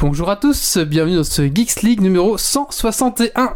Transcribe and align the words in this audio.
Bonjour 0.00 0.30
à 0.30 0.36
tous, 0.36 0.78
bienvenue 0.78 1.16
dans 1.16 1.24
ce 1.24 1.42
Geeks 1.42 1.82
League 1.82 2.00
numéro 2.00 2.38
161. 2.38 3.54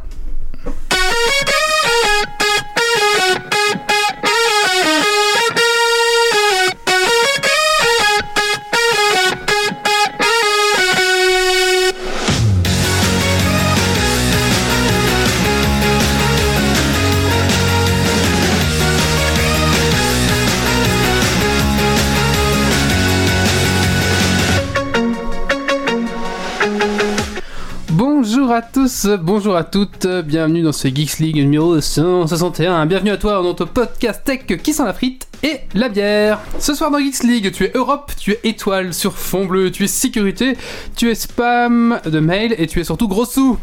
Bonjour 29.07 29.57
à 29.57 29.65
toutes, 29.65 30.07
bienvenue 30.07 30.63
dans 30.63 30.73
ce 30.73 30.89
Geeks 30.89 31.19
League 31.19 31.37
numéro 31.37 31.81
161. 31.81 32.87
Bienvenue 32.87 33.11
à 33.11 33.17
toi 33.19 33.35
dans 33.35 33.43
notre 33.43 33.67
podcast 33.67 34.23
tech 34.25 34.47
qui 34.47 34.73
sent 34.73 34.85
la 34.85 34.95
frite 34.95 35.29
et 35.43 35.61
la 35.75 35.89
bière. 35.89 36.41
Ce 36.59 36.75
soir 36.75 36.91
dans 36.91 36.99
Geeks 36.99 37.23
League, 37.23 37.53
tu 37.53 37.65
es 37.65 37.73
Europe, 37.75 38.13
tu 38.19 38.33
es 38.33 38.41
étoile 38.45 38.95
sur 38.95 39.13
fond 39.13 39.45
bleu, 39.45 39.71
tu 39.71 39.85
es 39.85 39.89
sécurité, 39.89 40.57
tu 40.97 41.11
es 41.11 41.15
spam 41.15 42.01
de 42.05 42.21
mail 42.21 42.55
et 42.57 42.67
tu 42.67 42.81
es 42.81 42.85
surtout 42.85 43.09
gros 43.09 43.27
sous. 43.27 43.59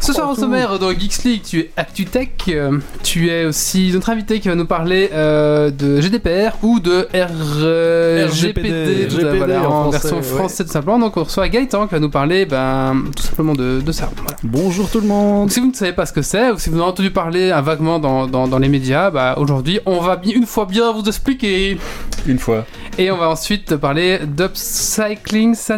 Ce 0.00 0.14
soir 0.14 0.30
au 0.30 0.34
sommaire 0.34 0.78
dans 0.78 0.90
Geeks 0.90 1.24
League, 1.24 1.42
tu 1.44 1.60
es 1.60 1.70
ActuTech, 1.76 2.30
euh, 2.48 2.78
tu 3.02 3.28
es 3.28 3.44
aussi 3.44 3.90
notre 3.92 4.08
invité 4.10 4.40
qui 4.40 4.48
va 4.48 4.54
nous 4.54 4.66
parler 4.66 5.10
euh, 5.12 5.70
de 5.70 6.00
GDPR 6.00 6.56
ou 6.62 6.80
de 6.80 7.06
RGPD, 7.12 8.26
RGPD, 8.26 9.36
voilà, 9.36 9.68
en 9.68 9.88
en, 9.88 9.90
français, 9.90 9.98
version 9.98 10.16
ouais. 10.16 10.22
française 10.22 10.66
tout 10.66 10.72
simplement. 10.72 10.98
Donc 10.98 11.16
on 11.16 11.24
reçoit 11.24 11.48
Gaëtan 11.48 11.86
qui 11.86 11.94
va 11.94 12.00
nous 12.00 12.10
parler 12.10 12.46
ben, 12.46 13.04
tout 13.14 13.22
simplement 13.22 13.52
de, 13.52 13.80
de 13.80 13.92
ça. 13.92 14.10
Voilà. 14.16 14.36
Bonjour 14.42 14.88
tout 14.90 15.00
le 15.00 15.06
Donc 15.06 15.16
monde. 15.16 15.50
si 15.50 15.60
vous 15.60 15.68
ne 15.68 15.74
savez 15.74 15.92
pas 15.92 16.06
ce 16.06 16.12
que 16.12 16.22
c'est, 16.22 16.50
ou 16.50 16.58
si 16.58 16.70
vous 16.70 16.78
en 16.78 16.82
avez 16.82 16.90
entendu 16.90 17.10
parler 17.10 17.50
un 17.50 17.60
vaguement 17.60 17.98
dans, 17.98 18.26
dans, 18.26 18.48
dans 18.48 18.58
les 18.58 18.68
médias, 18.68 19.10
bah, 19.10 19.34
aujourd'hui 19.38 19.80
on 19.84 20.00
va 20.00 20.18
une 20.24 20.46
fois 20.46 20.64
bien 20.64 20.92
vous 20.92 21.04
expliquer. 21.04 21.78
Une 22.26 22.38
fois. 22.38 22.64
Et 22.98 23.10
on 23.10 23.18
va 23.18 23.28
ensuite 23.28 23.76
parler 23.76 24.20
d'upcycling, 24.26 25.54
ça 25.54 25.76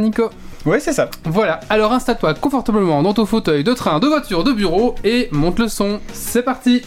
Ouais, 0.65 0.79
c'est 0.79 0.93
ça. 0.93 1.11
Voilà, 1.25 1.59
alors 1.71 1.93
installe-toi 1.93 2.35
confortablement 2.35 3.03
dans 3.03 3.15
ton 3.15 3.27
fauteuil 3.27 3.65
de 3.65 3.73
train, 3.75 3.99
de 3.99 4.07
voiture, 4.07 4.45
de 4.45 4.53
bureau 4.53 4.95
et 5.03 5.29
monte 5.33 5.59
le 5.59 5.67
son. 5.67 6.01
C'est 6.13 6.43
parti 6.43 6.83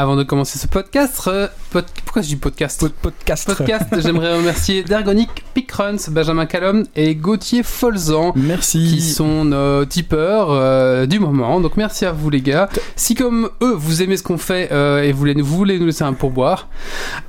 Avant 0.00 0.14
de 0.14 0.22
commencer 0.22 0.60
ce 0.60 0.68
podcast, 0.68 1.20
euh, 1.26 1.48
pod- 1.72 1.84
pourquoi 2.04 2.22
je 2.22 2.28
dis 2.28 2.36
podcast 2.36 2.88
podcast. 3.02 3.52
Podcast, 3.52 3.86
j'aimerais 4.00 4.36
remercier 4.36 4.84
Dergonic, 4.84 5.28
Pickruns, 5.54 5.96
Benjamin 6.12 6.46
Callum 6.46 6.84
et 6.94 7.16
Gauthier 7.16 7.64
Folzan 7.64 8.30
qui 8.30 8.38
Merci. 8.38 9.00
sont 9.12 9.44
nos 9.46 9.84
tipeurs 9.86 10.52
euh, 10.52 11.06
du 11.06 11.18
moment. 11.18 11.58
Donc 11.58 11.76
merci 11.76 12.04
à 12.06 12.12
vous 12.12 12.30
les 12.30 12.40
gars. 12.42 12.68
Si 12.94 13.16
comme 13.16 13.50
eux 13.60 13.74
vous 13.74 14.00
aimez 14.00 14.16
ce 14.16 14.22
qu'on 14.22 14.38
fait 14.38 14.68
euh, 14.70 15.02
et 15.02 15.10
vous 15.10 15.18
voulez, 15.18 15.34
vous 15.34 15.56
voulez 15.56 15.80
nous 15.80 15.86
laisser 15.86 16.04
un 16.04 16.12
pourboire, 16.12 16.68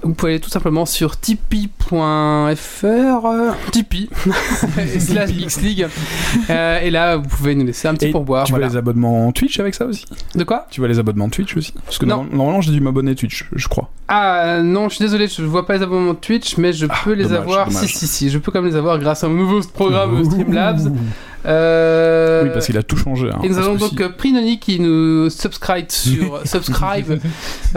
vous 0.04 0.14
pouvez 0.14 0.34
aller 0.34 0.40
tout 0.40 0.52
simplement 0.52 0.86
sur 0.86 1.20
tipeee.fr 1.20 1.96
euh, 1.96 3.52
Tipeee 3.72 4.10
et 4.78 5.00
slash 5.00 5.32
League. 5.60 5.88
Euh, 6.52 6.80
et 6.82 6.92
là 6.92 7.18
vous 7.18 7.28
pouvez 7.28 7.56
nous 7.56 7.66
laisser 7.66 7.88
un 7.88 7.96
petit 7.96 8.10
Et 8.10 8.12
pourboire. 8.12 8.44
tu 8.44 8.52
voilà. 8.52 8.68
vois 8.68 8.74
les 8.74 8.78
abonnements 8.78 9.32
Twitch 9.32 9.60
avec 9.60 9.74
ça 9.74 9.86
aussi? 9.88 10.06
De 10.36 10.44
quoi? 10.44 10.68
Tu 10.70 10.82
vois 10.82 10.88
les 10.88 11.00
abonnements 11.00 11.30
Twitch 11.30 11.58
aussi? 11.58 11.74
Parce 11.84 11.98
que 11.98 12.06
Non. 12.06 12.26
normal- 12.32 12.59
j'ai 12.62 12.72
dû 12.72 12.82
m'abonner 12.82 13.16
Twitch, 13.16 13.48
je 13.56 13.68
crois. 13.68 13.90
Ah 14.08 14.62
non, 14.64 14.90
je 14.90 14.96
suis 14.96 15.04
désolé, 15.06 15.28
je 15.28 15.42
vois 15.44 15.66
pas 15.66 15.76
les 15.78 15.84
abonnements 15.84 16.14
de 16.14 16.20
Twitch, 16.20 16.58
mais 16.58 16.74
je 16.74 16.88
Ah, 16.90 16.96
peux 17.04 17.14
les 17.14 17.24
dommage, 17.24 17.40
avoir. 17.40 17.68
dommage. 17.68 17.86
Si, 17.86 17.98
si, 17.98 18.08
si, 18.08 18.30
je 18.30 18.38
peux 18.40 18.52
quand 18.52 18.62
même 18.62 18.72
les 18.72 18.78
avoir 18.78 18.98
grâce 19.00 19.24
à 19.24 19.28
mon 19.28 19.36
nouveau 19.36 19.60
programme 19.74 20.24
Streamlabs. 20.26 20.92
Euh, 21.46 22.44
Oui, 22.44 22.50
parce 22.54 22.66
qu'il 22.66 22.78
a 22.78 22.84
tout 22.84 22.98
changé. 22.98 23.30
hein, 23.34 23.40
Et 23.44 23.48
nous 23.48 23.58
avons 23.58 23.76
donc 23.76 23.92
si- 23.98 24.04
euh, 24.04 24.10
Prinoni 24.10 24.60
qui 24.60 24.78
nous 24.82 25.30
subscribe 25.30 25.86
sur, 25.90 26.42
subscribe, 26.46 27.18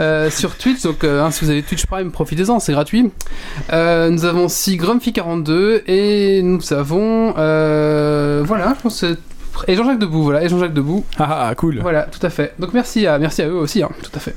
euh, 0.01 0.29
sur 0.29 0.57
Twitch. 0.57 0.81
Donc, 0.83 1.05
euh, 1.05 1.23
hein, 1.23 1.31
si 1.31 1.45
vous 1.45 1.49
avez 1.51 1.63
Twitch 1.63 1.85
Prime, 1.85 2.11
profitez-en, 2.11 2.59
c'est 2.59 2.73
gratuit. 2.73 3.09
Nous 3.71 4.25
avons 4.25 4.45
aussi 4.45 4.75
Grumpy42 4.75 5.81
et 5.87 6.41
nous 6.43 6.73
avons. 6.73 7.31
voilà, 7.31 8.73
je 8.77 8.81
pense 8.83 8.99
que 8.99 9.17
Et 9.67 9.75
Jean-Jacques 9.77 9.99
Debout, 9.99 10.23
voilà, 10.23 10.43
et 10.43 10.49
Jean-Jacques 10.49 10.73
Debout. 10.73 11.05
Ah, 11.17 11.47
ah, 11.49 11.55
cool. 11.55 11.79
Voilà, 11.81 12.03
tout 12.03 12.25
à 12.25 12.29
fait. 12.29 12.53
Donc, 12.59 12.73
merci 12.73 13.07
à, 13.07 13.17
merci 13.17 13.43
à 13.43 13.47
eux 13.47 13.55
aussi, 13.55 13.81
hein, 13.81 13.89
tout 14.01 14.11
à 14.13 14.19
fait. 14.19 14.35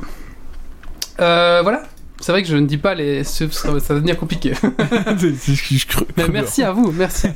Euh, 1.20 1.60
voilà. 1.62 1.82
C'est 2.20 2.32
vrai 2.32 2.42
que 2.42 2.48
je 2.48 2.56
ne 2.56 2.66
dis 2.66 2.78
pas 2.78 2.94
les 2.94 3.24
subs, 3.24 3.52
ça 3.52 3.70
va 3.70 3.78
devenir 3.78 4.16
compliqué. 4.16 4.52
Mais 6.16 6.28
merci 6.32 6.62
à 6.62 6.72
vous, 6.72 6.90
merci. 6.90 7.28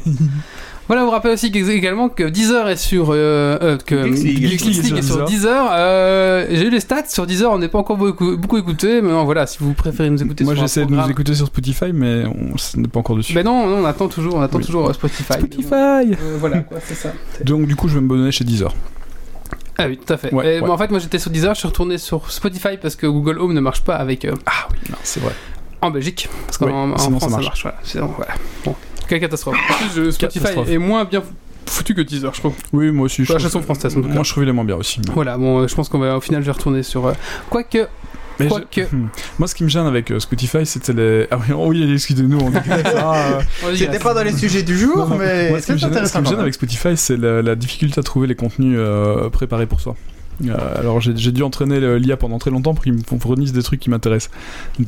Voilà, 0.90 1.04
vous 1.04 1.10
rappelle 1.10 1.34
aussi 1.34 1.46
également 1.46 2.08
que 2.08 2.24
Deezer 2.24 2.68
est 2.68 2.76
sur 2.76 3.10
euh, 3.10 3.56
euh, 3.62 3.76
que 3.76 4.12
Geeks 4.12 4.66
est 4.96 5.02
sur 5.02 5.24
Deezer. 5.24 5.68
Euh, 5.70 6.46
J'ai 6.50 6.66
eu 6.66 6.70
les 6.70 6.80
stats 6.80 7.04
sur 7.08 7.26
Deezer, 7.26 7.52
on 7.52 7.58
n'est 7.58 7.68
pas 7.68 7.78
encore 7.78 7.96
beaucoup, 7.96 8.36
beaucoup 8.36 8.56
écouté, 8.56 9.00
mais 9.00 9.10
non, 9.10 9.24
voilà, 9.24 9.46
si 9.46 9.58
vous 9.60 9.72
préférez 9.72 10.10
nous 10.10 10.20
écouter 10.20 10.42
Moi 10.42 10.54
j'essaie 10.56 10.84
de 10.84 10.90
nous 10.90 11.08
écouter 11.08 11.34
sur 11.34 11.46
Spotify, 11.46 11.92
mais 11.94 12.24
on 12.26 12.80
n'est 12.80 12.88
pas 12.88 12.98
encore 12.98 13.14
dessus. 13.16 13.34
Ben 13.34 13.44
non, 13.44 13.68
non, 13.68 13.82
on 13.82 13.84
attend 13.84 14.08
toujours, 14.08 14.34
on 14.34 14.40
attend 14.40 14.58
Oui. 14.58 14.64
toujours 14.64 14.88
euh, 14.88 14.92
Spotify. 14.92 15.34
Spotify 15.34 15.70
Euh, 15.72 16.36
voilà, 16.40 16.60
quoi, 16.60 16.78
c'est 16.82 16.96
ça. 16.96 17.12
Donc 17.44 17.66
du 17.66 17.76
coup 17.76 17.86
je 17.86 17.94
vais 17.94 18.00
me 18.00 18.08
bonner 18.08 18.32
chez 18.32 18.42
Deezer. 18.44 18.74
Ah 19.82 19.86
oui, 19.88 19.98
tout 19.98 20.12
à 20.12 20.16
fait. 20.16 20.32
Ouais, 20.34 20.56
Et, 20.56 20.60
ouais. 20.60 20.66
moi, 20.66 20.74
en 20.74 20.78
fait, 20.78 20.90
moi 20.90 20.98
j'étais 21.00 21.18
sur 21.18 21.30
Deezer, 21.30 21.54
je 21.54 21.58
suis 21.60 21.68
retourné 21.68 21.98
sur 21.98 22.30
Spotify 22.30 22.76
parce 22.80 22.96
que 22.96 23.06
Google 23.06 23.38
Home 23.38 23.52
ne 23.54 23.60
marche 23.60 23.82
pas 23.82 23.96
avec 23.96 24.24
euh, 24.24 24.34
Ah 24.46 24.68
oui, 24.72 24.78
non, 24.90 24.96
c'est 25.02 25.20
vrai. 25.20 25.32
en 25.80 25.90
Belgique, 25.90 26.28
parce 26.46 26.58
qu'en 26.58 26.66
Oui, 26.66 26.72
en 26.72 26.96
France 26.96 27.12
ça 27.14 27.20
ça 27.20 27.28
marche. 27.30 27.44
marche. 27.46 27.62
Voilà, 27.62 27.78
Sinon, 27.82 28.12
voilà. 28.16 28.32
Bon, 28.64 28.74
quelle 29.08 29.20
catastrophe. 29.20 29.56
En 29.70 29.74
plus, 29.74 29.86
je- 30.04 30.10
Spotify 30.10 30.38
Catastrophe. 30.40 30.68
est 30.70 30.78
moins 30.78 31.04
bien 31.04 31.22
foutu 31.66 31.94
que 31.94 32.00
Deezer, 32.02 32.34
je 32.34 32.40
trouve. 32.40 32.54
Oui, 32.72 32.90
moi 32.90 33.04
aussi. 33.06 33.24
Sur 33.24 33.34
la 33.34 33.40
chanson 33.40 33.62
française, 33.62 33.96
en 33.96 34.00
tout 34.02 34.08
cas. 34.08 34.14
Moi 34.14 34.22
je 34.24 34.30
trouvais 34.30 34.46
les 34.46 34.52
moins 34.52 34.64
bien 34.64 34.76
aussi. 34.76 35.00
Voilà, 35.14 35.38
bon, 35.38 35.60
euh, 35.60 35.68
je 35.68 35.74
pense 35.74 35.88
qu'on 35.88 35.98
va 35.98 36.16
au 36.16 36.20
final, 36.20 36.42
je 36.42 36.46
vais 36.46 36.52
retourner 36.52 36.82
sur. 36.82 37.06
euh, 37.06 37.12
Quoique, 37.48 37.86
Mais 38.40 38.48
Quoique. 38.48 38.80
je-. 38.80 38.96
Moi, 39.38 39.46
ce 39.48 39.54
qui 39.54 39.62
me 39.64 39.68
gêne 39.68 39.86
avec 39.86 40.10
euh, 40.10 40.18
Spotify, 40.20 40.66
c'était 40.66 40.92
les. 40.92 41.26
Ah 41.30 41.38
oui, 41.38 41.54
oh 41.54 41.66
oui, 41.68 41.92
excusez-nous, 41.92 42.38
on 42.40 42.50
dit 42.50 42.56
ça. 42.66 43.14
euh, 43.14 43.40
C'était 43.74 43.86
vas-y. 43.86 43.98
pas 44.00 44.14
dans 44.14 44.22
les 44.24 44.32
sujets 44.36 44.62
du 44.62 44.76
jour, 44.78 45.06
non, 45.08 45.16
mais 45.16 45.50
Moi, 45.50 45.60
ce 45.60 45.66
qui 45.66 45.72
me 45.72 45.78
c'est 45.78 45.92
gêne, 45.92 46.06
ce 46.06 46.12
qui 46.12 46.18
me 46.20 46.24
gêne 46.26 46.40
avec 46.40 46.54
Spotify, 46.54 46.96
c'est 46.96 47.16
la, 47.16 47.42
la 47.42 47.54
difficulté 47.54 48.00
à 48.00 48.02
trouver 48.02 48.26
les 48.26 48.34
contenus 48.34 48.76
euh, 48.78 49.28
préparés 49.30 49.66
pour 49.66 49.80
soi. 49.80 49.94
Euh, 50.46 50.54
alors, 50.78 51.00
j'ai 51.00 51.12
dû 51.32 51.42
entraîner 51.42 51.98
l'IA 51.98 52.16
pendant 52.16 52.38
très 52.38 52.50
longtemps 52.50 52.72
pour 52.74 52.82
qu'il 52.82 52.94
me 52.94 53.00
fournisse 53.20 53.52
des 53.52 53.62
trucs 53.62 53.78
qui 53.80 53.90
m'intéressent. 53.90 54.30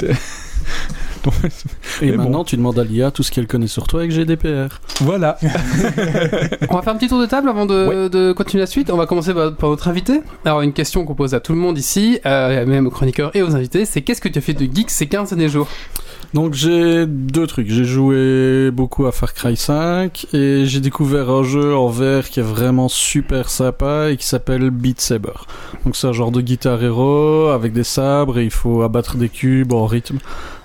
Donc, 1.25 1.35
Et 2.03 2.07
Mais 2.07 2.13
bon. 2.13 2.23
maintenant, 2.25 2.45
tu 2.45 2.57
demandes 2.57 2.79
à 2.79 2.85
l'IA 2.85 3.11
tout 3.11 3.23
ce 3.23 3.31
qu'elle 3.31 3.47
connaît 3.47 3.67
sur 3.67 3.87
toi 3.87 4.01
avec 4.01 4.11
GDPR. 4.13 4.81
voilà. 5.01 5.39
On 6.69 6.75
va 6.77 6.83
faire 6.83 6.93
un 6.93 6.97
petit 6.97 7.09
tour 7.09 7.21
de 7.21 7.27
table 7.27 7.49
avant 7.49 7.67
de, 7.67 8.09
de 8.09 8.33
continuer 8.33 8.63
la 8.63 8.67
suite. 8.67 8.91
On 8.91 8.97
va 8.97 9.07
commencer 9.07 9.33
par, 9.35 9.55
par 9.55 9.71
notre 9.71 9.89
invité. 9.89 10.21
Alors, 10.45 10.63
une 10.63 10.73
question 10.73 11.05
qu'on 11.05 11.15
pose 11.15 11.35
à 11.35 11.41
tout 11.41 11.53
le 11.53 11.59
monde 11.59 11.79
ici, 11.79 12.19
euh, 12.27 12.67
même 12.67 12.87
aux 12.87 12.91
chroniqueurs 12.91 13.31
et 13.35 13.43
aux 13.43 13.55
invités, 13.55 13.85
c'est 13.85 14.03
qu'est-ce 14.03 14.21
que 14.21 14.29
tu 14.29 14.39
as 14.39 14.43
fait 14.43 14.55
de 14.55 14.65
geek 14.73 14.91
ces 14.91 15.07
15 15.07 15.31
derniers 15.31 15.49
jours? 15.49 15.69
Donc 16.35 16.55
j'ai 16.55 17.05
deux 17.07 17.47
trucs. 17.47 17.69
J'ai 17.69 17.85
joué 17.85 18.71
beaucoup 18.71 19.05
à 19.05 19.13
Far 19.13 19.35
Cry 19.35 19.55
5 19.55 20.29
et 20.33 20.65
j'ai 20.65 20.81
découvert 20.81 21.29
un 21.29 21.43
jeu 21.43 21.77
en 21.77 21.89
VR 21.89 22.23
qui 22.31 22.41
est 22.41 22.45
vraiment 22.45 22.89
super 22.89 23.51
sympa 23.51 24.09
et 24.11 24.17
qui 24.17 24.27
s'appelle 24.27 24.71
Beat 24.71 24.99
Saber. 25.03 25.33
Donc 25.85 25.95
c'est 25.95 26.07
un 26.07 26.13
genre 26.15 26.31
de 26.31 26.41
guitare 26.41 26.83
héros 26.83 27.49
avec 27.49 27.75
des 27.75 27.85
sabres 27.85 28.39
et 28.39 28.45
il 28.45 28.51
faut 28.51 28.81
abattre 28.81 29.17
des 29.19 29.29
cubes 29.29 29.75
en 29.75 29.85
rythme. 29.85 30.19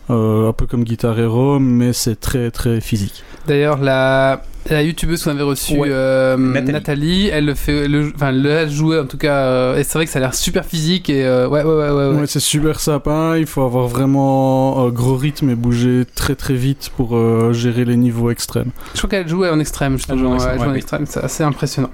Euh, 0.10 0.48
un 0.50 0.54
peu 0.54 0.66
comme 0.66 0.84
Guitar 0.86 1.20
Hero, 1.20 1.60
mais 1.60 1.92
c'est 1.92 2.20
très 2.20 2.50
très 2.50 2.80
physique. 2.80 3.24
D'ailleurs, 3.46 3.78
la, 3.82 4.42
la 4.70 4.82
youtubeuse 4.82 5.22
qu'on 5.24 5.32
avait 5.32 5.44
reçue, 5.44 5.78
Ouais. 5.78 5.90
euh, 5.92 6.38
Nathalie. 6.38 6.72
Nathalie. 6.72 7.28
elle 7.28 7.46
le 7.46 7.56
fait, 7.56 7.88
le, 7.90 8.14
enfin, 8.16 8.30
elle 8.30 8.48
a 8.48 8.68
joué 8.70 9.00
en 9.00 9.06
tout 9.06 9.18
cas, 9.18 9.36
euh, 9.36 9.78
et 9.78 9.84
c'est 9.84 9.94
vrai 9.96 10.06
que 10.06 10.12
ça 10.12 10.20
a 10.20 10.22
l'air 10.22 10.34
super 10.34 10.64
physique 10.64 11.10
et 11.10 11.26
euh, 11.26 11.50
ouais, 11.50 11.62
ouais, 11.64 11.74
ouais, 11.74 11.90
ouais. 11.90 12.10
ouais. 12.12 12.20
Ouais, 12.22 12.28
c'est 12.28 12.40
super 12.40 12.80
sympa. 12.80 13.36
Il 13.38 13.48
faut 13.48 13.64
avoir 13.64 13.88
vraiment 13.88 14.86
un 14.86 14.90
gros 14.90 15.16
rythme 15.18 15.50
et 15.50 15.56
bouger 15.56 16.04
très 16.16 16.36
très 16.36 16.54
vite 16.56 16.90
pour 16.96 17.16
euh, 17.18 17.52
gérer 17.52 17.84
les 17.84 17.98
niveaux 17.98 18.30
extrêmes. 18.32 18.72
Je 18.94 19.00
crois 19.00 19.10
qu'elle 19.10 19.28
jouait 19.28 19.50
en 19.50 19.60
extrême, 19.60 19.98
justement. 19.98 20.16
Elle 20.18 20.24
joue 20.24 20.28
en 20.28 20.32
ouais, 20.32 20.36
extrême, 20.38 20.54
elle 20.54 20.64
joue 20.64 20.70
en 20.70 20.72
ouais, 20.72 20.78
extrême, 20.78 21.06
c'est 21.06 21.24
assez 21.24 21.44
impressionnant. 21.44 21.92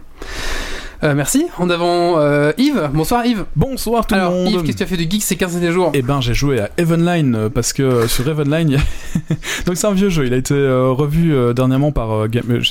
Euh, 1.04 1.14
merci. 1.16 1.48
On 1.60 1.70
avons 1.70 2.18
euh, 2.18 2.54
Yves. 2.58 2.90
Bonsoir 2.94 3.26
Yves. 3.26 3.44
Bonsoir 3.58 4.08
tout 4.08 4.16
Alors 4.16 4.32
le 4.32 4.38
monde. 4.38 4.48
Yves, 4.48 4.62
qu'est-ce 4.64 4.72
que 4.74 4.78
tu 4.78 4.84
as 4.84 4.88
fait 4.88 4.98
de 5.06 5.10
geek 5.12 5.22
ces 5.22 5.36
15 5.36 5.54
derniers 5.54 5.72
jours? 5.74 5.92
Eh 5.94 6.02
ben, 6.02 6.22
j'ai 6.22 6.34
joué 6.34 6.62
à 6.62 6.70
Evenline 6.78 7.36
euh, 7.36 7.50
parce 7.50 7.74
que 7.74 8.08
sur 8.08 8.28
Evenline, 8.30 8.78
donc 9.66 9.76
c'est 9.76 9.88
un 9.88 9.92
vieux 9.94 10.08
jeu. 10.10 10.26
Il 10.26 10.34
a 10.34 10.38
été 10.38 10.54
revu 10.56 11.34
dernièrement 11.54 11.92
par 11.92 12.28
Game- 12.30 12.62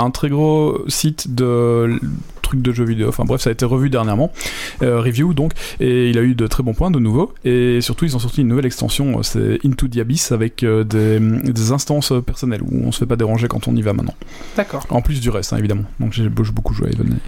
un 0.00 0.10
très 0.10 0.28
gros 0.28 0.84
site 0.88 1.34
de 1.34 1.98
trucs 2.42 2.62
de 2.62 2.72
jeux 2.72 2.84
vidéo. 2.84 3.08
Enfin 3.08 3.24
bref, 3.24 3.42
ça 3.42 3.50
a 3.50 3.52
été 3.52 3.64
revu 3.64 3.90
dernièrement, 3.90 4.32
euh, 4.82 5.00
review 5.00 5.34
donc, 5.34 5.52
et 5.80 6.08
il 6.10 6.18
a 6.18 6.22
eu 6.22 6.34
de 6.34 6.46
très 6.46 6.62
bons 6.62 6.74
points 6.74 6.90
de 6.90 6.98
nouveau. 6.98 7.34
Et 7.44 7.80
surtout, 7.80 8.04
ils 8.04 8.16
ont 8.16 8.18
sorti 8.18 8.40
une 8.40 8.48
nouvelle 8.48 8.66
extension, 8.66 9.18
euh, 9.18 9.22
c'est 9.22 9.58
Into 9.64 9.88
the 9.88 9.98
Abyss 9.98 10.32
avec 10.32 10.62
euh, 10.62 10.84
des, 10.84 11.20
des 11.20 11.72
instances 11.72 12.12
personnelles 12.24 12.62
où 12.62 12.86
on 12.86 12.92
se 12.92 13.00
fait 13.00 13.06
pas 13.06 13.16
déranger 13.16 13.48
quand 13.48 13.68
on 13.68 13.76
y 13.76 13.82
va 13.82 13.92
maintenant. 13.92 14.14
D'accord. 14.56 14.86
En 14.90 15.02
plus 15.02 15.20
du 15.20 15.30
reste, 15.30 15.52
hein, 15.52 15.58
évidemment. 15.58 15.84
Donc 16.00 16.12
j'ai 16.12 16.28
beaucoup 16.28 16.74
joué 16.74 16.88
à 16.88 16.90
Even. 16.92 17.18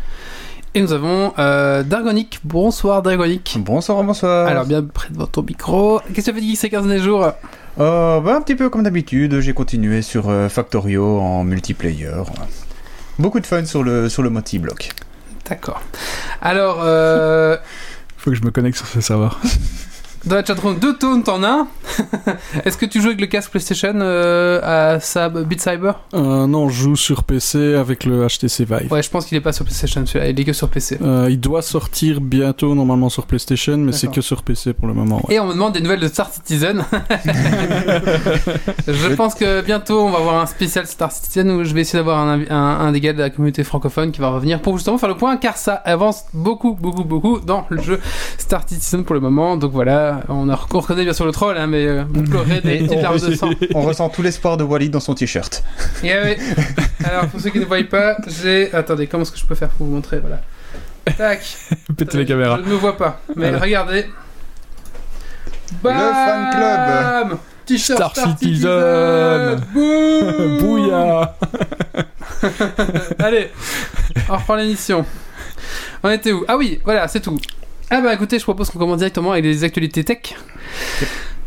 Et 0.73 0.81
nous 0.81 0.93
avons 0.93 1.33
euh, 1.39 1.83
Dargonic. 1.83 2.39
Bonsoir 2.45 3.03
Dargonic. 3.03 3.59
Bonsoir, 3.59 4.05
bonsoir. 4.05 4.47
Alors 4.47 4.67
bien 4.67 4.83
près 4.83 5.11
de 5.11 5.17
votre 5.17 5.43
micro. 5.43 6.01
Qu'est-ce 6.15 6.31
que 6.31 6.37
tu 6.37 6.45
as 6.45 6.49
fait 6.49 6.55
ces 6.55 6.71
15 6.71 6.87
derniers 6.87 7.03
jours? 7.03 7.33
Euh, 7.79 8.21
bah, 8.21 8.37
un 8.37 8.41
petit 8.43 8.57
peu 8.57 8.69
comme 8.69 8.83
d'habitude, 8.83 9.41
j'ai 9.41 9.53
continué 9.53 10.03
sur 10.03 10.29
euh, 10.29 10.49
Factorio 10.49 11.21
en 11.21 11.45
multiplayer. 11.45 12.11
Beaucoup 13.19 13.41
de 13.41 13.47
fun 13.47 13.65
sur 13.65 13.83
le, 13.83 14.09
sur 14.09 14.23
le 14.23 14.31
multi-bloc. 14.31 14.91
D'accord. 15.49 15.83
Alors, 16.41 16.81
euh, 16.83 17.57
Faut 18.17 18.31
que 18.31 18.37
je 18.37 18.43
me 18.43 18.51
connecte 18.51 18.77
sur 18.77 18.87
ce 18.87 19.01
serveur. 19.01 19.41
dans 20.25 20.37
la 20.37 20.45
chatroom, 20.45 20.79
deux 20.79 20.97
tones 20.97 21.23
en 21.29 21.43
un. 21.43 21.67
Est-ce 22.65 22.77
que 22.77 22.87
tu 22.87 23.01
joues 23.01 23.09
avec 23.09 23.21
le 23.21 23.27
casque 23.27 23.51
PlayStation 23.51 23.93
euh, 23.97 24.61
à 24.63 25.01
Sab 25.01 25.43
Beat 25.47 25.61
Cyber 25.61 26.01
Euh, 26.15 26.47
non, 26.47 26.69
je 26.69 26.83
joue 26.83 26.97
sur 26.97 27.25
PC 27.25 27.75
avec 27.75 28.05
le 28.05 28.27
HTC 28.27 28.65
Vive. 28.65 28.93
Ouais, 28.93 29.03
je 29.03 29.11
pense 29.11 29.27
qu'il 29.27 29.37
est 29.39 29.41
pas 29.41 29.53
sur 29.53 29.65
PlayStation, 29.65 30.05
celui-là, 30.05 30.29
il 30.31 30.39
est 30.39 30.45
que 30.45 30.53
sur 30.53 30.69
PC. 30.69 30.99
Euh, 31.03 31.29
il 31.31 31.41
doit 31.41 31.63
sortir 31.63 32.21
bientôt 32.21 32.75
normalement 32.75 33.09
sur 33.09 33.27
PlayStation, 33.27 33.77
mais 33.79 33.93
c'est 33.93 34.11
que 34.11 34.21
sur 34.21 34.43
PC 34.43 34.73
pour 34.75 34.89
le 34.89 34.95
moment. 34.95 35.21
ouais. 35.29 35.35
Et 35.37 35.41
on 35.41 35.47
me 35.47 35.53
demande 35.53 35.73
des 35.73 35.81
nouvelles 35.81 36.01
de 36.01 36.09
Star 36.09 36.31
Citizen. 36.31 36.85
je 38.87 39.15
pense 39.15 39.35
que 39.35 39.63
bientôt 39.63 40.01
on 40.01 40.11
va 40.11 40.19
avoir 40.19 40.41
un 40.43 40.47
spécial 40.47 40.87
Star 40.87 41.13
Citizen 41.13 41.51
où 41.51 41.65
je 41.65 41.75
vais 41.75 41.81
essayer 41.83 41.99
d'avoir 41.99 42.19
un, 42.19 42.41
un, 42.51 42.55
un 42.81 42.93
des 42.93 43.01
gars 43.01 43.13
de 43.13 43.19
la 43.19 43.31
communauté 43.31 43.65
francophone 43.65 44.13
qui 44.13 44.21
va 44.21 44.29
revenir 44.31 44.61
pour 44.61 44.77
justement 44.77 44.99
faire 44.99 45.09
le 45.09 45.17
point 45.17 45.37
car 45.37 45.57
ça 45.57 45.75
avance 45.75 46.25
beaucoup, 46.35 46.75
beaucoup, 46.75 47.05
beaucoup 47.05 47.41
dans 47.41 47.67
le 47.71 47.81
jeu 47.81 48.01
Star 48.39 48.63
Citizen 48.69 49.05
pour 49.05 49.15
le 49.15 49.21
moment. 49.21 49.57
Donc 49.57 49.73
voilà, 49.73 50.10
on, 50.29 50.49
a, 50.49 50.59
on 50.73 50.81
reconnaît 50.81 51.05
bien 51.05 51.13
sûr 51.13 51.25
le 51.27 51.33
troll, 51.33 51.57
hein, 51.59 51.67
mais 51.67 51.87
euh, 51.87 52.05
vous 52.09 52.23
pleurez 52.23 52.61
des 52.61 52.75
Et 52.75 52.79
petites 52.79 52.93
on- 52.99 53.03
larmes 53.03 53.19
de 53.19 53.35
sang. 53.35 53.51
On 53.75 53.83
ressent 53.83 54.09
tout 54.09 54.23
l'espoir 54.23 54.57
de 54.57 54.65
Walid 54.65 54.91
dans 54.91 55.01
son 55.01 55.15
t-shirt. 55.15 55.63
Et 56.03 56.09
ouais. 56.13 56.39
Alors 57.05 57.27
pour 57.27 57.41
ceux 57.41 57.51
qui 57.51 57.59
ne 57.61 57.65
voient 57.65 57.79
pas, 57.89 58.17
j'ai. 58.27 58.73
Attendez, 58.75 59.07
comment 59.07 59.23
est-ce 59.23 59.33
que 59.33 59.39
je 59.39 59.47
peux 59.47 59.55
faire 59.55 59.69
pour 59.71 59.87
vous 59.87 59.95
montrer 59.95 60.19
Voilà. 60.19 60.41
Tac. 61.17 61.41
Péter 61.97 62.19
les 62.19 62.27
caméras. 62.27 62.59
Je 62.63 62.69
ne 62.69 62.75
me 62.75 62.79
vois 62.79 62.97
pas, 62.97 63.21
mais 63.37 63.49
Voilà. 63.51 63.59
regardez. 63.59 64.07
fan 65.83 66.51
club. 66.51 67.29
Bam 67.31 67.39
T-shirt 67.67 67.99
Star 67.99 68.11
Star, 68.11 68.39
Citizen. 68.39 69.61
Citizen. 69.73 70.59
Bouya 70.59 71.37
Allez, 73.19 73.51
on 74.29 74.37
reprend 74.37 74.57
l'émission. 74.57 75.05
On 76.03 76.11
était 76.11 76.33
où? 76.33 76.45
Ah 76.49 76.57
oui, 76.57 76.81
voilà, 76.85 77.07
c'est 77.09 77.21
tout. 77.21 77.39
Ah 77.93 78.01
bah 78.01 78.15
écoutez, 78.15 78.39
je 78.39 78.45
propose 78.45 78.71
qu'on 78.71 78.79
commence 78.79 78.99
directement 78.99 79.33
avec 79.33 79.45
les 79.45 79.65
actualités 79.65 80.05
tech 80.05 80.37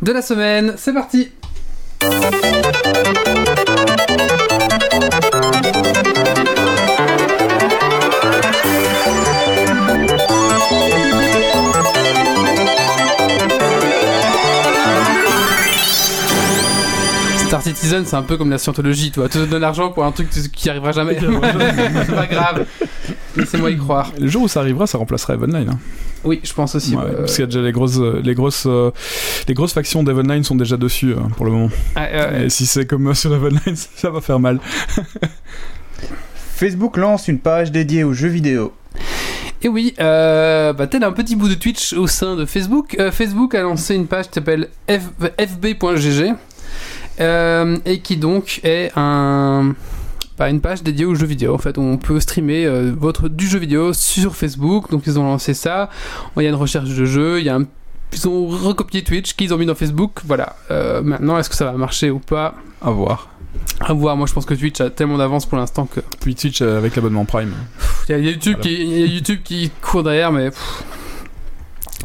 de 0.02 0.12
la 0.12 0.22
semaine. 0.22 0.74
C'est 0.76 0.92
parti 0.92 1.32
Star 17.48 17.62
Citizen, 17.62 18.06
c'est 18.06 18.18
un 18.18 18.22
peu 18.24 18.36
comme 18.36 18.50
la 18.50 18.58
scientologie, 18.58 19.12
toi. 19.12 19.30
Tu 19.30 19.38
te 19.38 19.46
donnes 19.46 19.62
l'argent 19.62 19.92
pour 19.92 20.04
un 20.04 20.12
truc 20.12 20.30
qui 20.30 20.70
arrivera 20.70 20.92
jamais. 20.92 21.18
c'est 22.06 22.16
pas 22.16 22.28
grave. 22.28 22.66
Laissez-moi 23.36 23.72
y 23.72 23.78
croire. 23.78 24.12
Le 24.20 24.28
jour 24.28 24.44
où 24.44 24.48
ça 24.48 24.60
arrivera, 24.62 24.88
ça 24.88 24.98
remplacera 24.98 25.34
Evenline. 25.36 25.70
Hein. 25.70 25.80
Oui, 26.24 26.40
je 26.44 26.54
pense 26.54 26.76
aussi. 26.76 26.96
Ouais, 26.96 27.04
euh, 27.04 27.18
Parce 27.20 27.32
qu'il 27.34 27.42
y 27.42 27.44
a 27.44 27.48
déjà 27.48 27.62
les 27.62 27.72
grosses, 27.72 27.98
euh, 28.00 28.22
les 28.24 28.34
grosses, 28.34 28.64
euh, 28.66 28.92
les 29.48 29.54
grosses 29.54 29.74
factions 29.74 30.04
d'Evenline 30.04 30.44
sont 30.44 30.56
déjà 30.56 30.78
dessus 30.78 31.12
euh, 31.12 31.16
pour 31.36 31.46
le 31.46 31.52
moment. 31.52 31.70
ah, 31.96 32.06
euh, 32.06 32.46
Et 32.46 32.50
si 32.50 32.66
c'est 32.66 32.86
comme 32.86 33.14
sur 33.14 33.34
Evenline, 33.34 33.76
ça 33.96 34.10
va 34.10 34.22
faire 34.22 34.40
mal. 34.40 34.60
Facebook 36.56 36.98
lance 36.98 37.28
une 37.28 37.40
page 37.40 37.72
dédiée 37.72 38.04
aux 38.04 38.14
jeux 38.14 38.30
vidéo. 38.30 38.74
Et 39.62 39.70
oui, 39.70 39.94
euh, 40.00 40.74
bah, 40.74 40.88
tel 40.88 41.04
un 41.04 41.12
petit 41.14 41.36
bout 41.36 41.48
de 41.48 41.54
Twitch 41.56 41.94
au 41.94 42.08
sein 42.08 42.36
de 42.36 42.46
Facebook. 42.46 42.96
Euh, 43.00 43.12
Facebook 43.12 43.56
a 43.56 43.62
lancé 43.62 43.96
une 43.96 44.08
page 44.08 44.28
qui 44.28 44.34
s'appelle 44.36 44.68
fb.gg 44.88 46.36
euh, 47.20 47.78
et 47.86 48.00
qui 48.00 48.18
donc 48.18 48.60
est 48.64 48.92
un, 48.96 49.74
bah, 50.38 50.50
une 50.50 50.62
page 50.62 50.84
dédiée 50.84 51.06
aux 51.06 51.16
jeux 51.16 51.26
vidéo. 51.28 51.54
En 51.54 51.60
fait, 51.60 51.78
on 51.78 51.98
peut 51.98 52.20
streamer 52.20 52.66
euh, 52.66 52.92
votre, 52.98 53.30
du 53.30 53.48
jeu 53.48 53.60
vidéo 53.60 53.94
sur 53.94 54.36
Facebook. 54.36 54.90
Donc 54.92 55.04
ils 55.06 55.20
ont 55.20 55.24
lancé 55.24 55.54
ça. 55.54 55.90
Il 56.38 56.44
y 56.44 56.46
a 56.46 56.50
une 56.50 56.56
recherche 56.56 56.90
de 56.90 57.06
jeu, 57.06 57.40
il 57.40 57.46
y 57.46 57.50
a 57.50 57.56
un 57.56 57.66
ils 58.14 58.28
ont 58.28 58.48
recopié 58.48 59.04
Twitch 59.04 59.34
qu'ils 59.34 59.54
ont 59.54 59.58
mis 59.58 59.66
dans 59.66 59.76
Facebook. 59.76 60.20
Voilà. 60.26 60.56
Euh, 60.72 61.02
maintenant, 61.02 61.38
est-ce 61.38 61.50
que 61.50 61.56
ça 61.56 61.66
va 61.66 61.74
marcher 61.74 62.12
ou 62.12 62.20
pas? 62.20 62.54
À 62.82 62.92
voir. 62.92 63.30
À 63.80 63.94
voir. 63.94 64.16
Moi, 64.18 64.28
je 64.28 64.34
pense 64.34 64.46
que 64.46 64.54
Twitch 64.54 64.80
a 64.82 64.90
tellement 64.90 65.18
d'avance 65.18 65.46
pour 65.46 65.58
l'instant 65.58 65.88
que 65.88 66.00
Puis 66.22 66.36
Twitch 66.36 66.62
euh, 66.62 66.78
avec 66.78 66.96
l'abonnement 66.96 67.26
Prime. 67.26 67.54
il 68.08 68.12
y 68.12 68.16
a 68.16 68.18
YouTube, 68.20 68.58
Voilà. 68.62 68.62
qui, 68.62 68.84
il 68.84 69.00
y 69.00 69.04
a 69.04 69.06
YouTube 69.08 69.40
qui 69.44 69.72
court 69.82 70.04
derrière, 70.04 70.32
mais 70.32 70.52
pff, 70.52 70.84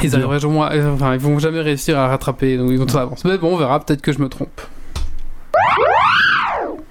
ils 0.03 0.15
arriveront 0.15 0.39
jamais, 0.39 0.85
enfin, 0.87 1.15
ils 1.15 1.21
vont 1.21 1.39
jamais 1.39 1.61
réussir 1.61 1.99
à 1.99 2.09
rattraper, 2.09 2.57
donc 2.57 2.71
ils 2.71 2.81
ont 2.81 2.87
trop 2.87 2.99
d'avance. 2.99 3.25
Mais 3.25 3.37
bon, 3.37 3.55
on 3.55 3.57
verra. 3.57 3.81
Peut-être 3.81 4.01
que 4.01 4.13
je 4.13 4.21
me 4.21 4.29
trompe. 4.29 4.61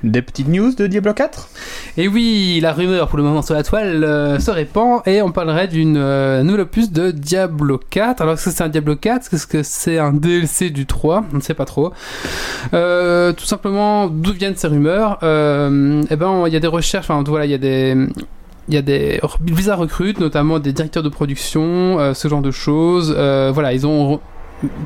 Des 0.03 0.21
petites 0.21 0.47
news 0.47 0.75
de 0.75 0.85
Diablo 0.85 1.11
4 1.11 1.49
Et 1.97 2.07
oui, 2.07 2.59
la 2.61 2.71
rumeur 2.71 3.07
pour 3.07 3.17
le 3.17 3.23
moment 3.23 3.41
sur 3.41 3.55
la 3.55 3.63
toile 3.63 4.03
euh, 4.03 4.37
se 4.37 4.51
répand 4.51 5.01
et 5.07 5.23
on 5.23 5.31
parlerait 5.31 5.67
d'une 5.67 5.97
euh, 5.97 6.43
nouvelle 6.43 6.61
opus 6.61 6.91
de 6.91 7.09
Diablo 7.09 7.79
4. 7.89 8.21
Alors, 8.21 8.35
est-ce 8.35 8.45
que 8.45 8.51
c'est 8.51 8.63
un 8.63 8.69
Diablo 8.69 8.95
4 8.95 9.33
Est-ce 9.33 9.47
que 9.47 9.63
c'est 9.63 9.97
un 9.97 10.13
DLC 10.13 10.69
du 10.69 10.85
3 10.85 11.25
On 11.33 11.37
ne 11.37 11.41
sait 11.41 11.55
pas 11.55 11.65
trop. 11.65 11.93
Euh, 12.75 13.33
tout 13.33 13.45
simplement, 13.45 14.07
d'où 14.07 14.33
viennent 14.33 14.55
ces 14.55 14.67
rumeurs? 14.67 15.17
Euh, 15.23 16.03
Eh 16.11 16.15
ben, 16.15 16.43
il 16.45 16.53
y 16.53 16.57
a 16.57 16.59
des 16.59 16.67
recherches, 16.67 17.09
enfin, 17.09 17.23
voilà, 17.25 17.45
il 17.45 17.51
y 17.51 17.55
a 17.55 17.57
des. 17.57 17.95
Il 18.69 18.75
y 18.75 18.77
a 18.77 18.81
des 18.81 19.19
Blizzard 19.39 19.79
recrute 19.79 20.19
notamment 20.19 20.59
des 20.59 20.73
directeurs 20.73 21.01
de 21.01 21.07
production, 21.07 22.13
ce 22.13 22.27
genre 22.27 22.41
de 22.41 22.51
choses. 22.51 23.13
Voilà, 23.13 23.71
ils 23.71 23.87
ont 23.87 24.19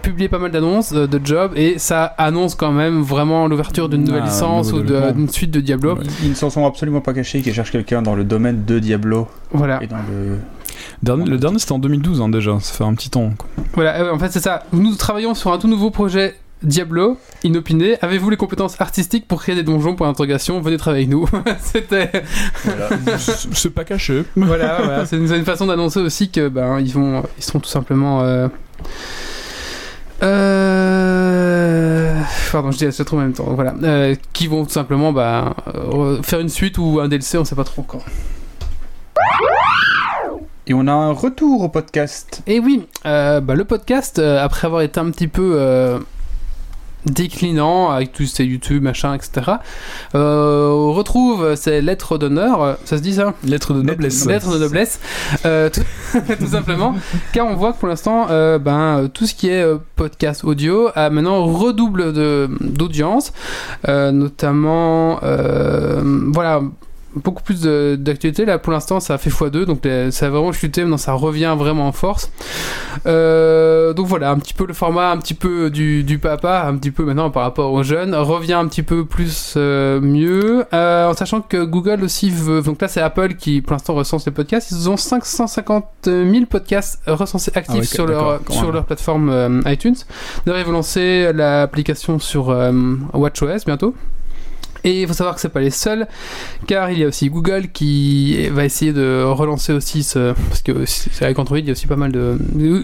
publié 0.02 0.28
pas 0.28 0.38
mal 0.40 0.52
d'annonces 0.52 0.92
euh, 0.94 1.08
de 1.08 1.20
jobs 1.26 1.54
et 1.56 1.80
ça 1.80 2.04
annonce 2.18 2.56
quand 2.56 2.72
même 2.72 3.02
vraiment 3.02 3.48
l'ouverture 3.48 3.88
d'une 3.90 4.04
nouvelle 4.04 4.24
Ah, 4.26 4.30
licence 4.30 4.74
ou 4.74 4.82
d'une 4.82 5.30
suite 5.30 5.52
de 5.52 5.60
Diablo. 5.62 5.96
Ouais. 5.96 6.04
Ils 6.24 6.30
ne 6.32 6.36
s'en 6.36 6.50
sont 6.50 6.66
absolument 6.66 7.02
pas 7.02 7.14
cachés 7.14 7.42
qu'ils 7.42 7.54
cherchent 7.54 7.72
quelqu'un 7.72 8.02
dans 8.02 8.16
le 8.16 8.24
domaine 8.24 8.66
de 8.66 8.80
Diablo 8.80 9.28
Voilà. 9.52 9.82
et 9.82 9.88
dans 9.88 9.98
le... 9.98 10.38
Dernier- 11.04 11.26
le 11.26 11.38
dernier 11.38 11.60
c'était 11.60 11.72
en 11.72 11.80
2012 11.80 12.22
hein, 12.22 12.30
déjà, 12.30 12.60
ça 12.60 12.74
fait 12.74 12.84
un 12.84 12.94
petit 12.94 13.10
temps. 13.10 13.32
quoi. 13.38 13.48
Voilà, 13.74 14.02
euh, 14.02 14.14
en 14.14 14.20
fait 14.20 14.32
c'est 14.32 14.40
ça. 14.40 14.64
Nous 14.74 14.96
travaillons 14.96 15.34
sur 15.36 15.52
un 15.52 15.58
tout 15.58 15.68
nouveau 15.68 15.90
projet 15.92 16.36
Diablo, 16.64 17.18
inopiné. 17.44 17.98
Avez-vous 18.02 18.30
les 18.30 18.38
compétences 18.38 18.80
artistiques 18.80 19.28
pour 19.28 19.42
créer 19.42 19.56
des 19.56 19.64
donjons 19.64 19.96
pour 19.96 20.06
l'interrogation 20.06 20.60
Venez 20.62 20.78
travailler 20.78 21.06
avec 21.06 21.10
nous. 21.16 21.28
C'était 21.60 22.12
Voilà. 22.64 22.90
C'est 23.18 23.72
pas 23.74 23.84
caché. 23.84 24.24
voilà, 24.36 24.82
voilà. 24.84 25.06
c'est 25.08 25.18
une, 25.18 25.28
façon 25.46 25.66
d'annoncer 25.66 26.00
aussi 26.00 26.30
que 26.30 26.50
ben 26.50 26.80
ils 26.80 26.94
vont, 26.94 27.24
ils 27.38 27.44
seront 27.44 27.60
tout 27.60 27.70
simplement. 27.70 28.22
Euh... 28.22 28.48
euh, 30.24 32.14
Pardon, 32.52 32.72
je 32.72 32.78
dis 32.78 32.92
c'est 32.92 33.06
trop 33.06 33.18
en 33.18 33.22
même 33.22 33.34
temps. 33.34 33.46
Voilà, 33.50 33.74
Euh, 33.84 34.16
qui 34.34 34.48
vont 34.48 34.66
tout 34.66 34.72
simplement 34.72 35.12
bah, 35.14 35.56
euh, 35.76 36.22
faire 36.22 36.40
une 36.40 36.50
suite 36.50 36.78
ou 36.78 37.00
un 37.02 37.08
DLC, 37.08 37.38
on 37.38 37.46
sait 37.46 37.56
pas 37.56 37.64
trop 37.64 37.82
encore. 37.82 38.04
Et 40.68 40.74
on 40.74 40.88
a 40.88 40.92
un 40.92 41.12
retour 41.12 41.62
au 41.62 41.70
podcast. 41.70 42.44
Et 42.48 42.60
oui, 42.60 42.88
euh, 43.06 43.42
bah, 43.42 43.56
le 43.56 43.66
podcast, 43.66 44.20
après 44.20 44.68
avoir 44.68 44.82
été 44.82 45.00
un 45.00 45.10
petit 45.12 45.28
peu 45.28 46.00
déclinant 47.06 47.90
avec 47.90 48.12
tous 48.12 48.26
ces 48.26 48.46
YouTube, 48.46 48.84
machin, 48.84 49.14
etc., 49.14 49.54
euh, 50.16 50.70
on 50.70 50.94
retrouve 50.94 51.56
ces 51.56 51.82
lettres 51.82 52.18
d'honneur, 52.18 52.78
ça 52.86 52.98
se 52.98 53.02
dit 53.02 53.14
ça? 53.14 53.34
Lettre 53.44 53.74
de 53.74 53.82
noblesse. 53.82 54.26
Lettres 54.26 54.54
de 54.54 54.60
noblesse, 54.60 55.00
euh, 55.46 55.70
tout, 55.70 55.82
tout 56.40 56.48
simplement, 56.48 56.96
car 57.34 57.48
on 57.48 57.56
voit 57.56 57.74
que 57.74 57.80
pour 57.80 57.88
l'instant, 57.88 58.28
euh, 58.30 58.60
ben, 58.60 59.10
tout 59.14 59.26
ce 59.26 59.34
qui 59.34 59.50
est 59.50 59.64
euh, 59.64 59.78
podcast 59.96 60.44
audio 60.44 60.90
a 60.96 61.10
maintenant 61.10 61.46
redouble 61.46 62.14
d'audience, 62.14 63.34
euh, 63.88 64.12
notamment, 64.12 65.20
euh, 65.24 66.02
voilà, 66.34 66.62
beaucoup 67.16 67.44
plus 67.44 67.62
d'actualité. 67.62 68.46
Là, 68.46 68.58
pour 68.60 68.72
l'instant, 68.74 69.00
ça 69.00 69.16
a 69.16 69.18
fait 69.18 69.30
x2, 69.30 69.66
donc 69.66 69.82
ça 70.12 70.26
a 70.28 70.30
vraiment 70.30 70.52
chuté, 70.52 70.82
maintenant 70.82 70.98
ça 70.98 71.14
revient 71.14 71.56
vraiment 71.58 71.88
en 71.88 71.92
force. 71.92 72.32
Euh, 73.06 73.94
donc 73.94 74.08
voilà, 74.08 74.32
un 74.32 74.40
petit 74.40 74.54
peu 74.54 74.66
le 74.66 74.74
format, 74.74 75.12
un 75.12 75.18
petit 75.18 75.34
peu 75.34 75.70
du, 75.70 76.04
du 76.04 76.20
papa, 76.20 76.66
un 76.68 76.78
petit 76.78 76.92
peu 76.92 77.04
maintenant 77.04 77.30
par 77.30 77.44
rapport 77.44 77.72
aux 77.72 77.84
jeunes, 77.84 78.16
revient 78.16 78.54
un 78.54 78.68
petit 78.68 78.84
peu 78.84 79.06
plus 79.06 79.56
euh, 79.58 80.00
mieux, 80.02 80.66
euh, 80.74 81.10
en 81.10 81.14
sachant 81.14 81.42
que 81.42 81.64
Google 81.64 82.04
aussi 82.04 82.30
veut. 82.30 82.62
Donc 82.62 82.82
là, 82.82 82.88
c'est 82.88 83.02
Apple 83.02 83.36
qui, 83.36 83.62
pour 83.62 83.74
l'instant, 83.74 83.94
recense 83.94 84.26
les 84.26 84.32
podcasts. 84.32 84.72
Ils 84.72 84.90
ont 84.90 84.98
550 84.98 85.86
000 86.06 86.46
podcasts 86.50 87.02
recensés 87.08 87.52
actifs 87.56 87.82
Ah 87.82 87.96
sur, 87.96 88.06
leur, 88.06 88.40
sur 88.50 88.64
même. 88.64 88.74
leur 88.74 88.86
plateforme 88.86 89.62
iTunes. 89.66 89.96
D'ailleurs, 90.46 90.62
ils 90.62 90.66
vont 90.66 90.74
lancer 90.74 91.32
l'application 91.34 92.20
sur 92.20 92.48
WatchOS 93.14 93.66
bientôt. 93.66 93.96
Et 94.84 95.02
il 95.02 95.08
faut 95.08 95.14
savoir 95.14 95.36
que 95.36 95.42
c'est 95.42 95.50
pas 95.50 95.60
les 95.62 95.70
seuls, 95.70 96.08
car 96.68 96.92
il 96.92 97.00
y 97.00 97.04
a 97.04 97.08
aussi 97.08 97.30
Google 97.30 97.68
qui 97.74 98.48
va 98.50 98.66
essayer 98.66 98.94
de 98.94 99.24
relancer 99.24 99.74
aussi 99.74 100.04
ce, 100.04 100.34
parce 100.50 100.62
que 100.62 100.86
c'est 100.86 101.24
avec 101.26 101.38
Android 101.40 101.60
il 101.60 101.66
y 101.66 101.70
a 101.70 101.74
aussi 101.74 101.88
pas 101.88 101.96
mal 101.96 102.12
de, 102.12 102.38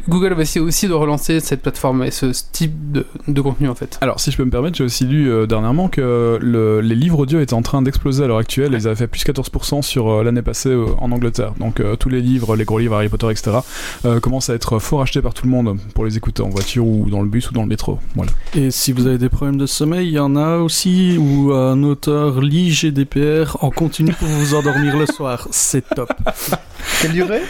Google 0.07 0.33
va 0.33 0.43
essayer 0.43 0.61
aussi 0.63 0.87
de 0.87 0.93
relancer 0.93 1.39
cette 1.39 1.61
plateforme 1.61 2.03
et 2.03 2.11
ce 2.11 2.27
type 2.51 2.91
de, 2.91 3.05
de 3.27 3.41
contenu 3.41 3.67
en 3.69 3.75
fait. 3.75 3.97
Alors, 4.01 4.19
si 4.19 4.31
je 4.31 4.37
peux 4.37 4.45
me 4.45 4.51
permettre, 4.51 4.77
j'ai 4.77 4.83
aussi 4.83 5.05
lu 5.05 5.29
euh, 5.31 5.45
dernièrement 5.47 5.87
que 5.89 6.37
le- 6.41 6.81
les 6.81 6.95
livres 6.95 7.19
audio 7.19 7.39
étaient 7.39 7.53
en 7.53 7.61
train 7.61 7.81
d'exploser 7.81 8.23
à 8.23 8.27
l'heure 8.27 8.37
actuelle. 8.37 8.73
Ils 8.73 8.87
avaient 8.87 8.95
fait 8.95 9.07
plus 9.07 9.23
14% 9.25 9.81
sur 9.81 10.09
euh, 10.09 10.23
l'année 10.23 10.41
passée 10.41 10.69
euh, 10.69 10.85
en 10.99 11.11
Angleterre. 11.11 11.53
Donc, 11.59 11.79
euh, 11.79 11.95
tous 11.95 12.09
les 12.09 12.21
livres, 12.21 12.55
les 12.55 12.65
gros 12.65 12.79
livres 12.79 12.95
Harry 12.95 13.09
Potter, 13.09 13.29
etc., 13.31 13.57
euh, 14.05 14.19
commencent 14.19 14.49
à 14.49 14.53
être 14.55 14.79
fort 14.79 15.01
achetés 15.01 15.21
par 15.21 15.33
tout 15.33 15.45
le 15.45 15.51
monde 15.51 15.77
pour 15.93 16.05
les 16.05 16.17
écouter 16.17 16.43
en 16.43 16.49
voiture 16.49 16.85
ou 16.85 17.09
dans 17.09 17.21
le 17.21 17.27
bus 17.29 17.49
ou 17.49 17.53
dans 17.53 17.63
le 17.63 17.67
métro. 17.67 17.99
Voilà. 18.15 18.31
Et 18.55 18.71
si 18.71 18.91
vous 18.91 19.07
avez 19.07 19.17
des 19.17 19.29
problèmes 19.29 19.57
de 19.57 19.65
sommeil, 19.65 20.07
il 20.07 20.13
y 20.13 20.19
en 20.19 20.35
a 20.35 20.57
aussi 20.57 21.17
où 21.17 21.51
un 21.53 21.83
auteur 21.87 22.41
lit 22.41 22.71
GDPR 22.71 23.57
en 23.61 23.69
continu 23.71 24.11
pour 24.13 24.27
vous 24.27 24.53
endormir 24.55 24.95
le 24.97 25.05
soir. 25.05 25.47
C'est 25.51 25.87
top. 25.95 26.11
Quelle 27.01 27.11
durée? 27.13 27.41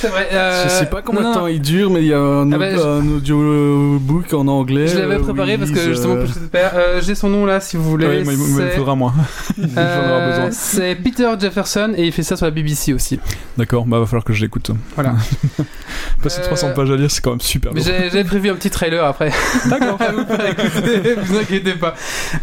C'est 0.00 0.08
vrai. 0.08 0.28
je 0.30 0.68
sais 0.68 0.86
pas 0.86 1.00
combien 1.02 1.22
non, 1.22 1.30
de 1.30 1.34
temps 1.34 1.46
il 1.46 1.60
dure, 1.60 1.90
mais 1.90 2.00
il 2.00 2.08
y 2.08 2.12
a 2.14 2.18
un, 2.20 2.52
Ah 2.52 2.58
bah, 2.58 2.74
je- 2.76 2.80
un 2.80 3.08
audiobook 3.16 4.32
en 4.34 4.46
anglais. 4.48 4.86
Je 4.88 4.98
l'avais 4.98 5.14
euh, 5.16 5.20
préparé 5.20 5.56
parce 5.58 5.70
que 5.70 5.80
justement 5.80 6.14
euh, 6.14 6.24
pour 6.24 6.34
GDPR, 6.34 6.74
euh, 6.74 7.00
j'ai 7.02 7.14
son 7.14 7.28
nom 7.30 7.46
là 7.46 7.60
si 7.60 7.76
vous 7.76 7.84
voulez. 7.84 8.06
Ouais, 8.06 8.22
mais 8.24 8.34
il 8.34 8.38
me- 8.38 8.66
il 8.66 8.70
faudra 8.76 8.94
moins. 8.94 9.14
il 9.56 9.64
me 9.64 9.68
faudra 9.68 9.80
euh, 9.86 10.30
besoin. 10.30 10.50
c'est 10.52 10.94
Peter 10.96 11.28
Jefferson 11.40 11.92
et 11.96 12.04
il 12.06 12.12
fait 12.12 12.22
ça 12.22 12.36
sur 12.36 12.44
la 12.46 12.50
BBC 12.52 12.92
aussi. 12.92 13.18
D'accord, 13.56 13.86
bah 13.86 13.98
va 13.98 14.06
falloir 14.06 14.24
que 14.24 14.32
je 14.32 14.42
l'écoute. 14.42 14.70
Voilà. 14.94 15.14
Passer 16.22 16.40
Euh, 16.40 16.44
300 16.46 16.72
pages 16.74 16.90
à 16.90 16.96
lire, 16.96 17.10
c'est 17.10 17.22
quand 17.22 17.30
même 17.30 17.40
super 17.40 17.72
Mais 17.74 17.80
j'ai- 17.82 18.10
j'avais 18.10 18.24
prévu 18.24 18.50
un 18.50 18.54
petit 18.54 18.70
trailer 18.70 19.04
après. 19.04 19.30
D'accord. 19.68 19.98
vous 20.12 20.24
vous 21.24 21.38
inquiétez 21.38 21.74
pas. 21.74 21.94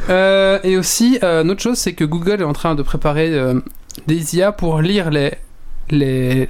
Euh, 0.10 0.60
et 0.64 0.78
aussi, 0.78 1.18
euh, 1.24 1.33
une 1.42 1.52
autre 1.52 1.62
chose, 1.62 1.78
c'est 1.78 1.94
que 1.94 2.04
Google 2.06 2.42
est 2.42 2.46
en 2.46 2.54
train 2.54 2.76
de 2.76 2.84
préparer 2.84 3.30
euh, 3.34 3.60
des 4.08 4.36
IA 4.38 4.52
pour 4.52 4.82
lire 4.82 5.10
les. 5.10 5.34
les 5.90 6.48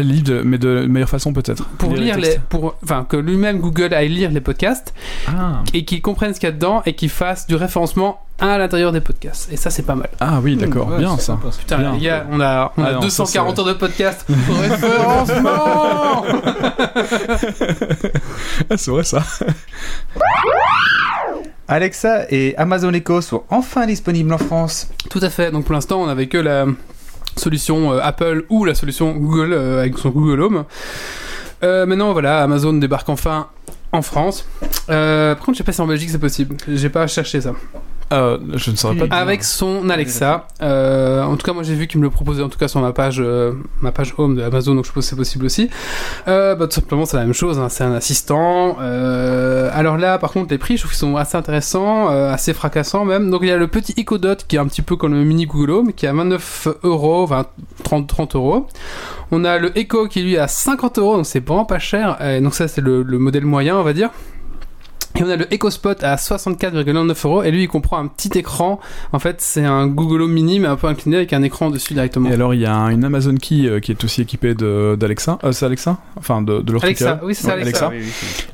lit, 0.00 0.22
de- 0.22 0.42
mais 0.44 0.58
de 0.58 0.86
meilleure 0.86 1.08
façon 1.08 1.32
peut-être. 1.32 1.64
pour 1.78 1.94
lire 1.94 2.18
les. 2.18 2.38
Pour, 2.48 2.74
enfin, 2.84 3.06
que 3.08 3.16
lui-même 3.16 3.58
Google 3.60 3.94
aille 3.94 4.08
lire 4.08 4.30
les 4.30 4.40
podcasts 4.40 4.92
Ah. 5.28 5.62
et 5.72 5.84
qu'il 5.84 6.02
comprenne 6.02 6.34
ce 6.34 6.40
qu'il 6.40 6.48
y 6.48 6.52
a 6.52 6.54
dedans 6.54 6.82
et 6.86 6.94
qu'il 6.94 7.08
fasse 7.10 7.46
du 7.46 7.54
référencement 7.56 8.20
à 8.40 8.58
l'intérieur 8.58 8.90
des 8.90 9.00
podcasts. 9.00 9.50
Et 9.52 9.56
ça, 9.56 9.70
c'est 9.70 9.84
pas 9.84 9.94
mal. 9.94 10.08
Ah 10.18 10.40
oui, 10.42 10.56
d'accord, 10.56 10.88
ouais, 10.88 10.98
bien 10.98 11.16
ça. 11.16 11.22
sympa. 11.22 11.48
Putain, 11.56 11.78
Bien. 11.78 11.92
les 11.92 12.00
gars, 12.00 12.26
on 12.32 12.40
a, 12.40 12.72
on 12.76 12.82
a 12.82 12.86
Ah 12.88 12.92
non, 12.94 13.00
ça, 13.02 13.22
240 13.22 13.54
c'est- 13.56 13.60
heures 13.60 13.66
de 13.68 13.72
podcast 13.74 14.26
référencement 14.60 16.24
Ah, 18.68 18.76
c'est 18.76 18.90
vrai 18.90 19.04
ça. 19.04 19.22
Alexa 21.68 22.26
et 22.30 22.54
Amazon 22.56 22.92
Echo 22.92 23.20
sont 23.20 23.44
enfin 23.50 23.86
disponibles 23.86 24.32
en 24.32 24.38
France. 24.38 24.88
Tout 25.10 25.20
à 25.22 25.30
fait. 25.30 25.50
Donc 25.50 25.64
pour 25.64 25.74
l'instant, 25.74 26.02
on 26.02 26.06
n'avait 26.06 26.26
que 26.26 26.38
la 26.38 26.66
solution 27.36 27.92
euh, 27.92 28.00
Apple 28.02 28.44
ou 28.48 28.64
la 28.64 28.74
solution 28.74 29.12
Google 29.12 29.52
euh, 29.52 29.80
avec 29.80 29.98
son 29.98 30.10
Google 30.10 30.40
Home. 30.42 30.64
Euh, 31.62 31.86
maintenant, 31.86 32.12
voilà, 32.12 32.42
Amazon 32.42 32.74
débarque 32.74 33.08
enfin 33.08 33.48
en 33.92 34.02
France. 34.02 34.46
Par 34.86 35.38
contre, 35.38 35.52
je 35.52 35.58
sais 35.58 35.64
pas 35.64 35.72
si 35.72 35.80
en 35.80 35.86
Belgique 35.86 36.10
c'est 36.10 36.18
possible. 36.18 36.56
J'ai 36.68 36.90
pas 36.90 37.06
cherché 37.06 37.40
ça. 37.40 37.52
Euh, 38.12 38.38
je 38.54 38.70
ne 38.70 38.76
saurais 38.76 38.96
pas. 38.96 39.06
dire. 39.06 39.14
Avec 39.16 39.42
son 39.44 39.88
Alexa. 39.88 40.46
Euh, 40.62 41.22
en 41.24 41.36
tout 41.36 41.44
cas, 41.44 41.52
moi 41.52 41.62
j'ai 41.62 41.74
vu 41.74 41.86
qu'il 41.86 41.98
me 42.00 42.04
le 42.04 42.10
proposait 42.10 42.42
en 42.42 42.48
tout 42.48 42.58
cas 42.58 42.68
sur 42.68 42.80
ma 42.80 42.92
page, 42.92 43.16
euh, 43.20 43.52
ma 43.80 43.92
page 43.92 44.14
home 44.18 44.36
de 44.36 44.42
Amazon, 44.42 44.74
donc 44.74 44.84
je 44.84 44.88
suppose 44.90 45.04
que 45.04 45.10
c'est 45.10 45.16
possible 45.16 45.46
aussi. 45.46 45.70
Bah, 46.26 46.56
tout 46.60 46.70
simplement, 46.70 47.06
c'est 47.06 47.16
la 47.16 47.24
même 47.24 47.32
chose. 47.34 47.58
hein, 47.58 47.68
c'est 47.68 47.84
un 47.84 47.94
assistant. 47.94 48.76
Alors 48.78 49.96
là, 49.96 50.18
par 50.18 50.32
contre, 50.32 50.50
les 50.50 50.58
prix, 50.58 50.76
je 50.76 50.82
trouve 50.82 50.92
qu'ils 50.92 50.98
sont 50.98 51.16
assez 51.16 51.36
intéressants, 51.36 52.08
assez 52.08 52.52
fracassants 52.54 53.04
même. 53.04 53.30
Donc 53.30 53.40
il 53.42 53.48
y 53.48 53.52
a 53.52 53.56
le 53.56 53.66
petit 53.68 53.94
Echo 53.96 54.18
Dot 54.18 54.44
qui 54.46 54.56
est 54.56 54.58
un 54.58 54.66
petit 54.66 54.82
peu 54.82 54.96
comme 54.96 55.14
le 55.14 55.24
mini 55.24 55.46
Google 55.46 55.70
Home, 55.70 55.92
qui 55.92 56.06
est 56.06 56.08
à 56.08 56.12
29 56.12 56.68
euros, 56.84 57.26
20, 57.26 57.46
30, 57.82 58.06
30 58.06 58.34
euros. 58.36 58.66
On 59.30 59.44
a 59.44 59.58
le 59.58 59.76
Echo 59.76 60.06
qui 60.06 60.22
lui 60.22 60.34
est 60.34 60.38
à 60.38 60.46
50 60.48 60.98
euros, 60.98 61.16
donc 61.16 61.26
c'est 61.26 61.44
vraiment 61.44 61.64
pas 61.64 61.78
cher. 61.78 62.16
Et 62.24 62.40
donc 62.40 62.54
ça, 62.54 62.68
c'est 62.68 62.80
le, 62.80 63.02
le 63.02 63.18
modèle 63.18 63.44
moyen, 63.44 63.76
on 63.76 63.82
va 63.82 63.92
dire. 63.92 64.10
Et 65.16 65.22
on 65.22 65.28
a 65.28 65.36
le 65.36 65.46
EcoSpot 65.52 66.02
à 66.02 66.16
64,99 66.16 67.26
euros 67.26 67.42
et 67.44 67.50
lui 67.52 67.62
il 67.62 67.68
comprend 67.68 67.98
un 67.98 68.06
petit 68.08 68.36
écran. 68.36 68.80
En 69.12 69.18
fait 69.18 69.36
c'est 69.40 69.64
un 69.64 69.86
Google 69.86 70.22
Home 70.22 70.32
Mini 70.32 70.58
mais 70.58 70.66
un 70.68 70.76
peu 70.76 70.88
incliné 70.88 71.16
avec 71.16 71.32
un 71.32 71.42
écran 71.42 71.70
dessus 71.70 71.94
directement. 71.94 72.28
Et 72.30 72.32
alors, 72.32 72.52
il 72.54 72.60
y 72.60 72.66
a 72.66 72.74
un- 72.74 72.88
une 72.90 73.04
Amazon 73.04 73.34
Key 73.36 73.66
euh, 73.66 73.78
qui 73.80 73.92
est 73.92 74.04
aussi 74.04 74.22
équipée 74.22 74.54
de- 74.54 74.96
d'Alexa. 74.98 75.38
Euh, 75.44 75.52
c'est 75.52 75.66
Alexa? 75.66 75.98
Enfin, 76.16 76.42
de, 76.42 76.60
de 76.60 76.72
leur 76.72 76.82
Alexa, 76.84 77.20
oui 77.22 77.34
c'est 77.34 77.42
ça 77.46 77.54
Ouais, 77.54 77.62
Alexa. 77.62 77.88
Oui, 77.90 77.98
oui, 78.00 78.06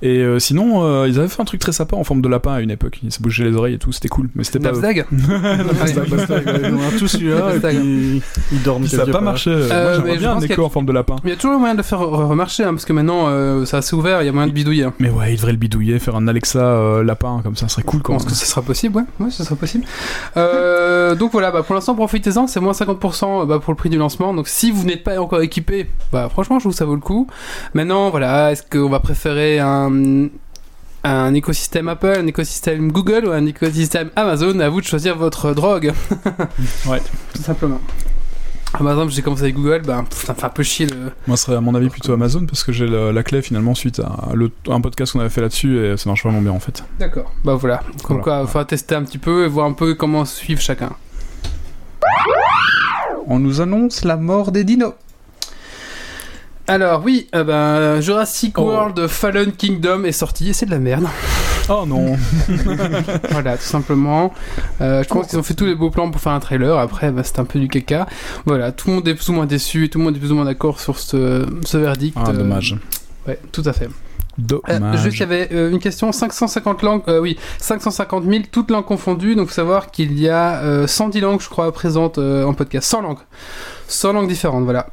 oui. 0.02 0.08
Et 0.08 0.18
euh, 0.18 0.38
sinon, 0.38 0.84
euh, 0.84 1.08
ils 1.08 1.18
avaient 1.18 1.28
fait 1.28 1.40
un 1.40 1.44
truc 1.46 1.60
très 1.60 1.72
sympa 1.72 1.96
en 1.96 2.04
forme 2.04 2.20
de 2.20 2.28
lapin 2.28 2.52
à 2.52 2.60
une 2.60 2.70
époque. 2.70 2.98
Ils 3.02 3.12
se 3.12 3.20
bougeaient 3.22 3.44
les 3.44 3.56
oreilles 3.56 3.74
et 3.74 3.78
tout, 3.78 3.92
c'était 3.92 4.08
cool. 4.08 4.28
Mais 4.34 4.44
c'était 4.44 4.58
pas. 4.58 4.68
a 4.68 4.92
tous 6.98 7.16
puis 7.16 7.30
ils 8.52 8.62
dorment 8.62 8.86
ça 8.86 9.02
a 9.02 9.06
pas 9.06 9.20
marché. 9.20 9.50
Euh, 9.50 9.68
Moi, 9.68 9.94
j'aimerais 9.96 10.18
bien 10.18 10.32
un 10.36 10.40
écho 10.40 10.64
en 10.64 10.68
forme 10.68 10.86
de 10.86 10.92
lapin. 10.92 11.16
Mais 11.24 11.30
il 11.30 11.32
y 11.32 11.36
a 11.36 11.38
toujours 11.38 11.58
moyen 11.58 11.74
de 11.74 11.78
le 11.78 11.84
faire 11.84 12.00
re- 12.00 12.26
remarcher 12.28 12.64
hein, 12.64 12.70
parce 12.74 12.84
que 12.84 12.92
maintenant 12.92 13.26
euh, 13.28 13.64
c'est 13.64 13.76
assez 13.76 13.94
ouvert, 13.96 14.22
il 14.22 14.26
y 14.26 14.28
a 14.28 14.32
moyen 14.32 14.48
de 14.48 14.52
bidouiller. 14.52 14.88
Mais 14.98 15.10
ouais, 15.10 15.32
ils 15.32 15.36
devraient 15.36 15.52
le 15.52 15.58
bidouiller, 15.58 15.98
faire 15.98 16.16
un 16.16 16.28
Alexa 16.28 16.49
euh, 16.56 17.02
lapin, 17.02 17.40
comme 17.42 17.56
ça, 17.56 17.68
ça 17.68 17.74
serait 17.76 17.82
cool 17.82 18.00
Je 18.00 18.04
pense 18.04 18.24
que 18.24 18.32
ce 18.34 18.46
sera 18.46 18.62
possible, 18.62 18.96
ouais, 18.96 19.04
ouais, 19.24 19.30
ce 19.30 19.44
sera 19.44 19.56
possible. 19.56 19.84
Euh, 20.36 21.14
donc 21.14 21.32
voilà, 21.32 21.50
bah, 21.50 21.62
pour 21.62 21.74
l'instant, 21.74 21.94
profitez-en, 21.94 22.46
c'est 22.46 22.60
moins 22.60 22.72
50% 22.72 23.46
bah, 23.46 23.58
pour 23.58 23.72
le 23.72 23.76
prix 23.76 23.90
du 23.90 23.98
lancement. 23.98 24.34
Donc 24.34 24.48
si 24.48 24.70
vous 24.70 24.84
n'êtes 24.84 25.04
pas 25.04 25.18
encore 25.20 25.42
équipé, 25.42 25.88
bah 26.12 26.28
franchement, 26.28 26.58
je 26.58 26.64
trouve 26.64 26.72
que 26.72 26.78
ça 26.78 26.84
vaut 26.84 26.94
le 26.94 27.00
coup. 27.00 27.26
Maintenant, 27.74 28.10
voilà, 28.10 28.52
est-ce 28.52 28.62
qu'on 28.62 28.88
va 28.88 29.00
préférer 29.00 29.58
un, 29.58 30.28
un 31.04 31.34
écosystème 31.34 31.88
Apple, 31.88 32.16
un 32.18 32.26
écosystème 32.26 32.92
Google 32.92 33.26
ou 33.26 33.30
un 33.30 33.46
écosystème 33.46 34.10
Amazon? 34.16 34.58
À 34.60 34.68
vous 34.68 34.80
de 34.80 34.86
choisir 34.86 35.16
votre 35.16 35.52
drogue. 35.52 35.92
Ouais. 36.86 37.00
Tout 37.34 37.42
simplement. 37.42 37.80
Par 38.72 38.88
exemple, 38.92 39.10
j'ai 39.12 39.20
commencé 39.22 39.42
avec 39.42 39.56
Google, 39.56 39.82
bah, 39.84 40.04
pff, 40.08 40.24
ça 40.24 40.32
me 40.32 40.38
fait 40.38 40.46
un 40.46 40.50
peu 40.50 40.62
chier 40.62 40.86
le. 40.86 41.12
Moi, 41.26 41.36
ce 41.36 41.44
serait 41.46 41.56
à 41.56 41.60
mon 41.60 41.74
avis 41.74 41.88
plutôt 41.90 42.12
Amazon 42.12 42.46
parce 42.46 42.62
que 42.64 42.72
j'ai 42.72 42.86
la, 42.86 43.12
la 43.12 43.22
clé 43.22 43.42
finalement 43.42 43.74
suite 43.74 43.98
à 44.00 44.28
le- 44.32 44.50
un 44.68 44.80
podcast 44.80 45.12
qu'on 45.12 45.20
avait 45.20 45.28
fait 45.28 45.40
là-dessus 45.40 45.84
et 45.84 45.96
ça 45.96 46.08
marche 46.08 46.22
vraiment 46.22 46.40
bien 46.40 46.52
en 46.52 46.60
fait. 46.60 46.82
D'accord. 46.98 47.30
Bah 47.44 47.56
voilà. 47.56 47.78
Comme 48.04 48.18
Voilà. 48.18 48.22
quoi, 48.22 48.40
il 48.42 48.46
faudra 48.46 48.64
tester 48.64 48.94
un 48.94 49.02
petit 49.02 49.18
peu 49.18 49.44
et 49.44 49.48
voir 49.48 49.66
un 49.66 49.72
peu 49.72 49.94
comment 49.94 50.24
suivre 50.24 50.60
chacun. 50.60 50.90
On 53.26 53.38
nous 53.38 53.60
annonce 53.60 54.04
la 54.04 54.16
mort 54.16 54.50
des 54.52 54.64
dinos. 54.64 54.94
Alors 56.66 57.02
oui, 57.04 57.28
euh, 57.34 57.42
ben, 57.44 58.00
Jurassic 58.00 58.56
Oh. 58.58 58.62
World 58.62 59.06
Fallen 59.08 59.52
Kingdom 59.52 60.04
est 60.04 60.12
sorti 60.12 60.50
et 60.50 60.52
c'est 60.52 60.66
de 60.66 60.70
la 60.70 60.78
merde. 60.78 61.06
Oh 61.70 61.84
non 61.86 62.16
voilà, 63.30 63.56
tout 63.56 63.62
simplement. 63.64 64.32
Euh, 64.80 65.02
je 65.02 65.08
pense 65.08 65.28
qu'ils 65.28 65.38
ont 65.38 65.42
fait 65.42 65.54
tous 65.54 65.66
les 65.66 65.74
beaux 65.74 65.90
plans 65.90 66.10
pour 66.10 66.20
faire 66.20 66.32
un 66.32 66.40
trailer. 66.40 66.76
Après, 66.78 67.10
bah, 67.12 67.22
c'est 67.24 67.38
un 67.38 67.44
peu 67.44 67.58
du 67.58 67.68
caca. 67.68 68.06
Voilà, 68.44 68.72
tout 68.72 68.88
le 68.88 68.96
monde 68.96 69.08
est 69.08 69.14
plus 69.14 69.28
ou 69.28 69.32
moins 69.32 69.46
déçu, 69.46 69.88
tout 69.88 69.98
le 69.98 70.04
monde 70.04 70.16
est 70.16 70.18
plus 70.18 70.32
ou 70.32 70.34
moins 70.34 70.44
d'accord 70.44 70.80
sur 70.80 70.98
ce, 70.98 71.46
ce 71.64 71.76
verdict. 71.78 72.16
Ah, 72.20 72.30
Euh, 72.30 72.32
dommage. 72.32 72.76
ouais, 73.28 73.38
tout 73.52 73.62
à 73.64 73.72
fait. 73.72 73.86
Euh, 73.86 73.88
Dommage. 74.38 75.02
juste, 75.02 75.16
il 75.18 75.20
y 75.20 75.22
avait 75.24 75.48
euh, 75.52 75.70
une 75.70 75.80
question 75.80 76.10
550 76.12 76.82
langues, 76.82 77.02
euh, 77.08 77.20
oui, 77.20 77.36
550 77.58 78.24
000, 78.24 78.42
toutes 78.50 78.70
langues 78.70 78.84
confondues. 78.86 79.34
Donc, 79.34 79.48
faut 79.48 79.54
savoir 79.54 79.90
qu'il 79.90 80.18
y 80.18 80.28
a 80.28 80.62
euh, 80.62 80.86
110 80.86 81.20
langues, 81.20 81.40
je 81.40 81.48
crois, 81.48 81.70
présentes 81.72 82.18
euh, 82.18 82.44
en 82.44 82.54
podcast. 82.54 82.88
100 82.88 83.02
langues. 83.02 83.18
100 83.88 84.12
langues 84.14 84.28
différentes, 84.28 84.64
voilà. 84.64 84.86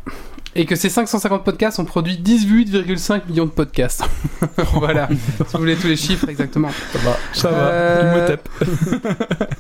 Et 0.57 0.65
que 0.65 0.75
ces 0.75 0.89
550 0.89 1.43
podcasts 1.45 1.79
ont 1.79 1.85
produit 1.85 2.15
18,5 2.21 3.21
millions 3.29 3.45
de 3.45 3.51
podcasts. 3.51 4.03
voilà. 4.73 5.07
si 5.09 5.15
vous 5.53 5.59
voulez 5.59 5.75
tous 5.75 5.87
les 5.87 5.95
chiffres 5.95 6.27
exactement. 6.27 6.69
Ça 6.91 6.99
va, 6.99 7.17
ça 7.33 7.49
Euh, 7.53 8.35
va. 8.59 9.45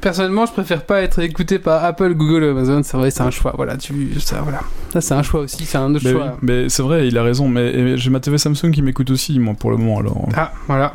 Personnellement, 0.00 0.44
je 0.44 0.52
préfère 0.52 0.82
pas 0.84 1.00
être 1.00 1.20
écouté 1.20 1.58
par 1.58 1.82
Apple, 1.82 2.12
Google, 2.12 2.44
Amazon. 2.44 2.82
C'est 2.82 2.98
vrai, 2.98 3.10
c'est 3.10 3.22
un 3.22 3.30
choix. 3.30 3.54
Voilà, 3.56 3.78
tu, 3.78 4.20
ça, 4.20 4.42
voilà. 4.42 4.60
Ça, 4.92 5.00
c'est 5.00 5.14
un 5.14 5.22
choix 5.22 5.40
aussi. 5.40 5.64
C'est 5.64 5.78
un 5.78 5.94
autre 5.94 6.04
Mais, 6.04 6.10
oui, 6.12 6.16
choix. 6.18 6.36
mais 6.42 6.68
c'est 6.68 6.82
vrai, 6.82 7.08
il 7.08 7.16
a 7.16 7.22
raison. 7.22 7.48
Mais 7.48 7.96
j'ai 7.96 8.10
ma 8.10 8.20
TV 8.20 8.36
Samsung 8.36 8.70
qui 8.70 8.82
m'écoute 8.82 9.10
aussi, 9.10 9.38
moi, 9.38 9.54
pour 9.58 9.70
le 9.70 9.78
moment. 9.78 10.00
Alors, 10.00 10.28
Ah, 10.36 10.52
voilà. 10.66 10.92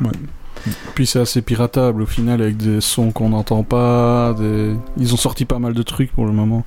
Puis 0.94 1.06
c'est 1.06 1.20
assez 1.20 1.42
piratable 1.42 2.02
au 2.02 2.06
final 2.06 2.42
avec 2.42 2.56
des 2.56 2.80
sons 2.80 3.12
qu'on 3.12 3.30
n'entend 3.30 3.62
pas. 3.62 4.34
Des... 4.38 4.74
Ils 4.96 5.14
ont 5.14 5.18
sorti 5.18 5.44
pas 5.44 5.58
mal 5.58 5.74
de 5.74 5.82
trucs 5.82 6.12
pour 6.12 6.26
le 6.26 6.32
moment. 6.32 6.64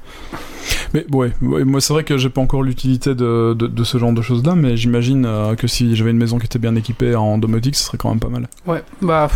Mais 0.93 1.05
ouais, 1.11 1.33
ouais, 1.41 1.63
moi 1.63 1.81
c'est 1.81 1.93
vrai 1.93 2.03
que 2.03 2.17
j'ai 2.17 2.29
pas 2.29 2.41
encore 2.41 2.63
l'utilité 2.63 3.15
de, 3.15 3.53
de, 3.57 3.67
de 3.67 3.83
ce 3.83 3.97
genre 3.97 4.13
de 4.13 4.21
choses-là, 4.21 4.55
mais 4.55 4.77
j'imagine 4.77 5.25
euh, 5.25 5.55
que 5.55 5.67
si 5.67 5.95
j'avais 5.95 6.11
une 6.11 6.17
maison 6.17 6.37
qui 6.39 6.45
était 6.45 6.59
bien 6.59 6.75
équipée 6.75 7.15
en 7.15 7.37
domotique, 7.37 7.75
ce 7.75 7.83
serait 7.83 7.97
quand 7.97 8.09
même 8.09 8.19
pas 8.19 8.29
mal. 8.29 8.47
Ouais, 8.65 8.83
bah. 9.01 9.29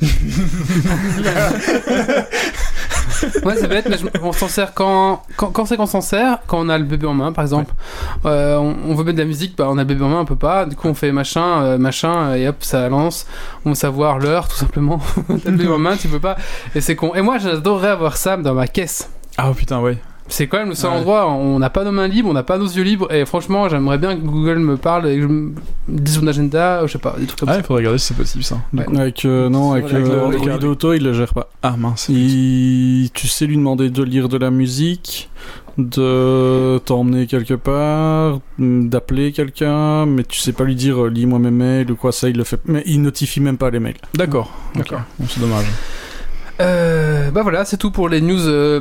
ouais, 3.44 3.56
c'est 3.56 3.68
bête, 3.68 3.88
mais 3.88 3.96
je- 3.98 4.06
on 4.22 4.32
s'en 4.32 4.48
sert 4.48 4.74
quand, 4.74 5.22
quand, 5.36 5.50
quand 5.50 5.64
c'est 5.66 5.76
qu'on 5.76 5.86
s'en 5.86 6.00
sert, 6.00 6.38
quand 6.46 6.58
on 6.60 6.68
a 6.68 6.78
le 6.78 6.84
bébé 6.84 7.06
en 7.06 7.14
main, 7.14 7.32
par 7.32 7.42
exemple. 7.44 7.74
Euh, 8.26 8.56
on, 8.56 8.74
on 8.88 8.94
veut 8.94 9.04
mettre 9.04 9.16
de 9.16 9.22
la 9.22 9.28
musique, 9.28 9.56
bah, 9.56 9.66
on 9.68 9.78
a 9.78 9.82
le 9.82 9.86
bébé 9.86 10.04
en 10.04 10.08
main, 10.08 10.20
on 10.20 10.24
peut 10.24 10.36
pas. 10.36 10.66
Du 10.66 10.76
coup, 10.76 10.88
on 10.88 10.94
fait 10.94 11.12
machin, 11.12 11.62
euh, 11.62 11.78
machin, 11.78 12.34
et 12.34 12.48
hop, 12.48 12.56
ça 12.60 12.88
lance. 12.88 13.26
On 13.64 13.70
veut 13.70 13.74
savoir 13.74 14.18
l'heure, 14.18 14.48
tout 14.48 14.56
simplement. 14.56 15.00
T'as 15.28 15.50
le 15.50 15.56
bébé 15.56 15.70
en 15.70 15.78
main, 15.78 15.96
tu 15.96 16.08
peux 16.08 16.20
pas. 16.20 16.36
Et 16.74 16.80
c'est 16.80 16.96
con. 16.96 17.14
Et 17.14 17.22
moi, 17.22 17.38
j'adorerais 17.38 17.88
avoir 17.88 18.16
ça 18.16 18.36
dans 18.36 18.54
ma 18.54 18.66
caisse. 18.66 19.10
Ah 19.36 19.50
putain, 19.56 19.80
ouais. 19.80 19.98
C'est 20.30 20.46
quand 20.46 20.58
même 20.58 20.68
le 20.68 20.74
seul 20.74 20.90
Ouais. 20.90 20.96
endroit 20.98 21.26
où 21.26 21.30
on 21.36 21.58
n'a 21.58 21.70
pas 21.70 21.84
nos 21.84 21.90
mains 21.92 22.06
libres, 22.06 22.28
on 22.28 22.32
n'a 22.34 22.42
pas 22.42 22.58
nos 22.58 22.66
yeux 22.66 22.82
libres, 22.82 23.10
et 23.12 23.24
franchement, 23.24 23.68
j'aimerais 23.68 23.98
bien 23.98 24.14
que 24.14 24.20
Google 24.20 24.58
me 24.58 24.76
parle 24.76 25.08
et 25.08 25.16
que 25.16 25.22
je 25.22 25.26
me 25.26 25.52
dise 25.88 26.16
son 26.20 26.26
agenda, 26.26 26.86
je 26.86 26.92
sais 26.92 26.98
pas, 26.98 27.16
des 27.18 27.26
trucs 27.26 27.40
comme 27.40 27.48
Ah, 27.48 27.54
ça. 27.54 27.58
il 27.60 27.64
faudrait 27.64 27.80
regarder 27.82 27.98
si 27.98 28.06
c'est 28.08 28.16
possible 28.16 28.44
ça. 28.44 28.58
Ouais. 28.74 28.84
Avec, 28.98 29.24
euh, 29.24 29.48
non, 29.48 29.72
avec, 29.72 29.84
Avec 29.92 30.06
le 30.06 30.10
euh, 30.12 30.24
Android. 30.26 30.40
Android 30.52 30.68
Auto, 30.70 30.92
il 30.92 31.02
le 31.02 31.12
gère 31.14 31.32
pas. 31.32 31.48
Ah 31.62 31.76
mince. 31.78 32.08
Il- 32.10 33.10
tu 33.14 33.26
sais 33.26 33.46
lui 33.46 33.56
demander 33.56 33.88
de 33.90 34.02
lire 34.02 34.28
de 34.28 34.36
la 34.36 34.50
musique, 34.50 35.30
de 35.78 36.78
t'emmener 36.84 37.26
quelque 37.26 37.54
part, 37.54 38.40
d'appeler 38.58 39.32
quelqu'un, 39.32 40.04
mais 40.06 40.24
tu 40.24 40.40
sais 40.40 40.52
pas 40.52 40.64
lui 40.64 40.74
dire 40.74 41.04
euh, 41.04 41.08
lis-moi 41.08 41.38
mes 41.38 41.50
mails 41.50 41.90
ou 41.90 41.96
quoi, 41.96 42.12
ça 42.12 42.28
il 42.28 42.36
le 42.36 42.44
fait. 42.44 42.60
Mais 42.66 42.82
il 42.86 43.00
notifie 43.00 43.40
même 43.40 43.56
pas 43.56 43.70
les 43.70 43.80
mails. 43.80 43.96
D'accord. 44.14 44.50
D'accord. 44.74 45.00
Ok. 45.00 45.06
Bon, 45.20 45.26
c'est 45.28 45.40
dommage. 45.40 45.66
Euh, 46.60 47.30
bah 47.30 47.42
voilà, 47.42 47.64
c'est 47.64 47.76
tout 47.76 47.92
pour 47.92 48.08
les 48.08 48.20
news 48.20 48.46
euh, 48.48 48.80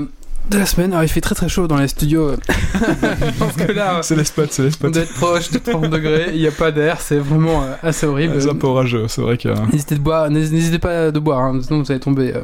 de 0.49 0.57
la 0.57 0.65
semaine. 0.65 0.91
Alors, 0.93 1.03
il 1.03 1.09
fait 1.09 1.21
très 1.21 1.35
très 1.35 1.49
chaud 1.49 1.67
dans 1.67 1.77
les 1.77 1.87
studios. 1.87 2.31
Je 2.73 3.39
pense 3.39 3.53
que 3.53 3.71
là, 3.71 3.99
C'est 4.01 4.15
les 4.15 4.23
spots, 4.23 4.43
c'est 4.49 4.61
les 4.63 4.67
on 4.69 4.71
spots. 4.71 4.89
doit 4.89 5.01
être 5.03 5.13
proche 5.13 5.51
de 5.51 5.57
30 5.59 5.89
degrés, 5.89 6.27
il 6.33 6.39
n'y 6.39 6.47
a 6.47 6.51
pas 6.51 6.71
d'air, 6.71 6.99
c'est 7.01 7.17
vraiment 7.17 7.63
euh, 7.63 7.73
assez 7.83 8.05
horrible. 8.05 8.41
C'est 8.41 8.49
un 8.49 8.55
peu 8.55 8.67
orageux, 8.67 9.05
c'est 9.07 9.21
vrai 9.21 9.37
que. 9.37 9.49
N'hésitez 9.71 9.95
de 9.95 9.99
boire, 10.01 10.29
n'hésitez 10.29 10.79
pas 10.79 11.11
de 11.11 11.19
boire, 11.19 11.39
hein, 11.39 11.59
sinon 11.61 11.81
vous 11.83 11.91
allez 11.91 11.99
tomber 11.99 12.33
euh, 12.35 12.41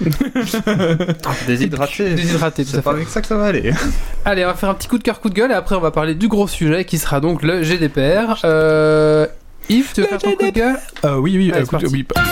Déshydraté. 1.46 2.14
déshydraté. 2.14 2.64
Tout 2.64 2.70
à 2.70 2.72
C'est 2.72 2.76
fait. 2.78 2.82
pas 2.82 2.90
avec 2.92 3.08
ça 3.08 3.20
que 3.20 3.26
ça 3.26 3.36
va 3.36 3.46
aller. 3.46 3.72
Allez, 4.24 4.44
on 4.44 4.48
va 4.48 4.54
faire 4.54 4.70
un 4.70 4.74
petit 4.74 4.88
coup 4.88 4.98
de 4.98 5.02
cœur, 5.02 5.20
coup 5.20 5.28
de 5.30 5.34
gueule, 5.34 5.50
et 5.50 5.54
après 5.54 5.74
on 5.76 5.80
va 5.80 5.90
parler 5.90 6.14
du 6.14 6.28
gros 6.28 6.48
sujet 6.48 6.84
qui 6.84 6.98
sera 6.98 7.20
donc 7.20 7.42
le 7.42 7.62
GDPR. 7.62 8.40
Euh, 8.44 9.26
Yves, 9.68 9.90
tu 9.94 10.00
veux 10.02 10.06
faire 10.08 10.18
ton 10.18 10.32
coup 10.32 10.44
de 10.46 10.50
gueule? 10.50 10.76
Euh, 11.04 11.16
oui, 11.16 11.36
oui, 11.36 11.52
Allez, 11.52 11.64
écoute, 11.64 11.80
c'est 11.86 12.02
parti. 12.02 12.30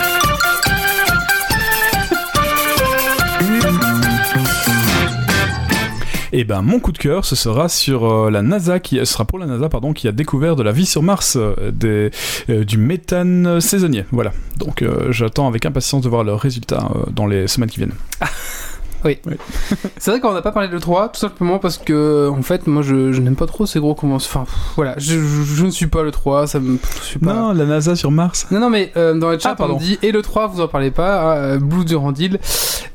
Et 6.33 6.45
ben 6.45 6.61
mon 6.61 6.79
coup 6.79 6.93
de 6.93 6.97
cœur, 6.97 7.25
ce 7.25 7.35
sera 7.35 7.67
sur 7.67 8.05
euh, 8.05 8.31
la 8.31 8.41
NASA, 8.41 8.79
qui 8.79 9.05
sera 9.05 9.25
pour 9.25 9.37
la 9.37 9.45
NASA 9.45 9.67
pardon, 9.67 9.91
qui 9.91 10.07
a 10.07 10.13
découvert 10.13 10.55
de 10.55 10.63
la 10.63 10.71
vie 10.71 10.85
sur 10.85 11.03
Mars, 11.03 11.35
euh, 11.35 12.09
euh, 12.49 12.63
du 12.63 12.77
méthane 12.77 13.59
saisonnier. 13.59 14.05
Voilà. 14.11 14.31
Donc 14.57 14.83
j'attends 15.09 15.47
avec 15.47 15.65
impatience 15.65 16.03
de 16.03 16.09
voir 16.09 16.23
leurs 16.23 16.39
résultats 16.39 16.89
dans 17.11 17.25
les 17.25 17.47
semaines 17.47 17.69
qui 17.69 17.77
viennent. 17.77 17.95
C'est 19.97 20.11
vrai 20.11 20.19
qu'on 20.19 20.33
n'a 20.33 20.41
pas 20.41 20.51
parlé 20.51 20.67
de 20.69 20.77
3 20.77 21.09
tout 21.09 21.19
simplement 21.19 21.59
parce 21.59 21.77
que, 21.77 22.29
en 22.29 22.41
fait, 22.41 22.67
moi 22.67 22.81
je, 22.83 23.11
je 23.11 23.21
n'aime 23.21 23.35
pas 23.35 23.45
trop 23.47 23.65
ces 23.65 23.79
gros 23.79 23.95
conventions. 23.95 24.41
Enfin, 24.41 24.51
voilà, 24.75 24.95
je, 24.97 25.19
je- 25.19 25.43
je 25.43 25.65
ne 25.65 25.71
suis 25.71 25.87
pas 25.87 26.03
le 26.03 26.11
3, 26.11 26.47
ça 26.47 26.59
me. 26.59 26.77
Je 26.99 27.05
suis 27.05 27.19
pas. 27.19 27.33
Non, 27.33 27.53
la 27.53 27.65
NASA 27.65 27.95
sur 27.95 28.11
Mars. 28.11 28.47
Non, 28.51 28.59
non, 28.59 28.69
mais 28.69 28.91
euh, 28.97 29.13
dans 29.17 29.29
le 29.29 29.39
chat, 29.39 29.55
Ah, 29.59 29.63
on 29.63 29.77
dit 29.77 29.97
et 30.01 30.11
le 30.11 30.21
3, 30.21 30.47
vous 30.47 30.61
en 30.61 30.67
parlez 30.67 30.91
pas, 30.91 31.21
hein, 31.21 31.35
euh, 31.37 31.59
Blue 31.59 31.85
Durandil. 31.85 32.39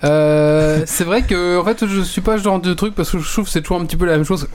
Euh, 0.05 0.83
c'est 0.87 1.05
vrai 1.05 1.23
que, 1.23 1.59
en 1.59 1.65
fait, 1.65 1.87
je 1.87 2.01
suis 2.03 2.21
pas 2.21 2.39
ce 2.39 2.43
genre 2.45 2.61
de 2.61 2.75
truc 2.75 2.95
parce 2.95 3.11
que 3.11 3.19
je 3.19 3.33
trouve 3.33 3.45
que 3.45 3.51
c'est 3.51 3.63
toujours 3.63 3.81
un 3.81 3.85
petit 3.85 3.97
peu 3.97 4.07
la 4.07 4.13
même 4.13 4.25
chose. 4.25 4.49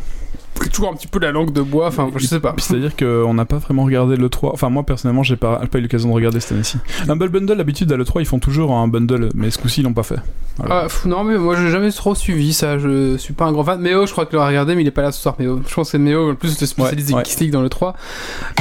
Toujours 0.69 0.91
un 0.91 0.93
petit 0.95 1.07
peu 1.07 1.19
la 1.19 1.31
langue 1.31 1.51
de 1.51 1.61
bois, 1.61 1.87
enfin, 1.87 2.09
je 2.15 2.25
sais 2.25 2.39
pas. 2.39 2.53
C'est-à-dire 2.57 2.95
qu'on 2.95 3.33
n'a 3.33 3.45
pas 3.45 3.57
vraiment 3.57 3.83
regardé 3.83 4.15
le 4.15 4.29
3. 4.29 4.51
Enfin, 4.53 4.69
moi 4.69 4.83
personnellement, 4.83 5.23
j'ai 5.23 5.35
pas, 5.35 5.57
pas 5.67 5.77
eu 5.79 5.81
l'occasion 5.81 6.09
de 6.09 6.13
regarder 6.13 6.39
cette 6.39 6.53
année-ci. 6.53 6.77
Humble 7.09 7.29
Bundle, 7.29 7.57
d'habitude, 7.57 7.91
à 7.91 7.97
le 7.97 8.05
3, 8.05 8.21
ils 8.21 8.25
font 8.25 8.39
toujours 8.39 8.73
un 8.73 8.87
bundle, 8.87 9.29
mais 9.35 9.49
ce 9.51 9.57
coup-ci, 9.57 9.81
ils 9.81 9.83
l'ont 9.83 9.93
pas 9.93 10.03
fait. 10.03 10.19
Voilà. 10.57 10.75
Ah, 10.79 10.81
pff, 10.83 11.05
non, 11.05 11.23
mais 11.23 11.37
moi 11.37 11.55
j'ai 11.55 11.69
jamais 11.69 11.91
trop 11.91 12.13
suivi 12.13 12.53
ça, 12.53 12.77
je 12.77 13.17
suis 13.17 13.33
pas 13.33 13.45
un 13.45 13.51
grand 13.51 13.63
fan. 13.63 13.79
Méo, 13.81 14.05
je 14.05 14.11
crois 14.11 14.25
que 14.25 14.35
l'on 14.35 14.41
a 14.41 14.47
regardé, 14.47 14.75
mais 14.75 14.81
il 14.81 14.87
est 14.87 14.91
pas 14.91 15.01
là 15.01 15.11
ce 15.11 15.21
soir, 15.21 15.35
Méo. 15.39 15.61
Je 15.67 15.73
pense 15.73 15.87
que 15.87 15.91
c'est 15.91 15.97
Méo, 15.97 16.31
en 16.31 16.35
plus, 16.35 16.59
le 16.59 16.67
spécialiste 16.67 17.11
Ouais, 17.41 17.47
dans 17.49 17.61
le 17.61 17.69
3. 17.69 17.95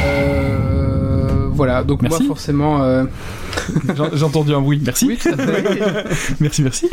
Euh, 0.05 1.29
voilà, 1.53 1.83
donc 1.85 2.03
Merci. 2.03 2.23
moi 2.23 2.29
forcément. 2.29 2.83
euh, 2.83 3.05
J'ai 4.15 4.23
entendu 4.25 4.55
un 4.55 4.61
bruit. 4.61 4.81
Merci. 4.85 5.07
Oui, 5.07 5.17
tout 5.21 5.29
à 5.29 5.37
fait. 5.37 6.05
Merci, 6.41 6.63
merci. 6.63 6.91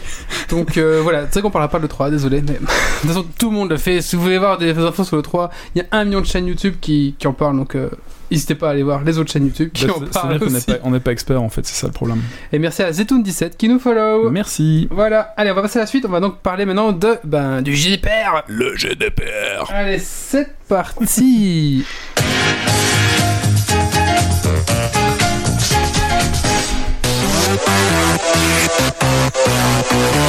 donc 0.49 0.77
euh, 0.77 0.99
voilà, 1.03 1.21
c'est 1.25 1.33
vrai 1.33 1.41
qu'on 1.43 1.51
parlera 1.51 1.69
pas 1.69 1.77
de 1.79 1.83
le 1.83 1.87
3, 1.89 2.09
désolé, 2.11 2.41
mais 2.41 2.53
de 2.53 2.57
toute 2.57 2.67
façon, 3.09 3.25
tout 3.37 3.49
le 3.49 3.55
monde 3.55 3.69
le 3.69 3.77
fait. 3.77 4.01
Si 4.01 4.15
vous 4.15 4.21
voulez 4.23 4.37
voir 4.37 4.57
des 4.57 4.77
infos 4.77 5.03
sur 5.03 5.15
le 5.15 5.21
3, 5.21 5.49
il 5.75 5.79
y 5.79 5.81
a 5.81 5.85
un 5.97 6.05
million 6.05 6.21
de 6.21 6.25
chaînes 6.25 6.47
YouTube 6.47 6.75
qui, 6.81 7.15
qui 7.17 7.27
en 7.27 7.33
parlent, 7.33 7.55
donc 7.57 7.75
euh, 7.75 7.89
n'hésitez 8.31 8.55
pas 8.55 8.67
à 8.69 8.71
aller 8.71 8.83
voir 8.83 9.03
les 9.03 9.17
autres 9.19 9.31
chaînes 9.31 9.45
YouTube 9.45 9.69
qui 9.73 9.85
Bah, 9.85 9.93
en 9.95 9.99
parlent 9.99 10.09
C'est-à-dire 10.11 10.39
qu'on 10.39 10.45
n'est 10.51 10.57
aussi. 10.57 10.65
pas, 10.65 10.77
on 10.83 10.91
n'est 10.91 10.99
pas 10.99 11.11
expert, 11.11 11.41
en 11.41 11.49
fait, 11.49 11.65
c'est 11.65 11.75
ça 11.75 11.87
le 11.87 11.93
problème. 11.93 12.21
Et 12.51 12.59
merci 12.59 12.83
à 12.83 12.91
Zetoun17 12.91 13.51
qui 13.57 13.69
nous 13.69 13.79
follow. 13.79 14.29
Merci. 14.29 14.87
Voilà, 14.91 15.33
allez, 15.37 15.51
on 15.51 15.55
va 15.55 15.61
passer 15.61 15.79
à 15.79 15.83
la 15.83 15.87
suite. 15.87 16.05
On 16.07 16.11
va 16.11 16.19
donc 16.19 16.39
parler 16.39 16.65
maintenant 16.65 16.91
de 16.91 17.15
ben, 17.23 17.61
du 17.61 17.75
GDPR. 17.75 18.43
Le 18.47 18.75
GDPR. 18.75 19.69
Allez, 19.71 19.99
c'est 19.99 20.49
parti 20.67 21.85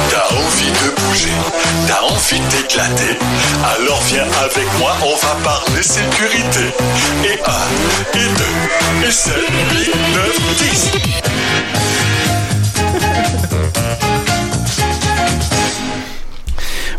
T'as 0.09 0.27
envie 0.35 0.71
de 0.71 0.89
bouger, 1.01 1.29
t'as 1.87 2.01
envie 2.01 2.39
de 2.39 2.45
t'éclater. 2.49 3.17
Alors 3.63 4.01
viens 4.07 4.27
avec 4.43 4.67
moi, 4.79 4.93
on 5.03 5.15
va 5.15 5.35
parler 5.43 5.83
sécurité. 5.83 6.73
Et 7.25 7.39
un, 7.45 8.19
et 8.19 8.29
deux, 8.37 9.07
et 9.07 9.11
sept, 9.11 9.49
huit, 9.71 9.95
neuf, 10.13 10.39
dix. 10.57 10.91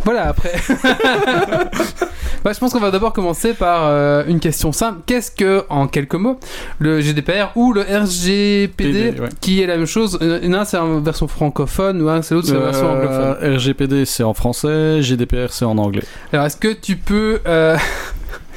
Voilà, 0.05 0.29
après. 0.29 0.55
Bah, 2.43 2.53
je 2.55 2.59
pense 2.59 2.73
qu'on 2.73 2.81
va 2.81 2.91
d'abord 2.91 3.13
commencer 3.13 3.53
par 3.53 3.87
euh, 3.87 4.25
une 4.27 4.41
question 4.41 4.73
simple. 4.73 5.01
Qu'est-ce 5.05 5.31
que, 5.31 5.65
en 5.69 5.87
quelques 5.87 6.15
mots, 6.15 6.39
le 6.79 7.01
GDPR 7.01 7.51
ou 7.55 7.73
le 7.73 7.83
RGPD, 7.83 8.69
PD, 8.77 9.21
ouais. 9.21 9.29
qui 9.41 9.61
est 9.61 9.67
la 9.67 9.77
même 9.77 9.87
chose? 9.87 10.19
Euh, 10.23 10.41
L'un 10.43 10.65
c'est 10.65 10.79
en 10.79 11.01
version 11.01 11.29
francophone 11.29 12.01
ou 12.01 12.09
un 12.09 12.23
c'est 12.23 12.35
l'autre 12.35 12.49
c'est 12.49 12.57
en 12.57 12.61
version 12.61 12.91
anglophone? 12.91 13.37
Euh, 13.43 13.57
RGPD 13.57 14.05
c'est 14.07 14.23
en 14.23 14.35
français, 14.35 15.03
GDPR 15.03 15.51
c'est 15.51 15.67
en 15.67 15.77
anglais. 15.77 16.03
Alors 16.33 16.47
est-ce 16.47 16.57
que 16.57 16.73
tu 16.73 16.97
peux... 16.97 17.41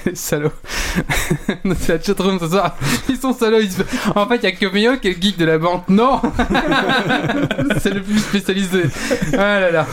Salaud. 0.13 0.51
C'est 1.79 1.93
la 1.93 2.01
chatroom 2.01 2.39
ce 2.39 2.47
soir. 2.47 2.75
Ils 3.09 3.17
sont 3.17 3.33
salauds. 3.33 3.59
En 4.15 4.27
fait, 4.27 4.37
il 4.37 4.43
y 4.43 4.47
a 4.47 4.51
que 4.51 4.65
Mio 4.65 4.97
qui 4.97 5.09
est 5.09 5.15
le 5.15 5.21
geek 5.21 5.37
de 5.37 5.45
la 5.45 5.57
banque. 5.57 5.87
Non 5.89 6.21
C'est 7.79 7.93
le 7.93 8.01
plus 8.01 8.19
spécialisé. 8.19 8.83
Ah 9.33 9.59
là 9.59 9.71
là. 9.71 9.87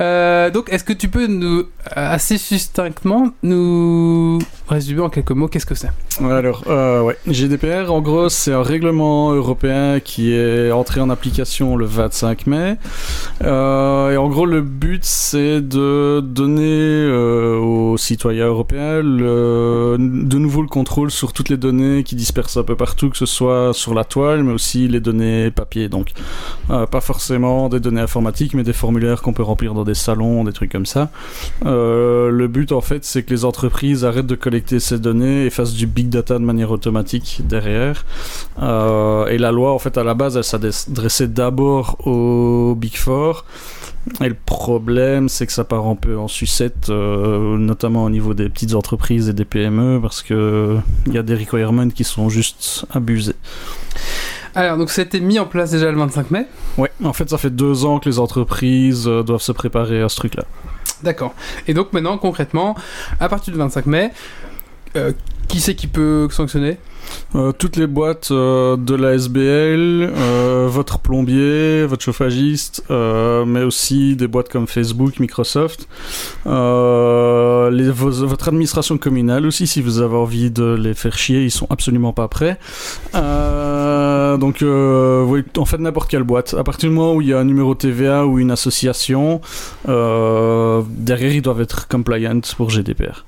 Euh, 0.00 0.50
donc, 0.50 0.72
est-ce 0.72 0.84
que 0.84 0.92
tu 0.92 1.08
peux 1.08 1.26
nous, 1.26 1.60
euh, 1.60 1.64
assez 1.94 2.38
succinctement, 2.38 3.30
nous 3.42 4.38
résumer 4.68 5.00
en 5.00 5.08
quelques 5.08 5.30
mots 5.32 5.48
qu'est-ce 5.48 5.66
que 5.66 5.74
c'est? 5.74 5.90
Alors, 6.22 6.64
euh. 6.68 7.12
GDPR, 7.26 7.90
en 7.92 8.00
gros, 8.00 8.28
c'est 8.28 8.52
un 8.52 8.62
règlement 8.62 9.32
européen 9.32 10.00
qui 10.00 10.32
est 10.32 10.70
entré 10.70 11.00
en 11.00 11.10
application 11.10 11.76
le 11.76 11.86
25 11.86 12.46
mai. 12.46 12.76
Euh, 13.42 14.12
et 14.12 14.16
en 14.16 14.28
gros, 14.28 14.46
le 14.46 14.60
but, 14.60 15.04
c'est 15.04 15.60
de 15.60 16.20
donner 16.20 17.10
aux 17.10 17.96
citoyens 17.96 18.46
européens 18.46 18.99
le- 19.02 19.96
de 19.98 20.38
nouveau 20.38 20.62
le 20.62 20.68
contrôle 20.68 21.10
sur 21.10 21.32
toutes 21.32 21.48
les 21.48 21.56
données 21.56 22.04
qui 22.04 22.14
dispersent 22.14 22.56
un 22.56 22.62
peu 22.62 22.76
partout, 22.76 23.10
que 23.10 23.16
ce 23.16 23.26
soit 23.26 23.72
sur 23.72 23.94
la 23.94 24.04
toile, 24.04 24.44
mais 24.44 24.52
aussi 24.52 24.88
les 24.88 25.00
données 25.00 25.50
papier. 25.50 25.88
Donc, 25.88 26.12
euh, 26.70 26.86
pas 26.86 27.00
forcément 27.00 27.68
des 27.68 27.80
données 27.80 28.00
informatiques, 28.00 28.54
mais 28.54 28.62
des 28.62 28.72
formulaires 28.72 29.22
qu'on 29.22 29.32
peut 29.32 29.42
remplir 29.42 29.74
dans 29.74 29.84
des 29.84 29.94
salons, 29.94 30.44
des 30.44 30.52
trucs 30.52 30.72
comme 30.72 30.86
ça. 30.86 31.10
Euh, 31.66 32.30
le 32.30 32.48
but, 32.48 32.72
en 32.72 32.80
fait, 32.80 33.04
c'est 33.04 33.22
que 33.22 33.30
les 33.30 33.44
entreprises 33.44 34.04
arrêtent 34.04 34.26
de 34.26 34.34
collecter 34.34 34.80
ces 34.80 34.98
données 34.98 35.46
et 35.46 35.50
fassent 35.50 35.74
du 35.74 35.86
big 35.86 36.08
data 36.08 36.38
de 36.38 36.44
manière 36.44 36.70
automatique 36.70 37.40
derrière. 37.44 38.04
Euh, 38.62 39.26
et 39.26 39.38
la 39.38 39.52
loi, 39.52 39.72
en 39.72 39.78
fait, 39.78 39.98
à 39.98 40.04
la 40.04 40.14
base, 40.14 40.36
elle 40.36 40.44
s'adressait 40.44 41.28
d'abord 41.28 41.96
aux 42.06 42.74
Big 42.74 42.96
Four. 42.96 43.44
Et 44.22 44.28
le 44.30 44.36
problème, 44.46 45.28
c'est 45.28 45.46
que 45.46 45.52
ça 45.52 45.62
part 45.64 45.86
un 45.86 45.94
peu 45.94 46.16
en 46.16 46.26
sucette, 46.26 46.88
euh, 46.88 47.58
notamment 47.58 48.04
au 48.04 48.10
niveau 48.10 48.32
des 48.32 48.48
petites 48.48 48.74
entreprises 48.74 48.89
et 49.10 49.32
des 49.32 49.44
PME, 49.44 50.00
parce 50.00 50.22
que 50.22 50.78
il 51.06 51.14
y 51.14 51.18
a 51.18 51.22
des 51.22 51.34
requirements 51.34 51.88
qui 51.88 52.04
sont 52.04 52.28
juste 52.28 52.86
abusés. 52.90 53.34
Alors, 54.54 54.76
donc 54.76 54.90
c'était 54.90 55.20
mis 55.20 55.38
en 55.38 55.46
place 55.46 55.70
déjà 55.70 55.90
le 55.90 55.98
25 55.98 56.30
mai. 56.30 56.46
Ouais, 56.76 56.90
en 57.04 57.12
fait, 57.12 57.30
ça 57.30 57.38
fait 57.38 57.50
deux 57.50 57.84
ans 57.84 58.00
que 58.00 58.08
les 58.08 58.18
entreprises 58.18 59.06
euh, 59.06 59.22
doivent 59.22 59.42
se 59.42 59.52
préparer 59.52 60.02
à 60.02 60.08
ce 60.08 60.16
truc-là. 60.16 60.44
D'accord. 61.02 61.34
Et 61.68 61.74
donc 61.74 61.92
maintenant, 61.92 62.18
concrètement, 62.18 62.74
à 63.20 63.28
partir 63.28 63.52
du 63.52 63.58
25 63.58 63.86
mai, 63.86 64.10
euh, 64.96 65.12
qui 65.48 65.60
c'est 65.60 65.74
qui 65.74 65.86
peut 65.86 66.28
sanctionner? 66.30 66.78
Euh, 67.36 67.52
toutes 67.52 67.76
les 67.76 67.86
boîtes 67.86 68.30
euh, 68.32 68.76
de 68.76 68.96
la 68.96 69.14
SBL, 69.14 70.12
euh, 70.12 70.66
votre 70.68 70.98
plombier, 70.98 71.86
votre 71.86 72.02
chauffagiste, 72.02 72.82
mais 72.90 73.62
aussi 73.62 74.16
des 74.16 74.26
boîtes 74.26 74.48
comme 74.48 74.66
Facebook, 74.66 75.20
Microsoft, 75.20 75.88
votre 76.44 78.48
administration 78.48 78.98
communale 78.98 79.46
aussi, 79.46 79.66
si 79.66 79.80
vous 79.80 80.00
avez 80.00 80.16
envie 80.16 80.50
de 80.50 80.74
les 80.74 80.94
faire 80.94 81.16
chier, 81.16 81.44
ils 81.44 81.50
sont 81.50 81.66
absolument 81.70 82.12
pas 82.12 82.28
prêts. 82.28 82.58
Donc, 83.14 84.58
oui, 84.62 85.44
en 85.56 85.64
fait, 85.64 85.78
n'importe 85.78 86.10
quelle 86.10 86.24
boîte. 86.24 86.54
À 86.54 86.64
partir 86.64 86.88
du 86.88 86.94
moment 86.94 87.14
où 87.14 87.20
il 87.20 87.28
y 87.28 87.32
a 87.32 87.38
un 87.38 87.44
numéro 87.44 87.74
TVA 87.74 88.26
ou 88.26 88.38
une 88.38 88.50
association, 88.50 89.40
derrière, 89.86 91.34
ils 91.34 91.42
doivent 91.42 91.60
être 91.60 91.88
compliant 91.88 92.40
pour 92.56 92.70
GDPR. 92.70 93.24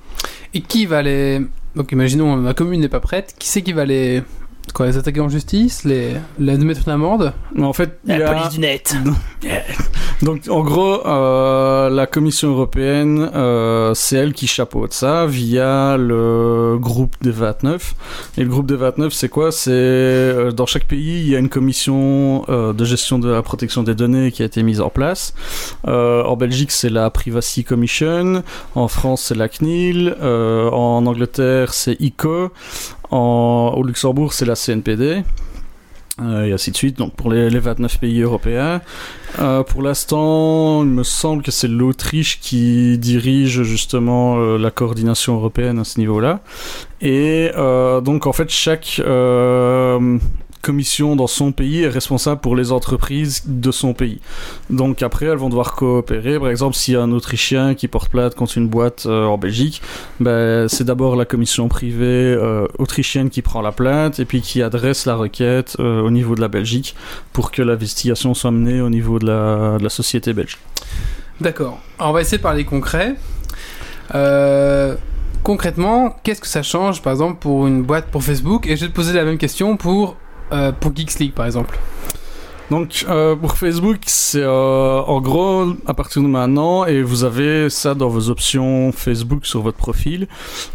Et 0.54 0.60
qui 0.60 0.86
va 0.86 1.02
les. 1.02 1.40
Donc 1.76 1.92
imaginons, 1.92 2.36
ma 2.36 2.54
commune 2.54 2.80
n'est 2.80 2.88
pas 2.88 3.00
prête. 3.00 3.34
Qui 3.38 3.48
c'est 3.48 3.62
qui 3.62 3.72
va 3.72 3.84
les. 3.84 4.22
Quoi, 4.74 4.86
les 4.86 4.96
attaquer 4.96 5.20
en 5.20 5.28
justice 5.28 5.84
Les, 5.84 6.14
les 6.38 6.56
mettre 6.58 6.82
une 6.86 6.94
amende 6.94 7.32
Mais 7.54 7.64
en 7.64 7.72
fait, 7.72 7.98
il 8.06 8.16
y 8.16 8.22
a... 8.22 8.48
du 8.48 8.58
net 8.58 8.96
Donc 10.22 10.42
en 10.48 10.62
gros, 10.62 11.04
euh, 11.04 11.90
la 11.90 12.06
Commission 12.06 12.50
européenne, 12.50 13.28
euh, 13.34 13.92
c'est 13.94 14.16
elle 14.16 14.34
qui 14.34 14.46
chapeaute 14.46 14.92
ça 14.92 15.26
via 15.26 15.96
le 15.96 16.78
groupe 16.78 17.16
des 17.22 17.32
29. 17.32 17.94
Et 18.38 18.44
le 18.44 18.48
groupe 18.48 18.66
des 18.66 18.76
29, 18.76 19.12
c'est 19.12 19.28
quoi? 19.28 19.50
C'est 19.50 19.72
euh, 19.72 20.52
dans 20.52 20.66
chaque 20.66 20.84
pays, 20.84 21.22
il 21.22 21.28
y 21.28 21.34
a 21.34 21.40
une 21.40 21.48
commission 21.48 22.44
euh, 22.48 22.72
de 22.72 22.84
gestion 22.84 23.18
de 23.18 23.28
la 23.28 23.42
protection 23.42 23.82
des 23.82 23.96
données 23.96 24.30
qui 24.30 24.42
a 24.42 24.44
été 24.44 24.62
mise 24.62 24.80
en 24.80 24.90
place. 24.90 25.34
Euh, 25.88 26.22
en 26.22 26.36
Belgique, 26.36 26.70
c'est 26.70 26.90
la 26.90 27.10
Privacy 27.10 27.64
Commission. 27.64 28.44
En 28.76 28.86
France, 28.86 29.24
c'est 29.26 29.36
la 29.36 29.48
CNIL. 29.48 30.14
Euh, 30.22 30.70
en 30.70 31.04
Angleterre, 31.04 31.74
c'est 31.74 32.00
ICO. 32.00 32.52
Au 33.12 33.82
Luxembourg, 33.84 34.32
c'est 34.32 34.46
la 34.46 34.54
CNPD. 34.54 35.22
Euh, 36.20 36.44
et 36.44 36.52
ainsi 36.52 36.70
de 36.70 36.76
suite, 36.76 36.98
donc 36.98 37.14
pour 37.14 37.30
les, 37.30 37.48
les 37.48 37.58
29 37.58 37.98
pays 37.98 38.20
européens. 38.20 38.82
Euh, 39.38 39.62
pour 39.62 39.82
l'instant, 39.82 40.82
il 40.82 40.90
me 40.90 41.04
semble 41.04 41.42
que 41.42 41.50
c'est 41.50 41.68
l'Autriche 41.68 42.38
qui 42.40 42.98
dirige 42.98 43.62
justement 43.62 44.36
euh, 44.36 44.58
la 44.58 44.70
coordination 44.70 45.34
européenne 45.34 45.78
à 45.78 45.84
ce 45.84 45.98
niveau-là. 45.98 46.40
Et 47.00 47.50
donc 48.04 48.26
en 48.26 48.32
fait, 48.32 48.48
chaque 48.50 49.00
commission 50.62 51.16
dans 51.16 51.26
son 51.26 51.50
pays 51.50 51.82
est 51.82 51.88
responsable 51.88 52.40
pour 52.40 52.54
les 52.56 52.70
entreprises 52.70 53.42
de 53.46 53.70
son 53.72 53.94
pays. 53.94 54.20
Donc 54.70 55.02
après, 55.02 55.26
elles 55.26 55.36
vont 55.36 55.48
devoir 55.48 55.74
coopérer. 55.74 56.38
Par 56.38 56.48
exemple, 56.48 56.76
s'il 56.76 56.94
y 56.94 56.96
a 56.96 57.02
un 57.02 57.10
Autrichien 57.10 57.74
qui 57.74 57.88
porte 57.88 58.10
plainte 58.10 58.36
contre 58.36 58.56
une 58.56 58.68
boîte 58.68 59.06
euh, 59.06 59.24
en 59.24 59.38
Belgique, 59.38 59.82
ben, 60.20 60.68
c'est 60.68 60.84
d'abord 60.84 61.16
la 61.16 61.24
commission 61.24 61.68
privée 61.68 62.04
euh, 62.06 62.66
autrichienne 62.78 63.28
qui 63.28 63.42
prend 63.42 63.60
la 63.60 63.72
plainte 63.72 64.20
et 64.20 64.24
puis 64.24 64.40
qui 64.40 64.62
adresse 64.62 65.04
la 65.04 65.16
requête 65.16 65.76
euh, 65.80 66.00
au 66.00 66.10
niveau 66.10 66.36
de 66.36 66.40
la 66.40 66.48
Belgique 66.48 66.94
pour 67.32 67.50
que 67.50 67.60
l'investigation 67.60 68.32
soit 68.32 68.52
menée 68.52 68.80
au 68.80 68.88
niveau 68.88 69.18
de 69.18 69.26
la, 69.26 69.88
société 69.88 70.32
belge. 70.32 70.58
D'accord. 71.40 71.78
On 71.98 72.12
va 72.12 72.22
essayer 72.22 72.38
de 72.38 72.42
parler 72.42 72.64
concret. 72.64 73.16
Concrètement, 75.42 76.14
qu'est-ce 76.22 76.40
que 76.40 76.46
ça 76.46 76.62
change, 76.62 77.02
par 77.02 77.12
exemple, 77.12 77.40
pour 77.40 77.66
une 77.66 77.82
boîte 77.82 78.06
pour 78.12 78.22
Facebook? 78.22 78.68
Et 78.68 78.76
je 78.76 78.82
vais 78.82 78.90
te 78.90 78.94
poser 78.94 79.12
la 79.12 79.24
même 79.24 79.38
question 79.38 79.76
pour, 79.76 80.16
euh, 80.52 80.72
pour 80.72 80.94
Geeks 80.94 81.18
League, 81.18 81.32
par 81.32 81.46
exemple. 81.46 81.78
Donc 82.70 83.04
euh, 83.08 83.36
pour 83.36 83.56
Facebook, 83.58 83.98
c'est 84.06 84.40
euh, 84.40 85.00
en 85.02 85.20
gros 85.20 85.74
à 85.86 85.92
partir 85.92 86.22
de 86.22 86.26
maintenant 86.26 86.86
et 86.86 87.02
vous 87.02 87.24
avez 87.24 87.68
ça 87.68 87.94
dans 87.94 88.08
vos 88.08 88.30
options 88.30 88.92
Facebook 88.92 89.44
sur 89.44 89.60
votre 89.60 89.76
profil, 89.76 90.26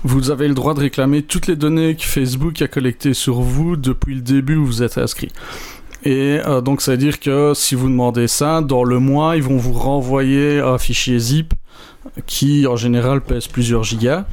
vous 0.04 0.30
avez 0.30 0.48
le 0.48 0.54
droit 0.54 0.76
de 0.76 0.80
réclamer 0.82 1.24
toutes 1.24 1.48
les 1.48 1.56
données 1.56 1.96
que 1.96 2.04
Facebook 2.04 2.62
a 2.62 2.68
collectées 2.68 3.16
sur 3.16 3.42
vous 3.42 3.78
depuis 3.78 4.14
le 4.14 4.22
début 4.22 4.58
où 4.58 4.66
vous 4.66 4.84
êtes 4.84 5.00
inscrit. 5.00 5.32
Et 6.04 6.40
donc 6.64 6.82
ça 6.82 6.92
veut 6.92 6.98
dire 6.98 7.20
que 7.20 7.54
si 7.56 7.74
vous 7.74 7.90
demandez 7.90 8.28
ça, 8.28 8.62
dans 8.62 8.84
le 8.84 9.00
mois, 9.00 9.36
ils 9.36 9.42
vont 9.42 9.58
vous 9.58 9.74
renvoyer 9.74 10.60
un 10.60 10.78
fichier 10.78 11.18
zip 11.18 11.56
qui 12.28 12.68
en 12.68 12.76
général 12.76 13.22
pèse 13.22 13.48
plusieurs 13.48 13.84
gigas 13.84 14.26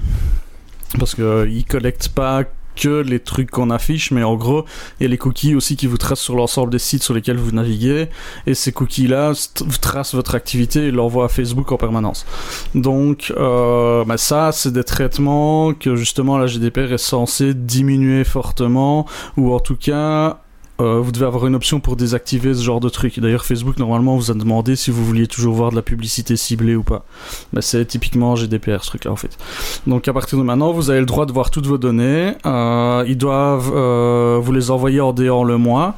parce 0.99 1.15
qu'ils 1.15 1.65
collectent 1.65 2.11
pas 2.11 2.43
que 2.77 3.01
les 3.01 3.21
trucs 3.21 3.51
qu'on 3.51 3.71
affiche, 3.71 4.11
mais 4.11 4.23
en 4.23 4.37
gros, 4.37 4.65
il 4.99 5.05
y 5.05 5.07
a 5.07 5.11
les 5.11 5.19
cookies 5.19 5.55
aussi 5.55 5.77
qui 5.77 5.87
vous 5.87 5.99
tracent 5.99 6.21
sur 6.21 6.37
l'ensemble 6.37 6.71
des 6.71 6.79
sites 6.79 7.03
sur 7.03 7.15
lesquels 7.15 7.37
vous 7.37 7.53
naviguez, 7.53 8.09
et 8.47 8.55
ces 8.55 8.73
cookies-là 8.73 9.33
tracent 9.81 10.15
votre 10.15 10.35
activité 10.35 10.87
et 10.87 10.91
l'envoient 10.91 11.27
à 11.27 11.29
Facebook 11.29 11.71
en 11.73 11.77
permanence. 11.77 12.27
Donc, 12.75 13.33
euh, 13.37 14.05
bah 14.05 14.17
ça, 14.17 14.53
c'est 14.53 14.73
des 14.73 14.85
traitements 14.85 15.75
que 15.75 15.97
justement 15.97 16.39
la 16.39 16.47
GDPR 16.47 16.93
est 16.93 16.99
censée 16.99 17.55
diminuer 17.55 18.25
fortement, 18.25 19.07
ou 19.37 19.53
en 19.53 19.61
tout 19.61 19.77
cas 19.77 20.44
euh, 20.81 21.01
vous 21.01 21.13
devez 21.13 21.27
avoir 21.27 21.47
une 21.47 21.55
option 21.55 21.79
pour 21.79 21.95
désactiver 21.95 22.53
ce 22.53 22.63
genre 22.63 22.81
de 22.81 22.89
truc. 22.89 23.21
D'ailleurs, 23.21 23.45
Facebook, 23.45 23.79
normalement, 23.79 24.17
vous 24.17 24.31
a 24.31 24.35
demandé 24.35 24.75
si 24.75 24.91
vous 24.91 25.05
vouliez 25.05 25.29
toujours 25.29 25.55
voir 25.55 25.71
de 25.71 25.77
la 25.77 25.83
publicité 25.83 26.37
ciblée 26.37 26.75
ou 26.75 26.83
pas. 26.83 27.05
Mais 27.53 27.63
c'est 27.63 27.85
typiquement 27.85 28.35
GDPR, 28.35 28.83
ce 28.83 28.89
truc-là, 28.89 29.13
en 29.13 29.17
fait. 29.17 29.39
Donc, 29.87 30.09
à 30.09 30.13
partir 30.13 30.37
de 30.37 30.43
maintenant, 30.43 30.73
vous 30.73 30.91
avez 30.91 31.01
le 31.01 31.07
droit 31.07 31.27
de 31.27 31.33
voir 31.33 31.51
toutes 31.51 31.67
vos 31.67 31.79
données. 31.79 32.35
Euh, 32.45 33.05
ils 33.07 33.17
doivent 33.17 33.73
euh, 33.73 34.41
vous 34.43 34.53
les 34.53 34.73
envoyer 34.73 35.01
en 35.01 35.13
déant 35.13 35.45
le 35.45 35.59
mois. 35.59 35.97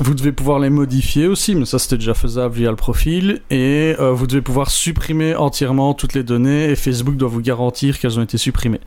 Vous 0.00 0.14
devez 0.14 0.30
pouvoir 0.30 0.60
les 0.60 0.70
modifier 0.70 1.26
aussi, 1.26 1.56
mais 1.56 1.64
ça 1.64 1.80
c'était 1.80 1.96
déjà 1.96 2.14
faisable 2.14 2.54
via 2.54 2.70
le 2.70 2.76
profil. 2.76 3.42
Et 3.50 3.96
vous 3.98 4.28
devez 4.28 4.42
pouvoir 4.42 4.70
supprimer 4.70 5.34
entièrement 5.34 5.92
toutes 5.92 6.14
les 6.14 6.22
données 6.22 6.70
et 6.70 6.76
Facebook 6.76 7.16
doit 7.16 7.28
vous 7.28 7.40
garantir 7.40 7.98
qu'elles 7.98 8.16
ont 8.16 8.22
été 8.22 8.38
supprimées. 8.38 8.78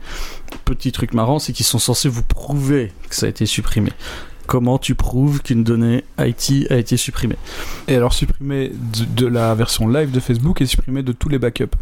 Petit 0.63 0.93
truc 0.93 1.13
marrant, 1.13 1.39
c'est 1.39 1.51
qu'ils 1.51 1.65
sont 1.65 1.79
censés 1.79 2.07
vous 2.07 2.23
prouver 2.23 2.93
que 3.09 3.15
ça 3.15 3.25
a 3.25 3.29
été 3.29 3.45
supprimé. 3.45 3.91
Comment 4.51 4.77
tu 4.77 4.95
prouves 4.95 5.41
qu'une 5.41 5.63
donnée 5.63 6.03
IT 6.19 6.69
a 6.69 6.75
été 6.75 6.97
supprimée 6.97 7.37
Et 7.87 7.95
alors 7.95 8.11
supprimer 8.11 8.73
de, 9.15 9.25
la 9.25 9.55
version 9.55 9.87
live 9.87 10.11
de 10.11 10.19
Facebook 10.19 10.59
et 10.59 10.65
supprimer 10.65 11.03
de 11.03 11.13
tous 11.13 11.29
les 11.29 11.39
backups. 11.39 11.73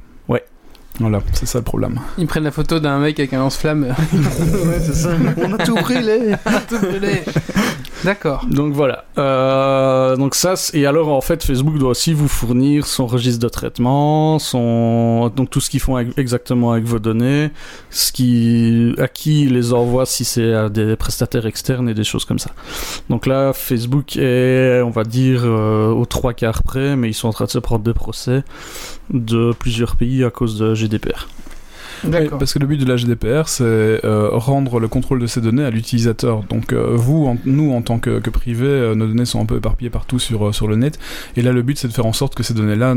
Voilà, 1.00 1.20
c'est 1.34 1.46
ça 1.46 1.60
le 1.60 1.64
problème. 1.64 2.00
Ils 2.18 2.28
prennent 2.28 2.44
la 2.44 2.52
photo 2.52 2.80
d'un 2.80 3.00
mec 3.00 3.20
avec 3.20 3.34
un 3.34 3.40
lance-flamme. 3.40 3.88
Ouais, 4.14 4.80
c'est 4.82 4.94
ça. 4.94 5.10
On 5.38 5.54
a 5.54 5.58
tout 5.64 5.76
brûlé. 5.76 6.36
Tout 6.70 6.80
brûlé. 6.80 7.22
D'accord. 8.04 8.46
Donc 8.50 8.74
voilà. 8.74 9.06
Euh, 9.18 10.16
donc 10.16 10.36
ça, 10.36 10.54
et 10.74 10.86
alors 10.86 11.10
en 11.10 11.22
fait, 11.22 11.44
Facebook 11.44 11.78
doit 11.78 11.90
aussi 11.92 12.14
vous 12.14 12.28
fournir 12.28 12.86
son 12.86 13.08
registre 13.08 13.42
de 13.42 13.50
traitement, 13.50 14.40
son 14.40 15.30
donc 15.36 15.50
tout 15.50 15.60
ce 15.60 15.70
qu'ils 15.70 15.80
font 15.82 15.96
avec- 15.98 16.18
exactement 16.18 16.72
avec 16.72 16.86
vos 16.86 17.00
données, 17.00 17.50
ce 17.90 18.12
qui 18.12 18.94
à 19.00 19.08
qui 19.08 19.44
ils 19.44 19.54
les 19.54 19.74
envoie 19.74 20.06
si 20.06 20.24
c'est 20.26 20.54
à 20.54 20.70
des 20.70 20.96
prestataires 20.96 21.46
externes 21.46 21.90
et 21.90 21.94
des 21.94 22.04
choses 22.06 22.24
comme 22.26 22.40
ça. 22.40 22.52
Donc 23.10 23.26
là, 23.26 23.52
Facebook 23.54 24.16
est, 24.18 24.82
on 24.82 24.92
va 24.92 25.04
dire, 25.04 25.42
euh, 25.44 25.90
aux 25.90 26.06
trois 26.06 26.34
quarts 26.34 26.64
près, 26.64 26.96
mais 26.96 27.10
ils 27.10 27.14
sont 27.14 27.28
en 27.28 27.34
train 27.34 27.46
de 27.46 27.52
se 27.52 27.60
prendre 27.60 27.84
des 27.84 27.94
procès 27.94 28.44
de 29.12 29.52
plusieurs 29.58 29.96
pays 29.96 30.24
à 30.24 30.30
cause 30.30 30.58
de 30.60 30.74
GDPR. 30.76 31.28
D'accord. 32.06 32.38
Parce 32.40 32.54
que 32.54 32.60
le 32.60 32.66
but 32.66 32.78
de 32.80 32.86
la 32.86 32.96
GDPR, 32.96 33.48
c'est 33.50 33.64
euh, 33.66 34.30
rendre 34.32 34.80
le 34.80 34.88
contrôle 34.88 35.20
de 35.20 35.28
ces 35.28 35.42
données 35.42 35.66
à 35.66 35.70
l'utilisateur. 35.70 36.44
Donc 36.50 36.72
euh, 36.72 36.92
vous, 36.96 37.26
en- 37.26 37.38
nous, 37.44 37.74
en 37.74 37.82
tant 37.82 38.00
que, 38.00 38.20
que 38.20 38.30
privé, 38.30 38.68
euh, 38.68 38.96
nos 38.96 39.06
données 39.06 39.26
sont 39.26 39.42
un 39.42 39.46
peu 39.46 39.58
éparpillées 39.58 39.90
partout 39.90 40.18
sur, 40.18 40.48
euh, 40.48 40.52
sur 40.54 40.70
le 40.70 40.78
net. 40.78 40.98
Et 41.36 41.42
là, 41.42 41.52
le 41.52 41.62
but, 41.62 41.78
c'est 41.78 41.90
de 41.90 41.94
faire 41.94 42.06
en 42.06 42.14
sorte 42.14 42.36
que 42.36 42.44
ces 42.44 42.54
données-là, 42.54 42.96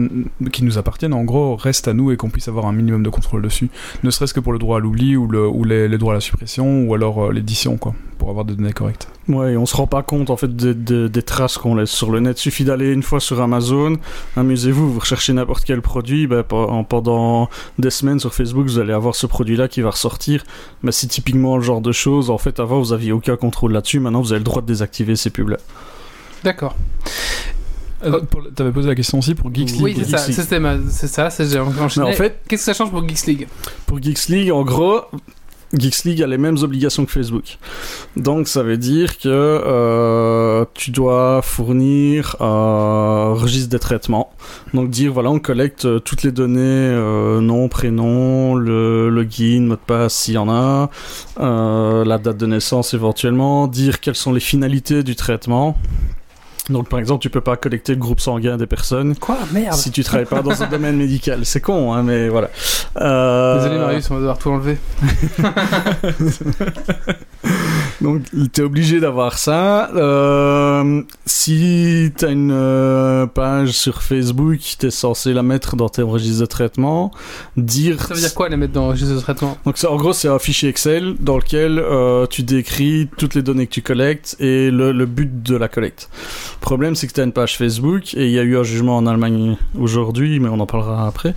qui 0.53 0.63
nous 0.63 0.79
appartiennent, 0.79 1.15
en 1.15 1.25
gros, 1.25 1.57
restent 1.57 1.89
à 1.89 1.95
nous 1.95 2.13
et 2.13 2.17
qu'on 2.17 2.31
puisse 2.31 2.47
avoir 2.47 2.67
un 2.67 2.73
minimum 2.73 3.03
de 3.03 3.11
contrôle 3.11 3.43
dessus. 3.43 3.71
Ne 4.05 4.11
serait-ce 4.13 4.35
que 4.35 4.41
pour 4.41 4.53
le 4.53 4.61
droit 4.61 4.77
à 4.77 4.81
l'oubli 4.81 5.17
ou, 5.17 5.27
le, 5.27 5.49
ou 5.49 5.65
les, 5.65 5.89
les 5.89 5.99
droits 5.99 6.13
à 6.13 6.17
la 6.17 6.21
suppression 6.21 6.85
ou 6.85 6.95
alors 6.95 7.25
euh, 7.25 7.33
l'édition, 7.33 7.79
quoi, 7.79 7.95
pour 8.23 8.31
avoir 8.31 8.45
des 8.45 8.55
données 8.55 8.73
correctes. 8.73 9.09
Ouais, 9.27 9.55
et 9.55 9.57
on 9.57 9.67
se 9.67 9.75
rend 9.77 9.89
pas 9.89 10.05
compte 10.05 10.31
en 10.31 10.37
fait 10.37 10.55
des, 10.55 10.75
des- 10.75 11.09
des 11.09 11.23
traces 11.25 11.59
qu'on 11.59 11.75
laisse 11.75 11.91
sur 11.91 12.13
le 12.13 12.21
net. 12.21 12.39
Suffit 12.39 12.63
d'aller 12.65 12.93
une 12.93 13.03
fois 13.03 13.19
sur 13.19 13.41
Amazon, 13.41 13.97
amusez-vous, 14.37 14.93
vous 14.93 15.01
recherchez 15.01 15.33
n'importe 15.33 15.65
quel 15.65 15.83
produit, 15.83 16.29
ben, 16.29 16.45
pe- 16.45 16.55
en- 16.55 16.85
pendant 16.85 17.51
des 17.81 17.91
semaines 17.91 18.21
sur 18.21 18.33
Facebook, 18.33 18.65
vous 18.67 18.79
allez 18.79 18.93
avoir 18.93 19.17
ce 19.17 19.27
produit-là 19.27 19.67
qui 19.67 19.81
va 19.81 19.91
ressortir. 19.91 20.45
Mais 20.85 20.93
c'est 20.93 21.09
typiquement 21.09 21.57
le 21.57 21.63
genre 21.65 21.81
de 21.81 21.91
choses. 21.91 22.31
En 22.31 22.39
fait, 22.39 22.61
avant, 22.61 22.79
vous 22.79 22.93
aviez 22.93 23.11
aucun 23.11 23.35
contrôle 23.37 23.73
là-dessus. 23.73 23.99
Maintenant, 23.99 24.21
vous 24.21 24.31
avez 24.31 24.39
le 24.39 24.45
droit 24.45 24.63
de 24.63 24.69
désactiver 24.69 25.17
ces 25.17 25.31
pubs-là. 25.31 25.57
D'accord. 26.45 26.77
Euh, 28.05 28.21
pour- 28.21 28.43
T'avais 28.55 28.71
posé 28.71 28.89
la 28.89 28.95
question 28.95 29.19
aussi 29.19 29.35
pour 29.35 29.53
Geeks 29.53 29.81
Oui, 29.81 29.95
League. 29.95 30.05
c'est 30.05 30.11
ça. 30.11 30.27
League. 30.27 30.37
C'est 30.37 31.07
ça. 31.09 31.29
C'est. 31.31 31.45
Mais 31.99 32.03
en 32.05 32.13
fait- 32.13 32.41
qu'est-ce 32.49 32.67
que 32.67 32.73
ça 32.73 32.75
change 32.75 32.91
pour 32.93 33.09
Geeks 33.09 33.27
League? 33.27 33.49
Pour 33.87 34.01
Geeks 34.01 34.29
League, 34.29 34.53
en 34.53 34.63
gros, 34.63 35.01
Geeks 35.77 36.05
League 36.05 36.23
a 36.23 36.27
les 36.27 36.39
mêmes 36.39 36.59
obligations 36.63 37.05
que 37.07 37.13
Facebook. 37.13 37.59
Donc 38.17 38.49
ça 38.49 38.63
veut 38.63 38.77
dire 38.77 39.19
que 39.19 39.29
euh, 39.29 40.65
tu 40.75 40.91
dois 40.91 41.41
fournir 41.43 42.37
un 42.41 43.35
registre 43.35 43.71
des 43.71 43.79
traitements. 43.79 44.33
Donc 44.75 44.91
dire 44.91 45.13
voilà 45.13 45.31
on 45.31 45.39
collecte 45.39 45.85
euh, 45.85 45.99
toutes 45.99 46.23
les 46.23 46.33
données, 46.33 46.61
euh, 46.61 47.41
nom, 47.41 47.69
prénom, 47.69 48.55
le 48.55 49.09
login, 49.09 49.63
mot 49.63 49.75
de 49.75 49.81
passe 49.81 50.15
s'il 50.15 50.35
y 50.35 50.39
en 50.39 50.49
a, 50.49 50.91
euh, 51.41 52.05
la 52.05 52.19
date 52.19 52.37
de 52.37 52.47
naissance 52.47 52.95
éventuellement, 52.95 53.67
dire 53.67 54.01
quelles 54.01 54.15
sont 54.15 54.33
les 54.33 54.41
finalités 54.41 55.03
du 55.03 55.17
traitement. 55.17 55.77
Donc 56.71 56.89
par 56.89 57.01
exemple 57.01 57.21
tu 57.23 57.29
peux 57.31 57.41
pas 57.41 57.57
collecter 57.57 57.93
le 57.93 57.99
groupe 57.99 58.21
sanguin 58.21 58.57
des 58.57 58.67
personnes 58.69 59.17
Quoi? 59.17 59.37
Merde. 59.53 59.75
si 59.75 59.91
tu 59.91 60.05
travailles 60.05 60.27
pas 60.27 60.43
dans 60.43 60.63
un 60.63 60.67
domaine 60.71 60.97
médical. 60.97 61.45
C'est 61.45 61.61
con 61.61 61.93
hein 61.93 62.03
mais 62.05 62.29
voilà. 62.29 62.51
Euh, 62.99 63.57
Désolé 63.57 63.79
Marius, 63.79 64.11
on 64.11 64.15
va 64.15 64.21
devoir 64.21 64.39
tout 64.39 64.51
enlever. 64.51 64.79
Donc, 68.03 68.23
t'es 68.53 68.63
obligé 68.63 69.01
d'avoir 69.01 69.39
ça. 69.39 69.91
Euh, 69.95 71.03
si 71.25 72.13
t'as 72.17 72.33
une 72.33 72.51
euh, 72.53 73.27
page 73.27 73.71
sur 73.71 74.03
Facebook, 74.03 74.59
t'es 74.79 74.91
censé 74.91 75.33
la 75.33 75.43
mettre 75.43 75.77
dans 75.77 75.89
tes 75.89 76.03
registres 76.03 76.41
de 76.41 76.47
traitement. 76.47 77.13
Dire. 77.57 78.03
Ça 78.03 78.15
veut 78.15 78.21
dire 78.21 78.35
quoi 78.35 78.49
les 78.49 78.57
mettre 78.57 78.73
dans 78.73 78.87
le 78.87 78.91
registre 78.91 79.15
de 79.15 79.21
traitement? 79.21 79.57
Donc, 79.65 79.77
en 79.89 79.97
gros, 79.97 80.13
c'est 80.13 80.29
un 80.29 80.39
fichier 80.41 80.69
Excel 80.69 81.15
dans 81.21 81.37
lequel 81.37 81.79
euh, 81.79 82.27
tu 82.27 82.43
décris 82.43 83.09
toutes 83.19 83.35
les 83.35 83.43
données 83.43 83.67
que 83.67 83.73
tu 83.73 83.83
collectes 83.83 84.37
et 84.41 84.71
le, 84.71 84.91
le 84.91 85.07
but 85.07 85.43
de 85.43 85.57
la 85.57 85.69
collecte. 85.69 86.11
Le 86.61 86.61
problème, 86.61 86.97
c'est 86.97 87.07
que 87.07 87.13
t'as 87.13 87.25
une 87.25 87.33
page 87.33 87.57
Facebook 87.57 88.15
et 88.15 88.27
il 88.27 88.33
y 88.33 88.39
a 88.39 88.43
eu 88.43 88.57
un 88.57 88.65
jugement 88.65 88.97
en 88.97 89.07
Allemagne 89.07 89.57
aujourd'hui, 89.79 90.41
mais 90.41 90.49
on 90.49 90.59
en 90.59 90.67
parlera 90.67 91.07
après. 91.07 91.35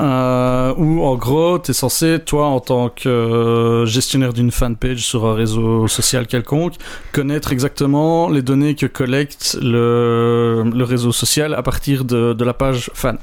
Euh, 0.00 0.72
où, 0.76 1.02
en 1.02 1.16
gros, 1.16 1.58
t'es 1.58 1.72
censé, 1.72 2.20
toi, 2.24 2.46
en 2.46 2.60
tant 2.60 2.88
que 2.88 3.08
euh, 3.08 3.86
gestionnaire 3.86 4.32
d'une 4.32 4.52
fanpage 4.52 5.04
sur 5.04 5.26
un 5.26 5.34
réseau 5.34 5.88
social, 5.88 6.03
social 6.04 6.26
quelconque, 6.26 6.74
connaître 7.12 7.52
exactement 7.52 8.28
les 8.28 8.42
données 8.42 8.74
que 8.74 8.86
collecte 8.86 9.58
le, 9.62 10.62
le 10.72 10.84
réseau 10.84 11.12
social 11.12 11.54
à 11.54 11.62
partir 11.62 12.04
de, 12.04 12.32
de 12.34 12.44
la 12.44 12.54
page 12.54 12.90
fan. 12.94 13.18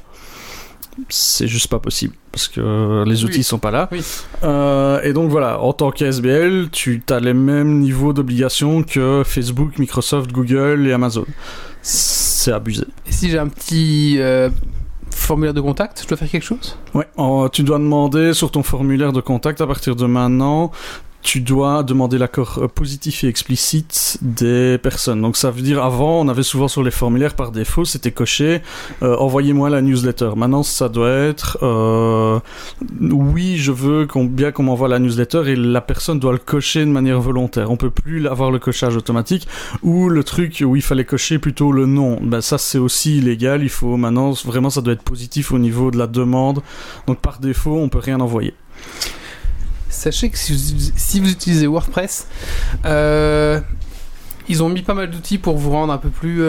C'est 1.08 1.48
juste 1.48 1.68
pas 1.68 1.78
possible 1.78 2.14
parce 2.32 2.48
que 2.48 3.04
les 3.06 3.24
outils 3.24 3.38
Oui. 3.38 3.42
sont 3.44 3.58
pas 3.58 3.70
là. 3.70 3.88
Oui. 3.92 4.02
Euh, 4.42 5.00
et 5.02 5.14
donc 5.14 5.30
voilà, 5.30 5.58
en 5.60 5.72
tant 5.72 5.90
qu'SBL, 5.90 6.68
tu 6.70 7.02
as 7.08 7.18
les 7.20 7.32
mêmes 7.32 7.78
niveaux 7.78 8.12
d'obligation 8.12 8.82
que 8.82 9.22
Facebook, 9.24 9.78
Microsoft, 9.78 10.30
Google 10.32 10.86
et 10.86 10.92
Amazon. 10.92 11.24
C'est 11.80 12.52
abusé. 12.52 12.84
Et 13.06 13.12
si 13.12 13.30
j'ai 13.30 13.38
un 13.38 13.48
petit 13.48 14.16
euh, 14.18 14.50
formulaire 15.10 15.54
de 15.54 15.62
contact, 15.62 16.00
je 16.02 16.08
dois 16.08 16.18
faire 16.18 16.28
quelque 16.30 16.44
chose? 16.44 16.76
Ouais, 16.92 17.08
en- 17.16 17.48
tu 17.48 17.62
dois 17.62 17.78
demander 17.78 18.34
sur 18.34 18.50
ton 18.50 18.62
formulaire 18.62 19.12
de 19.14 19.22
contact 19.22 19.62
à 19.62 19.66
partir 19.66 19.96
de 19.96 20.04
maintenant. 20.04 20.72
Tu 21.22 21.40
dois 21.40 21.84
demander 21.84 22.18
l'accord 22.18 22.58
euh, 22.58 22.68
positif 22.68 23.22
et 23.22 23.28
explicite 23.28 24.18
des 24.22 24.76
personnes. 24.78 25.22
Donc 25.22 25.36
ça 25.36 25.50
veut 25.50 25.62
dire 25.62 25.82
avant, 25.82 26.20
on 26.20 26.28
avait 26.28 26.42
souvent 26.42 26.66
sur 26.66 26.82
les 26.82 26.90
formulaires 26.90 27.34
par 27.34 27.52
défaut, 27.52 27.84
c'était 27.84 28.10
coché 28.10 28.60
euh, 29.02 29.16
envoyez-moi 29.16 29.70
la 29.70 29.82
newsletter. 29.82 30.30
Maintenant, 30.36 30.62
ça 30.62 30.88
doit 30.88 31.10
être 31.10 31.58
euh, 31.62 32.40
oui, 33.00 33.56
je 33.56 33.70
veux 33.70 34.08
bien 34.14 34.50
qu'on 34.50 34.64
m'envoie 34.64 34.88
la 34.88 34.98
newsletter 34.98 35.44
et 35.46 35.54
la 35.54 35.80
personne 35.80 36.18
doit 36.18 36.32
le 36.32 36.38
cocher 36.38 36.80
de 36.80 36.90
manière 36.90 37.20
volontaire. 37.20 37.70
On 37.70 37.76
peut 37.76 37.90
plus 37.90 38.26
avoir 38.26 38.50
le 38.50 38.58
cochage 38.58 38.96
automatique 38.96 39.46
ou 39.82 40.08
le 40.08 40.24
truc 40.24 40.62
où 40.66 40.74
il 40.74 40.82
fallait 40.82 41.04
cocher 41.04 41.38
plutôt 41.38 41.70
le 41.70 41.86
nom. 41.86 42.18
Ben 42.20 42.40
ça 42.40 42.58
c'est 42.58 42.78
aussi 42.78 43.18
illégal. 43.18 43.62
Il 43.62 43.68
faut 43.68 43.96
maintenant 43.96 44.32
vraiment 44.44 44.70
ça 44.70 44.80
doit 44.80 44.94
être 44.94 45.04
positif 45.04 45.52
au 45.52 45.58
niveau 45.58 45.90
de 45.90 45.98
la 45.98 46.08
demande. 46.08 46.62
Donc 47.06 47.20
par 47.20 47.38
défaut, 47.38 47.76
on 47.76 47.88
peut 47.88 48.00
rien 48.00 48.20
envoyer. 48.20 48.54
Sachez 50.02 50.30
que 50.30 50.36
si 50.36 51.20
vous, 51.20 51.30
utilisez 51.30 51.68
WordPress, 51.68 52.26
euh, 52.86 53.60
ils 54.48 54.60
ont 54.60 54.68
mis 54.68 54.82
pas 54.82 54.94
mal 54.94 55.08
d'outils 55.08 55.38
pour 55.38 55.56
vous 55.56 55.70
rendre 55.70 55.92
un 55.92 55.98
peu 55.98 56.08
plus. 56.08 56.42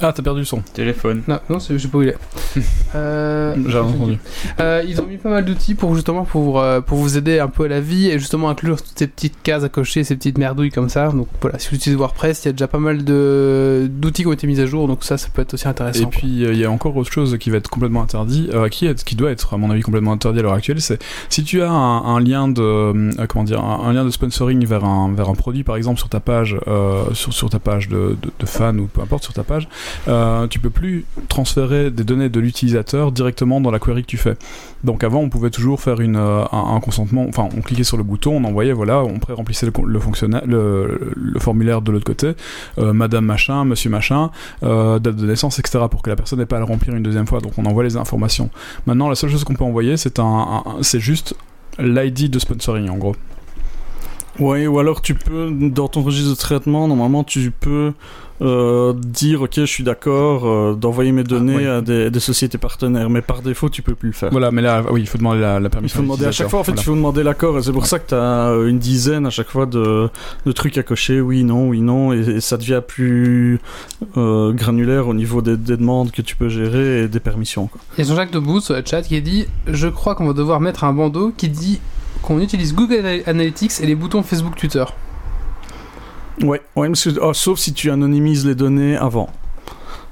Ah, 0.00 0.12
t'as 0.14 0.22
perdu 0.22 0.40
le 0.40 0.46
son. 0.46 0.62
Téléphone. 0.72 1.22
Non, 1.28 1.38
non, 1.48 1.60
c'est- 1.60 1.74
je 1.74 1.78
sais 1.82 1.88
pas 1.88 1.98
où 1.98 2.02
il 2.02 2.08
est. 2.10 2.16
Euh, 2.96 3.54
J'ai 3.68 3.78
entendu. 3.78 4.18
Euh, 4.58 4.82
ils 4.84 5.00
ont 5.00 5.06
mis 5.06 5.16
pas 5.16 5.28
mal 5.30 5.44
d'outils 5.44 5.76
pour 5.76 5.94
justement 5.94 6.24
pour, 6.24 6.58
euh, 6.60 6.80
pour 6.80 6.98
vous 6.98 7.16
aider 7.16 7.38
un 7.38 7.46
peu 7.46 7.66
à 7.66 7.68
la 7.68 7.80
vie 7.80 8.08
et 8.08 8.18
justement 8.18 8.50
inclure 8.50 8.82
toutes 8.82 8.98
ces 8.98 9.06
petites 9.06 9.40
cases 9.44 9.62
à 9.62 9.68
cocher, 9.68 10.02
ces 10.02 10.16
petites 10.16 10.38
merdouilles 10.38 10.70
comme 10.72 10.88
ça. 10.88 11.08
Donc 11.10 11.28
voilà, 11.40 11.60
si 11.60 11.68
vous 11.68 11.76
utilisez 11.76 11.96
WordPress, 11.96 12.44
il 12.44 12.46
y 12.46 12.48
a 12.48 12.52
déjà 12.52 12.66
pas 12.66 12.80
mal 12.80 13.04
de 13.04 13.88
d'outils 13.88 14.22
qui 14.22 14.26
ont 14.28 14.32
été 14.32 14.48
mis 14.48 14.58
à 14.60 14.66
jour, 14.66 14.88
donc 14.88 15.04
ça, 15.04 15.18
ça 15.18 15.28
peut 15.32 15.42
être 15.42 15.54
aussi 15.54 15.68
intéressant. 15.68 16.00
Et 16.00 16.02
quoi. 16.02 16.10
puis 16.10 16.44
euh, 16.44 16.52
il 16.52 16.58
y 16.58 16.64
a 16.64 16.70
encore 16.70 16.96
autre 16.96 17.12
chose 17.12 17.36
qui 17.38 17.50
va 17.50 17.58
être 17.58 17.68
complètement 17.70 18.02
interdit, 18.02 18.48
euh, 18.52 18.68
qui, 18.68 18.86
est, 18.86 19.04
qui 19.04 19.14
doit 19.14 19.30
être 19.30 19.54
à 19.54 19.56
mon 19.56 19.70
avis 19.70 19.82
complètement 19.82 20.12
interdit 20.12 20.40
à 20.40 20.42
l'heure 20.42 20.52
actuelle, 20.54 20.80
c'est 20.80 20.98
si 21.28 21.44
tu 21.44 21.62
as 21.62 21.70
un, 21.70 22.04
un 22.16 22.18
lien 22.20 22.48
de 22.48 22.60
euh, 22.62 23.12
comment 23.28 23.44
dire 23.44 23.62
un, 23.62 23.84
un 23.88 23.92
lien 23.92 24.04
de 24.04 24.10
sponsoring 24.10 24.66
vers 24.66 24.84
un 24.84 25.12
vers 25.14 25.28
un 25.28 25.34
produit 25.34 25.62
par 25.62 25.76
exemple 25.76 25.98
sur 26.00 26.08
ta 26.08 26.18
page 26.18 26.56
euh, 26.66 27.04
sur, 27.12 27.32
sur 27.32 27.50
ta 27.50 27.60
page 27.60 27.88
de, 27.88 28.16
de, 28.20 28.30
de 28.36 28.46
fan 28.46 28.80
ou 28.80 28.86
peu 28.86 29.00
importe 29.00 29.22
sur 29.22 29.32
ta 29.32 29.44
page, 29.44 29.68
euh, 30.08 30.46
tu 30.46 30.58
peux 30.58 30.70
plus 30.70 31.04
transférer 31.28 31.90
des 31.90 32.04
données 32.04 32.28
de 32.28 32.40
l'utilisateur 32.40 33.12
directement 33.12 33.60
dans 33.60 33.70
la 33.70 33.78
query 33.78 34.02
que 34.02 34.08
tu 34.08 34.16
fais. 34.16 34.36
Donc 34.84 35.04
avant 35.04 35.20
on 35.20 35.28
pouvait 35.28 35.50
toujours 35.50 35.80
faire 35.80 35.96
euh, 36.00 36.44
un, 36.52 36.80
consentement, 36.80 37.26
enfin 37.28 37.48
on 37.56 37.60
cliquait 37.60 37.84
sur 37.84 37.96
le 37.96 38.02
bouton, 38.02 38.36
on 38.36 38.44
envoyait 38.44 38.72
voilà, 38.72 39.02
on 39.02 39.18
pré-remplissait 39.18 39.66
le, 39.66 40.00
formulaire 41.38 41.82
de 41.82 41.92
l'autre 41.92 42.04
côté, 42.04 42.32
euh, 42.78 42.92
Madame 42.92 43.26
machin, 43.26 43.64
Monsieur 43.64 43.90
machin 43.90 44.30
euh, 44.62 44.98
date 44.98 45.16
de 45.16 45.26
naissance, 45.26 45.58
etc. 45.58 45.84
pour 45.90 46.02
que 46.02 46.10
la 46.10 46.16
personne 46.16 46.38
n'ait 46.38 46.46
pas 46.46 46.56
à 46.56 46.60
le 46.60 46.64
remplir 46.64 46.94
une 46.94 47.02
deuxième 47.02 47.26
fois. 47.26 47.40
Donc 47.40 47.52
on 47.58 47.66
envoie 47.66 47.84
les 47.84 47.96
informations. 47.96 48.50
Maintenant, 48.86 49.08
la 49.08 49.14
seule 49.14 49.30
chose 49.30 49.44
qu'on 49.44 49.54
peut 49.54 49.64
envoyer, 49.64 49.96
c'est 49.96 50.18
un, 50.18 50.64
c'est 50.80 51.00
juste 51.00 51.34
l'ID 51.78 52.30
de 52.30 52.38
sponsoring 52.38 52.88
en 52.88 52.96
gros. 52.96 53.16
Ouais, 54.38 54.66
ou 54.66 54.78
alors 54.78 55.02
tu 55.02 55.14
peux, 55.14 55.50
dans 55.50 55.88
ton 55.88 56.02
registre 56.02 56.30
de 56.30 56.36
traitement, 56.36 56.88
normalement 56.88 57.24
tu 57.24 57.50
peux 57.50 57.92
euh, 58.42 58.92
dire 58.94 59.42
ok 59.42 59.54
je 59.56 59.64
suis 59.64 59.84
d'accord 59.84 60.46
euh, 60.46 60.74
d'envoyer 60.74 61.12
mes 61.12 61.24
données 61.24 61.56
ouais. 61.56 61.66
à 61.66 61.80
des, 61.80 62.10
des 62.10 62.20
sociétés 62.20 62.58
partenaires, 62.58 63.10
mais 63.10 63.22
par 63.22 63.42
défaut 63.42 63.68
tu 63.68 63.82
peux 63.82 63.94
plus 63.94 64.08
le 64.08 64.14
faire. 64.14 64.30
Voilà, 64.30 64.50
mais 64.50 64.62
là, 64.62 64.82
oui, 64.90 65.02
il 65.02 65.06
faut 65.06 65.18
demander 65.18 65.40
la, 65.40 65.60
la 65.60 65.66
Il 65.66 65.70
permission. 65.70 65.96
faut 65.98 66.02
demander 66.02 66.26
à 66.26 66.32
chaque 66.32 66.48
fois, 66.48 66.60
en 66.60 66.64
fait, 66.64 66.72
il 66.72 66.82
faut 66.82 66.94
demander 66.94 67.22
l'accord, 67.22 67.58
et 67.58 67.62
c'est 67.62 67.72
pour 67.72 67.86
ça 67.86 67.98
que 67.98 68.08
tu 68.08 68.14
as 68.14 68.54
une 68.68 68.78
dizaine 68.78 69.26
à 69.26 69.30
chaque 69.30 69.48
fois 69.48 69.66
de, 69.66 70.08
de 70.46 70.52
trucs 70.52 70.78
à 70.78 70.82
cocher, 70.82 71.20
oui, 71.20 71.44
non, 71.44 71.68
oui, 71.68 71.80
non, 71.80 72.12
et, 72.12 72.20
et 72.20 72.40
ça 72.40 72.56
devient 72.56 72.80
plus 72.86 73.60
euh, 74.16 74.52
granulaire 74.52 75.08
au 75.08 75.14
niveau 75.14 75.42
des, 75.42 75.56
des 75.56 75.76
demandes 75.76 76.10
que 76.10 76.22
tu 76.22 76.36
peux 76.36 76.48
gérer 76.48 77.02
et 77.02 77.08
des 77.08 77.20
permissions. 77.20 77.66
Quoi. 77.66 77.80
Il 77.98 78.04
y 78.04 78.06
a 78.06 78.08
Jean-Jacques 78.08 78.32
Debout 78.32 78.60
sur 78.60 78.74
le 78.74 78.82
chat 78.84 79.02
qui 79.02 79.16
a 79.16 79.20
dit 79.20 79.46
Je 79.66 79.88
crois 79.88 80.14
qu'on 80.14 80.26
va 80.26 80.32
devoir 80.32 80.60
mettre 80.60 80.84
un 80.84 80.92
bandeau 80.92 81.32
qui 81.36 81.48
dit 81.48 81.80
qu'on 82.22 82.40
utilise 82.40 82.74
Google 82.74 83.22
Analytics 83.26 83.80
et 83.80 83.86
les 83.86 83.94
boutons 83.94 84.22
Facebook 84.22 84.56
Twitter. 84.56 84.84
Ouais, 86.42 86.60
ouais 86.76 86.88
parce 86.88 87.04
que- 87.04 87.18
oh, 87.20 87.32
sauf 87.34 87.58
si 87.58 87.72
tu 87.72 87.90
anonymises 87.90 88.46
les 88.46 88.54
données 88.54 88.96
avant. 88.96 89.28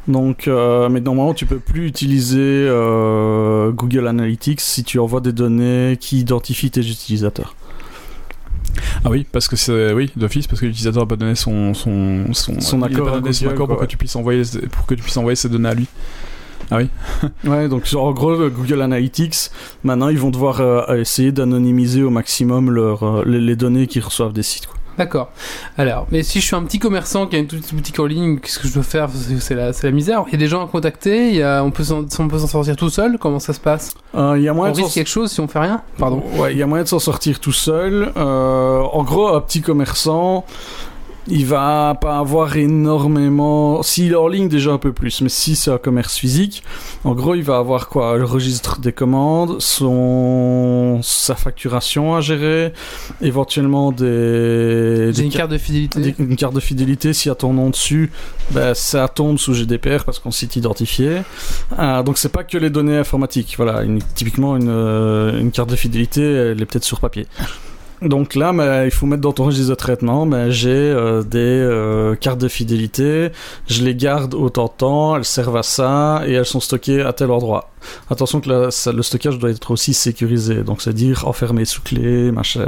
Donc, 0.07 0.49
euh, 0.49 0.89
mais 0.89 1.01
normalement, 1.01 1.35
tu 1.35 1.45
peux 1.45 1.59
plus 1.59 1.87
utiliser 1.87 2.39
euh, 2.41 3.71
Google 3.73 4.07
Analytics 4.07 4.61
si 4.61 4.83
tu 4.83 4.99
envoies 4.99 5.21
des 5.21 5.33
données 5.33 5.99
qui 6.01 6.19
identifient 6.21 6.71
tes 6.71 6.81
utilisateurs. 6.81 7.55
Ah 9.05 9.11
oui, 9.11 9.27
parce 9.31 9.49
que 9.49 9.57
c'est 9.57 9.93
oui 9.93 10.11
d'office 10.17 10.47
parce 10.47 10.61
que 10.61 10.67
l'utilisateur 10.67 11.03
n'a 11.03 11.07
pas 11.07 11.17
donné 11.17 11.35
son 11.35 11.75
son 11.75 12.33
son, 12.33 12.55
accord 12.83 13.09
son 13.33 13.45
pour 13.67 13.67
quoi. 13.67 13.77
que 13.77 13.85
tu 13.87 13.97
puisses 13.97 14.15
envoyer 14.17 14.43
pour 14.73 14.87
que 14.87 14.95
tu 14.95 15.03
puisses 15.03 15.17
envoyer 15.17 15.37
ses 15.37 15.49
données 15.49 15.69
à 15.69 15.75
lui. 15.75 15.87
Ouais, 17.45 17.69
donc 17.69 17.85
en 17.95 18.13
gros, 18.13 18.37
le 18.37 18.51
Google 18.51 18.83
Analytics, 18.83 19.51
maintenant, 19.85 20.09
ils 20.09 20.19
vont 20.19 20.31
devoir 20.31 20.61
euh, 20.61 20.97
essayer 21.01 21.33
d'anonymiser 21.33 22.03
au 22.03 22.11
maximum 22.11 22.71
leur, 22.71 23.25
les, 23.25 23.41
les 23.41 23.57
données 23.57 23.87
qu'ils 23.87 24.03
reçoivent 24.03 24.33
des 24.35 24.43
sites. 24.43 24.67
Quoi. 24.67 24.77
D'accord. 24.99 25.31
Alors, 25.77 26.07
mais 26.11 26.25
si 26.25 26.41
je 26.41 26.47
suis 26.47 26.57
un 26.57 26.65
petit 26.65 26.81
commerçant 26.81 27.27
qui 27.27 27.37
a 27.37 27.39
une 27.39 27.47
toute 27.47 27.61
petite 27.61 27.75
boutique 27.75 28.01
en 28.01 28.07
ligne, 28.07 28.39
qu'est-ce 28.39 28.59
que 28.59 28.67
je 28.67 28.75
dois 28.75 28.83
faire? 28.83 29.09
C'est 29.39 29.55
la, 29.55 29.91
misère. 29.93 30.25
Il 30.27 30.33
y 30.33 30.35
a 30.35 30.39
des 30.39 30.49
gens 30.49 30.65
à 30.65 30.69
contacter, 30.69 31.29
il 31.29 31.37
y 31.37 31.43
a, 31.43 31.63
on 31.63 31.71
peut 31.71 31.85
s'en 31.85 32.09
sortir 32.47 32.75
tout 32.75 32.91
seul. 32.91 33.17
Comment 33.19 33.39
ça 33.39 33.53
se 33.53 33.61
passe? 33.61 33.95
Euh, 34.17 34.35
Il 34.37 34.43
y 34.43 34.49
a 34.49 34.53
On 34.53 34.57
moyen 34.57 34.75
risque 34.75 34.95
quelque 34.95 35.09
chose 35.09 35.31
si 35.31 35.41
on 35.41 35.47
fait 35.47 35.61
rien? 35.61 35.83
Pardon. 35.99 36.23
Ouais, 36.37 36.53
il 36.53 36.59
y 36.59 36.63
a 36.63 36.67
moyen 36.67 36.83
de 36.83 36.89
s'en 36.89 36.99
sortir 36.99 37.39
tout 37.39 37.53
seul. 37.53 38.13
Euh, 38.17 38.81
en 38.81 39.05
gros, 39.05 39.29
un 39.29 39.41
petit 39.41 39.63
commerçant, 39.63 40.45
il 41.31 41.47
va 41.47 41.97
pas 42.01 42.19
avoir 42.19 42.57
énormément. 42.57 43.83
S'il 43.83 44.13
est 44.13 44.17
en 44.17 44.29
ligne, 44.29 44.49
déjà 44.49 44.71
un 44.73 44.79
peu 44.79 44.93
plus. 44.93 45.21
Mais 45.21 45.29
si 45.29 45.57
c'est 45.57 45.71
un 45.71 45.79
commerce 45.79 46.17
physique, 46.17 46.63
en 47.05 47.13
gros, 47.15 47.35
il 47.35 47.43
va 47.43 47.59
avoir 47.59 47.89
quoi? 47.89 48.17
Le 48.17 48.25
registre 48.25 48.81
des 48.81 48.93
commandes, 48.93 49.61
son 49.61 51.01
sa 51.03 51.35
facturation 51.35 52.15
à 52.17 52.21
gérer, 52.21 52.73
éventuellement 53.21 53.93
des. 53.93 55.13
Une 55.21 55.31
carte 55.31 55.51
de 55.51 55.59
fidélité. 55.59 56.01
des- 56.01 56.15
une 56.19 56.37
carte 56.37 56.55
de 56.55 56.61
fidélité, 56.61 57.13
s'il 57.13 57.29
y 57.29 57.33
a 57.33 57.35
ton 57.35 57.53
nom 57.53 57.71
dessus, 57.71 58.11
ben, 58.51 58.75
ça 58.75 59.09
tombe 59.09 59.39
sous 59.39 59.55
GDPR 59.55 60.05
parce 60.05 60.19
qu'on 60.19 60.31
site 60.31 60.57
identifié. 60.57 61.19
Ah, 61.77 62.03
donc 62.03 62.19
c'est 62.19 62.33
pas 62.33 62.45
que 62.45 62.59
les 62.59 62.71
données 62.71 62.97
informatiques. 62.97 63.55
Voilà, 63.57 63.83
une- 63.83 64.03
typiquement 64.15 64.57
une, 64.57 64.69
euh, 64.69 65.41
une 65.41 65.51
carte 65.51 65.71
de 65.71 65.77
fidélité, 65.77 66.23
elle 66.23 66.61
est 66.63 66.67
peut-être 66.67 66.85
sur 66.85 67.01
papier. 67.01 67.27
Donc 68.03 68.35
là, 68.35 68.85
il 68.85 68.91
faut 68.91 69.07
mettre 69.07 69.23
dans 69.23 69.33
ton 69.33 69.45
registre 69.45 69.71
de 69.71 69.75
traitement, 69.75 70.29
j'ai 70.51 70.69
euh, 70.71 71.23
des 71.23 71.39
euh, 71.39 72.15
cartes 72.15 72.39
de 72.39 72.49
fidélité, 72.49 73.31
je 73.67 73.83
les 73.83 73.95
garde 73.95 74.35
autant 74.35 74.67
de 74.67 74.73
temps, 74.77 75.17
elles 75.17 75.25
servent 75.25 75.57
à 75.57 75.63
ça 75.65 76.23
et 76.27 76.33
elles 76.33 76.47
sont 76.47 76.61
stockées 76.61 77.03
à 77.03 77.13
tel 77.13 77.31
endroit. 77.31 77.71
Attention 78.11 78.41
que 78.41 78.49
le 78.49 79.03
stockage 79.03 79.39
doit 79.39 79.51
être 79.51 79.71
aussi 79.71 79.95
sécurisé, 79.95 80.63
donc 80.63 80.83
c'est-à-dire 80.83 81.27
enfermé 81.27 81.65
sous 81.65 81.83
clé, 81.83 82.31
machin. 82.31 82.67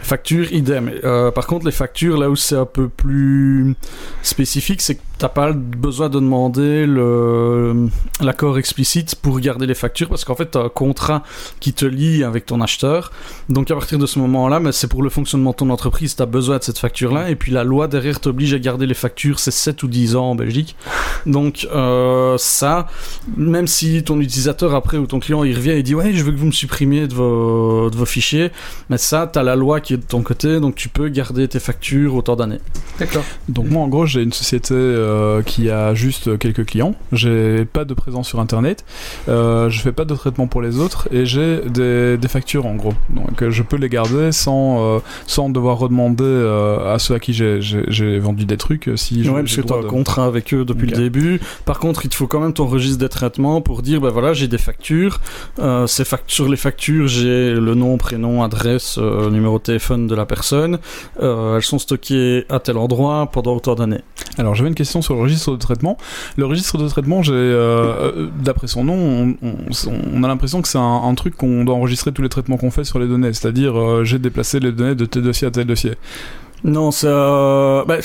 Facture, 0.00 0.52
idem. 0.52 0.90
Euh, 1.04 1.30
par 1.32 1.46
contre, 1.46 1.66
les 1.66 1.72
factures, 1.72 2.18
là 2.18 2.30
où 2.30 2.36
c'est 2.36 2.56
un 2.56 2.66
peu 2.66 2.88
plus 2.88 3.74
spécifique, 4.22 4.80
c'est 4.80 4.96
que 4.96 5.00
t'as 5.18 5.28
pas 5.28 5.52
besoin 5.52 6.08
de 6.08 6.14
demander 6.14 6.86
l'accord 8.20 8.58
explicite 8.58 9.16
pour 9.16 9.40
garder 9.40 9.66
les 9.66 9.74
factures, 9.74 10.08
parce 10.08 10.24
qu'en 10.24 10.34
fait, 10.34 10.46
t'as 10.46 10.62
un 10.62 10.68
contrat 10.68 11.22
qui 11.60 11.72
te 11.72 11.84
lie 11.84 12.22
avec 12.24 12.46
ton 12.46 12.60
acheteur. 12.60 13.12
Donc 13.48 13.70
à 13.70 13.74
partir 13.74 13.98
de 13.98 14.06
ce 14.06 14.18
moment-là, 14.20 14.60
mais 14.60 14.72
c'est 14.72 14.86
pour 14.86 15.02
le 15.02 15.10
fonctionnement 15.10 15.50
de 15.50 15.56
ton 15.56 15.70
entreprise, 15.70 16.14
t'as 16.14 16.26
besoin 16.26 16.58
de 16.58 16.62
cette 16.62 16.78
facture-là, 16.78 17.30
et 17.30 17.36
puis 17.36 17.52
la 17.52 17.64
loi 17.64 17.88
derrière 17.88 18.20
t'oblige 18.20 18.54
à 18.54 18.58
garder 18.58 18.86
les 18.86 18.94
factures, 18.94 19.40
c'est 19.40 19.50
7 19.50 19.82
ou 19.82 19.88
10 19.88 20.16
ans 20.16 20.30
en 20.30 20.34
Belgique. 20.34 20.76
Donc 21.26 21.66
euh, 21.72 22.36
ça, 22.38 22.86
même 23.36 23.66
si 23.66 24.02
ton 24.04 24.20
utilisateur 24.20 24.74
après 24.74 24.98
ou 24.98 25.06
ton 25.06 25.18
client 25.18 25.42
il 25.44 25.54
revient 25.54 25.70
et 25.70 25.82
dit 25.82 25.94
ouais 25.94 26.12
je 26.12 26.22
veux 26.22 26.32
que 26.32 26.36
vous 26.36 26.46
me 26.46 26.52
supprimiez 26.52 27.08
de 27.08 27.14
vos, 27.14 27.90
de 27.90 27.96
vos 27.96 28.06
fichiers, 28.06 28.50
mais 28.88 28.98
ça 28.98 29.28
t'as 29.30 29.42
la 29.42 29.56
loi 29.56 29.80
qui 29.80 29.94
est 29.94 29.98
de 29.98 30.02
ton 30.02 30.22
côté, 30.22 30.60
donc 30.60 30.76
tu 30.76 30.88
peux 30.88 31.08
garder 31.08 31.48
tes 31.48 31.60
factures 31.60 32.14
autant 32.14 32.36
d'années. 32.36 32.60
D'accord. 32.98 33.24
Donc 33.48 33.68
moi 33.68 33.82
en 33.82 33.88
gros 33.88 34.06
j'ai 34.06 34.22
une 34.22 34.32
société 34.32 34.74
euh, 34.74 35.07
qui 35.44 35.70
a 35.70 35.94
juste 35.94 36.38
quelques 36.38 36.64
clients, 36.66 36.94
j'ai 37.12 37.64
pas 37.64 37.84
de 37.84 37.94
présence 37.94 38.28
sur 38.28 38.40
internet, 38.40 38.84
euh, 39.28 39.70
je 39.70 39.80
fais 39.80 39.92
pas 39.92 40.04
de 40.04 40.14
traitement 40.14 40.46
pour 40.46 40.62
les 40.62 40.78
autres 40.78 41.08
et 41.12 41.26
j'ai 41.26 41.60
des, 41.68 42.16
des 42.16 42.28
factures 42.28 42.66
en 42.66 42.74
gros. 42.74 42.94
Donc 43.10 43.42
euh, 43.42 43.50
je 43.50 43.62
peux 43.62 43.76
les 43.76 43.88
garder 43.88 44.32
sans, 44.32 44.96
euh, 44.96 44.98
sans 45.26 45.48
devoir 45.50 45.78
redemander 45.78 46.24
euh, 46.24 46.94
à 46.94 46.98
ceux 46.98 47.14
à 47.14 47.18
qui 47.20 47.32
j'ai- 47.32 48.18
vendu 48.18 48.44
des 48.46 48.56
trucs 48.56 48.88
euh, 48.88 48.96
si 48.96 49.22
je 49.24 49.30
ouais, 49.30 49.42
parce 49.42 49.54
que 49.56 49.60
le 49.60 49.66
tu 49.66 49.72
as 49.72 49.76
droit 49.76 49.80
un 49.80 49.86
de- 49.86 49.88
contrat 49.90 50.24
avec 50.26 50.52
eux 50.54 50.64
depuis 50.64 50.86
le 50.88 50.96
début. 50.96 51.40
Par 51.64 51.78
contre, 51.78 52.04
il 52.04 52.08
te 52.08 52.14
faut 52.14 52.26
quand 52.26 52.40
même 52.40 52.52
ton 52.52 52.66
registre 52.66 52.98
des 52.98 53.08
traitements 53.08 53.60
pour 53.60 53.82
dire, 53.82 54.00
ben 54.00 54.10
voilà, 54.10 54.32
j'ai 54.32 54.48
des 54.48 54.58
factures. 54.58 55.20
Euh, 55.58 55.86
ces 55.86 56.04
fact- 56.04 56.30
sur 56.30 56.48
les 56.48 56.56
factures, 56.56 57.06
j'ai 57.08 57.52
le 57.54 57.74
nom, 57.74 57.96
prénom, 57.98 58.42
adresse, 58.42 58.96
euh, 58.98 59.30
numéro 59.30 59.58
de 59.58 59.62
téléphone 59.64 60.06
de 60.06 60.14
la 60.14 60.26
personne. 60.26 60.78
Euh, 61.22 61.56
elles 61.56 61.62
sont 61.62 61.78
stockées 61.78 62.44
à 62.48 62.58
tel 62.60 62.76
endroit 62.76 63.28
pendant 63.32 63.54
autant 63.54 63.74
d'années. 63.74 64.02
Alors 64.38 64.54
j'avais 64.54 64.68
une 64.68 64.74
question 64.74 64.97
sur 65.02 65.14
le 65.14 65.20
registre 65.22 65.52
de 65.52 65.56
traitement. 65.56 65.96
Le 66.36 66.46
registre 66.46 66.78
de 66.78 66.88
traitement, 66.88 67.22
j'ai, 67.22 67.32
euh, 67.32 68.12
euh, 68.16 68.28
d'après 68.42 68.66
son 68.66 68.84
nom, 68.84 69.36
on, 69.42 69.48
on- 69.48 69.56
on 70.14 70.24
a 70.24 70.28
l'impression 70.28 70.62
que 70.62 70.68
c'est 70.68 70.78
un, 70.78 71.02
un 71.04 71.14
truc 71.14 71.36
qu'on 71.36 71.64
doit 71.64 71.74
enregistrer 71.74 72.12
tous 72.12 72.22
les 72.22 72.28
traitements 72.28 72.56
qu'on 72.56 72.70
fait 72.70 72.84
sur 72.84 72.98
les 72.98 73.06
données. 73.06 73.32
C'est-à-dire, 73.32 73.78
euh, 73.78 74.04
j'ai 74.04 74.18
déplacé 74.18 74.60
les 74.60 74.72
données 74.72 74.94
de 74.94 75.04
tel 75.04 75.22
dossier 75.22 75.46
à 75.46 75.50
tel 75.50 75.66
dossier. 75.66 75.92
Non, 76.64 76.90
ça. 76.90 77.84
bah, 77.86 77.96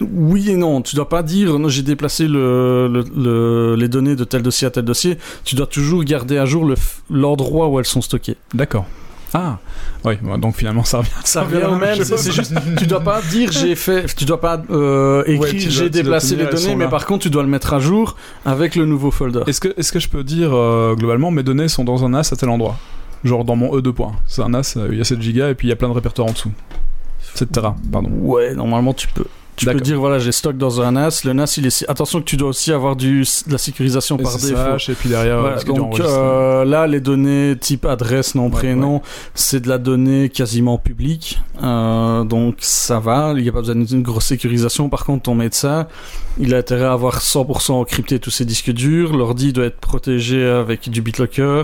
oui 0.00 0.50
et 0.50 0.56
non. 0.56 0.82
Tu 0.82 0.96
dois 0.96 1.08
pas 1.08 1.22
dire 1.22 1.58
non, 1.58 1.68
j'ai 1.68 1.82
déplacé 1.82 2.26
le, 2.26 2.88
le- 2.88 3.04
le- 3.16 3.76
les 3.76 3.88
données 3.88 4.16
de 4.16 4.24
tel 4.24 4.42
dossier 4.42 4.66
à 4.66 4.70
tel 4.70 4.84
dossier. 4.84 5.18
Tu 5.44 5.54
dois 5.54 5.66
toujours 5.66 6.02
garder 6.04 6.38
à 6.38 6.46
jour 6.46 6.68
l'endroit 7.10 7.68
où 7.68 7.78
elles 7.78 7.84
sont 7.84 8.00
stockées. 8.00 8.36
D'accord. 8.54 8.86
Ah, 9.34 9.58
oui. 10.04 10.14
bah, 10.22 10.36
donc 10.36 10.56
finalement 10.56 10.84
ça 10.84 10.98
revient. 10.98 11.10
Ça 11.24 11.42
revient 11.42 11.64
au 11.64 11.76
même. 11.76 12.02
C'est 12.04 12.32
juste. 12.32 12.54
Tu 12.78 12.86
dois 12.86 13.00
pas 13.00 13.20
dire 13.22 13.50
j'ai 13.52 13.74
fait. 13.74 14.14
Tu 14.14 14.24
dois 14.24 14.40
pas 14.40 14.60
euh, 14.70 15.22
écrire 15.26 15.40
Ouais, 15.40 15.58
j'ai 15.58 15.90
déplacé 15.90 16.36
les 16.36 16.46
données, 16.46 16.76
mais 16.76 16.84
là. 16.84 16.90
par 16.90 17.06
contre 17.06 17.22
tu 17.22 17.30
dois 17.30 17.42
le 17.42 17.48
mettre 17.48 17.72
à 17.72 17.78
jour 17.80 18.16
avec 18.44 18.76
le 18.76 18.84
nouveau 18.84 19.10
folder. 19.10 19.40
Est-ce 19.46 19.60
que, 19.60 19.72
est-ce 19.76 19.92
que 19.92 20.00
je 20.00 20.08
peux 20.08 20.24
dire 20.24 20.50
euh, 20.52 20.94
globalement 20.94 21.30
mes 21.30 21.42
données 21.42 21.68
sont 21.68 21.84
dans 21.84 22.04
un 22.04 22.10
NAS 22.10 22.30
à 22.32 22.36
tel 22.36 22.48
endroit? 22.48 22.76
Genre 23.24 23.44
dans 23.44 23.56
mon 23.56 23.76
E2 23.78 23.92
points. 23.92 24.12
C'est 24.26 24.42
un 24.42 24.48
NAS, 24.50 24.74
euh, 24.76 24.88
il 24.90 24.98
y 24.98 25.00
a 25.00 25.04
7 25.04 25.18
Go 25.20 25.46
et 25.46 25.54
puis 25.54 25.68
il 25.68 25.70
y 25.70 25.72
a 25.72 25.76
plein 25.76 25.88
de 25.88 25.94
répertoires 25.94 26.28
en 26.28 26.32
dessous. 26.32 26.50
7 27.34 27.52
Tera, 27.52 27.76
pardon. 27.90 28.10
Ouais, 28.20 28.54
normalement 28.54 28.92
tu 28.92 29.08
peux. 29.08 29.24
Tu 29.54 29.66
peux 29.66 29.80
dire 29.80 30.00
voilà 30.00 30.18
j'ai 30.18 30.32
stock 30.32 30.56
dans 30.56 30.80
un 30.80 30.92
NAS. 30.92 31.22
Le 31.24 31.32
NAS 31.34 31.54
il 31.58 31.66
est. 31.66 31.84
Attention 31.88 32.20
que 32.20 32.24
tu 32.24 32.36
dois 32.36 32.48
aussi 32.48 32.72
avoir 32.72 32.96
du 32.96 33.20
de 33.46 33.52
la 33.52 33.58
sécurisation 33.58 34.16
par 34.16 34.36
défaut. 34.38 34.90
Et 34.90 34.94
puis 34.94 35.08
derrière, 35.10 35.40
Voilà, 35.40 35.58
tu 35.58 35.66
donc 35.66 35.80
enregistres. 35.80 36.10
euh, 36.10 36.64
là, 36.64 36.86
les 36.86 37.00
données 37.00 37.54
type 37.60 37.84
adresse, 37.84 38.34
nom, 38.34 38.46
Ouais, 38.46 38.50
prénom, 38.50 39.02
c'est 39.34 39.60
de 39.60 39.68
la 39.68 39.78
donnée 39.78 40.30
quasiment 40.30 40.78
publique. 40.78 41.40
Euh, 41.62 42.24
donc 42.24 42.56
ça 42.60 42.98
va, 42.98 43.34
il 43.36 43.42
n'y 43.42 43.48
a 43.48 43.52
pas 43.52 43.60
besoin 43.60 43.74
d'une 43.76 44.02
grosse 44.02 44.26
sécurisation. 44.26 44.88
Par 44.88 45.04
contre, 45.04 45.24
ton 45.24 45.34
médecin, 45.34 45.86
il 46.38 46.54
a 46.54 46.58
intérêt 46.58 46.84
à 46.84 46.92
avoir 46.92 47.20
100% 47.20 47.72
encrypté 47.72 48.18
tous 48.18 48.30
ses 48.30 48.44
disques 48.44 48.72
durs. 48.72 49.14
L'ordi 49.14 49.52
doit 49.52 49.66
être 49.66 49.78
protégé 49.78 50.44
avec 50.44 50.88
du 50.88 51.02
BitLocker. 51.02 51.62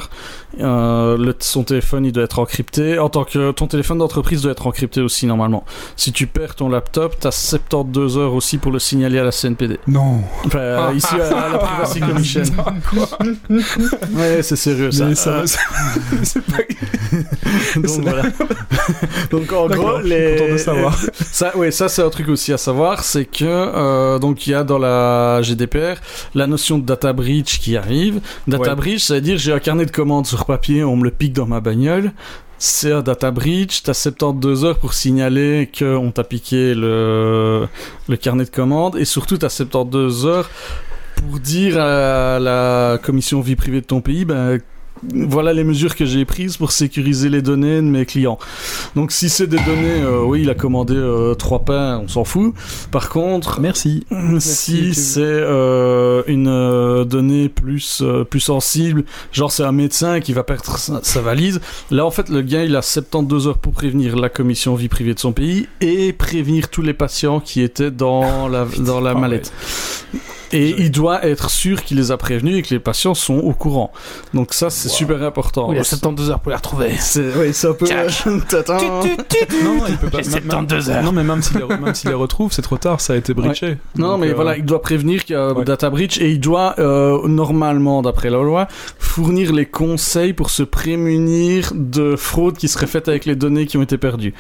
Euh, 0.61 1.17
le, 1.17 1.35
son 1.41 1.65
téléphone, 1.65 2.05
il 2.05 2.13
doit 2.13 2.25
être 2.25 2.39
encrypté. 2.39 2.99
En 2.99 3.09
tant 3.09 3.25
que 3.25 3.51
ton 3.53 3.67
téléphone 3.67 3.99
d'entreprise 3.99 4.43
doit 4.43 4.53
être 4.53 4.67
encrypté 4.67 5.01
aussi 5.01 5.27
normalement. 5.27 5.65
Si 5.97 6.13
tu 6.13 6.27
perds 6.27 6.55
ton 6.55 6.69
laptop, 6.69 7.17
72 7.83 8.19
heures 8.19 8.35
aussi 8.35 8.59
pour 8.59 8.73
le 8.73 8.79
signaler 8.79 9.19
à 9.19 9.25
la 9.25 9.31
CNPD. 9.33 9.79
Non. 9.87 10.21
Enfin, 10.47 10.59
euh, 10.59 10.93
ici 10.95 11.15
à, 11.21 11.39
à 11.47 11.49
la 11.53 11.59
Privacy 11.59 12.01
Commission. 12.01 12.43
Ouais, 14.15 14.43
c'est 14.43 14.57
sérieux 14.57 14.91
ça. 14.91 15.07
Mais 15.07 15.15
ça, 15.15 15.31
Euh, 15.31 15.47
ça- 15.47 15.61
c'est 16.23 16.43
pas... 16.43 16.59
donc 17.77 18.01
voilà. 18.03 18.23
donc 19.31 19.53
en 19.53 19.69
D'accord, 19.69 19.85
gros, 19.85 19.97
je 19.99 20.07
suis 20.07 20.11
les... 20.11 20.37
content 20.37 20.53
de 20.53 20.57
savoir. 20.59 20.99
ça, 21.33 21.57
ouais, 21.57 21.71
ça 21.71 21.89
c'est 21.89 22.03
un 22.03 22.11
truc 22.11 22.29
aussi 22.29 22.53
à 22.53 22.59
savoir, 22.59 23.03
c'est 23.05 23.25
que 23.25 23.45
euh, 23.45 24.19
donc 24.19 24.47
il 24.47 24.51
y 24.51 24.55
a 24.55 24.65
dans 24.65 24.79
la 24.79 25.41
GDPR 25.43 25.97
la 26.35 26.47
notion 26.47 26.79
de 26.79 26.85
data 26.85 27.13
breach 27.13 27.59
qui 27.61 27.77
arrive. 27.77 28.21
Data 28.47 28.71
Ouais. 28.71 28.77
breach, 28.77 29.01
ça 29.01 29.15
veut 29.15 29.21
dire 29.21 29.39
j'ai 29.39 29.53
un 29.53 29.61
carnet 29.61 29.87
de 29.87 29.91
commandes 29.91 30.27
sur 30.27 30.45
papier, 30.45 30.85
on 30.85 30.97
me 30.97 31.05
le 31.05 31.11
pique 31.11 31.33
dans 31.33 31.47
ma 31.47 31.61
bagnole. 31.61 32.13
C'est 32.61 32.91
un 32.91 33.03
data 33.03 33.31
breach, 33.31 33.85
t'as 33.85 33.95
72 33.95 34.65
heures 34.65 34.79
pour 34.81 34.93
signaler 34.93 35.71
qu'on 35.79 36.11
t'a 36.11 36.25
piqué 36.25 36.75
le, 36.75 37.69
carnet 38.21 38.45
de 38.45 38.51
commandes 38.51 38.97
et 38.97 39.05
surtout 39.05 39.39
t'as 39.39 39.49
72 39.49 40.27
heures 40.27 40.51
pour 41.15 41.39
dire 41.39 41.79
à 41.79 42.41
la 42.41 42.99
commission 43.01 43.41
vie 43.41 43.55
privée 43.55 43.81
de 43.81 43.87
ton 43.87 44.01
pays, 44.01 44.25
ben, 44.25 44.59
voilà 45.13 45.53
les 45.53 45.65
mesures 45.65 45.95
que 45.97 46.05
j'ai 46.05 46.25
prises 46.25 46.57
pour 46.57 46.73
sécuriser 46.73 47.29
les 47.29 47.43
données 47.43 47.77
de 47.77 47.83
mes 47.83 48.07
clients. 48.07 48.39
Donc 48.95 49.13
si 49.13 49.29
c'est 49.29 49.47
des 49.47 49.59
données, 49.59 50.03
euh, 50.03 50.23
oui, 50.25 50.43
il 50.43 50.51
a 50.51 50.55
commandé 50.55 50.95
euh, 50.95 51.35
trois 51.35 51.61
pains, 51.61 52.01
on 52.03 52.09
s'en 52.09 52.25
fout. 52.25 52.55
Par 52.91 53.09
contre, 53.09 53.61
Merci. 53.61 54.05
si 54.39 54.95
c'est 54.95 55.21
euh, 55.23 56.23
une 56.27 56.49
euh, 56.49 57.05
donnée 57.05 57.49
plus 57.49 58.01
euh, 58.03 58.25
plus 58.25 58.41
sensible, 58.41 59.05
genre 59.33 59.53
c'est 59.53 59.65
un 59.65 59.73
médecin 59.73 60.21
qui 60.21 60.33
va 60.33 60.43
perdre 60.45 60.77
sa, 60.79 61.01
sa 61.03 61.21
valise, 61.21 61.61
là 61.91 62.05
en 62.05 62.11
fait 62.11 62.29
le 62.29 62.43
gars 62.43 62.65
il 62.65 62.77
a 62.77 62.83
72 62.83 63.49
heures 63.49 63.59
pour 63.59 63.73
prévenir 63.73 64.17
la 64.17 64.29
commission 64.29 64.75
vie 64.75 64.89
privée 64.89 65.15
de 65.15 65.19
son 65.19 65.33
pays 65.33 65.69
et 65.81 66.13
prévenir 66.13 66.69
tous 66.69 66.83
les 66.83 66.95
patients 66.95 67.41
qui 67.41 67.63
étaient 67.63 67.91
dans 67.91 68.49
la 68.49 68.67
dans 68.79 69.01
la 69.01 69.11
Ah 69.11 69.15
ouais. 69.15 69.21
Et 70.53 70.75
il 70.79 70.91
doit 70.91 71.25
être 71.27 71.51
sûr 71.51 71.85
qu'il 71.85 71.97
les 71.99 72.11
a 72.11 72.17
prévenus 72.17 72.57
et 72.59 72.63
que 72.63 72.71
les 72.75 72.81
patients 72.81 73.15
sont 73.15 73.39
au 73.39 73.53
courant. 73.53 73.93
Donc 74.35 74.55
ça 74.55 74.71
c'est 74.71 74.89
super 74.89 75.23
important. 75.23 75.69
Oui, 75.69 75.75
il 75.75 75.79
y 75.79 75.81
a 75.81 75.85
72 75.85 76.31
heures 76.31 76.41
pour 76.41 76.51
les 76.51 76.57
retrouver. 76.57 76.93
C'est 76.99 77.33
oui, 77.37 77.53
c'est 77.53 77.69
un 77.69 77.73
peu. 77.75 77.87
Non, 79.65 79.85
il 79.89 79.97
peut 79.97 80.11
pas. 80.11 80.23
J'ai 80.23 80.31
même- 80.31 80.43
72 80.43 80.91
heures. 80.91 81.03
Non, 81.03 81.13
mais 81.13 81.25
même 81.25 81.43
s'il 81.43 81.59
les, 81.59 81.67
même 81.77 81.95
s'il 81.95 82.11
les 82.11 82.15
retrouve, 82.17 82.53
c'est 82.53 82.63
trop 82.63 82.77
tard, 82.79 83.01
ça 83.01 83.13
a 83.13 83.17
été 83.17 83.35
breaché. 83.35 83.77
Non, 83.97 84.11
Donc, 84.13 84.21
mais 84.21 84.31
euh, 84.31 84.35
voilà, 84.35 84.57
il 84.57 84.65
doit 84.65 84.83
prévenir 84.83 85.25
qu'il 85.25 85.35
y 85.35 85.39
a 85.39 85.53
ouais. 85.53 85.65
data 85.65 85.91
breach 85.91 86.19
et 86.19 86.31
il 86.31 86.41
doit 86.41 86.75
euh, 86.79 87.27
normalement, 87.29 88.03
d'après 88.03 88.31
la 88.31 88.39
loi, 88.39 88.69
fournir 88.99 89.53
les 89.53 89.67
conseils 89.67 90.33
pour 90.33 90.51
se 90.51 90.63
prémunir 90.63 91.73
de 91.75 92.17
fraude 92.17 92.57
qui 92.57 92.69
serait 92.69 92.87
faite 92.87 93.09
avec 93.09 93.25
les 93.25 93.37
données 93.37 93.67
qui 93.67 93.77
ont 93.77 93.83
été 93.83 93.99
perdues. 93.99 94.35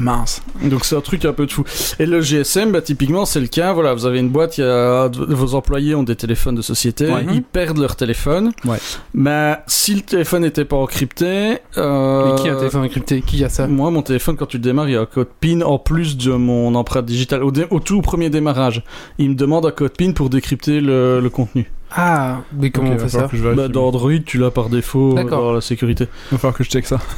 Mince. 0.00 0.42
Donc 0.62 0.84
c'est 0.84 0.96
un 0.96 1.00
truc 1.00 1.24
un 1.24 1.32
peu 1.32 1.46
de 1.46 1.52
fou. 1.52 1.64
Et 1.98 2.06
le 2.06 2.20
GSM, 2.20 2.72
bah, 2.72 2.82
typiquement, 2.82 3.24
c'est 3.24 3.40
le 3.40 3.46
cas. 3.48 3.72
Voilà, 3.72 3.94
vous 3.94 4.06
avez 4.06 4.18
une 4.18 4.30
boîte, 4.30 4.58
il 4.58 4.62
y 4.62 4.64
a 4.64 5.08
vos 5.38 5.54
employés 5.54 5.94
ont 5.94 6.02
des 6.02 6.16
téléphones 6.16 6.54
de 6.54 6.62
société, 6.62 7.06
Ouais. 7.06 7.24
ils 7.32 7.42
perdent 7.42 7.78
leur 7.78 7.96
téléphone. 7.96 8.52
Ouais. 8.64 8.78
Mais 9.14 9.56
si 9.66 9.94
le 9.94 10.00
téléphone 10.02 10.42
n'était 10.42 10.64
pas 10.64 10.76
encrypté, 10.76 11.58
euh, 11.76 12.32
Mais 12.34 12.42
qui 12.42 12.48
a 12.48 12.52
un 12.54 12.56
téléphone 12.58 12.84
encrypté? 12.84 13.22
Qui 13.22 13.42
a 13.44 13.48
ça? 13.48 13.66
Moi, 13.66 13.90
mon 13.90 14.02
téléphone, 14.02 14.36
quand 14.36 14.46
tu 14.46 14.58
le 14.58 14.62
démarres, 14.62 14.88
il 14.88 14.92
y 14.92 14.96
a 14.96 15.00
un 15.00 15.06
code 15.06 15.28
PIN 15.40 15.62
en 15.62 15.78
plus 15.78 16.16
de 16.16 16.32
mon 16.32 16.74
empreinte 16.74 17.06
digitale. 17.06 17.42
Au, 17.42 17.50
dé- 17.50 17.66
au 17.70 17.80
tout 17.80 18.00
premier 18.02 18.30
démarrage, 18.30 18.82
il 19.18 19.30
me 19.30 19.34
demande 19.34 19.64
un 19.66 19.70
code 19.70 19.96
PIN 19.96 20.12
pour 20.12 20.28
décrypter 20.30 20.80
le, 20.80 21.20
le 21.20 21.30
contenu. 21.30 21.70
Ah, 21.96 22.40
mais 22.52 22.70
comment 22.70 22.92
on 22.92 22.98
fait 22.98 23.08
ça 23.08 23.22
que 23.22 23.36
je 23.36 23.42
vérifie. 23.42 23.56
Bah, 23.56 23.68
dans 23.68 23.86
Android, 23.86 24.12
tu 24.24 24.38
l'as 24.38 24.50
par 24.50 24.68
défaut 24.68 25.14
D'accord. 25.14 25.42
dans 25.42 25.52
la 25.52 25.60
sécurité. 25.60 26.06
Il 26.30 26.32
va 26.32 26.38
falloir 26.38 26.56
que 26.56 26.64
je 26.64 26.70
check 26.70 26.86
ça. 26.86 26.98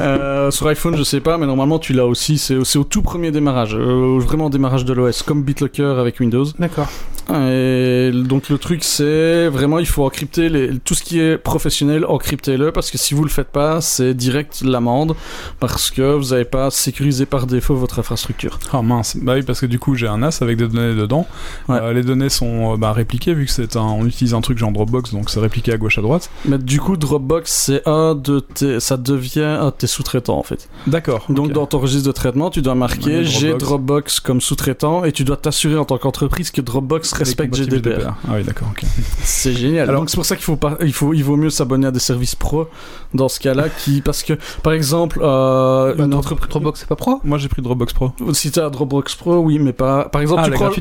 Euh, 0.00 0.50
sur 0.50 0.66
iPhone, 0.68 0.96
je 0.96 1.02
sais 1.02 1.20
pas, 1.20 1.38
mais 1.38 1.46
normalement, 1.46 1.78
tu 1.78 1.92
l'as 1.92 2.06
aussi. 2.06 2.38
C'est 2.38 2.76
au 2.76 2.84
tout 2.84 3.02
premier 3.02 3.30
démarrage, 3.30 3.74
euh, 3.74 4.18
vraiment 4.18 4.50
démarrage 4.50 4.84
de 4.84 4.92
l'OS, 4.92 5.22
comme 5.22 5.42
BitLocker 5.42 5.98
avec 5.98 6.20
Windows. 6.20 6.44
D'accord. 6.58 6.88
Et 7.28 8.12
donc 8.12 8.48
le 8.48 8.58
truc, 8.58 8.84
c'est 8.84 9.48
vraiment, 9.48 9.80
il 9.80 9.86
faut 9.86 10.04
encrypter 10.04 10.48
les, 10.48 10.78
tout 10.78 10.94
ce 10.94 11.02
qui 11.02 11.18
est 11.18 11.36
professionnel, 11.36 12.04
encryptez-le, 12.04 12.70
parce 12.70 12.90
que 12.90 12.98
si 12.98 13.14
vous 13.14 13.24
le 13.24 13.30
faites 13.30 13.48
pas, 13.48 13.80
c'est 13.80 14.14
direct 14.14 14.62
l'amende, 14.62 15.16
parce 15.58 15.90
que 15.90 16.14
vous 16.14 16.30
n'avez 16.30 16.44
pas 16.44 16.70
sécurisé 16.70 17.26
par 17.26 17.46
défaut 17.46 17.74
votre 17.74 17.98
infrastructure. 17.98 18.60
Ah 18.72 18.80
mince. 18.80 19.16
Bah 19.20 19.34
oui, 19.34 19.42
parce 19.42 19.60
que 19.60 19.66
du 19.66 19.80
coup, 19.80 19.96
j'ai 19.96 20.06
un 20.06 20.18
NAS 20.18 20.38
avec 20.40 20.56
des 20.56 20.68
données 20.68 20.94
dedans. 20.94 21.26
Ouais. 21.68 21.78
Euh, 21.80 21.92
les 21.92 22.02
données 22.02 22.28
sont 22.28 22.74
euh, 22.74 22.76
bah, 22.76 22.92
répliquées 22.92 23.34
vu 23.34 23.45
que 23.46 23.52
c'est 23.52 23.76
un, 23.76 23.82
on 23.82 24.04
utilise 24.06 24.34
un 24.34 24.40
truc 24.40 24.58
genre 24.58 24.70
Dropbox, 24.72 25.12
donc 25.12 25.30
c'est 25.30 25.40
répliqué 25.40 25.72
à 25.72 25.76
gauche 25.78 25.98
à 25.98 26.02
droite. 26.02 26.30
Mais 26.44 26.58
du 26.58 26.80
coup, 26.80 26.96
Dropbox, 26.96 27.50
c'est 27.50 27.82
un 27.88 28.14
de 28.14 28.40
tes, 28.40 28.80
ça 28.80 28.96
devient 28.96 29.40
un 29.42 29.66
de 29.66 29.70
tes 29.70 29.86
sous-traitants 29.86 30.38
en 30.38 30.42
fait. 30.42 30.68
D'accord. 30.86 31.24
Donc 31.28 31.52
dans 31.52 31.66
ton 31.66 31.78
registre 31.78 32.06
de 32.06 32.12
traitement, 32.12 32.50
tu 32.50 32.62
dois 32.62 32.74
marquer 32.74 33.24
j'ai 33.24 33.48
Dropbox. 33.54 33.64
Dropbox 33.64 34.20
comme 34.20 34.40
sous-traitant 34.40 35.04
et 35.04 35.12
tu 35.12 35.24
dois 35.24 35.36
t'assurer 35.36 35.76
en 35.78 35.84
tant 35.84 35.98
qu'entreprise 35.98 36.50
que 36.50 36.60
Dropbox 36.60 37.12
respecte 37.12 37.54
GDPR. 37.56 38.12
Ah 38.28 38.32
oui, 38.34 38.44
d'accord. 38.44 38.68
ok. 38.72 38.84
C'est 39.22 39.52
génial. 39.52 39.88
Alors- 39.88 40.02
Donc 40.02 40.10
c'est 40.10 40.16
pour 40.16 40.26
ça 40.26 40.36
qu'il 40.36 40.44
faut 40.44 40.56
pas, 40.56 40.76
il 40.82 40.92
faut, 40.92 41.14
il 41.14 41.24
vaut 41.24 41.36
mieux 41.36 41.50
s'abonner 41.50 41.86
à 41.86 41.90
des 41.90 41.98
services 42.00 42.34
pro 42.34 42.68
dans 43.14 43.28
ce 43.28 43.40
cas-là, 43.40 43.68
qui 43.68 44.00
parce 44.00 44.22
que 44.22 44.34
par 44.62 44.72
exemple, 44.72 45.20
euh, 45.22 45.94
Bah, 45.94 46.04
une 46.04 46.14
entreprise. 46.14 46.48
Dropbox, 46.48 46.80
c'est 46.80 46.88
pas 46.88 46.96
pro 46.96 47.20
Moi, 47.24 47.38
j'ai 47.38 47.48
pris 47.48 47.62
Dropbox 47.62 47.92
Pro. 47.92 48.12
Si 48.32 48.50
tu 48.50 48.60
as 48.60 48.68
Dropbox 48.70 49.14
Pro, 49.14 49.36
oui, 49.38 49.58
mais 49.58 49.72
pas. 49.72 50.04
Par 50.08 50.20
exemple, 50.20 50.42
Ah, 50.44 50.70
tu 50.72 50.80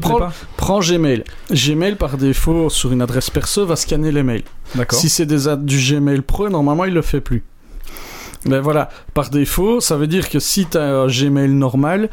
prends 0.58 0.80
Gmail. 0.80 1.24
Gmail 1.52 1.96
par 1.96 2.18
défaut 2.18 2.55
sur 2.70 2.92
une 2.92 3.02
adresse 3.02 3.30
perso 3.30 3.66
va 3.66 3.76
scanner 3.76 4.12
les 4.12 4.24
mails. 4.24 4.44
D'accord. 4.76 5.00
Si 5.00 5.10
c'est 5.10 5.26
des 5.26 5.56
du 5.58 5.78
Gmail 5.78 6.22
Pro, 6.22 6.50
normalement 6.50 6.86
il 6.86 6.94
le 6.94 7.02
fait 7.02 7.22
plus. 7.22 7.44
Ben 8.46 8.62
voilà, 8.62 8.90
par 9.14 9.30
défaut, 9.30 9.82
ça 9.82 9.98
veut 9.98 10.08
dire 10.08 10.30
que 10.30 10.40
si 10.40 10.68
tu 10.68 10.78
as 10.78 10.84
un 10.84 11.08
Gmail 11.08 11.50
normal, 11.50 12.10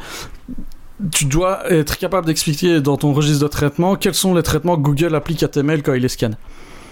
tu 1.11 1.25
dois 1.25 1.71
être 1.71 1.97
capable 1.97 2.25
d'expliquer 2.25 2.81
dans 2.81 2.97
ton 2.97 3.13
registre 3.13 3.43
de 3.43 3.47
traitement 3.47 3.95
quels 3.95 4.13
sont 4.13 4.33
les 4.33 4.43
traitements 4.43 4.75
que 4.75 4.81
Google 4.81 5.15
applique 5.15 5.43
à 5.43 5.47
tes 5.47 5.63
mails 5.63 5.83
quand 5.83 5.93
il 5.93 6.01
les 6.01 6.09
scanne. 6.09 6.35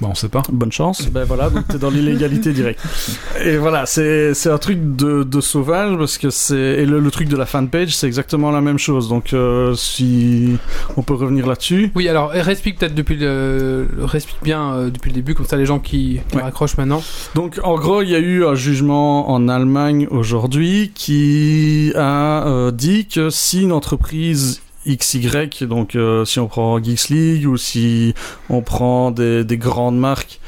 Bah, 0.01 0.07
on 0.09 0.15
sait 0.15 0.29
pas. 0.29 0.41
Bonne 0.51 0.71
chance. 0.71 1.07
Ben 1.11 1.23
voilà, 1.25 1.49
donc 1.51 1.67
t'es 1.67 1.77
dans 1.77 1.91
l'illégalité 1.91 2.53
directe. 2.53 2.79
Et 3.45 3.57
voilà, 3.57 3.85
c'est 3.85 4.33
c'est 4.33 4.49
un 4.49 4.57
truc 4.57 4.95
de, 4.95 5.23
de 5.23 5.41
sauvage 5.41 5.95
parce 5.97 6.17
que 6.17 6.29
c'est 6.31 6.55
et 6.57 6.85
le, 6.85 6.99
le 6.99 7.11
truc 7.11 7.27
de 7.29 7.37
la 7.37 7.45
fanpage, 7.45 7.95
c'est 7.95 8.07
exactement 8.07 8.49
la 8.51 8.61
même 8.61 8.79
chose. 8.79 9.07
Donc 9.09 9.33
euh, 9.33 9.75
si 9.75 10.57
on 10.97 11.03
peut 11.03 11.13
revenir 11.13 11.45
là-dessus. 11.47 11.91
Oui, 11.95 12.07
alors 12.09 12.31
réexplique 12.31 12.79
peut-être 12.79 12.95
depuis 12.95 13.15
le, 13.15 13.87
réexplique 14.01 14.41
bien 14.43 14.73
euh, 14.73 14.89
depuis 14.89 15.09
le 15.09 15.15
début, 15.15 15.35
comme 15.35 15.45
ça 15.45 15.55
les 15.57 15.65
gens 15.67 15.79
qui, 15.79 16.19
qui 16.29 16.35
Ouais. 16.37 16.41
raccrochent 16.43 16.77
maintenant. 16.77 17.03
Donc 17.35 17.59
en 17.63 17.75
gros, 17.75 18.01
il 18.01 18.09
y 18.09 18.15
a 18.15 18.19
eu 18.19 18.43
un 18.45 18.55
jugement 18.55 19.29
en 19.31 19.47
Allemagne 19.47 20.07
aujourd'hui 20.09 20.91
qui 20.95 21.91
a 21.95 22.47
euh, 22.47 22.71
dit 22.71 23.05
que 23.07 23.29
si 23.29 23.61
une 23.61 23.71
entreprise 23.71 24.61
XY, 24.87 25.65
donc 25.67 25.95
euh, 25.95 26.25
si 26.25 26.39
on 26.39 26.47
prend 26.47 26.81
Geeks 26.81 27.09
League 27.09 27.47
ou 27.47 27.57
si 27.57 28.13
on 28.49 28.61
prend 28.61 29.11
des, 29.11 29.43
des 29.43 29.57
grandes 29.57 29.97
marques 29.99 30.39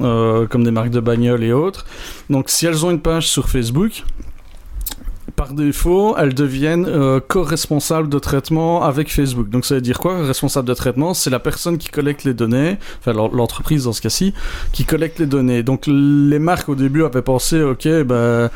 euh, 0.00 0.46
comme 0.46 0.64
des 0.64 0.70
marques 0.70 0.90
de 0.90 1.00
bagnole 1.00 1.44
et 1.44 1.52
autres. 1.52 1.84
Donc 2.30 2.48
si 2.48 2.66
elles 2.66 2.84
ont 2.86 2.90
une 2.90 3.00
page 3.00 3.28
sur 3.28 3.48
Facebook, 3.48 4.04
par 5.36 5.54
défaut, 5.54 6.14
elles 6.18 6.34
deviennent 6.34 6.86
euh, 6.86 7.18
co-responsables 7.26 8.08
de 8.08 8.18
traitement 8.18 8.82
avec 8.82 9.10
Facebook. 9.12 9.48
Donc 9.48 9.64
ça 9.64 9.76
veut 9.76 9.80
dire 9.80 9.98
quoi 9.98 10.22
Responsable 10.26 10.68
de 10.68 10.74
traitement, 10.74 11.14
c'est 11.14 11.30
la 11.30 11.38
personne 11.40 11.78
qui 11.78 11.88
collecte 11.88 12.24
les 12.24 12.34
données, 12.34 12.78
enfin 13.00 13.12
l'en- 13.12 13.30
l'entreprise 13.32 13.84
dans 13.84 13.92
ce 13.92 14.02
cas-ci, 14.02 14.34
qui 14.72 14.84
collecte 14.84 15.18
les 15.18 15.26
données. 15.26 15.62
Donc 15.62 15.84
les 15.86 16.38
marques 16.38 16.68
au 16.68 16.74
début 16.74 17.02
avaient 17.04 17.22
pensé, 17.22 17.62
ok, 17.62 17.88
bah 18.04 18.50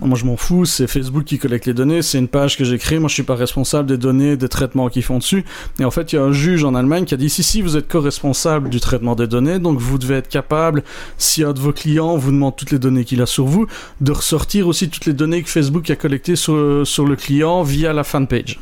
moi 0.00 0.16
je 0.18 0.24
m'en 0.24 0.36
fous, 0.36 0.64
c'est 0.64 0.86
Facebook 0.86 1.24
qui 1.24 1.38
collecte 1.38 1.66
les 1.66 1.74
données, 1.74 2.02
c'est 2.02 2.18
une 2.18 2.28
page 2.28 2.56
que 2.56 2.64
j'ai 2.64 2.78
créée, 2.78 2.98
moi 2.98 3.08
je 3.08 3.14
suis 3.14 3.22
pas 3.22 3.34
responsable 3.34 3.88
des 3.88 3.96
données, 3.96 4.36
des 4.36 4.48
traitements 4.48 4.88
qui 4.88 5.02
font 5.02 5.18
dessus. 5.18 5.44
Et 5.78 5.84
en 5.84 5.90
fait, 5.90 6.12
il 6.12 6.16
y 6.16 6.18
a 6.18 6.22
un 6.22 6.32
juge 6.32 6.64
en 6.64 6.74
Allemagne 6.74 7.04
qui 7.04 7.14
a 7.14 7.16
dit 7.16 7.30
si 7.30 7.42
si 7.42 7.62
vous 7.62 7.76
êtes 7.76 7.88
co-responsable 7.88 8.68
du 8.68 8.80
traitement 8.80 9.14
des 9.14 9.26
données, 9.26 9.58
donc 9.58 9.78
vous 9.78 9.98
devez 9.98 10.16
être 10.16 10.28
capable, 10.28 10.84
si 11.16 11.42
un 11.44 11.52
de 11.52 11.60
vos 11.60 11.72
clients 11.72 12.16
vous 12.16 12.30
demande 12.30 12.56
toutes 12.56 12.70
les 12.70 12.78
données 12.78 13.04
qu'il 13.04 13.22
a 13.22 13.26
sur 13.26 13.46
vous, 13.46 13.66
de 14.00 14.12
ressortir 14.12 14.68
aussi 14.68 14.88
toutes 14.88 15.06
les 15.06 15.12
données 15.12 15.42
que 15.42 15.48
Facebook 15.48 15.88
a 15.90 15.96
collectées 15.96 16.36
sur, 16.36 16.86
sur 16.86 17.06
le 17.06 17.16
client 17.16 17.62
via 17.62 17.92
la 17.92 18.04
fanpage. 18.04 18.58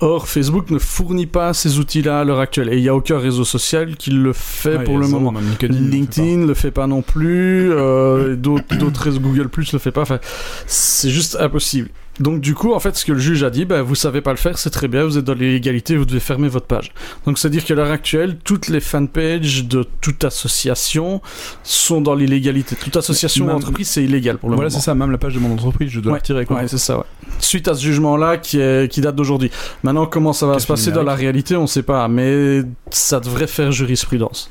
Or, 0.00 0.28
Facebook 0.28 0.70
ne 0.70 0.78
fournit 0.78 1.26
pas 1.26 1.54
ces 1.54 1.78
outils-là 1.78 2.20
à 2.20 2.24
l'heure 2.24 2.40
actuelle. 2.40 2.68
Et 2.72 2.76
il 2.76 2.82
n'y 2.82 2.88
a 2.88 2.94
aucun 2.94 3.18
réseau 3.18 3.44
social 3.44 3.96
qui 3.96 4.10
le 4.10 4.32
fait 4.32 4.76
Ouais, 4.76 4.84
pour 4.84 4.98
le 4.98 5.08
moment. 5.08 5.32
LinkedIn, 5.32 5.72
ne 5.72 5.78
le 5.78 5.84
fait 5.84 5.96
LinkedIn 5.96 6.46
le 6.46 6.54
fait 6.54 6.70
pas 6.70 6.86
non 6.86 7.02
plus, 7.02 7.72
euh, 7.72 8.36
d'autres 8.36 8.76
d'autres 8.76 9.02
réseaux 9.02 9.20
Google 9.20 9.48
Plus 9.48 9.72
le 9.72 9.78
fait 9.78 9.92
pas. 9.92 10.02
Enfin, 10.02 10.18
c'est 10.66 11.10
juste 11.10 11.36
impossible. 11.40 11.88
Donc 12.18 12.40
du 12.40 12.54
coup, 12.54 12.72
en 12.72 12.80
fait, 12.80 12.96
ce 12.96 13.04
que 13.04 13.12
le 13.12 13.18
juge 13.18 13.42
a 13.42 13.50
dit, 13.50 13.64
ben, 13.66 13.82
vous 13.82 13.94
savez 13.94 14.20
pas 14.22 14.30
le 14.30 14.36
faire, 14.38 14.56
c'est 14.58 14.70
très 14.70 14.88
bien, 14.88 15.04
vous 15.04 15.18
êtes 15.18 15.24
dans 15.24 15.34
l'illégalité, 15.34 15.96
vous 15.96 16.04
devez 16.06 16.20
fermer 16.20 16.48
votre 16.48 16.66
page. 16.66 16.92
Donc 17.26 17.38
c'est-à-dire 17.38 17.64
qu'à 17.64 17.74
l'heure 17.74 17.90
actuelle, 17.90 18.38
toutes 18.42 18.68
les 18.68 18.80
fanpages 18.80 19.64
de 19.66 19.84
toute 20.00 20.24
association 20.24 21.20
sont 21.62 22.00
dans 22.00 22.14
l'illégalité. 22.14 22.74
Toute 22.76 22.96
association 22.96 23.48
entreprise, 23.54 23.88
c'est 23.88 24.02
illégal 24.02 24.38
pour 24.38 24.48
le 24.48 24.54
Voilà, 24.56 24.70
moment. 24.70 24.78
c'est 24.80 24.84
ça, 24.84 24.94
même 24.94 25.10
la 25.10 25.18
page 25.18 25.34
de 25.34 25.38
mon 25.40 25.52
entreprise, 25.52 25.90
je 25.90 26.00
dois 26.00 26.12
Ouais, 26.12 26.18
la 26.18 26.22
retirer. 26.22 26.46
Quoi. 26.46 26.56
Ouais, 26.56 26.68
c'est 26.68 26.78
ça, 26.78 26.98
ouais. 26.98 27.04
Suite 27.38 27.68
à 27.68 27.74
ce 27.74 27.82
jugement-là 27.82 28.38
qui, 28.38 28.60
est, 28.60 28.90
qui 28.90 29.00
date 29.02 29.14
d'aujourd'hui. 29.16 29.50
Maintenant, 29.82 30.06
comment 30.06 30.32
ça 30.32 30.46
va 30.46 30.58
se 30.58 30.66
passer 30.66 30.92
dans 30.92 31.02
la 31.02 31.14
réalité, 31.14 31.54
on 31.56 31.66
sait 31.66 31.82
pas, 31.82 32.08
mais 32.08 32.62
ça 32.90 33.20
devrait 33.20 33.46
faire 33.46 33.72
jurisprudence. 33.72 34.50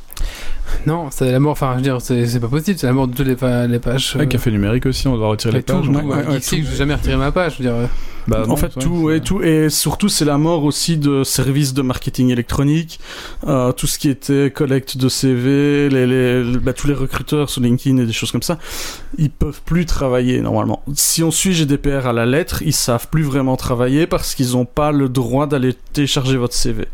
Non, 0.87 1.07
c'est 1.11 1.31
la 1.31 1.39
mort, 1.39 1.51
enfin, 1.53 1.71
je 1.73 1.75
veux 1.77 1.81
dire, 1.83 2.01
c'est 2.01 2.25
c'est 2.27 2.39
pas 2.39 2.47
possible, 2.47 2.77
c'est 2.77 2.87
la 2.87 2.93
mort 2.93 3.07
de 3.07 3.15
toutes 3.15 3.25
les, 3.27 3.35
pa- 3.35 3.67
les 3.67 3.79
pages. 3.79 4.15
Ouais, 4.15 4.23
euh, 4.23 4.25
café 4.25 4.51
numérique 4.51 4.85
aussi, 4.85 5.07
on 5.07 5.15
doit 5.17 5.27
retirer 5.29 5.53
et 5.53 5.57
les 5.57 5.63
tout, 5.63 5.73
pages. 5.77 5.85
tout, 5.85 5.91
ouais. 5.91 6.03
ouais, 6.03 6.25
ouais, 6.27 6.33
Geeks 6.39 6.51
League, 6.51 6.65
j'ai 6.69 6.77
jamais 6.77 6.95
retiré 6.95 7.17
ma 7.17 7.31
page, 7.31 7.53
je 7.53 7.57
veux 7.63 7.69
dire. 7.69 7.73
euh, 7.75 7.85
Bah, 8.27 8.41
en 8.43 8.47
non, 8.47 8.55
fait, 8.55 8.69
tout 8.69 9.11
et 9.11 9.21
tout 9.21 9.43
et 9.43 9.69
surtout 9.69 10.09
c'est 10.09 10.25
la 10.25 10.39
mort 10.39 10.63
aussi 10.63 10.97
de 10.97 11.23
services 11.23 11.75
de 11.75 11.83
marketing 11.83 12.29
électronique, 12.31 12.99
euh, 13.45 13.71
tout 13.71 13.85
ce 13.85 13.99
qui 13.99 14.09
était 14.09 14.49
collecte 14.49 14.97
de 14.97 15.07
CV, 15.09 15.89
les, 15.89 16.07
les- 16.07 16.57
bah, 16.57 16.73
tous 16.73 16.87
les 16.87 16.95
recruteurs 16.95 17.51
sur 17.51 17.61
LinkedIn 17.61 17.97
et 17.97 18.05
des 18.07 18.13
choses 18.13 18.31
comme 18.31 18.41
ça, 18.41 18.57
ils 19.19 19.29
peuvent 19.29 19.61
plus 19.63 19.85
travailler 19.85 20.41
normalement. 20.41 20.81
Si 20.95 21.21
on 21.23 21.29
suit 21.29 21.53
GDPR 21.53 22.07
à 22.07 22.13
la 22.13 22.25
lettre, 22.25 22.63
ils 22.63 22.73
savent 22.73 23.07
plus 23.09 23.21
vraiment 23.23 23.55
travailler 23.57 24.07
parce 24.07 24.33
qu'ils 24.33 24.53
n'ont 24.53 24.65
pas 24.65 24.91
le 24.91 25.07
droit 25.07 25.45
d'aller 25.45 25.75
télécharger 25.93 26.37
votre 26.37 26.55
CV. 26.55 26.85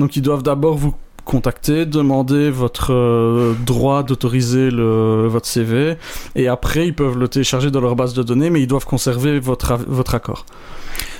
Donc 0.00 0.16
ils 0.16 0.22
doivent 0.22 0.42
d'abord 0.42 0.76
vous 0.76 0.94
contacter, 1.24 1.86
demander 1.86 2.50
votre 2.50 2.92
euh, 2.92 3.54
droit 3.66 4.02
d'autoriser 4.02 4.70
votre 4.70 5.46
CV, 5.46 5.96
et 6.34 6.48
après 6.48 6.86
ils 6.86 6.94
peuvent 6.94 7.18
le 7.18 7.28
télécharger 7.28 7.70
dans 7.70 7.80
leur 7.80 7.96
base 7.96 8.14
de 8.14 8.22
données, 8.22 8.50
mais 8.50 8.60
ils 8.60 8.66
doivent 8.66 8.86
conserver 8.86 9.38
votre 9.40 10.14
accord. 10.14 10.46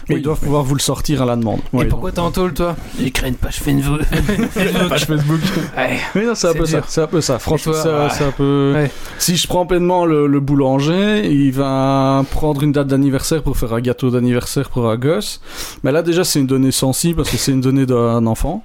Et 0.09 0.15
Oui, 0.15 0.21
ils 0.21 0.23
doivent 0.23 0.41
pouvoir 0.41 0.63
vous 0.65 0.75
le 0.75 0.81
sortir 0.81 1.23
à 1.23 1.25
la 1.25 1.37
demande. 1.37 1.61
Et 1.73 1.77
Ouais, 1.77 1.85
pourquoi 1.87 2.13
t'es 2.13 2.19
en 2.21 2.31
tôle, 2.31 2.55
toi 2.55 2.77
J'ai 3.01 3.11
créé 3.11 3.29
une 3.29 3.37
page 3.37 3.61
Facebook. 3.61 4.01
Page 4.89 5.07
Facebook. 5.07 5.41
ouais. 5.77 5.99
Oui, 6.15 6.27
non, 6.27 6.35
c'est 6.35 6.49
un 6.49 6.55
peu 6.55 6.67
ça. 6.67 6.83
C'est 6.87 7.03
un 7.03 7.07
peu 7.07 7.21
ça. 7.21 7.39
Franchement, 7.39 7.73
c'est 8.11 8.25
un 8.25 8.31
peu. 8.33 8.75
Si 9.19 9.37
je 9.37 9.47
prends 9.47 9.67
pleinement 9.67 10.05
le, 10.05 10.27
le 10.27 10.41
boulanger, 10.41 11.29
il 11.31 11.53
va 11.53 12.25
prendre 12.31 12.63
une 12.63 12.73
date 12.73 12.89
d'anniversaire 12.89 13.43
pour 13.43 13.57
faire 13.57 13.73
un 13.73 13.81
gâteau 13.81 14.11
d'anniversaire 14.11 14.71
pour 14.71 14.89
un 14.89 14.97
gosse. 14.97 15.41
Mais 15.83 15.93
là, 15.93 16.03
déjà, 16.03 16.25
c'est 16.25 16.41
une 16.41 16.47
donnée 16.47 16.73
sensible 16.73 17.17
parce 17.17 17.31
que 17.31 17.37
c'est 17.37 17.53
une 17.53 17.61
donnée 17.61 17.87
d'un 17.87 18.27
enfant. 18.27 18.65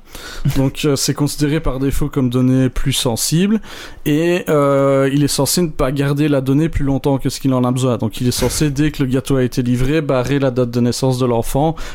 Donc, 0.55 0.81
euh, 0.85 0.95
c'est 0.95 1.13
considéré 1.13 1.59
par 1.59 1.79
défaut 1.79 2.09
comme 2.09 2.29
donnée 2.29 2.69
plus 2.69 2.93
sensible. 2.93 3.61
Et 4.05 4.43
euh, 4.49 5.09
il 5.13 5.23
est 5.23 5.27
censé 5.27 5.61
ne 5.61 5.67
pas 5.69 5.91
garder 5.91 6.27
la 6.27 6.41
donnée 6.41 6.69
plus 6.69 6.83
longtemps 6.85 7.17
que 7.17 7.29
ce 7.29 7.39
qu'il 7.39 7.53
en 7.53 7.63
a 7.63 7.71
besoin. 7.71 7.97
Donc, 7.97 8.19
il 8.21 8.27
est 8.27 8.31
censé, 8.31 8.69
dès 8.69 8.91
que 8.91 9.03
le 9.03 9.09
gâteau 9.09 9.35
a 9.37 9.43
été 9.43 9.61
livré, 9.61 10.01
barrer 10.01 10.39
la 10.39 10.51
date 10.51 10.71
de 10.71 10.79
naissance 10.79 11.17
de 11.19 11.25
l'enfant 11.25 11.36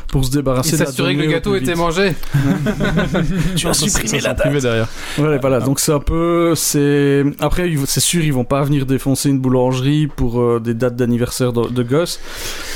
pour 0.07 0.25
se 0.25 0.31
débarrasser 0.31 0.73
de 0.73 0.77
la 0.81 0.85
s'assurait 0.85 1.15
que 1.15 1.21
le 1.21 1.27
au 1.27 1.31
gâteau 1.31 1.55
était 1.55 1.75
mangé. 1.75 2.13
Tu 3.55 3.67
as 3.67 3.73
Ça, 3.73 3.85
supprimé 3.85 4.19
la 4.19 4.29
c'est 4.31 4.35
privé 4.35 4.61
derrière. 4.61 4.87
Ouais, 5.17 5.37
voilà. 5.39 5.59
Donc 5.59 5.79
c'est 5.79 5.91
un 5.93 5.99
peu, 5.99 6.53
c'est 6.55 7.23
après, 7.39 7.71
c'est 7.85 7.99
sûr, 7.99 8.23
ils 8.23 8.33
vont 8.33 8.45
pas 8.45 8.63
venir 8.63 8.85
défoncer 8.85 9.29
une 9.29 9.39
boulangerie 9.39 10.07
pour 10.07 10.41
euh, 10.41 10.59
des 10.59 10.73
dates 10.73 10.95
d'anniversaire 10.95 11.53
de, 11.53 11.69
de 11.69 11.83
gosses. 11.83 12.19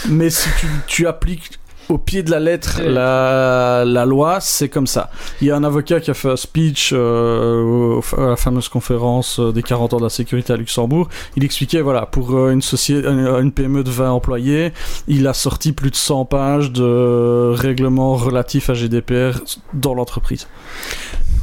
Mais 0.10 0.30
si 0.30 0.50
tu, 0.60 0.68
tu 0.88 1.08
appliques 1.08 1.52
au 1.90 1.98
pied 1.98 2.24
de 2.24 2.32
la 2.32 2.40
lettre 2.40 2.82
la, 2.82 3.84
la 3.86 4.06
loi, 4.06 4.40
c'est 4.40 4.70
comme 4.70 4.88
ça. 4.88 5.10
Il 5.42 5.48
y 5.48 5.52
a 5.52 5.56
un 5.56 5.64
avocat 5.64 6.00
qui 6.00 6.12
a 6.12 6.14
fait 6.14 6.30
un 6.30 6.36
speech 6.36 6.92
euh, 6.94 8.00
à 8.18 8.30
la 8.30 8.36
fameuse 8.36 8.70
conférence 8.70 9.40
euh, 9.40 9.52
des 9.52 9.64
40 9.64 9.94
ans 9.94 9.98
de 9.98 10.04
la 10.04 10.10
sécurité 10.10 10.54
à 10.54 10.58
Luxembourg. 10.58 11.10
Il 11.36 11.44
expliquait, 11.44 11.82
voilà, 11.82 12.06
pour 12.06 12.36
euh, 12.36 12.52
une 12.52 12.62
société, 12.62 13.08
une 13.08 13.28
une 13.48 13.52
PME 13.52 13.84
de 13.84 13.90
20 13.90 14.12
employés, 14.12 14.74
il 15.08 15.28
a 15.28 15.34
sorti 15.34 15.72
plus 15.72 15.92
de 15.92 15.96
100 15.96 16.26
pages 16.26 16.72
de 16.72 17.54
règlements 17.56 18.16
relatifs 18.16 18.70
à 18.70 18.74
GDPR 18.74 19.40
dans 19.74 19.94
l'entreprise. 19.94 20.48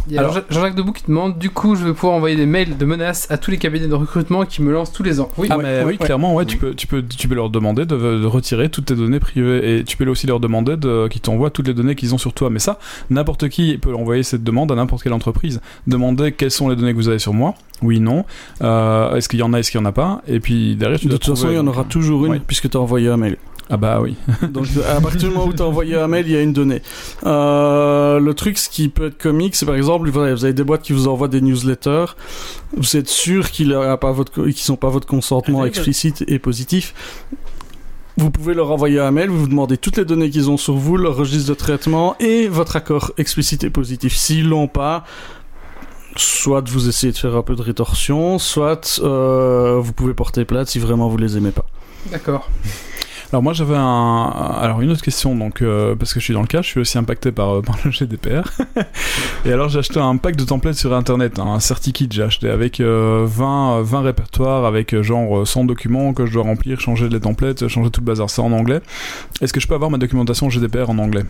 Il 0.08 0.14
y 0.14 0.18
a 0.18 0.20
Alors- 0.20 0.34
Jean- 0.34 0.40
Jean-Jacques 0.50 0.74
Debout 0.74 0.92
qui 0.92 1.04
demande 1.08 1.38
du 1.38 1.50
coup, 1.50 1.76
je 1.76 1.84
vais 1.84 1.92
pouvoir 1.94 2.14
envoyer 2.14 2.36
des 2.36 2.46
mails 2.46 2.76
de 2.76 2.84
menaces 2.84 3.26
à 3.30 3.38
tous 3.38 3.50
les 3.50 3.56
cabinets 3.58 3.86
de 3.88 3.94
recrutement 3.94 4.44
qui 4.44 4.62
me 4.62 4.72
lancent 4.72 4.92
tous 4.92 5.02
les 5.02 5.20
ans. 5.20 5.28
Oui, 5.38 5.48
Ah, 5.50 5.56
Ouais, 5.56 5.62
mais 5.62 5.78
oui, 5.80 5.92
ouais. 5.92 5.96
clairement, 5.96 6.34
ouais, 6.34 6.44
tu, 6.44 6.56
peux, 6.58 6.74
tu, 6.74 6.86
peux, 6.86 7.02
tu 7.02 7.26
peux 7.28 7.34
leur 7.34 7.48
demander 7.50 7.86
de, 7.86 7.96
de 7.96 8.26
retirer 8.26 8.68
toutes 8.68 8.86
tes 8.86 8.94
données 8.96 9.20
privées 9.20 9.78
et 9.78 9.84
tu 9.84 9.96
peux 9.96 10.06
aussi 10.08 10.26
leur 10.26 10.40
demander 10.40 10.76
de, 10.76 11.08
qu'ils 11.08 11.20
t'envoient 11.22 11.50
toutes 11.50 11.68
les 11.68 11.74
données 11.74 11.94
qu'ils 11.94 12.14
ont 12.14 12.18
sur 12.18 12.32
toi. 12.32 12.50
Mais 12.50 12.58
ça, 12.58 12.78
n'importe 13.10 13.48
qui 13.48 13.78
peut 13.78 13.94
envoyer 13.94 14.22
cette 14.22 14.44
demande 14.44 14.70
à 14.72 14.74
n'importe 14.74 15.02
quelle 15.02 15.12
entreprise. 15.14 15.60
Demander 15.86 16.32
quelles 16.32 16.50
sont 16.50 16.68
les 16.68 16.76
données 16.76 16.92
que 16.92 16.96
vous 16.98 17.08
avez 17.08 17.18
sur 17.18 17.32
moi. 17.32 17.54
Oui, 17.82 18.00
non. 18.00 18.24
Euh, 18.62 19.14
est-ce 19.16 19.28
qu'il 19.28 19.38
y 19.40 19.42
en 19.42 19.52
a, 19.52 19.58
est-ce 19.58 19.70
qu'il 19.70 19.80
y 19.80 19.82
en 19.82 19.86
a 19.86 19.92
pas? 19.92 20.22
Et 20.28 20.40
puis 20.40 20.76
derrière, 20.76 20.98
tu 20.98 21.06
De 21.06 21.10
dois 21.10 21.18
toute 21.18 21.34
façon, 21.34 21.48
il 21.50 21.56
y 21.56 21.58
en 21.58 21.66
aura 21.66 21.84
toujours 21.84 22.26
une 22.26 22.32
Ouais. 22.32 22.40
puisque 22.46 22.68
tu 22.70 22.76
as 22.76 22.80
envoyé 22.80 23.08
un 23.08 23.16
mail. 23.16 23.36
Ah 23.70 23.78
bah 23.78 23.98
oui. 24.02 24.14
Donc 24.52 24.66
à 24.94 25.00
partir 25.00 25.30
du 25.30 25.34
moment 25.34 25.46
où 25.46 25.52
tu 25.54 25.62
as 25.62 25.66
envoyé 25.66 25.96
un 25.96 26.06
mail, 26.06 26.26
il 26.26 26.32
y 26.32 26.36
a 26.36 26.42
une 26.42 26.52
donnée. 26.52 26.82
Euh, 27.24 28.20
le 28.20 28.34
truc, 28.34 28.58
ce 28.58 28.68
qui 28.68 28.88
peut 28.88 29.06
être 29.06 29.18
comique, 29.18 29.54
c'est 29.56 29.64
par 29.66 29.74
exemple, 29.74 29.93
vous 29.98 30.18
avez 30.18 30.34
vous 30.34 30.44
avez 30.44 30.54
des 30.54 30.64
boîtes 30.64 30.82
qui 30.82 30.92
vous 30.92 31.08
envoient 31.08 31.28
des 31.28 31.40
newsletters. 31.40 32.06
Vous 32.76 32.96
êtes 32.96 33.08
sûr 33.08 33.50
qu'ils 33.50 33.68
n'ont 33.68 33.96
pas 33.96 34.12
votre, 34.12 34.32
qu'ils 34.32 34.56
sont 34.56 34.76
pas 34.76 34.88
votre 34.88 35.06
consentement 35.06 35.64
explicite 35.64 36.24
et 36.28 36.38
positif? 36.38 36.94
Vous 38.16 38.30
pouvez 38.30 38.54
leur 38.54 38.70
envoyer 38.70 39.00
un 39.00 39.10
mail, 39.10 39.28
vous 39.28 39.40
vous 39.40 39.48
demandez 39.48 39.76
toutes 39.76 39.96
les 39.96 40.04
données 40.04 40.30
qu'ils 40.30 40.48
ont 40.48 40.56
sur 40.56 40.74
vous, 40.74 40.96
leur 40.96 41.16
registre 41.16 41.48
de 41.48 41.54
traitement 41.54 42.14
et 42.20 42.46
votre 42.46 42.76
accord 42.76 43.10
explicite 43.18 43.64
et 43.64 43.70
positif. 43.70 44.14
S'ils 44.16 44.48
l'ont 44.48 44.68
pas, 44.68 45.04
soit 46.16 46.68
vous 46.68 46.88
essayez 46.88 47.12
de 47.12 47.18
faire 47.18 47.34
un 47.34 47.42
peu 47.42 47.56
de 47.56 47.62
rétorsion, 47.62 48.38
soit 48.38 49.00
euh, 49.02 49.80
vous 49.80 49.92
pouvez 49.92 50.14
porter 50.14 50.44
plainte 50.44 50.68
si 50.68 50.78
vraiment 50.78 51.08
vous 51.08 51.16
les 51.16 51.36
aimez 51.36 51.50
pas. 51.50 51.66
d'accord. 52.12 52.48
Alors 53.34 53.42
moi 53.42 53.52
j'avais 53.52 53.74
un 53.74 54.32
alors 54.60 54.80
une 54.80 54.92
autre 54.92 55.02
question 55.02 55.34
donc 55.34 55.60
euh, 55.60 55.96
parce 55.96 56.14
que 56.14 56.20
je 56.20 56.24
suis 56.24 56.34
dans 56.34 56.40
le 56.40 56.46
cas 56.46 56.62
je 56.62 56.68
suis 56.68 56.78
aussi 56.78 56.98
impacté 56.98 57.32
par, 57.32 57.56
euh, 57.56 57.62
par 57.66 57.76
le 57.84 57.90
GDPR 57.90 58.48
et 59.44 59.52
alors 59.52 59.68
j'ai 59.68 59.80
acheté 59.80 59.98
un 59.98 60.16
pack 60.18 60.36
de 60.36 60.44
templates 60.44 60.76
sur 60.76 60.94
internet 60.94 61.40
hein, 61.40 61.46
un 61.48 61.58
certi-kit 61.58 62.08
j'ai 62.12 62.22
acheté 62.22 62.48
avec 62.48 62.78
euh, 62.78 63.24
20 63.26 63.78
euh, 63.78 63.82
20 63.82 64.02
répertoires 64.02 64.66
avec 64.66 64.94
euh, 64.94 65.02
genre 65.02 65.38
euh, 65.40 65.44
100 65.44 65.64
documents 65.64 66.12
que 66.12 66.26
je 66.26 66.32
dois 66.32 66.44
remplir 66.44 66.80
changer 66.80 67.08
les 67.08 67.18
templates 67.18 67.66
changer 67.66 67.90
tout 67.90 68.02
le 68.02 68.06
bazar 68.06 68.30
c'est 68.30 68.40
en 68.40 68.52
anglais. 68.52 68.80
Est-ce 69.40 69.52
que 69.52 69.58
je 69.58 69.66
peux 69.66 69.74
avoir 69.74 69.90
ma 69.90 69.98
documentation 69.98 70.48
GDPR 70.48 70.88
en 70.88 70.98
anglais? 70.98 71.24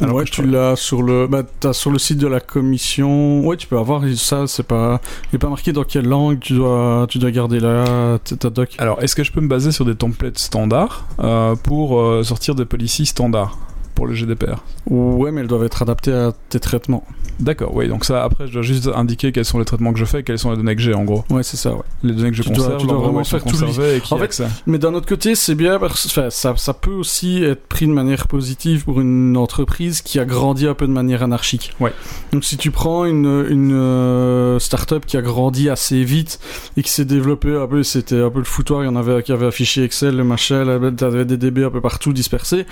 Alors 0.00 0.14
ouais, 0.14 0.24
tu 0.24 0.42
l'as 0.42 0.76
sur 0.76 1.02
le, 1.02 1.26
bah, 1.26 1.42
t'as 1.60 1.72
sur 1.72 1.90
le 1.90 1.98
site 1.98 2.18
de 2.18 2.28
la 2.28 2.40
commission. 2.40 3.40
Ouais, 3.44 3.56
tu 3.56 3.66
peux 3.66 3.78
avoir 3.78 4.02
ça. 4.16 4.46
C'est 4.46 4.62
pas, 4.62 5.00
il 5.32 5.36
est 5.36 5.38
pas 5.38 5.48
marqué 5.48 5.72
dans 5.72 5.84
quelle 5.84 6.06
langue 6.06 6.38
tu 6.38 6.52
dois, 6.54 7.06
tu 7.08 7.18
dois 7.18 7.30
garder 7.30 7.58
là 7.58 8.18
ta 8.18 8.36
ta 8.36 8.50
doc. 8.50 8.76
alors 8.78 9.02
est-ce 9.02 9.16
que 9.16 9.24
je 9.24 9.32
peux 9.32 9.40
me 9.40 9.48
baser 9.48 9.72
sur 9.72 9.84
des 9.84 9.96
templates 9.96 10.38
standards 10.38 11.06
euh, 11.18 11.56
pour 11.56 12.00
euh, 12.00 12.22
sortir 12.22 12.54
des 12.54 12.64
policies 12.64 13.06
standards 13.06 13.58
pour 13.94 14.06
le 14.06 14.14
GDPR 14.14 14.62
Ouais, 14.86 15.32
mais 15.32 15.40
elles 15.40 15.48
doivent 15.48 15.64
être 15.64 15.82
adaptées 15.82 16.12
à 16.12 16.32
tes 16.48 16.60
traitements. 16.60 17.04
D'accord, 17.40 17.74
oui, 17.74 17.88
donc 17.88 18.04
ça, 18.04 18.24
après, 18.24 18.46
je 18.48 18.52
dois 18.52 18.62
juste 18.62 18.88
indiquer 18.94 19.30
quels 19.32 19.44
sont 19.44 19.58
les 19.58 19.64
traitements 19.64 19.92
que 19.92 19.98
je 19.98 20.04
fais 20.04 20.20
et 20.20 20.22
quelles 20.22 20.38
sont 20.38 20.50
les 20.50 20.56
données 20.56 20.74
que 20.74 20.82
j'ai, 20.82 20.94
en 20.94 21.04
gros. 21.04 21.24
Ouais, 21.30 21.42
c'est 21.42 21.56
ça. 21.56 21.72
Ouais. 21.72 21.82
Les 22.02 22.12
données 22.12 22.30
que 22.30 22.36
je 22.36 22.42
Tu 22.42 22.48
dois- 22.50 22.58
conserve, 22.64 22.80
tu 22.80 22.86
dois 22.86 22.94
l'endroit 22.94 23.10
où 23.10 23.12
vraiment 23.12 23.24
faire 23.24 23.44
tout 23.44 23.56
le- 23.80 23.96
et 23.96 24.00
qui 24.00 24.12
En 24.12 24.16
a 24.16 24.20
fait, 24.20 24.24
accès. 24.24 24.46
Mais 24.66 24.78
d'un 24.78 24.94
autre 24.94 25.06
côté, 25.06 25.34
c'est 25.34 25.54
bien 25.54 25.78
parce 25.78 26.06
enfin, 26.06 26.30
ça, 26.30 26.54
ça 26.56 26.74
peut 26.74 26.90
aussi 26.92 27.42
être 27.44 27.66
pris 27.68 27.86
de 27.86 27.92
manière 27.92 28.26
positive 28.28 28.84
pour 28.84 29.00
une 29.00 29.36
entreprise 29.36 30.02
qui 30.02 30.18
a 30.18 30.24
grandi 30.24 30.66
un 30.66 30.74
peu 30.74 30.86
de 30.86 30.92
manière 30.92 31.22
anarchique. 31.22 31.72
Ouais. 31.80 31.92
Donc 32.32 32.44
si 32.44 32.56
tu 32.56 32.70
prends 32.70 33.04
une, 33.04 33.46
une 33.48 33.72
euh, 33.72 34.58
start-up 34.58 35.04
qui 35.06 35.16
a 35.16 35.22
grandi 35.22 35.68
assez 35.70 36.02
vite 36.04 36.40
et 36.76 36.82
qui 36.82 36.90
s'est 36.90 37.04
développée 37.04 37.54
un 37.56 37.66
peu, 37.66 37.82
c'était 37.82 38.20
un 38.20 38.30
peu 38.30 38.38
le 38.38 38.44
foutoir, 38.44 38.82
il 38.82 38.86
y 38.86 38.88
en 38.88 38.96
avait 38.96 39.22
qui 39.22 39.32
avait 39.32 39.50
fichier 39.50 39.84
Excel, 39.84 40.16
le 40.16 40.24
machin, 40.24 40.64
t'avais 40.96 41.24
des 41.24 41.36
DB 41.36 41.64
un 41.64 41.70
peu 41.70 41.80
partout 41.80 42.12
dispersés. 42.12 42.66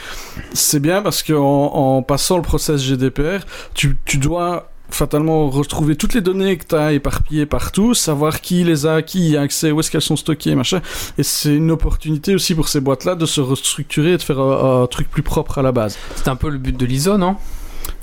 C'est 0.53 0.81
bien 0.81 1.03
parce 1.03 1.23
qu'en 1.23 1.37
en 1.73 2.03
passant 2.03 2.37
le 2.37 2.43
process 2.43 2.83
GDPR, 2.83 3.45
tu, 3.75 3.97
tu 4.05 4.19
dois 4.19 4.56
fatalement 4.91 5.49
retrouver 5.51 5.97
toutes 5.97 6.15
les 6.15 6.21
données 6.21 6.57
que 6.57 6.67
tu 6.67 6.75
as 6.75 6.93
éparpillées 6.93 7.47
partout, 7.47 7.95
savoir 7.95 8.41
qui 8.41 8.65
les 8.65 8.87
a, 8.87 9.03
qui 9.03 9.31
y 9.31 9.37
a 9.37 9.41
accès, 9.43 9.71
où 9.71 9.81
est-ce 9.81 9.91
qu'elles 9.91 10.01
sont 10.01 10.17
stockées, 10.17 10.55
machin. 10.55 10.81
Et 11.19 11.23
c'est 11.23 11.55
une 11.55 11.71
opportunité 11.71 12.35
aussi 12.35 12.55
pour 12.55 12.69
ces 12.69 12.81
boîtes-là 12.81 13.15
de 13.15 13.27
se 13.27 13.41
restructurer 13.41 14.13
et 14.13 14.17
de 14.17 14.23
faire 14.23 14.39
un, 14.41 14.83
un 14.83 14.87
truc 14.87 15.11
plus 15.11 15.23
propre 15.23 15.59
à 15.59 15.63
la 15.63 15.73
base. 15.73 15.99
C'est 16.17 16.29
un 16.29 16.37
peu 16.37 16.49
le 16.49 16.59
but 16.59 16.77
de 16.77 16.87
l'ISO, 16.87 17.19
non? 17.19 17.37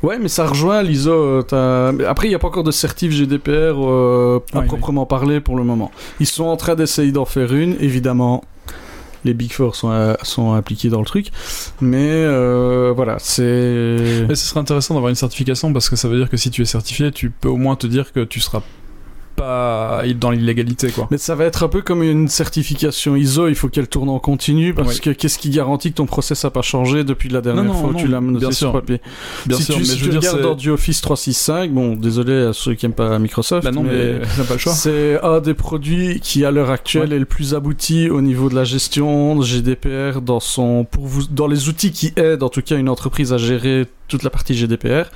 Ouais, 0.02 0.18
mais 0.20 0.28
ça 0.30 0.46
rejoint 0.48 0.82
l'ISO. 0.82 1.12
euh, 1.54 2.08
Après, 2.08 2.28
il 2.28 2.30
n'y 2.30 2.36
a 2.36 2.40
pas 2.40 2.48
encore 2.48 2.64
de 2.64 2.72
certif 2.72 3.12
GDPR 3.12 3.50
euh, 3.52 4.40
à 4.54 4.60
Oui, 4.60 4.66
proprement 4.68 5.06
parler 5.06 5.40
pour 5.40 5.56
le 5.58 5.64
moment. 5.64 5.92
Ils 6.20 6.26
sont 6.26 6.46
en 6.46 6.58
train 6.58 6.76
d'essayer 6.76 7.12
d'en 7.12 7.26
faire 7.26 7.54
une, 7.54 7.76
évidemment. 7.80 8.44
Les 9.24 9.34
Big 9.34 9.51
Four 9.51 9.76
sont, 9.76 9.91
euh, 9.91 10.15
sont 10.24 10.53
impliqués 10.53 10.89
dans 10.89 10.99
le 10.99 11.05
truc. 11.05 11.28
Mais 11.82 12.09
euh, 12.11 12.93
voilà, 12.95 13.17
c'est. 13.19 14.26
Mais 14.28 14.36
ce 14.36 14.45
serait 14.45 14.59
intéressant 14.59 14.93
d'avoir 14.93 15.09
une 15.09 15.15
certification 15.15 15.71
parce 15.74 15.89
que 15.89 15.95
ça 15.95 16.07
veut 16.07 16.17
dire 16.17 16.30
que 16.30 16.38
si 16.38 16.51
tu 16.51 16.61
es 16.61 16.65
certifié, 16.65 17.11
tu 17.11 17.30
peux 17.30 17.49
au 17.49 17.57
moins 17.57 17.76
te 17.76 17.88
dire 17.88 18.11
que 18.11 18.24
tu 18.24 18.39
seras 18.39 18.61
pas 19.36 20.04
dans 20.20 20.32
l'illégalité, 20.32 20.90
quoi. 20.92 21.08
Mais 21.12 21.18
ça 21.18 21.36
va 21.36 21.46
être 21.46 21.64
un 21.64 21.68
peu 21.68 21.82
comme 21.82 22.04
une 22.04 22.28
certification 22.28 23.16
ISO, 23.16 23.48
il 23.48 23.56
faut 23.56 23.70
qu'elle 23.70 23.88
tourne 23.88 24.10
en 24.10 24.20
continu 24.20 24.74
parce 24.74 24.96
Oui. 24.96 25.00
que 25.02 25.10
qu'est-ce 25.10 25.38
qui 25.38 25.50
garantit 25.50 25.92
que 25.92 25.98
ton 25.98 26.06
process 26.06 26.44
n'a 26.44 26.50
pas 26.50 26.62
changé 26.62 27.04
depuis 27.04 27.30
la 27.30 27.42
dernière 27.42 27.64
Non, 27.64 27.74
non, 27.74 27.80
fois 27.80 27.90
où 27.90 27.94
tu 27.96 28.08
l'as 28.08 28.22
noté 28.22 28.52
sur 28.52 28.72
papier? 28.72 29.02
Bien 29.46 29.58
si 29.58 29.64
sûr, 29.64 29.76
tu, 29.76 29.80
mais 29.82 29.86
si 29.86 29.92
je 29.98 30.04
tu 30.06 30.10
veux 30.12 30.20
dire, 30.20 30.32
regardes 30.32 30.42
dans 30.44 30.56
du 30.56 30.70
Office 30.70 31.02
365, 31.02 31.72
bon, 31.72 31.96
désolé 31.96 32.34
à 32.48 32.54
ceux 32.54 32.74
qui 32.76 32.86
aiment 32.86 32.94
pas 32.94 33.18
Microsoft, 33.20 33.64
Bah 33.66 33.72
non, 33.72 33.84
mais 33.84 34.20
t'as 34.38 34.44
pas 34.44 34.54
le 34.54 34.60
choix. 34.60 34.74
C'est 34.74 35.20
un 35.24 35.40
des 35.40 35.54
produits 35.54 36.20
qui, 36.22 36.46
à 36.46 36.52
l'heure 36.52 36.70
actuelle, 36.72 37.10
Ouais. 37.10 37.16
est 37.16 37.20
le 37.20 37.26
plus 37.26 37.54
abouti 37.56 38.10
au 38.10 38.22
niveau 38.22 38.50
de 38.50 38.56
la 38.56 38.64
gestion 38.64 39.36
de 39.36 39.44
GDPR 39.44 40.22
dans 40.22 40.40
son, 40.40 40.86
pour 40.86 41.06
vous, 41.06 41.24
dans 41.30 41.48
les 41.48 41.70
outils 41.70 41.92
qui 41.92 42.14
aident, 42.18 42.44
en 42.44 42.50
tout 42.50 42.62
cas, 42.62 42.78
une 42.78 42.90
entreprise 42.90 43.34
à 43.34 43.38
gérer 43.38 43.86
toute 44.08 44.24
la 44.24 44.30
partie 44.30 44.54
GDPR. 44.54 45.10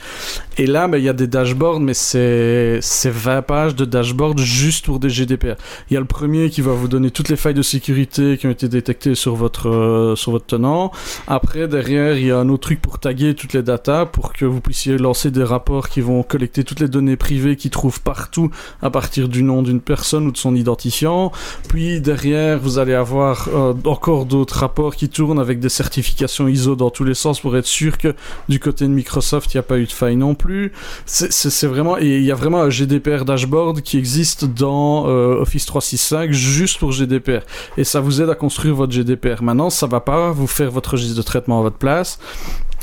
Et 0.57 0.65
là, 0.65 0.87
ben, 0.87 0.97
il 0.97 1.03
y 1.03 1.09
a 1.09 1.13
des 1.13 1.27
dashboards, 1.27 1.79
mais 1.79 1.93
c'est, 1.93 2.79
c'est 2.81 3.11
20 3.11 3.41
pages 3.43 3.75
de 3.75 3.85
dashboard 3.85 4.39
juste 4.39 4.85
pour 4.85 4.99
des 4.99 5.09
GDPR. 5.09 5.55
Il 5.89 5.93
y 5.93 5.97
a 5.97 5.99
le 5.99 6.05
premier 6.05 6.49
qui 6.49 6.61
va 6.61 6.71
vous 6.71 6.87
donner 6.87 7.11
toutes 7.11 7.29
les 7.29 7.35
failles 7.35 7.53
de 7.53 7.61
sécurité 7.61 8.37
qui 8.37 8.47
ont 8.47 8.51
été 8.51 8.67
détectées 8.67 9.15
sur 9.15 9.35
votre, 9.35 9.69
euh, 9.69 10.15
sur 10.15 10.31
votre 10.31 10.45
tenant. 10.45 10.91
Après, 11.27 11.67
derrière, 11.67 12.17
il 12.17 12.25
y 12.25 12.31
a 12.31 12.37
un 12.37 12.49
autre 12.49 12.63
truc 12.63 12.81
pour 12.81 12.99
taguer 12.99 13.35
toutes 13.35 13.53
les 13.53 13.63
datas 13.63 14.05
pour 14.05 14.33
que 14.33 14.45
vous 14.45 14.61
puissiez 14.61 14.97
lancer 14.97 15.31
des 15.31 15.43
rapports 15.43 15.89
qui 15.89 16.01
vont 16.01 16.23
collecter 16.23 16.63
toutes 16.63 16.79
les 16.79 16.87
données 16.87 17.17
privées 17.17 17.55
qui 17.55 17.69
trouvent 17.69 18.01
partout 18.01 18.49
à 18.81 18.89
partir 18.89 19.29
du 19.29 19.43
nom 19.43 19.61
d'une 19.61 19.81
personne 19.81 20.27
ou 20.27 20.31
de 20.31 20.37
son 20.37 20.55
identifiant. 20.55 21.31
Puis 21.69 22.01
derrière, 22.01 22.59
vous 22.59 22.79
allez 22.79 22.93
avoir 22.93 23.47
euh, 23.49 23.73
encore 23.85 24.25
d'autres 24.25 24.59
rapports 24.59 24.95
qui 24.95 25.09
tournent 25.09 25.39
avec 25.39 25.59
des 25.59 25.69
certifications 25.69 26.47
ISO 26.47 26.75
dans 26.75 26.89
tous 26.89 27.03
les 27.03 27.13
sens 27.13 27.39
pour 27.39 27.55
être 27.57 27.65
sûr 27.65 27.97
que 27.97 28.15
du 28.49 28.59
côté 28.59 28.76
de 28.85 28.91
Microsoft, 28.93 29.53
il 29.53 29.57
n'y 29.57 29.59
a 29.59 29.63
pas 29.63 29.77
eu 29.79 29.85
de 29.85 29.91
faille 29.91 30.15
non 30.15 30.35
plus. 30.35 30.71
C'est- 31.05 31.65
vraiment 31.67 31.97
il 31.97 32.21
y 32.23 32.31
a 32.31 32.35
vraiment 32.35 32.61
un 32.61 32.69
GDPR 32.69 33.25
dashboard 33.25 33.81
qui 33.81 33.97
existe 33.97 34.45
dans 34.45 35.07
euh, 35.07 35.41
Office 35.41 35.65
365 35.65 36.31
juste 36.31 36.79
pour 36.79 36.91
GDPR 36.91 37.41
et 37.77 37.83
ça 37.83 37.99
vous 37.99 38.21
aide 38.21 38.29
à 38.29 38.35
construire 38.35 38.75
votre 38.75 38.91
GDPR. 38.93 39.41
Maintenant, 39.41 39.69
ça 39.69 39.87
va 39.87 39.99
pas 39.99 40.31
vous 40.31 40.47
faire 40.47 40.71
votre 40.71 40.91
registre 40.91 41.15
de 41.17 41.21
traitement 41.21 41.59
à 41.59 41.61
votre 41.63 41.77
place. 41.77 42.19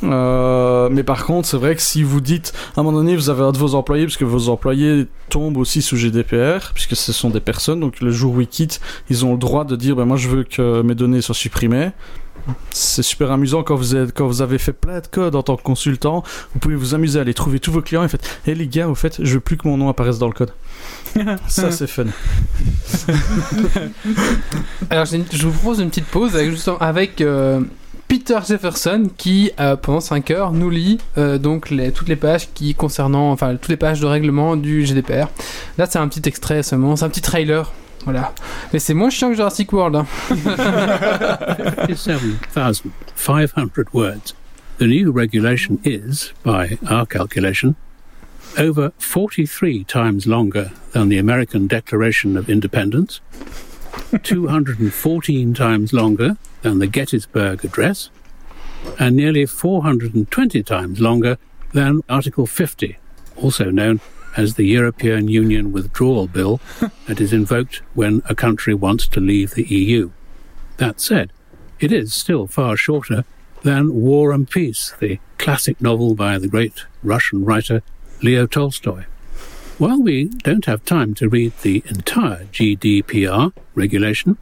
Euh, 0.03 0.89
mais 0.91 1.03
par 1.03 1.25
contre, 1.25 1.47
c'est 1.49 1.57
vrai 1.57 1.77
que 1.77 1.83
si 1.83 2.03
vous 2.03 2.21
dites, 2.21 2.53
à 2.77 2.81
un 2.81 2.83
moment 2.83 2.99
donné, 2.99 3.17
vous 3.17 3.31
avez 3.31 3.43
un 3.43 3.53
de 3.53 3.59
vos 3.59 3.75
employés, 3.75 4.05
parce 4.05 4.17
que 4.17 4.25
vos 4.25 4.49
employés 4.49 5.07
tombent 5.31 5.57
aussi 5.57 5.83
sous 5.83 5.97
GDPR, 5.97 6.73
puisque 6.75 6.97
ce 6.97 7.13
sont 7.13 7.31
des 7.31 7.41
personnes, 7.41 7.81
donc 7.81 8.01
le 8.01 8.11
jour 8.11 8.35
où 8.35 8.41
ils 8.41 8.47
quittent, 8.49 8.81
ils 9.09 9.25
ont 9.25 9.33
le 9.33 9.39
droit 9.39 9.65
de 9.65 9.77
dire, 9.77 9.97
ben 9.97 10.05
moi 10.05 10.17
je 10.17 10.29
veux 10.29 10.45
que 10.45 10.83
mes 10.83 10.95
données 10.95 11.21
soient 11.23 11.35
supprimées. 11.35 11.91
C'est 12.71 13.03
super 13.03 13.31
amusant 13.31 13.63
quand 13.63 13.77
vous, 13.77 13.97
êtes, 13.97 14.13
quand 14.15 14.27
vous 14.27 14.43
avez 14.43 14.59
fait 14.59 14.73
plein 14.73 15.01
de 15.01 15.07
code 15.07 15.35
en 15.35 15.43
tant 15.43 15.57
que 15.57 15.63
consultant. 15.63 16.23
Vous 16.53 16.61
pouvez 16.61 16.75
vous 16.75 16.95
amuser 16.95 17.19
à 17.19 17.23
aller 17.23 17.35
trouver 17.35 17.61
tous 17.61 17.73
vos 17.73 17.83
clients 17.83 18.05
et 18.05 18.09
faites 18.09 18.41
Hé 18.47 18.55
les 18.55 18.69
gars, 18.69 18.89
au 18.89 18.95
fait, 18.95 19.19
je 19.23 19.35
veux 19.35 19.41
plus 19.41 19.57
que 19.57 19.67
mon 19.67 19.77
nom 19.77 19.89
apparaisse 19.89 20.19
dans 20.19 20.29
le 20.29 20.33
code. 20.33 20.53
Ça, 21.49 21.71
c'est 21.71 21.87
fun. 21.87 22.05
Alors, 24.91 25.07
je 25.07 25.47
vous 25.47 25.53
propose 25.53 25.81
une 25.81 25.89
petite 25.89 26.07
pause 26.07 26.35
avec, 26.35 26.51
justement, 26.51 26.79
avec 26.79 27.21
euh, 27.21 27.61
Peter 28.09 28.39
Jefferson 28.47 29.09
qui, 29.17 29.51
euh, 29.61 29.77
pendant 29.77 30.01
5 30.01 30.31
heures, 30.31 30.53
nous 30.53 30.71
lit 30.71 30.99
euh, 31.19 31.39
donc 31.39 31.71
les, 31.71 31.93
toutes 31.93 32.09
les 32.09 32.17
pages 32.17 32.49
qui 32.53 32.75
concernant, 32.75 33.31
enfin, 33.31 33.55
toutes 33.57 33.69
les 33.69 33.77
pages 33.77 34.01
de 34.01 34.07
règlement 34.07 34.57
du 34.57 34.85
GDPR. 34.85 35.29
Là, 35.79 35.87
c'est 35.89 35.99
un 35.99 36.09
petit 36.09 36.29
extrait 36.29 36.63
seulement, 36.63 36.97
c'est 36.97 37.05
un 37.05 37.09
petit 37.09 37.23
trailer. 37.23 37.73
Voilà. 38.05 38.33
Mais 38.73 38.79
c'est 38.79 38.95
moins 38.95 39.11
chiant 39.11 39.31
que 39.31 39.37
Jurassic 39.37 39.73
World. 39.73 39.97
hein. 39.97 40.07
57,500 41.87 43.93
words. 43.93 44.35
The 44.79 44.87
new 44.87 45.11
regulation 45.13 45.79
is, 45.85 46.33
by 46.43 46.79
our 46.91 47.07
calculation, 47.07 47.77
over 48.59 48.91
43 48.99 49.85
times 49.85 50.27
longer 50.27 50.73
than 50.93 51.09
the 51.09 51.19
American 51.19 51.67
Declaration 51.67 52.37
of 52.37 52.49
Independence, 52.51 53.21
214 54.23 55.55
times 55.55 55.93
longer 55.93 56.37
than 56.63 56.79
the 56.81 56.87
Gettysburg 56.87 57.65
Address, 57.65 58.11
and 58.99 59.17
nearly 59.17 59.47
420 59.47 60.63
times 60.63 61.01
longer 61.01 61.39
than 61.73 62.01
Article 62.09 62.47
50, 62.47 62.99
also 63.37 63.71
known 63.71 64.01
as 64.37 64.55
the 64.55 64.67
European 64.67 65.29
Union 65.29 65.73
Withdrawal 65.73 66.27
Bill 66.27 66.61
that 67.07 67.21
is 67.21 67.33
invoked 67.33 67.83
when 67.95 68.23
a 68.29 68.35
country 68.35 68.75
wants 68.75 69.07
to 69.09 69.21
leave 69.21 69.53
the 69.53 69.65
EU. 69.65 70.11
That 70.79 71.01
said, 71.01 71.33
it 71.81 71.93
is 71.93 72.15
still 72.15 72.47
far 72.47 72.77
shorter 72.77 73.25
than 73.63 73.95
War 73.95 74.33
and 74.33 74.49
Peace, 74.49 74.95
the 75.01 75.19
classic 75.39 75.81
novel 75.81 76.15
by 76.15 76.39
the 76.39 76.49
great 76.49 76.85
Russian 77.03 77.45
writer 77.45 77.83
Leo 78.23 78.47
Tolstoy. 78.47 79.05
While 79.79 80.03
we 80.03 80.27
don't 80.27 80.67
have 80.67 80.85
time 80.85 81.15
to 81.15 81.29
read 81.29 81.53
the 81.63 81.83
entire 81.87 82.45
GDPR 82.45 83.53
regulation, 83.75 84.39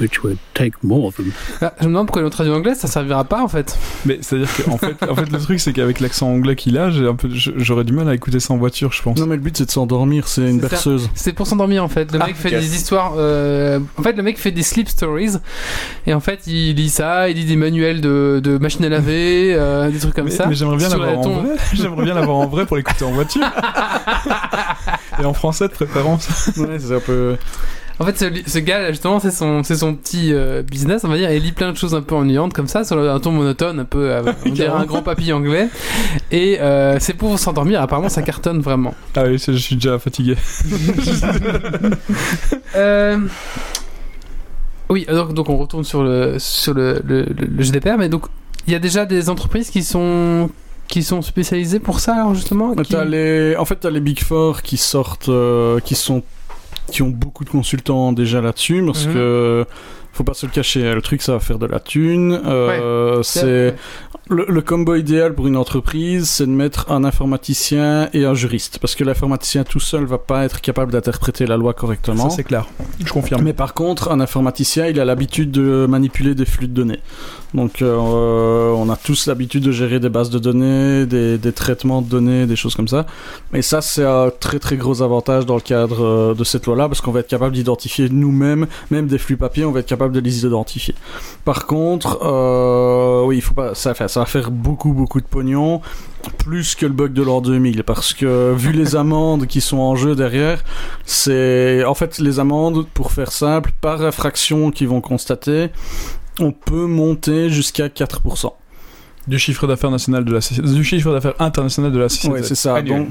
which 0.00 0.22
would 0.24 0.38
take 0.54 0.72
more 0.82 1.12
than 1.12 1.24
Ah, 1.62 1.72
je 1.78 1.84
me 1.84 1.88
demande 1.90 2.06
pourquoi 2.06 2.22
l'ont 2.22 2.30
traduit 2.30 2.52
en 2.52 2.56
anglais, 2.56 2.74
ça 2.74 2.88
servira 2.88 3.24
pas 3.24 3.42
en 3.42 3.48
fait. 3.48 3.76
Mais 4.06 4.18
c'est-à-dire 4.20 4.48
qu'en 4.64 4.76
fait, 4.78 4.96
en 5.08 5.14
fait, 5.14 5.30
le 5.30 5.38
truc, 5.38 5.60
c'est 5.60 5.72
qu'avec 5.72 6.00
l'accent 6.00 6.28
anglais 6.28 6.56
qu'il 6.56 6.76
a, 6.78 6.90
j'ai 6.90 7.06
un 7.06 7.14
peu, 7.14 7.28
j'aurais 7.32 7.84
du 7.84 7.92
mal 7.92 8.08
à 8.08 8.14
écouter 8.14 8.40
ça 8.40 8.54
en 8.54 8.56
voiture, 8.56 8.92
je 8.92 9.02
pense. 9.02 9.18
Non, 9.18 9.26
mais 9.26 9.36
le 9.36 9.42
but 9.42 9.56
c'est 9.56 9.66
de 9.66 9.70
s'endormir, 9.70 10.26
c'est 10.28 10.48
une 10.50 10.60
berceuse. 10.60 11.08
C'est 11.14 11.32
pour 11.32 11.46
s'endormir 11.46 11.84
en 11.84 11.88
fait. 11.88 12.12
Le 12.12 12.18
Ah, 12.20 12.26
mec 12.26 12.36
fait 12.36 12.50
des 12.50 12.74
histoires. 12.74 13.14
euh, 13.18 13.78
En 13.98 14.02
fait, 14.02 14.12
le 14.14 14.22
mec 14.22 14.38
fait 14.38 14.50
des 14.50 14.62
sleep 14.62 14.88
stories. 14.88 15.36
Et 16.06 16.14
en 16.14 16.20
fait, 16.20 16.46
il 16.46 16.74
lit 16.74 16.88
ça, 16.90 17.28
il 17.28 17.36
lit 17.36 17.44
des 17.44 17.56
manuels 17.56 18.00
de, 18.00 18.40
de 18.42 18.58
machine 18.58 18.84
à 18.84 18.88
laver, 18.88 19.54
euh, 19.54 19.90
des 19.90 19.98
trucs 19.98 20.14
comme 20.14 20.24
mais, 20.26 20.30
ça. 20.30 20.46
mais 20.46 20.54
j'aimerais 20.54 20.76
bien 20.76 20.88
l'avoir 20.88 21.10
la 21.12 21.18
en 21.18 21.22
vrai. 21.30 21.54
J'aimerais 21.74 22.04
bien 22.04 22.14
l'avoir 22.14 22.36
en 22.36 22.46
vrai 22.46 22.66
pour 22.66 22.76
l'écouter 22.76 23.04
en 23.04 23.12
voiture. 23.12 23.42
Et 25.20 25.24
en 25.24 25.32
français 25.34 25.68
de 25.68 25.72
préférence. 25.72 26.50
Ouais, 26.56 26.78
c'est 26.78 26.94
un 26.94 27.00
peu. 27.00 27.36
En 28.00 28.04
fait, 28.04 28.18
ce, 28.18 28.24
ce 28.50 28.58
gars, 28.58 28.90
justement, 28.90 29.20
c'est 29.20 29.30
son, 29.30 29.62
c'est 29.62 29.76
son 29.76 29.94
petit 29.94 30.32
euh, 30.32 30.62
business, 30.62 31.02
on 31.04 31.08
va 31.08 31.16
dire. 31.16 31.30
Il 31.32 31.42
lit 31.42 31.52
plein 31.52 31.70
de 31.70 31.76
choses 31.76 31.94
un 31.94 32.02
peu 32.02 32.16
ennuyantes 32.16 32.52
comme 32.52 32.66
ça, 32.66 32.82
sur 32.82 32.98
un 32.98 33.20
ton 33.20 33.30
monotone, 33.30 33.78
un 33.80 33.84
peu. 33.84 34.10
euh, 34.10 34.22
on 34.46 34.50
dirait 34.50 34.68
un 34.68 34.84
grand 34.84 35.02
papy 35.02 35.32
anglais. 35.32 35.68
Et 36.32 36.60
euh, 36.60 36.98
c'est 36.98 37.14
pour 37.14 37.38
s'endormir. 37.38 37.80
Apparemment, 37.80 38.08
ça 38.08 38.22
cartonne 38.22 38.60
vraiment. 38.60 38.94
Ah 39.14 39.24
oui, 39.26 39.38
je 39.38 39.52
suis 39.52 39.76
déjà 39.76 39.98
fatigué. 39.98 40.34
Euh, 42.76 43.18
Oui, 44.90 45.06
donc, 45.08 45.32
donc 45.32 45.48
on 45.48 45.56
retourne 45.56 45.84
sur 45.84 46.02
le, 46.02 46.36
sur 46.38 46.74
le, 46.74 47.00
le, 47.04 47.22
le- 47.22 47.46
le 47.46 47.62
GDPR, 47.62 47.96
mais 47.98 48.08
donc 48.08 48.26
il 48.66 48.72
y 48.72 48.76
a 48.76 48.78
déjà 48.78 49.06
des 49.06 49.30
entreprises 49.30 49.70
qui 49.70 49.82
sont, 49.82 50.50
qui 50.88 51.02
sont 51.02 51.22
spécialisées 51.22 51.78
pour 51.78 52.00
ça, 52.00 52.14
alors 52.16 52.34
justement 52.34 52.74
qui- 52.74 52.92
T'as 52.92 53.04
les... 53.04 53.56
En 53.56 53.64
fait, 53.64 53.76
t'as 53.76 53.90
les 53.90 54.00
Big 54.00 54.20
Four 54.22 54.62
qui 54.62 54.76
sortent, 54.76 55.28
euh, 55.28 55.80
qui 55.80 55.94
sont, 55.94 56.22
qui 56.90 57.02
ont 57.02 57.08
beaucoup 57.10 57.44
de 57.44 57.50
consultants 57.50 58.12
déjà 58.12 58.40
là-dessus, 58.40 58.82
parce 58.84 59.06
Mhm. 59.06 59.14
que 59.14 59.66
faut 60.12 60.22
pas 60.24 60.34
se 60.34 60.46
le 60.46 60.52
cacher, 60.52 60.94
le 60.94 61.02
truc 61.02 61.22
ça 61.22 61.32
va 61.32 61.40
faire 61.40 61.58
de 61.58 61.66
la 61.66 61.80
thune. 61.80 62.40
Euh, 62.46 63.22
c'est 63.22 63.74
le, 64.28 64.46
le 64.48 64.60
combo 64.62 64.94
idéal 64.94 65.34
pour 65.34 65.46
une 65.46 65.56
entreprise, 65.56 66.28
c'est 66.28 66.46
de 66.46 66.50
mettre 66.50 66.90
un 66.90 67.04
informaticien 67.04 68.08
et 68.12 68.24
un 68.24 68.34
juriste, 68.34 68.78
parce 68.78 68.94
que 68.94 69.04
l'informaticien 69.04 69.64
tout 69.64 69.80
seul 69.80 70.04
va 70.04 70.18
pas 70.18 70.44
être 70.44 70.60
capable 70.60 70.92
d'interpréter 70.92 71.46
la 71.46 71.56
loi 71.56 71.74
correctement. 71.74 72.30
Ça, 72.30 72.36
c'est 72.36 72.44
clair. 72.44 72.66
Je 73.04 73.12
confirme. 73.12 73.42
Mais 73.42 73.52
par 73.52 73.74
contre, 73.74 74.10
un 74.10 74.20
informaticien, 74.20 74.86
il 74.86 74.98
a 75.00 75.04
l'habitude 75.04 75.50
de 75.50 75.86
manipuler 75.88 76.34
des 76.34 76.46
flux 76.46 76.68
de 76.68 76.72
données. 76.74 77.00
Donc, 77.52 77.82
euh, 77.82 78.70
on 78.72 78.90
a 78.90 78.96
tous 78.96 79.26
l'habitude 79.28 79.62
de 79.62 79.70
gérer 79.70 80.00
des 80.00 80.08
bases 80.08 80.30
de 80.30 80.40
données, 80.40 81.06
des, 81.06 81.38
des 81.38 81.52
traitements 81.52 82.02
de 82.02 82.08
données, 82.08 82.46
des 82.46 82.56
choses 82.56 82.74
comme 82.74 82.88
ça. 82.88 83.06
Et 83.52 83.62
ça, 83.62 83.80
c'est 83.80 84.04
un 84.04 84.30
très 84.40 84.58
très 84.58 84.76
gros 84.76 85.02
avantage 85.02 85.46
dans 85.46 85.54
le 85.54 85.60
cadre 85.60 86.04
euh, 86.04 86.34
de 86.34 86.42
cette 86.42 86.66
loi-là, 86.66 86.88
parce 86.88 87.00
qu'on 87.00 87.12
va 87.12 87.20
être 87.20 87.28
capable 87.28 87.54
d'identifier 87.54 88.08
nous-mêmes, 88.10 88.66
même 88.90 89.06
des 89.06 89.18
flux 89.18 89.36
papier, 89.36 89.64
on 89.64 89.70
va 89.70 89.80
être 89.80 89.86
capable 89.86 90.12
de 90.12 90.18
les 90.20 90.44
identifier. 90.44 90.94
Par 91.44 91.66
contre, 91.66 92.18
euh, 92.24 93.22
oui, 93.26 93.36
il 93.36 93.40
faut 93.42 93.54
pas, 93.54 93.74
ça, 93.76 93.94
fait- 93.94 94.08
ça 94.14 94.20
va 94.20 94.26
faire 94.26 94.52
beaucoup 94.52 94.92
beaucoup 94.92 95.20
de 95.20 95.26
pognon, 95.26 95.80
plus 96.38 96.76
que 96.76 96.86
le 96.86 96.92
bug 96.92 97.12
de 97.12 97.22
l'an 97.22 97.40
2000, 97.40 97.82
parce 97.82 98.14
que 98.14 98.54
vu 98.54 98.70
les 98.70 98.94
amendes 99.04 99.46
qui 99.48 99.60
sont 99.60 99.78
en 99.78 99.96
jeu 99.96 100.14
derrière, 100.14 100.62
c'est 101.04 101.84
en 101.84 101.94
fait 101.94 102.18
les 102.18 102.38
amendes, 102.38 102.86
pour 102.94 103.10
faire 103.10 103.32
simple, 103.32 103.72
par 103.80 104.02
infraction 104.02 104.70
qu'ils 104.70 104.86
vont 104.86 105.00
constater, 105.00 105.70
on 106.38 106.52
peut 106.52 106.86
monter 106.86 107.50
jusqu'à 107.50 107.88
4%. 107.88 108.52
Du 109.26 109.38
chiffre 109.38 109.66
d'affaires 109.66 109.90
national 109.90 110.24
de 110.24 110.32
la 110.32 110.40
du 110.62 110.84
chiffre 110.84 111.10
d'affaires 111.10 111.34
international 111.40 111.90
de 111.90 111.98
la 111.98 112.08
société. 112.08 112.34
Ouais, 112.34 112.42
c'est 112.42 112.54
ça. 112.54 112.76
Annuel. 112.76 113.06
Donc, 113.06 113.08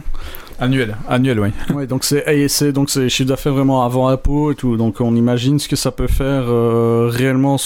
Annuel, 0.60 0.96
annuel, 1.10 1.40
oui. 1.40 1.50
ouais, 1.76 1.88
donc 1.88 2.04
c'est 2.04 2.24
c'est 2.48 2.72
donc 2.72 2.90
c'est 2.90 3.10
chiffre 3.10 3.30
d'affaires 3.30 3.54
vraiment 3.54 3.84
avant 3.84 4.08
impôt 4.08 4.52
et 4.52 4.56
tout. 4.56 4.78
Donc 4.78 5.02
on 5.02 5.16
imagine 5.16 5.60
ce 5.60 5.68
que 5.68 5.76
ça 5.76 5.92
peut 5.92 6.08
faire 6.08 6.44
euh, 6.48 7.10
réellement. 7.12 7.58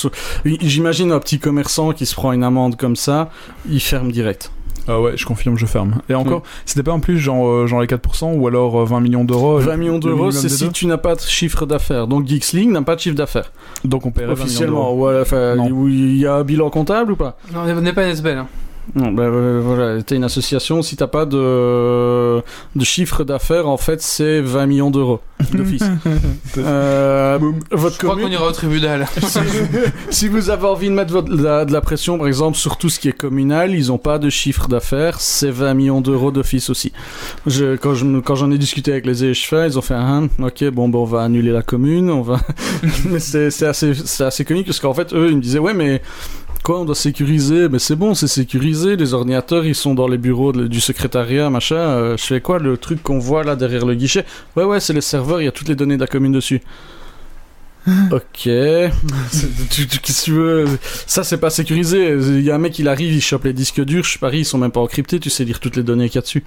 J'imagine 0.45 1.11
un 1.11 1.19
petit 1.19 1.39
commerçant 1.39 1.91
qui 1.91 2.05
se 2.05 2.15
prend 2.15 2.31
une 2.31 2.43
amende 2.43 2.75
comme 2.77 2.95
ça, 2.95 3.29
il 3.69 3.79
ferme 3.81 4.11
direct. 4.11 4.51
Ah 4.89 5.01
ouais, 5.01 5.17
je 5.17 5.25
confirme, 5.25 5.57
je 5.57 5.65
ferme. 5.65 5.95
Et 6.07 6.13
encore, 6.15 6.43
c'était 6.65 6.81
pas 6.81 6.93
en 6.93 7.01
plus 7.01 7.19
genre, 7.19 7.45
euh, 7.45 7.67
genre 7.67 7.81
les 7.81 7.87
4% 7.87 8.37
ou 8.37 8.47
alors 8.47 8.79
euh, 8.79 8.85
20 8.85 9.01
millions 9.01 9.25
d'euros. 9.25 9.57
20 9.59 9.75
millions 9.75 9.99
d'euros, 9.99 10.31
c'est 10.31 10.47
si 10.47 10.69
tu 10.69 10.87
n'as 10.87 10.95
pas 10.97 11.15
de 11.15 11.19
chiffre 11.19 11.65
d'affaires. 11.65 12.07
Donc 12.07 12.25
Geeks 12.25 12.53
League 12.53 12.69
n'a 12.69 12.81
pas 12.81 12.95
de 12.95 13.01
chiffre 13.01 13.15
d'affaires. 13.17 13.51
Donc 13.83 14.05
on 14.05 14.11
paierait 14.11 14.27
20 14.27 14.33
millions 14.35 14.45
Officiellement, 14.45 14.83
d'euros. 14.91 15.07
ouais, 15.09 15.19
enfin, 15.21 15.55
Non. 15.55 15.67
où 15.71 15.89
il 15.89 16.17
y 16.17 16.25
a 16.25 16.35
un 16.35 16.43
bilan 16.43 16.69
comptable 16.69 17.11
ou 17.11 17.15
pas? 17.17 17.37
Non, 17.53 17.63
on 17.67 17.81
n'est 17.81 17.91
pas 17.91 18.05
une 18.05 18.11
SBL. 18.11 18.37
Hein. 18.37 18.47
Non, 18.95 19.11
ben 19.11 19.23
euh, 19.23 19.61
voilà, 19.63 20.01
t'es 20.01 20.15
une 20.15 20.23
association, 20.23 20.81
si 20.81 20.95
t'as 20.95 21.07
pas 21.07 21.25
de, 21.25 22.37
de 22.75 22.83
chiffre 22.85 23.23
d'affaires, 23.23 23.67
en 23.67 23.77
fait, 23.77 24.01
c'est 24.01 24.41
20 24.41 24.65
millions 24.65 24.89
d'euros 24.91 25.19
d'office. 25.53 25.83
euh, 26.57 27.37
votre 27.71 27.95
Je 27.95 27.99
crois 27.99 28.15
qu'on 28.15 28.27
ira 28.27 28.47
au 28.47 28.51
tribunal. 28.51 29.05
si 30.09 30.27
vous 30.27 30.49
avez 30.49 30.65
envie 30.65 30.87
de 30.87 30.93
mettre 30.93 31.11
votre- 31.13 31.29
de, 31.35 31.43
la, 31.43 31.65
de 31.65 31.73
la 31.73 31.81
pression, 31.81 32.17
par 32.17 32.27
exemple, 32.27 32.57
sur 32.57 32.77
tout 32.77 32.89
ce 32.89 32.99
qui 32.99 33.09
est 33.09 33.17
communal, 33.17 33.73
ils 33.75 33.91
ont 33.91 33.97
pas 33.97 34.19
de 34.19 34.29
chiffre 34.29 34.67
d'affaires, 34.67 35.19
c'est 35.19 35.51
20 35.51 35.73
millions 35.73 36.01
d'euros 36.01 36.31
d'office 36.31 36.69
aussi. 36.69 36.91
Je, 37.45 37.75
quand 37.75 37.93
je 37.93 38.05
me- 38.05 38.21
quand 38.21 38.35
j'en 38.35 38.49
ai 38.51 38.57
discuté 38.57 38.91
avec 38.91 39.05
les 39.05 39.25
échevins, 39.25 39.65
ils 39.65 39.77
ont 39.77 39.81
fait 39.81 39.93
un, 39.95 40.27
ok, 40.41 40.63
bon, 40.71 40.89
ben, 40.89 40.99
on 40.99 41.03
va 41.05 41.21
annuler 41.23 41.51
la 41.51 41.61
commune, 41.61 42.09
on 42.09 42.21
va. 42.21 42.39
mais 43.05 43.19
c'est 43.19 43.51
c'est 43.51 43.67
assez, 43.67 43.93
c'est 43.93 44.23
assez 44.23 44.45
comique 44.45 44.65
parce 44.65 44.79
qu'en 44.79 44.93
fait, 44.93 45.13
eux, 45.13 45.27
ils 45.29 45.35
me 45.37 45.41
disaient, 45.41 45.59
ouais, 45.59 45.73
mais 45.73 46.01
quoi, 46.67 46.81
on 46.81 46.85
doit 46.85 46.95
sécuriser 46.95 47.69
Mais 47.69 47.79
c'est 47.79 47.95
bon, 47.95 48.13
c'est 48.13 48.27
sécurisé. 48.27 48.97
Les 48.97 49.13
ordinateurs, 49.13 49.65
ils 49.65 49.73
sont 49.75 49.95
dans 49.95 50.07
les 50.09 50.17
bureaux 50.17 50.51
de- 50.51 50.67
du 50.67 50.81
secrétariat, 50.81 51.49
machin. 51.49 51.75
Euh, 51.77 52.17
je 52.17 52.23
fais 52.25 52.41
quoi 52.41 52.59
Le 52.59 52.75
truc 52.77 53.01
qu'on 53.01 53.19
voit 53.19 53.43
là 53.45 53.55
derrière 53.55 53.85
le 53.85 53.95
guichet? 53.95 54.25
Ouais, 54.57 54.65
ouais, 54.65 54.79
c'est 54.81 54.91
les 54.93 55.01
serveurs, 55.01 55.41
il 55.41 55.45
y 55.45 55.47
a 55.47 55.51
toutes 55.53 55.69
les 55.69 55.75
données 55.75 55.95
de 55.95 56.01
la 56.01 56.07
commune 56.07 56.33
dessus. 56.33 56.61
ok. 58.11 58.21
Tu- 58.43 59.87
Qu'est-ce 59.87 60.21
que 60.21 60.25
tu 60.25 60.31
veux? 60.33 60.65
Ça, 61.05 61.23
c'est 61.23 61.37
pas 61.37 61.49
sécurisé. 61.49 62.15
Il 62.19 62.41
y 62.41 62.51
a 62.51 62.55
un 62.55 62.57
mec, 62.57 62.77
il 62.79 62.87
arrive, 62.89 63.13
il 63.13 63.21
chope 63.21 63.45
les 63.45 63.53
disques 63.53 63.81
durs. 63.85 64.03
Je 64.03 64.19
parie, 64.19 64.39
ils 64.39 64.45
sont 64.45 64.57
même 64.57 64.71
pas 64.71 64.81
encryptés. 64.81 65.19
Tu 65.21 65.29
sais 65.29 65.45
lire 65.45 65.59
toutes 65.61 65.77
les 65.77 65.83
données 65.83 66.09
qu'il 66.09 66.15
y 66.15 66.19
a 66.19 66.21
dessus. 66.21 66.43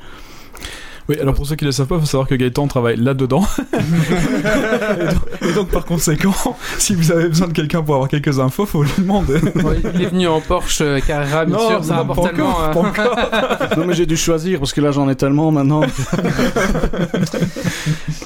Oui, 1.11 1.19
alors 1.21 1.35
pour 1.35 1.45
ceux 1.45 1.57
qui 1.57 1.65
ne 1.65 1.71
le 1.71 1.73
savent 1.73 1.89
pas, 1.89 1.97
il 1.97 2.03
faut 2.03 2.07
savoir 2.07 2.29
que 2.29 2.37
Gaëtan 2.37 2.69
travaille 2.69 2.97
là-dedans. 2.97 3.43
et, 3.73 5.07
donc, 5.07 5.23
et 5.43 5.53
donc, 5.55 5.69
par 5.71 5.85
conséquent, 5.85 6.33
si 6.79 6.95
vous 6.95 7.11
avez 7.11 7.27
besoin 7.27 7.49
de 7.49 7.53
quelqu'un 7.53 7.83
pour 7.83 7.97
avoir 7.97 8.09
quelques 8.09 8.39
infos, 8.39 8.65
faut 8.65 8.85
lui 8.85 8.93
demander. 8.97 9.35
Ouais, 9.35 9.81
il 9.93 10.03
est 10.03 10.07
venu 10.07 10.29
en 10.29 10.41
Porsche 10.41 10.83
euh, 10.83 11.01
Carrera, 11.01 11.47
bien 11.47 11.59
sûr, 11.59 11.83
ça 11.83 11.95
non, 11.95 11.99
rapporte 11.99 12.31
tellement. 12.31 12.51
encore, 12.51 12.65
hein. 12.65 12.71
pas 12.71 12.81
encore. 12.81 13.77
non, 13.77 13.87
mais 13.87 13.95
j'ai 13.95 14.07
dû 14.07 14.17
choisir 14.17 14.61
parce 14.61 14.73
que 14.73 14.81
là, 14.81 14.93
j'en 14.93 15.09
ai 15.09 15.17
tellement 15.17 15.51
maintenant. 15.51 15.83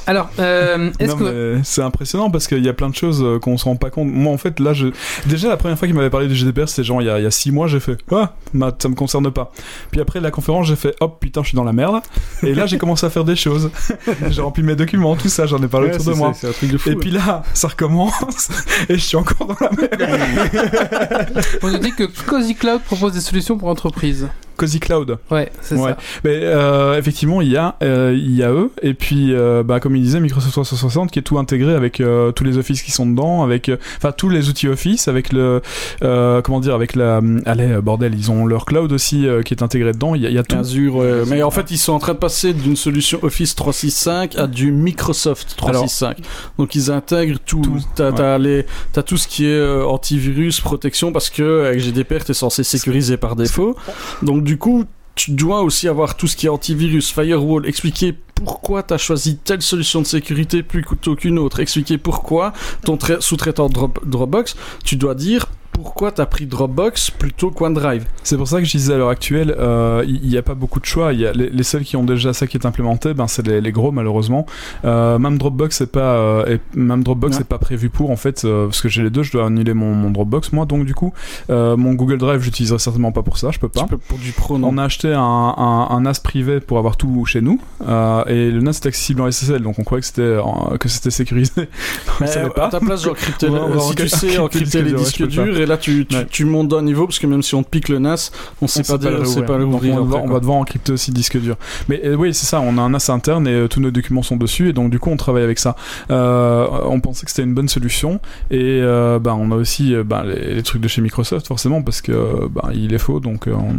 Alors, 0.06 0.28
euh, 0.38 0.90
est-ce 0.98 1.14
que. 1.14 1.60
c'est 1.64 1.80
impressionnant 1.80 2.30
parce 2.30 2.46
qu'il 2.46 2.62
y 2.62 2.68
a 2.68 2.74
plein 2.74 2.90
de 2.90 2.94
choses 2.94 3.22
euh, 3.24 3.38
qu'on 3.38 3.56
se 3.56 3.64
rend 3.64 3.76
pas 3.76 3.88
compte. 3.88 4.08
Moi, 4.12 4.30
en 4.30 4.36
fait, 4.36 4.60
là, 4.60 4.74
je... 4.74 4.88
déjà 5.24 5.48
la 5.48 5.56
première 5.56 5.78
fois 5.78 5.88
qu'il 5.88 5.96
m'avait 5.96 6.10
parlé 6.10 6.28
du 6.28 6.34
GDPR, 6.34 6.68
c'était 6.68 6.84
genre 6.84 7.00
il 7.00 7.06
y, 7.06 7.10
a, 7.10 7.18
il 7.18 7.24
y 7.24 7.26
a 7.26 7.30
six 7.30 7.50
mois, 7.50 7.66
j'ai 7.66 7.80
fait 7.80 7.96
ah, 8.10 8.34
ça 8.78 8.90
me 8.90 8.94
concerne 8.94 9.30
pas. 9.30 9.52
Puis 9.90 10.02
après 10.02 10.20
la 10.20 10.30
conférence, 10.30 10.66
j'ai 10.66 10.76
fait 10.76 10.94
hop, 11.00 11.16
putain, 11.18 11.42
je 11.42 11.48
suis 11.48 11.56
dans 11.56 11.64
la 11.64 11.72
merde. 11.72 12.02
Et 12.42 12.54
là, 12.54 12.66
j'ai 12.74 12.78
commencé 12.78 13.06
à 13.06 13.10
faire 13.10 13.24
des 13.24 13.36
choses. 13.36 13.70
j'ai 14.28 14.42
rempli 14.42 14.62
mes 14.62 14.74
documents, 14.74 15.14
tout 15.16 15.28
ça, 15.28 15.46
j'en 15.46 15.62
ai 15.62 15.68
parlé 15.68 15.88
Ouais, 15.88 15.94
autour 15.94 16.12
de 16.12 16.18
moi. 16.18 16.32
C'est 16.34 16.48
un 16.48 16.52
truc 16.52 16.72
de 16.72 16.78
fou. 16.78 16.90
Et 16.90 16.96
puis 16.96 17.10
là, 17.10 17.44
ça 17.54 17.68
recommence 17.68 18.50
et 18.88 18.94
je 18.94 19.04
suis 19.04 19.16
encore 19.16 19.46
dans 19.46 19.56
la 19.60 19.70
merde. 19.70 21.44
On 21.62 21.70
nous 21.70 21.78
dit 21.78 21.92
que 21.92 22.04
Cozy 22.26 22.54
Cloud 22.54 22.82
propose 22.82 23.12
des 23.12 23.20
solutions 23.20 23.56
pour 23.56 23.68
entreprises. 23.68 24.28
Cozy 24.56 24.80
Cloud. 24.80 25.18
Ouais, 25.30 25.50
c'est 25.60 25.74
Ouais. 25.76 25.90
ça. 25.90 25.96
Mais 26.24 26.40
euh, 26.42 26.98
effectivement, 26.98 27.40
il 27.40 27.48
y 27.50 27.56
a, 27.56 27.76
euh, 27.82 28.14
il 28.16 28.34
y 28.34 28.42
a 28.42 28.50
eux, 28.50 28.70
et 28.82 28.94
puis, 28.94 29.32
euh, 29.34 29.62
bah, 29.62 29.80
comme 29.80 29.96
il 29.96 30.02
disait, 30.02 30.20
Microsoft 30.20 30.52
360 30.52 31.10
qui 31.10 31.18
est 31.18 31.22
tout 31.22 31.38
intégré 31.38 31.74
avec 31.74 32.00
euh, 32.00 32.32
tous 32.32 32.44
les 32.44 32.58
Office 32.58 32.82
qui 32.82 32.90
sont 32.92 33.06
dedans, 33.06 33.42
avec, 33.42 33.68
euh, 33.68 33.76
enfin, 33.98 34.12
tous 34.12 34.28
les 34.28 34.48
outils 34.48 34.68
Office, 34.68 35.08
avec 35.08 35.32
le, 35.32 35.60
euh, 36.02 36.40
comment 36.42 36.60
dire, 36.60 36.74
avec 36.74 36.94
la, 36.96 37.20
allez, 37.46 37.76
bordel, 37.82 38.14
ils 38.14 38.30
ont 38.30 38.46
leur 38.46 38.64
cloud 38.64 38.92
aussi 38.92 39.26
euh, 39.26 39.42
qui 39.42 39.54
est 39.54 39.62
intégré 39.62 39.92
dedans. 39.92 40.14
Il 40.14 40.22
y 40.22 40.26
a, 40.26 40.28
il 40.30 40.34
y 40.34 40.38
a 40.38 40.42
tout. 40.42 40.56
Azure, 40.56 41.02
mais 41.28 41.42
en 41.42 41.50
fait, 41.50 41.70
ils 41.70 41.78
sont 41.78 41.92
en 41.92 41.98
train 41.98 42.14
de 42.14 42.18
passer 42.18 42.52
d'une 42.52 42.76
solution 42.76 43.18
Office 43.22 43.54
365 43.54 44.36
à 44.36 44.46
du 44.46 44.70
Microsoft 44.72 45.54
365. 45.56 46.18
Donc, 46.58 46.74
ils 46.74 46.90
intègrent 46.90 47.38
tout. 47.44 47.60
Tout, 47.62 47.78
T'as 47.94 48.10
ouais. 48.10 48.16
t'as 48.16 48.38
les- 48.38 48.66
t'as 48.92 49.02
tout 49.02 49.16
ce 49.16 49.26
qui 49.28 49.44
est 49.46 49.48
euh, 49.48 49.84
antivirus, 49.84 50.60
protection, 50.60 51.12
parce 51.12 51.30
que 51.30 51.64
avec 51.66 51.80
GDPR, 51.80 52.24
t'es 52.24 52.34
censé 52.34 52.62
sécuriser 52.64 53.16
par 53.16 53.36
défaut. 53.36 53.76
Donc, 54.22 54.43
du 54.44 54.58
coup, 54.58 54.84
tu 55.14 55.30
dois 55.32 55.62
aussi 55.62 55.88
avoir 55.88 56.16
tout 56.16 56.26
ce 56.26 56.36
qui 56.36 56.46
est 56.46 56.48
antivirus, 56.48 57.12
firewall, 57.12 57.66
expliquer 57.66 58.14
pourquoi 58.34 58.82
tu 58.82 58.94
as 58.94 58.98
choisi 58.98 59.36
telle 59.36 59.62
solution 59.62 60.00
de 60.02 60.06
sécurité 60.06 60.62
plutôt 60.62 61.14
qu'une 61.14 61.38
autre, 61.38 61.60
expliquer 61.60 61.98
pourquoi 61.98 62.52
ton 62.84 62.96
trai- 62.96 63.20
sous-traitant 63.20 63.68
Drop- 63.68 64.04
Dropbox, 64.04 64.56
tu 64.84 64.96
dois 64.96 65.14
dire 65.14 65.46
pourquoi 65.74 66.10
tu 66.12 66.20
as 66.22 66.26
pris 66.26 66.46
Dropbox 66.46 67.10
plutôt 67.10 67.50
qu'OneDrive. 67.50 68.06
C'est 68.22 68.36
pour 68.38 68.48
ça 68.48 68.58
que 68.60 68.64
je 68.64 68.70
disais 68.70 68.94
à 68.94 68.96
l'heure 68.96 69.10
actuelle, 69.10 69.54
euh, 69.58 70.02
il 70.06 70.26
n'y 70.28 70.38
a 70.38 70.42
pas 70.42 70.54
beaucoup 70.54 70.80
de 70.80 70.86
choix. 70.86 71.12
Y 71.12 71.26
a 71.26 71.32
les, 71.32 71.50
les 71.50 71.62
seuls 71.62 71.82
qui 71.84 71.96
ont 71.96 72.04
déjà 72.04 72.32
ça 72.32 72.46
qui 72.46 72.56
est 72.56 72.64
implémenté, 72.66 73.12
ben 73.12 73.26
c'est 73.26 73.46
les, 73.46 73.60
les 73.60 73.72
gros 73.72 73.92
malheureusement. 73.92 74.46
Euh, 74.84 75.18
même 75.18 75.36
Dropbox 75.36 75.76
c'est 75.76 75.90
pas, 75.92 76.14
euh, 76.16 76.56
et 76.56 76.60
même 76.78 77.02
Dropbox 77.02 77.24
Ouais. 77.34 77.38
c'est 77.38 77.48
pas 77.48 77.58
prévu 77.58 77.88
pour 77.88 78.10
en 78.10 78.16
fait, 78.16 78.44
euh, 78.44 78.66
parce 78.66 78.80
que 78.80 78.88
j'ai 78.88 79.02
les 79.02 79.10
deux, 79.10 79.22
je 79.22 79.32
dois 79.32 79.46
annuler 79.46 79.74
mon, 79.74 79.94
mon 79.94 80.10
Dropbox 80.10 80.52
moi, 80.52 80.66
donc 80.66 80.84
du 80.84 80.94
coup, 80.94 81.12
euh, 81.50 81.76
mon 81.76 81.94
Google 81.94 82.18
Drive 82.18 82.42
j'utiliserai 82.42 82.78
certainement 82.78 83.12
pas 83.12 83.22
pour 83.22 83.38
ça, 83.38 83.50
je 83.50 83.58
peux 83.58 83.68
pas. 83.68 83.84
Peux 83.84 83.98
pour 83.98 84.18
du 84.18 84.32
pro, 84.32 84.58
non 84.58 84.68
On 84.72 84.78
a 84.78 84.84
acheté 84.84 85.12
un, 85.12 85.20
un, 85.20 85.88
un 85.90 86.00
NAS 86.02 86.20
privé 86.22 86.60
pour 86.60 86.78
avoir 86.78 86.96
tout 86.96 87.24
chez 87.24 87.40
nous, 87.40 87.60
euh, 87.88 88.24
et 88.26 88.50
le 88.50 88.60
NAS 88.60 88.72
est 88.72 88.86
accessible 88.86 89.22
en 89.22 89.30
SSL, 89.30 89.62
donc 89.62 89.78
on 89.78 89.84
croyait 89.84 90.00
que 90.02 90.06
c'était 90.06 90.22
euh, 90.22 90.76
que 90.78 90.88
c'était 90.88 91.10
sécurisé. 91.10 91.52
Mais 92.20 92.26
savait 92.26 92.46
à 92.46 92.50
pas. 92.50 92.68
ta 92.68 92.78
place, 92.80 93.04
va 93.06 93.14
si 93.14 93.44
tu 93.44 93.50
encrypter 93.52 94.08
sais 94.08 94.26
les 94.28 94.38
encrypter 94.38 94.82
les 94.82 94.92
disques 94.92 95.26
durs, 95.26 95.63
là 95.66 95.76
tu, 95.76 96.06
tu, 96.06 96.16
Ouais. 96.16 96.26
tu 96.30 96.44
montes 96.44 96.68
d'un 96.68 96.82
niveau, 96.82 97.06
parce 97.06 97.18
que 97.18 97.26
même 97.26 97.42
si 97.42 97.54
on 97.54 97.62
te 97.62 97.68
pique 97.68 97.88
le 97.88 97.98
NAS, 97.98 98.30
on 98.62 98.66
sait 98.66 98.80
pas 98.82 98.92
sait 98.94 98.98
dire, 98.98 99.44
pas 99.46 99.58
ouvrir. 99.58 99.94
on, 100.00 100.04
va, 100.04 100.18
on 100.18 100.38
devoir 100.38 100.56
encrypter 100.58 100.92
aussi 100.92 101.10
le 101.10 101.16
disque 101.16 101.38
dur. 101.40 101.56
Mais 101.88 102.00
euh, 102.04 102.14
oui, 102.14 102.32
c'est 102.34 102.46
ça, 102.46 102.60
on 102.60 102.78
a 102.78 102.82
un 102.82 102.90
NAS 102.90 103.08
interne 103.10 103.46
et 103.46 103.52
euh, 103.52 103.68
tous 103.68 103.80
nos 103.80 103.90
documents 103.90 104.22
sont 104.22 104.36
dessus 104.36 104.68
et 104.68 104.72
donc 104.72 104.90
du 104.90 104.98
coup 104.98 105.10
on 105.10 105.16
travaille 105.16 105.42
avec 105.44 105.58
ça. 105.58 105.76
Euh, 106.10 106.66
on 106.84 107.00
pensait 107.00 107.24
que 107.24 107.30
c'était 107.30 107.42
une 107.42 107.54
bonne 107.54 107.68
solution 107.68 108.20
et 108.50 108.80
euh, 108.82 109.18
bah, 109.18 109.36
on 109.38 109.50
a 109.50 109.56
aussi 109.56 109.94
bah, 110.04 110.24
les, 110.24 110.54
les 110.54 110.62
trucs 110.62 110.80
de 110.82 110.88
chez 110.88 111.00
Microsoft 111.00 111.46
forcément 111.46 111.82
parce 111.82 112.00
que 112.00 112.46
bah, 112.48 112.70
il 112.74 112.92
est 112.94 112.98
faux 112.98 113.20
donc 113.20 113.46
on, 113.48 113.74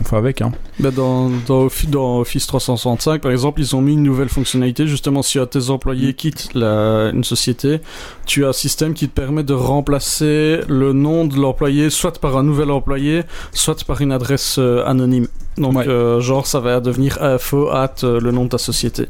on 0.00 0.04
fait 0.04 0.16
avec. 0.16 0.42
Hein. 0.42 0.52
Bah, 0.80 0.90
dans, 0.90 1.30
dans, 1.46 1.62
Office, 1.62 1.90
dans 1.90 2.18
Office 2.20 2.46
365, 2.46 3.20
par 3.20 3.30
exemple, 3.32 3.60
ils 3.60 3.74
ont 3.76 3.80
mis 3.80 3.94
une 3.94 4.02
nouvelle 4.02 4.28
fonctionnalité. 4.28 4.86
Justement, 4.86 5.22
si 5.22 5.38
tes 5.50 5.58
Mm. 5.58 5.70
employés 5.70 6.14
quitte 6.14 6.48
la, 6.54 7.10
une 7.12 7.24
société, 7.24 7.80
tu 8.26 8.44
as 8.44 8.48
un 8.48 8.52
système 8.52 8.94
qui 8.94 9.08
te 9.08 9.14
permet 9.14 9.42
de 9.42 9.54
remplacer 9.54 10.60
le 10.68 10.92
nom 10.92 11.07
de 11.24 11.36
l'employé 11.36 11.90
soit 11.90 12.18
par 12.20 12.36
un 12.36 12.42
nouvel 12.42 12.70
employé, 12.70 13.22
soit 13.52 13.84
par 13.84 14.00
une 14.00 14.12
adresse 14.12 14.56
euh, 14.58 14.84
anonyme. 14.86 15.26
Donc, 15.56 15.74
Ouais. 15.76 15.88
euh, 15.88 16.20
genre, 16.20 16.46
ça 16.46 16.60
va 16.60 16.78
devenir 16.80 17.18
info 17.20 17.68
at 17.70 17.96
euh, 18.04 18.20
le 18.20 18.30
nom 18.30 18.44
de 18.44 18.50
ta 18.50 18.58
société. 18.58 19.06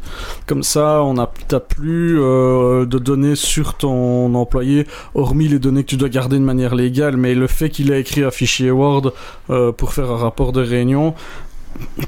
Comme 0.46 0.62
ça, 0.62 1.02
on 1.02 1.18
a, 1.18 1.30
t'as 1.46 1.60
plus 1.60 2.18
euh, 2.20 2.86
de 2.86 2.98
données 2.98 3.36
sur 3.36 3.74
ton 3.74 4.34
employé, 4.34 4.86
hormis 5.14 5.48
les 5.48 5.58
données 5.58 5.82
que 5.84 5.90
tu 5.90 5.96
dois 5.98 6.08
garder 6.08 6.38
de 6.38 6.44
manière 6.44 6.74
légale. 6.74 7.16
Mais 7.18 7.34
le 7.34 7.46
fait 7.48 7.68
qu'il 7.68 7.92
ait 7.92 8.00
écrit 8.00 8.22
un 8.24 8.30
fichier 8.30 8.70
Word 8.70 9.12
pour 9.76 9.92
faire 9.92 10.10
un 10.10 10.16
rapport 10.16 10.52
de 10.52 10.62
réunion, 10.62 11.14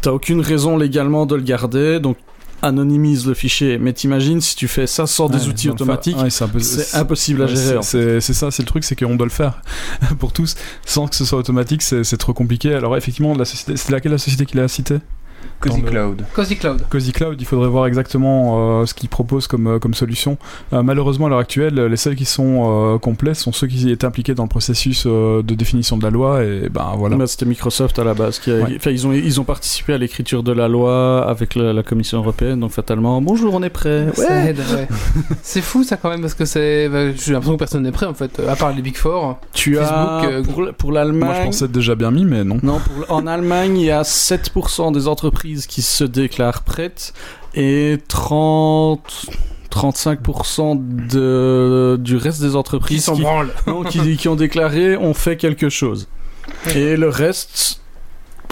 T'as 0.02 0.10
aucune 0.10 0.40
raison 0.40 0.76
légalement 0.76 1.26
de 1.26 1.36
le 1.36 1.42
garder, 1.42 2.00
donc 2.00 2.16
anonymise 2.62 3.26
le 3.26 3.34
fichier. 3.34 3.78
Mais 3.78 3.92
t'imagines 3.92 4.40
si 4.40 4.56
tu 4.56 4.68
fais 4.68 4.86
ça 4.86 5.06
sans 5.06 5.28
des 5.28 5.48
outils 5.48 5.68
automatiques, 5.70 6.16
ouais, 6.18 6.30
c'est 6.30 6.44
impossible 6.96 7.42
à 7.42 7.46
gérer. 7.46 7.74
c'est- 8.20 8.32
ça, 8.32 8.50
c'est 8.50 8.62
le 8.62 8.66
truc, 8.68 8.84
c'est 8.84 8.96
qu'on 8.96 9.16
doit 9.16 9.26
le 9.26 9.30
faire 9.32 9.62
pour 10.18 10.32
tous, 10.32 10.54
sans 10.86 11.08
que 11.08 11.16
ce 11.16 11.24
soit 11.24 11.38
automatique, 11.38 11.82
c'est 11.82 12.16
trop 12.16 12.32
compliqué. 12.32 12.74
Alors 12.74 12.96
effectivement, 12.96 13.34
la 13.34 13.44
société, 13.44 13.76
c'est 13.76 13.90
laquelle 13.90 14.12
la 14.12 14.18
société 14.18 14.46
qu'il 14.46 14.60
a 14.60 14.68
citée 14.68 14.98
Cozy 15.60 15.82
Cloud. 15.82 16.24
Cozy 16.34 16.56
Cloud. 16.56 16.82
Cozy 16.88 17.12
Cloud, 17.12 17.36
il 17.40 17.44
faudrait 17.46 17.68
voir 17.68 17.86
exactement 17.86 18.80
euh, 18.80 18.86
ce 18.86 18.94
qu'ils 18.94 19.08
proposent 19.10 19.46
comme, 19.46 19.66
euh, 19.66 19.78
comme 19.78 19.92
solution. 19.92 20.38
Euh, 20.72 20.82
malheureusement, 20.82 21.26
à 21.26 21.28
l'heure 21.28 21.38
actuelle, 21.38 21.74
les 21.74 21.96
seuls 21.96 22.14
qui 22.16 22.24
sont 22.24 22.94
euh, 22.94 22.98
complets 22.98 23.34
sont 23.34 23.52
ceux 23.52 23.66
qui 23.66 23.90
étaient 23.90 24.06
impliqués 24.06 24.34
dans 24.34 24.44
le 24.44 24.48
processus 24.48 25.04
euh, 25.06 25.42
de 25.42 25.54
définition 25.54 25.98
de 25.98 26.02
la 26.04 26.10
loi, 26.10 26.42
et 26.44 26.68
ben 26.70 26.92
voilà. 26.96 27.16
Bah, 27.16 27.26
C'était 27.26 27.44
Microsoft 27.46 27.98
à 27.98 28.04
la 28.04 28.14
base. 28.14 28.38
Qui 28.38 28.50
a- 28.52 28.54
Ouais. 28.60 28.74
enfin, 28.76 28.90
ils, 28.90 29.06
ont, 29.06 29.12
ils 29.12 29.40
ont 29.40 29.44
participé 29.44 29.92
à 29.92 29.98
l'écriture 29.98 30.42
de 30.42 30.52
la 30.52 30.66
loi 30.68 31.26
avec 31.28 31.54
la, 31.54 31.72
la 31.72 31.82
Commission 31.82 32.18
européenne, 32.18 32.60
donc 32.60 32.70
fatalement, 32.72 33.20
bonjour, 33.20 33.54
on 33.54 33.62
est 33.62 33.70
prêt. 33.70 34.06
Ça 34.14 34.44
aide, 34.46 34.58
ouais. 34.58 34.88
c'est 35.42 35.60
fou 35.62 35.84
ça 35.84 35.96
quand 35.96 36.08
même 36.10 36.20
parce 36.22 36.34
que 36.34 36.44
c'est. 36.46 36.88
bah, 36.88 37.12
J'ai 37.12 37.32
l'impression 37.32 37.54
que 37.54 37.58
personne 37.58 37.82
n'est 37.82 37.92
prêt 37.92 38.06
en 38.06 38.14
fait, 38.14 38.40
à 38.48 38.56
part 38.56 38.72
les 38.72 38.82
Big 38.82 38.96
Four. 38.96 39.38
Tu 39.52 39.78
as 39.78 39.84
Facebook, 39.84 40.24
euh, 40.32 40.42
pour, 40.42 40.54
pour 40.76 40.90
Moi, 40.92 41.00
je 41.02 41.06
l'Allemagne. 41.06 41.44
pensais 41.46 41.64
être 41.66 41.72
déjà 41.72 41.94
bien 41.94 42.10
mis, 42.10 42.24
mais 42.24 42.44
non. 42.44 42.58
Non, 42.62 42.78
pour- 42.78 43.14
en 43.14 43.26
Allemagne, 43.26 43.76
il 43.78 43.84
y 43.86 43.90
a 43.90 44.02
7% 44.02 44.92
des 44.92 45.06
entreprises 45.08 45.29
qui 45.30 45.82
se 45.82 46.04
déclarent 46.04 46.62
prêtes 46.62 47.12
et 47.54 47.98
30. 48.08 49.26
35% 49.70 51.06
de, 51.06 51.96
du 52.00 52.16
reste 52.16 52.40
des 52.40 52.56
entreprises 52.56 53.04
s'en 53.04 53.14
qui, 53.14 53.22
branlent. 53.22 53.52
non, 53.68 53.84
qui, 53.84 54.16
qui 54.16 54.26
ont 54.26 54.34
déclaré 54.34 54.96
ont 54.96 55.14
fait 55.14 55.36
quelque 55.36 55.68
chose. 55.68 56.08
Et 56.74 56.96
le 56.96 57.08
reste 57.08 57.80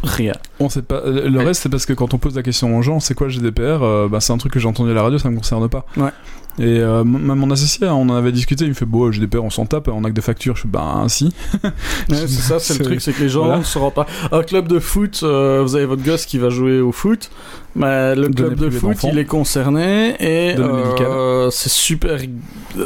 rien. 0.03 0.35
On 0.61 0.69
sait 0.69 0.83
pas. 0.83 1.03
Le 1.05 1.39
reste, 1.39 1.63
c'est 1.63 1.69
parce 1.69 1.87
que 1.87 1.93
quand 1.93 2.15
on 2.15 2.19
pose 2.19 2.35
la 2.37 2.43
question 2.43 2.77
aux 2.77 2.83
gens, 2.83 3.01
c'est 3.01 3.15
quoi 3.15 3.27
le 3.27 3.33
GDPR 3.33 3.83
euh, 3.83 4.09
bah, 4.09 4.21
C'est 4.21 4.33
un 4.33 4.39
truc 4.39 4.53
que 4.53 4.61
j'ai 4.61 4.69
entendu 4.69 4.91
à 4.91 4.95
la 4.95 5.03
radio, 5.03 5.19
ça 5.19 5.31
me 5.31 5.37
concerne 5.37 5.69
pas. 5.69 5.85
Ouais. 5.97 6.11
Et 6.59 6.81
euh, 6.81 7.05
même 7.05 7.39
mon 7.39 7.51
associé, 7.53 7.87
hein, 7.87 7.95
on 7.95 8.09
en 8.09 8.17
avait 8.17 8.33
discuté, 8.33 8.65
il 8.65 8.71
me 8.71 8.75
fait 8.75 8.85
Bon, 8.85 9.13
GDPR, 9.13 9.45
on 9.45 9.51
s'en 9.51 9.67
tape, 9.67 9.89
on 9.89 10.03
a 10.05 10.09
que 10.09 10.15
des 10.15 10.21
factures. 10.21 10.57
Je 10.57 10.63
fais 10.63 10.69
Bah, 10.69 11.05
si. 11.09 11.33
Ouais, 11.63 11.71
c'est 12.09 12.29
ça, 12.29 12.59
c'est 12.59 12.79
le 12.79 12.85
truc, 12.85 13.01
c'est 13.01 13.13
que 13.13 13.23
les 13.23 13.29
gens 13.29 13.45
voilà. 13.45 13.59
ne 13.59 13.63
se 13.63 13.79
rendent 13.79 13.95
pas. 13.95 14.07
Un 14.33 14.43
club 14.43 14.67
de 14.67 14.79
foot, 14.79 15.21
euh, 15.23 15.63
vous 15.63 15.77
avez 15.77 15.87
votre 15.87 16.03
gosse 16.03 16.27
qui 16.27 16.39
va 16.39 16.49
jouer 16.49 16.81
au 16.81 16.91
foot, 16.91 17.31
mais 17.77 18.15
le 18.15 18.29
Données 18.29 18.57
club 18.57 18.59
de 18.59 18.71
foot, 18.71 18.97
il 19.05 19.19
est 19.19 19.25
concerné 19.25 20.17
et 20.19 20.57
euh, 20.59 21.51
c'est 21.51 21.69
super, 21.69 22.19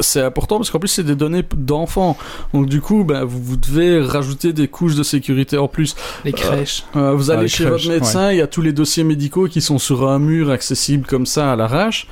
c'est 0.01 0.21
important 0.21 0.57
parce 0.57 0.69
qu'en 0.69 0.79
plus 0.79 0.89
c'est 0.89 1.03
des 1.03 1.15
données 1.15 1.43
d'enfants. 1.55 2.17
Donc 2.53 2.67
du 2.67 2.81
coup, 2.81 3.03
ben, 3.03 3.23
vous, 3.23 3.41
vous 3.41 3.57
devez 3.57 4.01
rajouter 4.01 4.53
des 4.53 4.67
couches 4.67 4.95
de 4.95 5.03
sécurité 5.03 5.57
en 5.57 5.67
plus. 5.67 5.95
Les 6.25 6.33
crèches. 6.33 6.83
Euh, 7.03 7.13
vous 7.13 7.31
allez 7.31 7.47
chez 7.47 7.65
votre 7.65 7.87
médecin, 7.87 8.31
il 8.31 8.37
y 8.37 8.41
a 8.41 8.47
tous 8.47 8.61
les 8.61 8.73
dossiers 8.73 9.03
médicaux 9.03 9.47
qui 9.47 9.61
sont 9.61 9.77
sur 9.77 10.09
un 10.09 10.19
mur 10.19 10.49
accessible 10.49 11.05
comme 11.05 11.25
ça 11.25 11.51
à 11.51 11.55
l'arrache. 11.55 12.07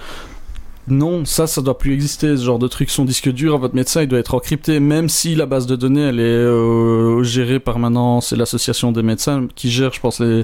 Non, 0.88 1.26
ça, 1.26 1.46
ça 1.46 1.62
doit 1.62 1.78
plus 1.78 1.94
exister. 1.94 2.36
Ce 2.36 2.44
genre 2.44 2.58
de 2.58 2.68
truc, 2.68 2.89
son 2.89 3.06
disque 3.06 3.30
dur, 3.30 3.58
votre 3.60 3.76
médecin, 3.76 4.02
il 4.02 4.08
doit 4.08 4.20
être 4.20 4.34
encrypté, 4.34 4.80
même 4.80 5.10
si 5.10 5.36
la 5.36 5.46
base 5.46 5.68
de 5.68 5.76
données, 5.76 6.02
elle 6.02 6.20
est 6.20 6.24
euh, 6.24 7.22
gérée 7.24 7.60
par 7.60 7.78
maintenant, 7.78 8.20
c'est 8.20 8.36
l'association 8.36 8.92
des 8.92 9.04
médecins 9.04 9.48
qui 9.56 9.70
gère, 9.70 9.94
je 9.94 10.00
pense, 10.00 10.20
les, 10.20 10.44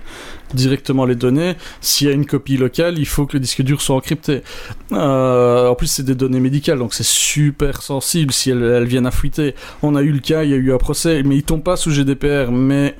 directement 0.53 1.05
les 1.05 1.15
données. 1.15 1.55
S'il 1.81 2.07
y 2.07 2.11
a 2.11 2.13
une 2.13 2.25
copie 2.25 2.55
locale, 2.55 2.99
il 2.99 3.07
faut 3.07 3.25
que 3.25 3.33
le 3.33 3.39
disque 3.39 3.63
dur 3.63 3.81
soit 3.81 3.95
encrypté. 3.95 4.43
Euh, 4.91 5.69
en 5.69 5.75
plus, 5.75 5.87
c'est 5.87 6.03
des 6.03 6.15
données 6.15 6.39
médicales, 6.39 6.77
donc 6.77 6.93
c'est 6.93 7.05
super 7.05 7.81
sensible 7.81 8.31
si 8.31 8.51
elles, 8.51 8.63
elles 8.63 8.85
viennent 8.85 9.07
à 9.07 9.11
fuiter. 9.11 9.55
On 9.81 9.95
a 9.95 10.03
eu 10.03 10.11
le 10.11 10.19
cas, 10.19 10.43
il 10.43 10.51
y 10.51 10.53
a 10.53 10.57
eu 10.57 10.71
un 10.71 10.77
procès, 10.77 11.23
mais 11.23 11.35
il 11.35 11.43
tombe 11.43 11.63
pas 11.63 11.77
sous 11.77 11.91
GDPR, 11.91 12.51
mais 12.51 12.95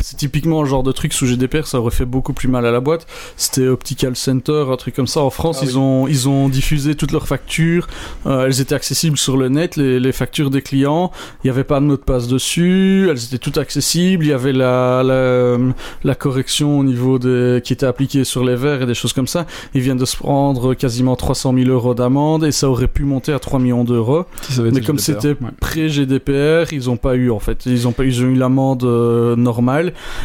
c'est 0.00 0.16
typiquement 0.16 0.62
le 0.62 0.68
genre 0.68 0.82
de 0.82 0.92
truc 0.92 1.12
sous 1.12 1.26
GDPR, 1.26 1.66
ça 1.66 1.80
aurait 1.80 1.90
fait 1.90 2.04
beaucoup 2.04 2.32
plus 2.32 2.48
mal 2.48 2.66
à 2.66 2.70
la 2.70 2.80
boîte. 2.80 3.06
C'était 3.36 3.66
Optical 3.66 4.16
Center, 4.16 4.64
un 4.70 4.76
truc 4.76 4.94
comme 4.94 5.06
ça. 5.06 5.20
En 5.20 5.30
France, 5.30 5.58
Ah 5.62 5.64
ils, 5.64 5.78
ont, 5.78 6.08
ils 6.08 6.28
ont 6.28 6.48
diffusé 6.48 6.94
toutes 6.94 7.12
leurs 7.12 7.28
factures. 7.28 7.86
Euh, 8.26 8.46
elles 8.46 8.60
étaient 8.60 8.74
accessibles 8.74 9.18
sur 9.18 9.36
le 9.36 9.48
net, 9.48 9.76
les, 9.76 10.00
les 10.00 10.12
factures 10.12 10.50
des 10.50 10.62
clients. 10.62 11.10
Il 11.42 11.46
n'y 11.46 11.50
avait 11.50 11.64
pas 11.64 11.80
de 11.80 11.84
mot 11.84 11.96
de 11.96 12.02
passe 12.02 12.28
dessus. 12.28 13.08
Elles 13.10 13.24
étaient 13.24 13.38
toutes 13.38 13.58
accessibles. 13.58 14.24
Il 14.24 14.28
y 14.28 14.32
avait 14.32 14.52
la, 14.52 15.02
la, 15.04 15.56
la 16.04 16.14
correction 16.14 16.78
au 16.78 16.84
niveau 16.84 17.18
des, 17.18 17.60
qui 17.62 17.72
était 17.72 17.86
appliquée 17.86 18.24
sur 18.24 18.44
les 18.44 18.56
verres 18.56 18.82
et 18.82 18.86
des 18.86 18.94
choses 18.94 19.12
comme 19.12 19.26
ça. 19.26 19.46
Ils 19.74 19.80
viennent 19.80 19.98
de 19.98 20.04
se 20.04 20.16
prendre 20.16 20.74
quasiment 20.74 21.16
300 21.16 21.54
000 21.54 21.68
euros 21.70 21.94
d'amende 21.94 22.44
et 22.44 22.52
ça 22.52 22.68
aurait 22.68 22.88
pu 22.88 23.04
monter 23.04 23.32
à 23.32 23.38
3 23.38 23.58
millions 23.58 23.84
d'euros. 23.84 24.24
Mais 24.58 24.80
comme 24.80 24.98
c'était 24.98 25.28
ouais. 25.28 25.50
pré-GDPR, 25.60 26.72
ils 26.72 26.90
ont 26.90 26.96
pas 26.96 27.14
eu 27.14 27.30
en 27.30 27.38
fait. 27.38 27.66
Ils 27.66 27.88
ont 27.88 27.92
pas, 27.92 28.04
ils 28.04 28.22
ont 28.22 28.26
eu 28.26 28.34
l'amende 28.34 28.84
euh, 28.84 29.36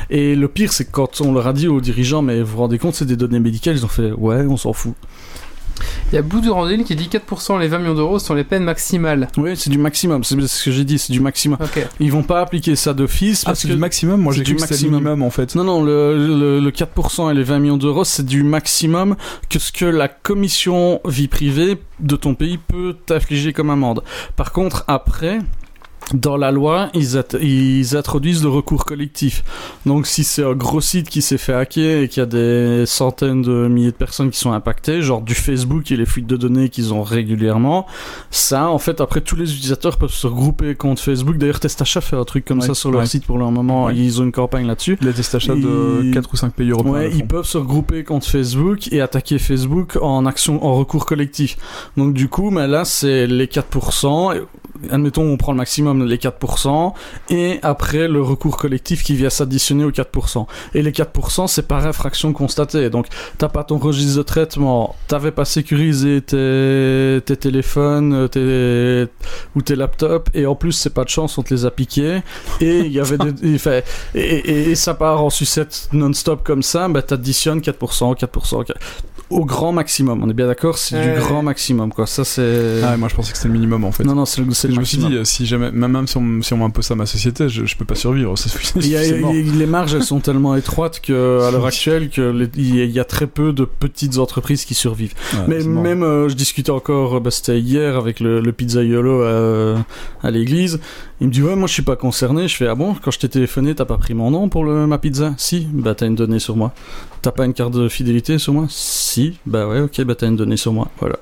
Et 0.09 0.35
le 0.35 0.47
pire, 0.47 0.71
c'est 0.73 0.85
que 0.85 0.91
quand 0.91 1.21
on 1.21 1.33
leur 1.33 1.47
a 1.47 1.53
dit 1.53 1.67
aux 1.67 1.81
dirigeants, 1.81 2.21
mais 2.21 2.41
vous 2.41 2.51
vous 2.53 2.57
rendez 2.59 2.77
compte, 2.79 2.95
c'est 2.95 3.05
des 3.05 3.15
données 3.17 3.39
médicales, 3.39 3.75
ils 3.75 3.85
ont 3.85 3.89
fait 3.89 4.11
ouais, 4.11 4.45
on 4.47 4.57
s'en 4.57 4.73
fout. 4.73 4.93
Il 6.11 6.15
y 6.15 6.17
a 6.17 6.23
Boudurandine 6.23 6.83
qui 6.83 6.95
dit 6.95 7.07
4% 7.07 7.59
les 7.59 7.67
20 7.67 7.79
millions 7.79 7.93
d'euros 7.93 8.17
sont 8.17 8.33
les 8.33 8.43
peines 8.43 8.63
maximales. 8.63 9.27
Oui, 9.37 9.51
c'est 9.55 9.69
du 9.69 9.77
maximum. 9.77 10.23
C'est 10.23 10.39
ce 10.47 10.65
que 10.65 10.71
j'ai 10.71 10.83
dit, 10.85 10.97
c'est 10.97 11.13
du 11.13 11.19
maximum. 11.19 11.59
Ok. 11.61 11.85
Ils 11.99 12.11
vont 12.11 12.23
pas 12.23 12.41
appliquer 12.41 12.75
ça 12.75 12.95
d'office 12.95 13.43
Ah, 13.45 13.49
parce 13.49 13.59
c'est 13.59 13.67
que 13.67 13.73
du 13.73 13.79
maximum 13.79 14.21
Moi, 14.21 14.33
j'ai 14.33 14.41
du 14.41 14.55
maximum. 14.55 14.93
minimum 14.93 15.21
en 15.21 15.29
fait. 15.29 15.53
Non, 15.53 15.63
non, 15.63 15.83
le, 15.83 16.17
le, 16.17 16.59
le 16.61 16.71
4% 16.71 17.29
et 17.29 17.35
les 17.35 17.43
20 17.43 17.59
millions 17.59 17.77
d'euros, 17.77 18.05
c'est 18.05 18.25
du 18.25 18.41
maximum 18.41 19.15
que 19.51 19.59
ce 19.59 19.71
que 19.71 19.85
la 19.85 20.07
commission 20.07 20.99
vie 21.05 21.27
privée 21.27 21.77
de 21.99 22.15
ton 22.15 22.33
pays 22.33 22.57
peut 22.57 22.95
t'affliger 23.05 23.53
comme 23.53 23.69
amende. 23.69 24.01
Par 24.35 24.51
contre, 24.53 24.83
après, 24.87 25.39
dans 26.13 26.37
la 26.37 26.51
loi, 26.51 26.89
ils, 26.93 27.21
ils 27.41 27.97
introduisent 27.97 28.41
le 28.43 28.49
recours 28.49 28.85
collectif. 28.85 29.43
Donc, 29.85 30.07
si 30.07 30.23
c'est 30.23 30.43
un 30.43 30.53
gros 30.53 30.79
site 30.79 31.09
qui 31.09 31.21
s'est 31.21 31.37
fait 31.37 31.53
hacker 31.53 32.03
et 32.03 32.07
qu'il 32.07 32.21
y 32.21 32.23
a 32.23 32.25
des 32.25 32.85
centaines 32.85 33.41
de 33.41 33.67
milliers 33.67 33.91
de 33.91 33.95
personnes 33.97 34.31
qui 34.31 34.39
sont 34.39 34.51
impactées, 34.53 35.01
genre 35.01 35.21
du 35.21 35.35
Facebook 35.35 35.91
et 35.91 35.97
les 35.97 36.05
fuites 36.05 36.27
de 36.27 36.37
données 36.37 36.69
qu'ils 36.69 36.93
ont 36.93 37.03
régulièrement, 37.03 37.85
ça, 38.31 38.69
en 38.69 38.77
fait, 38.79 39.01
après, 39.01 39.19
tous 39.21 39.35
les 39.35 39.51
utilisateurs 39.53 39.97
peuvent 39.97 40.11
se 40.13 40.27
regrouper 40.27 40.75
contre 40.75 41.01
Facebook. 41.01 41.37
D'ailleurs, 41.37 41.59
Testacha 41.59 41.99
fait 42.01 42.15
un 42.15 42.23
truc 42.23 42.45
comme 42.45 42.59
Ouais, 42.59 42.67
ça 42.67 42.73
sur 42.73 42.89
leur 42.91 43.01
ouais. 43.01 43.07
site 43.07 43.25
pour 43.25 43.37
le 43.37 43.45
moment. 43.45 43.85
Ouais. 43.85 43.95
Ils 43.97 44.21
ont 44.21 44.23
une 44.23 44.31
campagne 44.31 44.65
là-dessus. 44.65 44.97
Les 45.01 45.11
tests 45.13 45.35
achats 45.35 45.55
de 45.55 46.01
Ils- 46.03 46.11
4 46.13 46.29
ou 46.33 46.37
5 46.37 46.53
pays 46.53 46.69
européens. 46.71 46.91
Ouais, 46.93 47.11
ils 47.13 47.25
peuvent 47.27 47.45
se 47.45 47.57
regrouper 47.57 48.03
contre 48.03 48.27
Facebook 48.27 48.91
et 48.93 49.01
attaquer 49.01 49.39
Facebook 49.39 49.97
en 50.01 50.25
action, 50.25 50.63
en 50.65 50.75
recours 50.75 51.05
collectif. 51.05 51.57
Donc 51.97 52.13
du 52.13 52.29
coup, 52.29 52.49
mais 52.49 52.67
là, 52.67 52.85
c'est 52.85 53.27
les 53.27 53.47
4%. 53.47 54.33
Et- 54.83 54.91
Admettons, 54.93 55.23
on 55.23 55.37
prend 55.37 55.51
le 55.51 55.57
maximum, 55.57 56.05
les 56.05 56.17
4%, 56.17 56.93
et 57.29 57.59
après 57.61 58.07
le 58.07 58.21
recours 58.21 58.57
collectif 58.57 59.03
qui 59.03 59.15
vient 59.15 59.29
s'additionner 59.29 59.83
aux 59.83 59.91
4%. 59.91 60.47
Et 60.73 60.81
les 60.81 60.91
4%, 60.91 61.47
c'est 61.47 61.67
par 61.67 61.85
infraction 61.85 62.33
constatée. 62.33 62.89
Donc, 62.89 63.07
t'as 63.37 63.49
pas 63.49 63.63
ton 63.63 63.77
registre 63.77 64.17
de 64.17 64.23
traitement, 64.23 64.95
t'avais 65.07 65.31
pas 65.31 65.45
sécurisé 65.45 66.21
tes, 66.21 67.21
tes 67.25 67.37
téléphones, 67.37 68.27
tes, 68.29 69.07
ou 69.55 69.61
tes 69.61 69.75
laptops, 69.75 70.31
et 70.33 70.45
en 70.45 70.55
plus, 70.55 70.71
c'est 70.71 70.93
pas 70.93 71.03
de 71.03 71.09
chance, 71.09 71.37
on 71.37 71.43
te 71.43 71.53
les 71.53 71.65
a 71.65 71.71
piqués, 71.71 72.21
et 72.61 72.79
il 72.79 72.91
y 72.91 72.99
avait 72.99 73.17
des, 73.17 73.33
il 73.43 73.59
fait- 73.59 73.85
et, 74.15 74.19
et- 74.21 74.71
et 74.71 74.75
ça 74.75 74.93
part 74.93 75.23
en 75.23 75.29
sucette 75.29 75.89
non-stop 75.93 76.43
comme 76.43 76.63
ça, 76.63 76.87
bah 76.87 77.01
t'additionnes 77.01 77.59
4%, 77.61 78.15
4%, 78.15 78.15
4%, 78.15 78.63
au 79.29 79.43
grand 79.45 79.71
maximum. 79.71 80.23
On 80.23 80.29
est 80.29 80.33
bien 80.33 80.47
d'accord, 80.47 80.77
c'est 80.77 80.95
Ouais. 80.95 81.13
du 81.13 81.19
grand 81.19 81.43
maximum, 81.43 81.91
quoi. 81.91 82.07
Ça, 82.07 82.23
c'est. 82.23 82.81
Ah, 82.83 82.91
ouais, 82.91 82.97
moi 82.97 83.09
je 83.09 83.15
pensais 83.15 83.31
que 83.31 83.37
c'était 83.37 83.49
le 83.49 83.53
minimum 83.55 83.83
en 83.83 83.91
fait. 83.91 84.03
non, 84.03 84.15
non, 84.15 84.25
c'est 84.25 84.41
le, 84.41 84.47
le 84.47 84.53
je 84.53 84.67
me 84.67 84.71
suis 84.85 84.97
maximum. 84.97 85.09
dit, 85.09 85.15
euh, 85.17 85.23
si 85.25 85.45
jamais, 85.45 85.71
même 85.71 85.91
même 85.91 86.07
si 86.07 86.17
on, 86.17 86.41
si 86.41 86.53
on 86.53 86.57
m'impose 86.57 86.85
ça 86.85 86.93
à 86.93 86.97
ma 86.97 87.05
société, 87.05 87.49
je, 87.49 87.65
je 87.65 87.75
peux 87.77 87.85
pas 87.85 87.95
survivre. 87.95 88.33
Il 88.75 88.87
y 88.87 88.95
a- 88.95 89.01
les 89.03 89.65
marges, 89.65 89.93
elles 89.95 90.03
sont 90.03 90.19
tellement 90.19 90.55
étroites 90.55 90.99
que 91.01 91.41
à 91.41 91.51
l'heure 91.51 91.65
actuelle 91.65 92.09
que 92.09 92.47
il 92.55 92.75
y, 92.75 92.81
a- 92.81 92.85
il 92.85 92.91
y 92.91 92.99
a 92.99 93.05
très 93.05 93.27
peu 93.27 93.53
de 93.53 93.65
petites 93.65 94.17
entreprises 94.17 94.65
qui 94.65 94.73
survivent. 94.73 95.13
Ouais, 95.33 95.39
Mais 95.47 95.63
même, 95.63 96.03
euh, 96.03 96.29
je 96.29 96.35
discutais 96.35 96.71
encore, 96.71 97.19
bah, 97.21 97.31
c'était 97.31 97.59
hier 97.59 97.97
avec 97.97 98.19
le, 98.19 98.39
le 98.39 98.51
pizzaiolo 98.51 99.23
à, 99.23 99.85
à 100.23 100.31
l'église. 100.31 100.79
Il 101.19 101.27
me 101.27 101.31
dit 101.31 101.41
ouais, 101.41 101.55
moi 101.55 101.67
je 101.67 101.73
suis 101.73 101.81
pas 101.83 101.95
concerné. 101.95 102.47
Je 102.47 102.55
fais 102.55 102.67
ah 102.67 102.75
bon, 102.75 102.95
quand 103.01 103.09
je 103.11 103.19
t'ai 103.19 103.27
téléphoné, 103.29 103.73
t'as 103.73 103.85
pas 103.85 103.97
pris 103.97 104.13
mon 104.13 104.29
nom 104.31 104.49
pour 104.49 104.63
le, 104.63 104.85
ma 104.85 104.99
pizza? 104.99 105.33
Si, 105.37 105.67
bah 105.71 105.95
t'as 105.95 106.05
une 106.05 106.15
donnée 106.15 106.37
sur 106.39 106.55
moi. 106.55 106.73
T'as 107.23 107.31
pas 107.31 107.45
une 107.45 107.53
carte 107.53 107.73
de 107.73 107.89
fidélité 107.89 108.37
sur 108.37 108.53
moi? 108.53 108.67
Si, 108.69 109.16
bah 109.45 109.67
ouais, 109.67 109.81
ok, 109.81 110.01
bah 110.03 110.15
t'as 110.15 110.27
une 110.27 110.35
donnée 110.35 110.57
sur 110.57 110.73
moi. 110.73 110.89
Voilà. 110.99 111.17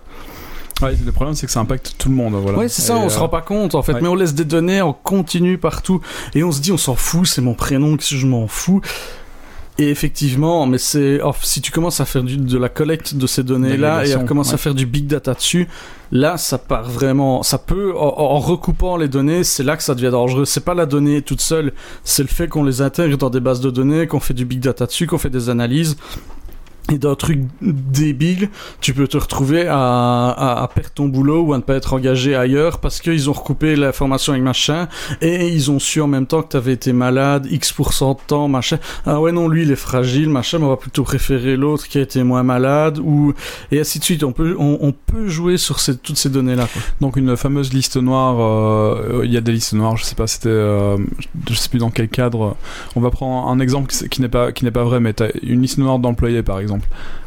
Ouais, 0.82 0.94
le 1.06 1.12
problème 1.14 1.36
c'est 1.36 1.46
que 1.46 1.52
ça 1.52 1.62
impacte 1.62 1.96
tout 1.98 2.10
le 2.10 2.16
monde. 2.16 2.34
Voilà. 2.34 2.58
Ouais, 2.58 2.68
c'est 2.68 2.82
ça, 2.82 2.96
Et, 2.96 3.00
on 3.00 3.10
se 3.10 3.16
euh, 3.16 3.22
rend 3.22 3.30
pas 3.30 3.42
compte 3.42 3.76
en 3.76 3.82
fait, 3.82 3.94
ouais. 3.94 4.02
mais 4.02 4.08
on 4.08 4.16
laisse 4.16 4.34
des 4.34 4.44
données 4.44 4.82
en 4.82 4.92
continu 4.92 5.58
partout 5.58 6.02
et 6.34 6.44
on 6.44 6.52
se 6.52 6.60
dit 6.60 6.72
on 6.72 6.78
s'en 6.78 6.96
fout, 6.96 7.26
c'est 7.28 7.42
mon 7.42 7.54
prénom, 7.54 7.96
que 7.96 8.04
je 8.04 8.28
m'en 8.28 8.48
fous. 8.48 8.82
Et 9.78 9.90
effectivement, 9.90 10.66
mais 10.68 10.78
c'est 10.78 11.20
oh, 11.22 11.34
si 11.42 11.60
tu 11.60 11.70
commences 11.70 12.00
à 12.00 12.06
faire 12.06 12.24
du, 12.24 12.38
de 12.38 12.58
la 12.58 12.70
collecte 12.70 13.16
de 13.16 13.28
ces 13.28 13.44
données-là 13.44 14.06
et 14.06 14.14
à 14.14 14.20
commencer 14.20 14.54
à 14.54 14.58
faire 14.58 14.74
du 14.74 14.86
big 14.86 15.06
data 15.06 15.34
dessus, 15.34 15.68
là 16.14 16.38
ça 16.38 16.58
part 16.58 16.90
vraiment, 16.90 17.44
ça 17.44 17.58
peut 17.58 17.94
en, 17.98 18.14
en 18.18 18.40
recoupant 18.40 18.96
les 18.96 19.10
données, 19.10 19.44
c'est 19.44 19.64
là 19.64 19.76
que 19.76 19.84
ça 19.84 19.94
devient 19.94 20.12
dangereux. 20.12 20.46
C'est 20.46 20.64
pas 20.64 20.76
la 20.76 20.86
donnée 20.86 21.22
toute 21.22 21.42
seule, 21.42 21.74
c'est 22.06 22.24
le 22.24 22.30
fait 22.30 22.48
qu'on 22.48 22.64
les 22.64 22.82
intègre 22.82 23.18
dans 23.18 23.30
des 23.30 23.42
bases 23.42 23.60
de 23.60 23.70
données, 23.70 24.08
qu'on 24.08 24.22
fait 24.22 24.34
du 24.34 24.46
big 24.46 24.62
data 24.62 24.86
dessus, 24.86 25.08
qu'on 25.08 25.18
fait 25.18 25.30
des 25.30 25.50
analyses. 25.50 25.98
Et 26.92 27.00
d'un 27.00 27.16
truc 27.16 27.40
débile, 27.62 28.50
tu 28.80 28.94
peux 28.94 29.08
te 29.08 29.18
retrouver 29.18 29.68
à, 29.68 30.30
à, 30.30 30.68
perdre 30.68 30.92
ton 30.92 31.08
boulot 31.08 31.42
ou 31.42 31.54
à 31.54 31.58
ne 31.58 31.64
pas 31.64 31.76
être 31.76 31.94
engagé 31.94 32.36
ailleurs 32.36 32.80
parce 32.80 33.02
qu'ils 33.02 33.28
ont 33.28 33.34
recoupé 33.34 33.76
l'information 33.76 34.34
avec 34.34 34.44
machin 34.44 34.88
et 35.22 35.48
ils 35.48 35.72
ont 35.72 35.80
su 35.80 36.00
en 36.00 36.08
même 36.08 36.28
temps 36.28 36.44
que 36.44 36.50
tu 36.50 36.58
avais 36.58 36.74
été 36.74 36.94
malade 36.94 37.48
X% 37.50 38.14
de 38.14 38.20
temps, 38.28 38.48
machin. 38.48 38.78
Ah 39.06 39.20
ouais, 39.20 39.32
non, 39.32 39.48
lui 39.48 39.64
il 39.64 39.72
est 39.72 39.76
fragile, 39.76 40.30
machin, 40.30 40.60
mais 40.60 40.66
on 40.66 40.70
va 40.70 40.78
plutôt 40.78 41.04
préférer 41.04 41.58
l'autre 41.58 41.88
qui 41.88 41.98
a 41.98 42.02
été 42.02 42.24
moins 42.24 42.44
malade 42.44 43.00
ou 43.00 43.34
et 43.72 43.80
ainsi 43.80 44.00
de 44.00 44.04
suite. 44.04 44.24
On 44.24 44.32
peut, 44.32 44.56
on, 44.60 44.92
peut 44.92 45.28
jouer 45.28 45.58
sur 45.58 45.80
ces, 45.80 45.98
toutes 45.98 46.18
ces 46.18 46.30
données-là. 46.30 46.68
Donc 47.02 47.18
une 47.18 47.36
fameuse 47.36 47.74
liste 47.74 47.98
noire, 47.98 48.38
euh, 48.40 49.22
il 49.24 49.34
y 49.34 49.38
a 49.38 49.42
des 49.42 49.52
listes 49.52 49.74
noires, 49.74 49.98
je 49.98 50.04
sais 50.04 50.16
pas, 50.16 50.28
c'était, 50.28 50.50
euh, 50.50 50.98
je 51.50 51.56
sais 51.56 51.70
plus 51.70 51.80
dans 51.80 51.90
quel 51.90 52.10
cadre. 52.10 52.56
On 52.96 53.02
va 53.02 53.10
prendre 53.10 53.50
un 53.50 53.60
exemple 53.60 53.92
qui, 54.10 54.22
n'est 54.22 54.30
pas 54.30 54.52
pas 54.52 54.84
vrai, 54.84 55.00
mais 55.00 55.14
t'as 55.14 55.30
une 55.42 55.62
liste 55.62 55.78
noire 55.78 56.00
d'employés 56.00 56.44
par 56.44 56.60
exemple, 56.60 56.75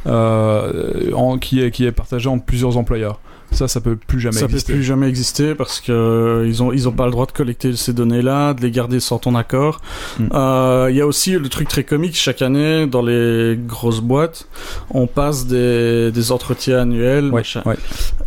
euh, 0.07 1.13
en- 1.15 1.39
qui 1.39 1.63
est 1.63 1.71
qui 1.71 1.85
est 1.87 1.93
partagée 1.93 2.29
entre 2.29 2.45
plusieurs 2.45 2.77
employeurs. 2.77 3.21
Ça, 3.51 3.67
ça 3.67 3.81
peut 3.81 3.97
plus 3.97 4.21
jamais 4.21 4.37
ça 4.37 4.45
exister. 4.45 4.73
peut 4.75 4.77
plus 4.77 4.85
jamais 4.85 5.09
exister 5.09 5.55
parce 5.55 5.81
que 5.81 5.91
euh, 5.91 6.47
ils 6.47 6.63
ont 6.63 6.71
ils 6.71 6.87
ont 6.87 6.93
pas 6.93 7.07
le 7.07 7.13
droit 7.13 7.25
de 7.25 7.33
collecter 7.33 7.75
ces 7.77 7.95
données-là, 7.95 8.53
de 8.53 8.61
les 8.61 8.71
garder 8.71 9.01
sans 9.01 9.19
ton 9.19 9.35
accord. 9.35 9.81
Hmm. 10.19 10.27
Euh, 10.35 10.89
Il 10.91 10.97
y 10.97 11.01
a 11.01 11.07
aussi 11.07 11.33
le 11.33 11.49
truc 11.49 11.67
très 11.67 11.83
comique 11.83 12.15
chaque 12.15 12.43
année 12.43 12.87
dans 12.87 13.01
les 13.01 13.59
grosses 13.59 14.03
boîtes, 14.03 14.49
on 14.91 15.07
passe 15.07 15.47
des, 15.47 16.13
des 16.13 16.31
entretiens 16.31 16.81
annuels. 16.81 17.31
Ouais. 17.31 17.43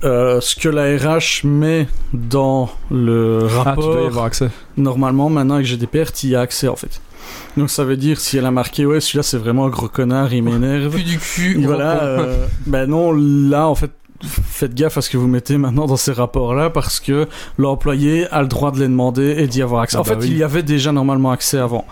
Euh, 0.03 0.41
ce 0.41 0.55
que 0.55 0.69
la 0.69 0.85
RH 0.97 1.43
met 1.45 1.87
dans 2.13 2.71
le 2.89 3.41
Ah, 3.43 3.47
tu 3.47 3.55
rapport, 3.57 3.93
dois 3.93 4.01
y 4.01 4.05
avoir 4.07 4.25
accès. 4.25 4.49
normalement 4.75 5.29
maintenant 5.29 5.53
avec 5.55 5.67
GDPR, 5.67 6.11
tu 6.11 6.27
y 6.29 6.35
as 6.35 6.41
accès 6.41 6.67
en 6.67 6.75
fait. 6.75 6.99
Donc 7.57 7.69
ça 7.69 7.83
veut 7.83 7.97
dire 7.97 8.19
si 8.19 8.37
elle 8.37 8.45
a 8.45 8.51
marqué 8.51 8.85
ouais 8.85 9.01
celui-là 9.01 9.23
c'est 9.23 9.37
vraiment 9.37 9.65
un 9.65 9.69
gros 9.69 9.89
connard, 9.89 10.33
il 10.33 10.43
m'énerve. 10.43 10.95
Cul 10.95 11.03
du 11.03 11.19
cul. 11.19 11.61
Et 11.61 11.65
voilà, 11.65 12.03
euh, 12.03 12.45
ben 12.65 12.85
non, 12.85 13.11
là 13.11 13.67
en 13.67 13.75
fait, 13.75 13.91
faites 14.23 14.73
gaffe 14.73 14.97
à 14.97 15.01
ce 15.01 15.09
que 15.09 15.17
vous 15.17 15.27
mettez 15.27 15.57
maintenant 15.57 15.85
dans 15.85 15.97
ces 15.97 16.11
rapports-là 16.11 16.69
parce 16.69 16.99
que 16.99 17.27
l'employé 17.57 18.27
a 18.31 18.41
le 18.41 18.47
droit 18.47 18.71
de 18.71 18.79
les 18.79 18.87
demander 18.87 19.35
et 19.37 19.47
d'y 19.47 19.61
avoir 19.61 19.81
accès. 19.81 19.97
Ah 19.97 20.01
en 20.01 20.03
bah 20.03 20.09
fait, 20.11 20.21
oui. 20.21 20.27
il 20.31 20.37
y 20.37 20.43
avait 20.43 20.63
déjà 20.63 20.91
normalement 20.91 21.31
accès 21.31 21.57
avant. 21.57 21.85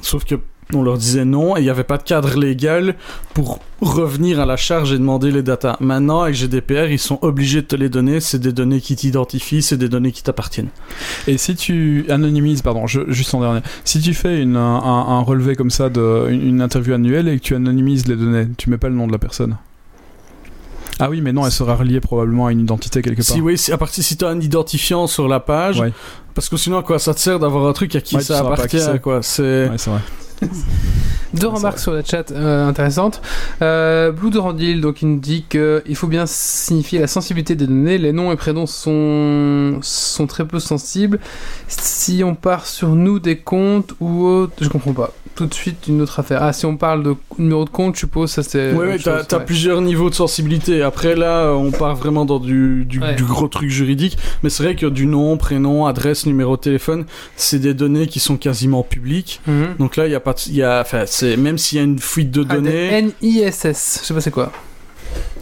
Sauf 0.00 0.24
que 0.24 0.36
On 0.74 0.82
leur 0.82 0.98
disait 0.98 1.24
non 1.24 1.56
et 1.56 1.60
il 1.60 1.64
n'y 1.64 1.70
avait 1.70 1.84
pas 1.84 1.98
de 1.98 2.02
cadre 2.02 2.36
légal 2.38 2.94
pour 3.32 3.60
revenir 3.80 4.40
à 4.40 4.46
la 4.46 4.56
charge 4.56 4.92
et 4.92 4.98
demander 4.98 5.30
les 5.30 5.42
datas. 5.42 5.76
Maintenant, 5.80 6.22
avec 6.22 6.34
GDPR, 6.34 6.90
ils 6.90 6.98
sont 6.98 7.18
obligés 7.22 7.62
de 7.62 7.66
te 7.66 7.76
les 7.76 7.88
donner. 7.88 8.20
C'est 8.20 8.38
des 8.38 8.52
données 8.52 8.80
qui 8.80 8.96
t'identifient, 8.96 9.62
c'est 9.62 9.76
des 9.76 9.88
données 9.88 10.12
qui 10.12 10.22
t'appartiennent. 10.22 10.68
Et 11.26 11.36
si 11.38 11.54
tu 11.56 12.06
anonymises, 12.08 12.62
pardon, 12.62 12.86
je- 12.86 13.10
juste 13.10 13.34
en 13.34 13.40
dernier, 13.40 13.60
si 13.84 14.00
tu 14.00 14.14
fais 14.14 14.40
une, 14.42 14.56
un, 14.56 14.60
un 14.80 15.20
relevé 15.20 15.54
comme 15.56 15.70
ça 15.70 15.88
de 15.90 16.26
une, 16.30 16.46
une 16.48 16.60
interview 16.62 16.94
annuelle 16.94 17.28
et 17.28 17.38
que 17.38 17.42
tu 17.44 17.54
anonymises 17.54 18.06
les 18.08 18.16
données, 18.16 18.46
tu 18.56 18.70
mets 18.70 18.78
pas 18.78 18.88
le 18.88 18.94
nom 18.94 19.06
de 19.06 19.12
la 19.12 19.18
personne? 19.18 19.56
Ah 21.00 21.10
oui, 21.10 21.20
mais 21.20 21.32
non, 21.32 21.44
elle 21.44 21.50
sera 21.52 21.74
reliée 21.74 22.00
probablement 22.00 22.46
à 22.46 22.52
une 22.52 22.60
identité 22.60 23.02
quelque 23.02 23.16
part. 23.16 23.24
Si 23.34 23.40
oui, 23.40 23.58
si, 23.58 23.72
à 23.72 23.76
partir 23.78 24.04
si 24.04 24.16
tu 24.16 24.24
as 24.24 24.28
un 24.28 24.40
identifiant 24.40 25.08
sur 25.08 25.26
la 25.26 25.40
page, 25.40 25.80
Ouais. 25.80 25.92
parce 26.34 26.48
que 26.48 26.56
sinon 26.56 26.78
à 26.78 26.82
quoi 26.84 27.00
ça 27.00 27.12
te 27.14 27.18
sert 27.18 27.40
d'avoir 27.40 27.66
un 27.66 27.72
truc 27.72 27.96
à 27.96 28.00
qui 28.00 28.14
Ouais, 28.14 28.22
ça 28.22 28.38
appartient 28.38 28.76
qui 28.78 29.00
quoi. 29.00 29.20
C'est 29.22 29.68
Ouais, 29.70 29.76
c'est 29.76 29.90
vrai. 29.90 29.98
Deux 31.34 31.48
remarques 31.48 31.80
sur 31.80 31.92
le 31.92 32.02
chat 32.04 32.30
euh, 32.30 32.68
intéressantes. 32.68 33.20
Euh, 33.60 34.12
Blue 34.12 34.30
Durandil, 34.30 34.80
donc 34.80 35.02
il 35.02 35.08
nous 35.08 35.18
dit 35.18 35.44
qu'il 35.48 35.96
faut 35.96 36.06
bien 36.06 36.26
signifier 36.26 37.00
la 37.00 37.08
sensibilité 37.08 37.56
des 37.56 37.66
données. 37.66 37.98
Les 37.98 38.12
noms 38.12 38.30
et 38.30 38.36
prénoms 38.36 38.66
sont, 38.66 39.78
sont 39.82 40.26
très 40.26 40.46
peu 40.46 40.60
sensibles. 40.60 41.18
Si 41.66 42.22
on 42.24 42.34
part 42.34 42.66
sur 42.66 42.90
nous 42.90 43.18
des 43.18 43.38
comptes 43.38 43.94
ou 44.00 44.26
autre, 44.26 44.52
je 44.60 44.68
comprends 44.68 44.92
pas. 44.92 45.12
Tout 45.34 45.46
de 45.46 45.54
suite 45.54 45.88
une 45.88 46.00
autre 46.00 46.20
affaire. 46.20 46.40
Ah, 46.40 46.52
si 46.52 46.64
on 46.64 46.76
parle 46.76 47.02
de 47.02 47.16
numéro 47.38 47.64
de 47.64 47.70
compte, 47.70 47.96
je 47.96 48.00
suppose 48.00 48.30
ça 48.30 48.44
c'est. 48.44 48.72
Ouais, 48.72 48.86
ouais, 48.86 48.98
t'as 48.98 49.38
ouais. 49.38 49.44
plusieurs 49.44 49.80
niveaux 49.80 50.08
de 50.08 50.14
sensibilité. 50.14 50.82
Après, 50.82 51.16
là, 51.16 51.50
on 51.52 51.72
part 51.72 51.96
vraiment 51.96 52.24
dans 52.24 52.38
du, 52.38 52.84
du, 52.84 53.00
Ouais. 53.00 53.16
du 53.16 53.24
gros 53.24 53.48
truc 53.48 53.68
juridique. 53.68 54.16
Mais 54.44 54.50
c'est 54.50 54.62
vrai 54.62 54.76
que 54.76 54.86
du 54.86 55.06
nom, 55.06 55.36
prénom, 55.36 55.86
adresse, 55.86 56.26
numéro 56.26 56.56
de 56.56 56.60
téléphone, 56.60 57.04
c'est 57.34 57.58
des 57.58 57.74
données 57.74 58.06
qui 58.06 58.20
sont 58.20 58.36
quasiment 58.36 58.84
publiques. 58.84 59.40
Mhm. 59.48 59.74
Donc 59.80 59.96
là, 59.96 60.06
il 60.06 60.12
y 60.12 60.14
a 60.14 60.20
pas 60.24 60.34
de, 60.34 60.40
il 60.46 60.56
y 60.56 60.62
a, 60.62 60.80
enfin, 60.80 61.04
c'est, 61.06 61.36
même 61.36 61.58
s'il 61.58 61.78
y 61.78 61.80
a 61.80 61.84
une 61.84 61.98
fuite 61.98 62.30
de 62.30 62.44
Ah, 62.48 62.54
données, 62.54 63.02
des 63.02 63.14
NISS, 63.22 64.00
je 64.00 64.06
sais 64.06 64.14
pas 64.14 64.20
c'est 64.20 64.30
quoi. 64.30 64.52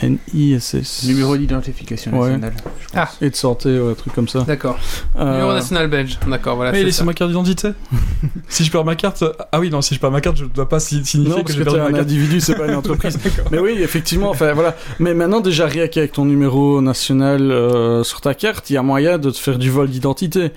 NISS. 0.03 1.05
Numéro 1.07 1.37
d'identification 1.37 2.13
Ouais. 2.19 2.31
nationale. 2.31 2.53
Ah, 2.95 3.09
Et 3.21 3.31
de 3.31 3.37
santé, 3.37 3.79
ouais, 3.81 3.93
un 3.93 3.95
truc 3.95 4.13
comme 4.15 4.29
ça. 4.29 4.41
d'accord. 4.41 4.79
Euh, 5.19 5.33
Numéro 5.33 5.53
national 5.53 5.89
belge, 5.89 6.19
d'accord, 6.29 6.57
voilà. 6.57 6.73
Mais 6.73 6.79
c'est 6.79 6.83
il 6.85 6.89
est 6.89 6.93
sur 6.93 7.05
ma 7.05 7.15
carte 7.15 7.31
d'identité. 7.31 7.69
si 8.49 8.65
je 8.65 8.71
perds 8.71 8.85
ma 8.85 8.97
carte, 8.97 9.25
ah 9.53 9.61
oui 9.61 9.71
non, 9.71 9.81
si 9.83 9.95
je 9.95 10.01
perds 10.01 10.11
ma 10.11 10.21
carte, 10.21 10.37
je 10.37 10.45
ne 10.45 10.49
dois 10.49 10.69
pas 10.69 10.81
si- 10.81 11.05
signifier 11.05 11.31
Non, 11.37 11.37
que 11.39 11.43
parce 11.43 11.53
j'ai 11.55 11.59
que 11.61 11.65
perdu 11.65 11.79
ma 11.81 11.87
un 11.87 11.91
carte. 11.93 12.03
individu, 12.03 12.41
c'est 12.41 12.55
pas 12.55 12.67
une 12.67 12.75
entreprise. 12.83 13.19
Mais 13.51 13.59
oui, 13.59 13.77
effectivement, 13.81 14.31
enfin 14.31 14.53
voilà. 14.53 14.77
Mais 14.99 15.15
maintenant, 15.15 15.41
déjà, 15.41 15.67
rien 15.67 15.89
qu'avec 15.89 16.13
ton 16.13 16.25
numéro 16.25 16.81
national 16.81 17.51
euh, 17.51 18.05
sur 18.05 18.21
ta 18.21 18.35
carte, 18.35 18.69
il 18.71 18.75
y 18.75 18.77
a 18.77 18.83
moyen 18.83 19.19
de 19.19 19.31
te 19.31 19.39
faire 19.39 19.59
du 19.59 19.71
vol 19.71 19.89
d'identité. 19.89 20.51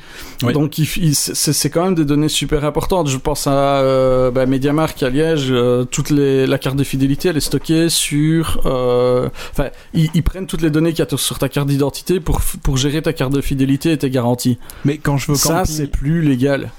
Oui. 0.44 0.54
Donc, 0.54 0.78
il, 0.78 0.88
il- 0.98 1.16
c'est 1.16 1.70
quand 1.70 1.84
même 1.86 1.96
des 1.96 2.06
données 2.06 2.30
super 2.30 2.66
importantes. 2.66 3.08
Je 3.10 3.18
pense 3.18 3.48
à 3.48 3.52
euh, 3.52 4.32
bah, 4.32 4.42
à 4.42 5.10
Liège, 5.10 5.48
euh, 5.52 5.84
toute 5.86 6.10
les, 6.10 6.46
la 6.48 6.58
carte 6.58 6.76
de 6.76 6.84
fidélité, 6.84 7.30
elle 7.30 7.38
est 7.38 7.42
stockée 7.42 7.90
sur. 7.90 8.62
euh, 8.66 9.30
Enfin, 9.52 9.70
ils, 9.94 10.10
ils 10.14 10.24
prennent 10.24 10.48
toutes 10.48 10.62
les 10.62 10.70
données 10.70 10.92
qu'il 10.94 11.06
y 11.06 11.14
a 11.14 11.18
sur 11.18 11.40
ta 11.40 11.50
carte 11.50 11.68
d'identité 11.68 12.20
pour, 12.20 12.42
pour 12.64 12.78
gérer 12.78 13.02
ta 13.02 13.14
carte 13.14 13.34
de 13.34 13.42
fidélité 13.42 13.92
et 13.92 13.98
tes 13.98 14.10
garanties. 14.10 14.58
Mais 14.84 14.98
quand 14.98 15.18
je 15.18 15.32
veux 15.32 15.38
Ça, 15.38 15.64
c'est 15.66 15.88
plus 15.88 16.22
légal. 16.22 16.72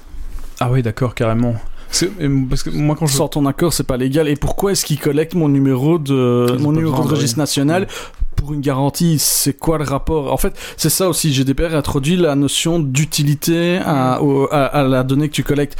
Ah 0.59 0.69
oui, 0.71 0.81
d'accord, 0.81 1.15
carrément. 1.15 1.55
Parce 1.89 2.01
que, 2.01 2.45
parce 2.49 2.63
que 2.63 2.69
moi 2.69 2.95
quand 2.99 3.07
je 3.07 3.15
Sans 3.15 3.29
ton 3.29 3.45
accord, 3.45 3.71
c'est 3.71 3.85
pas 3.87 3.95
légal. 3.95 4.27
Et 4.27 4.35
pourquoi 4.35 4.73
est-ce 4.73 4.83
qu'ils 4.85 4.99
collectent 4.99 5.35
mon 5.35 5.47
numéro 5.47 5.97
de 5.99 6.47
ont 6.51 6.59
mon 6.59 6.71
numéro 6.73 7.01
de 7.03 7.07
registre 7.07 7.37
oui. 7.37 7.43
national 7.43 7.87
pour 8.35 8.53
une 8.53 8.59
garantie? 8.59 9.19
C'est 9.19 9.53
quoi 9.53 9.77
le 9.77 9.85
rapport? 9.85 10.33
En 10.33 10.37
fait, 10.37 10.53
c'est 10.75 10.89
ça 10.89 11.07
aussi. 11.07 11.31
GDPR 11.33 11.73
introduit 11.75 12.17
la 12.17 12.35
notion 12.35 12.79
d'utilité 12.79 13.79
à, 13.85 14.21
au- 14.21 14.47
à, 14.51 14.65
à 14.65 14.83
la 14.83 15.03
donnée 15.03 15.29
que 15.29 15.33
tu 15.33 15.43
collectes. 15.43 15.77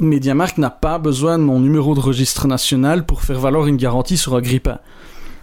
MediaMarkt 0.00 0.58
n'a 0.58 0.70
pas 0.70 0.98
besoin 0.98 1.38
de 1.38 1.44
mon 1.44 1.60
numéro 1.60 1.94
de 1.94 2.00
registre 2.00 2.48
national 2.48 3.06
pour 3.06 3.22
faire 3.22 3.38
valoir 3.38 3.68
une 3.68 3.76
garantie 3.76 4.16
sur 4.16 4.34
un 4.34 4.40
grippin. 4.40 4.78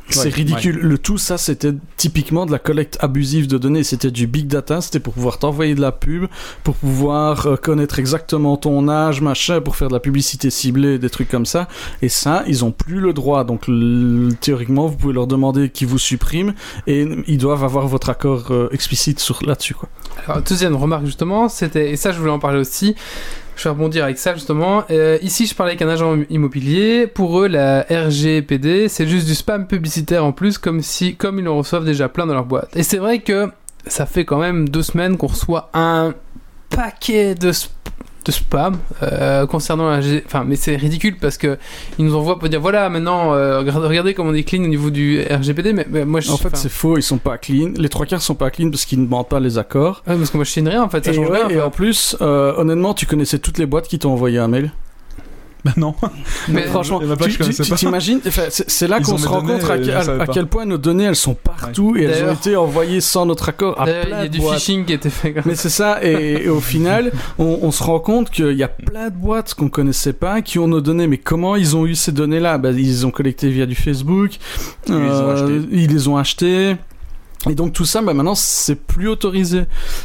C'est 0.09 0.25
Ouais, 0.25 0.29
ridicule. 0.29 0.77
Le 0.77 0.97
tout, 0.97 1.17
ça, 1.17 1.37
c'était 1.37 1.73
typiquement 1.97 2.45
de 2.45 2.51
la 2.51 2.59
collecte 2.59 2.97
abusive 3.01 3.47
de 3.47 3.57
données. 3.57 3.83
C'était 3.83 4.11
du 4.11 4.27
big 4.27 4.47
data. 4.47 4.81
C'était 4.81 4.99
pour 4.99 5.13
pouvoir 5.13 5.37
t'envoyer 5.39 5.75
de 5.75 5.81
la 5.81 5.91
pub, 5.91 6.27
pour 6.63 6.75
pouvoir 6.75 7.45
euh, 7.45 7.55
connaître 7.55 7.99
exactement 7.99 8.57
ton 8.57 8.87
âge, 8.89 9.21
machin, 9.21 9.61
pour 9.61 9.75
faire 9.75 9.89
de 9.89 9.93
la 9.93 9.99
publicité 9.99 10.49
ciblée, 10.49 10.97
des 10.99 11.09
trucs 11.09 11.29
comme 11.29 11.45
ça. 11.45 11.67
Et 12.01 12.09
ça, 12.09 12.43
ils 12.47 12.63
ont 12.63 12.71
plus 12.71 12.99
le 12.99 13.13
droit. 13.13 13.43
Donc, 13.43 13.65
théoriquement, 14.39 14.87
vous 14.87 14.95
pouvez 14.95 15.13
leur 15.13 15.27
demander 15.27 15.69
qu'ils 15.69 15.87
vous 15.87 15.99
suppriment 15.99 16.53
et 16.85 17.07
ils 17.27 17.37
doivent 17.37 17.63
avoir 17.63 17.87
votre 17.87 18.09
accord 18.09 18.51
euh, 18.51 18.69
explicite 18.71 19.19
sur 19.19 19.43
là-dessus, 19.45 19.73
quoi. 19.73 19.89
Alors, 20.25 20.41
deuxième 20.41 20.75
remarque 20.75 21.05
justement, 21.05 21.47
c'était, 21.47 21.91
et 21.91 21.95
ça 21.95 22.11
je 22.11 22.19
voulais 22.19 22.31
en 22.31 22.39
parler 22.39 22.59
aussi, 22.59 22.95
je 23.57 23.63
vais 23.63 23.69
rebondir 23.71 24.03
avec 24.03 24.17
ça 24.17 24.33
justement. 24.33 24.83
Euh, 24.91 25.17
ici 25.21 25.45
je 25.47 25.55
parlais 25.55 25.71
avec 25.71 25.81
un 25.81 25.89
agent 25.89 26.17
immobilier, 26.29 27.07
pour 27.07 27.39
eux 27.41 27.47
la 27.47 27.85
RGPD 27.89 28.87
c'est 28.89 29.07
juste 29.07 29.27
du 29.27 29.35
spam 29.35 29.67
publicitaire 29.67 30.23
en 30.25 30.31
plus, 30.31 30.57
comme 30.57 30.81
si, 30.81 31.15
comme 31.15 31.39
ils 31.39 31.47
en 31.47 31.57
reçoivent 31.57 31.85
déjà 31.85 32.09
plein 32.09 32.25
dans 32.25 32.33
leur 32.33 32.45
boîte. 32.45 32.75
Et 32.75 32.83
c'est 32.83 32.97
vrai 32.97 33.19
que 33.19 33.49
ça 33.87 34.05
fait 34.05 34.25
quand 34.25 34.37
même 34.39 34.67
deux 34.69 34.83
semaines 34.83 35.17
qu'on 35.17 35.27
reçoit 35.27 35.69
un 35.73 36.13
paquet 36.69 37.35
de, 37.35 37.51
sp- 37.51 37.69
de 38.27 38.31
spam 38.31 38.77
euh, 39.03 39.45
concernant 39.47 39.89
la 39.89 40.01
G... 40.01 40.23
Enfin, 40.25 40.43
mais 40.47 40.55
c'est 40.55 40.75
ridicule 40.75 41.15
parce 41.19 41.37
que 41.37 41.57
ils 41.97 42.05
nous 42.05 42.15
envoient 42.15 42.37
pour 42.37 42.49
dire 42.49 42.61
voilà 42.61 42.89
maintenant 42.89 43.33
euh, 43.33 43.59
regardez- 43.59 44.13
comment 44.13 44.29
on 44.29 44.33
est 44.33 44.43
clean 44.43 44.63
au 44.63 44.67
niveau 44.67 44.89
du 44.89 45.21
RGPD, 45.29 45.73
mais, 45.73 45.85
mais 45.89 46.05
moi 46.05 46.19
je 46.19 46.31
En 46.31 46.37
fait, 46.37 46.55
c'est 46.55 46.69
faux. 46.69 46.97
Ils 46.97 47.03
sont 47.03 47.17
pas 47.17 47.37
clean. 47.37 47.71
Les 47.77 47.89
trois 47.89 48.05
quarts 48.05 48.21
sont 48.21 48.35
pas 48.35 48.49
clean 48.51 48.69
parce 48.69 48.85
qu'ils 48.85 48.99
ne 48.99 49.05
demandent 49.05 49.27
pas 49.29 49.39
les 49.39 49.57
accords. 49.57 50.03
ouais, 50.07 50.15
parce 50.15 50.29
que 50.29 50.37
moi 50.37 50.43
je 50.43 50.51
signe 50.51 50.67
rien 50.69 50.83
en 50.83 50.89
fait, 50.89 51.03
ça 51.05 51.11
Et, 51.11 51.15
change 51.15 51.29
ouais, 51.29 51.43
rien. 51.45 51.49
et 51.57 51.61
en 51.61 51.69
plus, 51.71 52.15
euh, 52.21 52.53
honnêtement, 52.57 52.93
tu 52.93 53.05
connaissais 53.05 53.39
toutes 53.39 53.57
les 53.57 53.65
boîtes 53.65 53.87
qui 53.87 53.97
t'ont 53.99 54.11
envoyé 54.11 54.37
un 54.39 54.47
mail? 54.47 54.71
Bah 55.67 55.73
non. 55.77 55.93
Mais- 56.47 56.63
franchement, 56.63 57.01
tu 57.29 57.75
t'imagines 57.75 58.19
C'est 58.49 58.87
là 58.87 58.99
qu'on 59.01 59.17
se 59.17 59.27
rend 59.27 59.41
données 59.41 59.59
compte 59.59 59.69
à, 59.69 59.77
je 59.77 59.83
quel- 60.31 60.43
à 60.43 60.45
point 60.45 60.65
nos 60.65 60.77
données 60.77 61.03
elles 61.05 61.15
sont 61.15 61.33
partout 61.33 61.95
et 61.97 62.03
elles 62.03 62.23
ont 62.25 62.33
été 62.33 62.55
envoyées 62.55 63.01
sans 63.01 63.25
notre 63.25 63.49
accord 63.49 63.75
il 63.85 64.09
y 64.09 64.13
a 64.13 64.27
du 64.27 64.39
boîtes. 64.39 64.59
phishing 64.59 64.85
qui 64.85 64.93
a 64.93 64.95
été 64.95 65.09
fait 65.09 65.33
comme 65.33 65.43
Mais 65.45 65.55
c'est 65.55 65.69
ça, 65.69 65.99
et, 66.03 66.43
et 66.45 66.49
au 66.49 66.59
final, 66.61 67.11
on, 67.37 67.59
on 67.61 67.71
se 67.71 67.83
rend 67.83 67.99
compte 67.99 68.29
qu'il 68.29 68.53
y 68.53 68.63
a 68.63 68.67
plein 68.67 69.09
de 69.09 69.15
boîtes 69.15 69.53
qu'on 69.55 69.69
connaissait 69.69 70.13
pas 70.13 70.41
qui 70.41 70.59
ont 70.59 70.67
nos 70.67 70.81
données. 70.81 71.07
Mais 71.07 71.17
comment 71.17 71.55
ils 71.55 71.75
ont 71.75 71.85
eu 71.85 71.95
ces 71.95 72.11
données-là? 72.11 72.57
Bah, 72.57 72.71
Ils 72.71 72.77
les 72.77 73.05
ont 73.05 73.11
collectées 73.11 73.49
via 73.49 73.65
du 73.65 73.75
Facebook, 73.75 74.31
Ils 74.87 74.93
les 74.95 75.09
ont 75.09 75.29
achetées. 75.29 75.61
ils 75.71 75.91
les 75.91 76.07
ont 76.07 76.17
achetées. 76.17 76.75
Et 77.49 77.55
donc 77.55 77.73
tout 77.73 77.85
ça, 77.85 78.01
bah 78.01 78.13
maintenant, 78.13 78.35
c'est 78.35 78.75
plus 78.75 79.07
autorisé. 79.07 79.63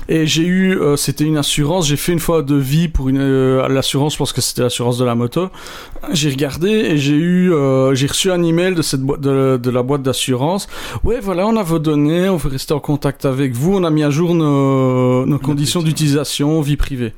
Et 0.08 0.26
j'ai 0.26 0.44
eu, 0.44 0.78
euh, 0.78 0.96
c'était 0.96 1.24
une 1.24 1.36
assurance. 1.36 1.86
J'ai 1.88 1.96
fait 1.96 2.12
une 2.12 2.20
fois 2.20 2.42
de 2.42 2.54
vie 2.54 2.88
pour 2.88 3.08
une 3.08 3.18
euh, 3.18 3.68
l'assurance, 3.68 4.12
je 4.14 4.18
pense 4.18 4.32
que 4.32 4.40
c'était 4.40 4.62
l'assurance 4.62 4.98
de 4.98 5.04
la 5.04 5.14
moto. 5.14 5.48
J'ai 6.12 6.30
regardé 6.30 6.68
et 6.68 6.98
j'ai 6.98 7.14
eu, 7.14 7.52
euh, 7.52 7.94
j'ai 7.94 8.06
reçu 8.06 8.30
un 8.30 8.42
email 8.42 8.74
de 8.74 8.82
cette 8.82 9.04
de, 9.04 9.56
de 9.56 9.70
la 9.70 9.82
boîte 9.82 10.02
d'assurance. 10.02 10.68
Ouais, 11.04 11.20
voilà, 11.20 11.46
on 11.46 11.56
a 11.56 11.62
vos 11.62 11.78
données, 11.78 12.28
on 12.28 12.36
veut 12.36 12.50
rester 12.50 12.74
en 12.74 12.80
contact 12.80 13.24
avec 13.24 13.54
vous. 13.54 13.74
On 13.76 13.84
a 13.84 13.90
mis 13.90 14.02
à 14.02 14.10
jour 14.10 14.34
nos, 14.34 15.26
nos 15.26 15.38
conditions 15.38 15.82
d'utilisation, 15.82 16.60
vie 16.60 16.76
privée. 16.76 17.14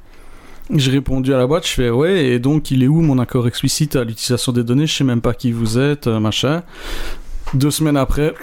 J'ai 0.74 0.92
répondu 0.92 1.34
à 1.34 1.36
la 1.36 1.46
boîte, 1.46 1.66
je 1.66 1.72
fais 1.72 1.90
ouais, 1.90 2.24
et 2.24 2.38
donc 2.38 2.70
il 2.70 2.82
est 2.82 2.88
où 2.88 3.02
mon 3.02 3.18
accord 3.18 3.46
explicite 3.46 3.96
à 3.96 4.04
l'utilisation 4.04 4.50
des 4.50 4.64
données? 4.64 4.86
Je 4.86 4.94
sais 4.94 5.04
même 5.04 5.20
pas 5.20 5.34
qui 5.34 5.52
vous 5.52 5.78
êtes, 5.78 6.06
machin. 6.06 6.62
Deux 7.52 7.70
semaines 7.70 7.98
après, 7.98 8.34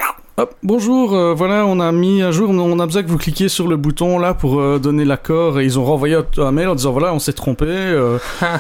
hop, 0.42 0.56
bonjour, 0.64 1.14
euh, 1.14 1.34
voilà, 1.36 1.66
on 1.68 1.80
a 1.80 1.92
mis 1.92 2.24
à 2.24 2.32
jour, 2.32 2.50
on 2.50 2.80
a 2.80 2.86
besoin 2.86 3.04
que 3.04 3.10
vous 3.10 3.18
cliquiez 3.18 3.48
sur 3.48 3.68
le 3.68 3.78
bouton 3.78 4.18
là 4.18 4.34
pour 4.34 4.60
euh, 4.60 4.80
donner 4.80 5.06
l'accord. 5.06 5.60
Et 5.60 5.66
ils 5.66 5.78
ont 5.78 5.86
renvoyé 5.86 6.18
un 6.38 6.52
mail 6.52 6.68
en 6.70 6.76
disant 6.76 6.92
voilà, 6.92 7.14
on 7.14 7.20
s'est 7.20 7.34
trompé, 7.34 7.66
euh, 7.68 8.18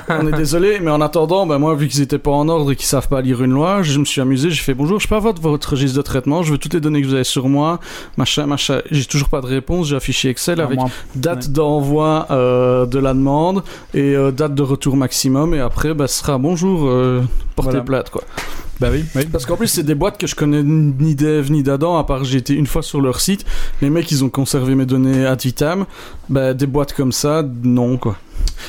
on 0.09 0.27
est 0.27 0.31
désolé, 0.37 0.79
mais 0.79 0.91
en 0.91 1.01
attendant, 1.01 1.47
ben 1.47 1.57
moi, 1.57 1.73
vu 1.75 1.87
qu'ils 1.87 2.01
étaient 2.01 2.19
pas 2.19 2.31
en 2.31 2.47
ordre 2.49 2.71
et 2.71 2.75
qu'ils 2.75 2.85
savent 2.85 3.07
pas 3.07 3.21
lire 3.21 3.41
une 3.43 3.51
loi, 3.51 3.81
je 3.81 3.97
me 3.99 4.05
suis 4.05 4.21
amusé, 4.21 4.51
j'ai 4.51 4.61
fait 4.61 4.73
bonjour, 4.75 4.99
je 4.99 5.07
peux 5.07 5.15
avoir 5.15 5.33
votre 5.41 5.71
registre 5.71 5.97
de 5.97 6.03
traitement, 6.03 6.43
je 6.43 6.51
veux 6.51 6.57
toutes 6.59 6.73
les 6.75 6.79
données 6.81 7.01
que 7.01 7.07
vous 7.07 7.15
avez 7.15 7.23
sur 7.23 7.49
moi, 7.49 7.79
machin, 8.17 8.45
machin. 8.45 8.81
J'ai 8.91 9.05
toujours 9.05 9.29
pas 9.29 9.41
de 9.41 9.47
réponse, 9.47 9.87
j'ai 9.87 9.95
un 9.95 9.99
fichier 9.99 10.29
Excel 10.29 10.61
À 10.61 10.65
avec 10.65 10.79
date 11.15 11.45
Ouais. 11.47 11.53
d'envoi 11.53 12.27
de 12.29 12.99
la 12.99 13.13
demande 13.13 13.63
et 13.93 14.15
date 14.33 14.53
de 14.53 14.61
retour 14.61 14.95
maximum 14.95 15.53
et 15.55 15.59
après 15.59 15.93
bah, 15.93 16.07
ce 16.07 16.19
sera 16.19 16.37
bonjour 16.37 16.81
portez 17.55 17.71
Voilà. 17.71 17.81
plainte 17.81 18.09
quoi 18.11 18.21
Bah 18.81 18.87
oui, 18.91 19.05
parce 19.31 19.45
qu'en 19.45 19.57
plus 19.57 19.67
c'est 19.67 19.83
des 19.83 19.93
boîtes 19.93 20.17
que 20.17 20.25
je 20.25 20.33
connais 20.33 20.63
ni 20.63 21.13
d'Eve 21.13 21.51
ni 21.51 21.61
d'Adam 21.61 21.99
à 21.99 22.03
part 22.03 22.23
j'ai 22.23 22.39
été 22.39 22.55
une 22.55 22.65
fois 22.65 22.81
sur 22.81 22.99
leur 22.99 23.21
site. 23.21 23.45
Les 23.79 23.91
mecs 23.91 24.09
ils 24.11 24.23
ont 24.23 24.29
conservé 24.29 24.73
mes 24.73 24.87
données 24.87 25.23
ad 25.23 25.39
vitam 25.39 25.85
bah 26.29 26.55
des 26.55 26.65
boîtes 26.65 26.93
comme 26.93 27.11
ça 27.11 27.47
non 27.63 27.97
quoi 27.97 28.17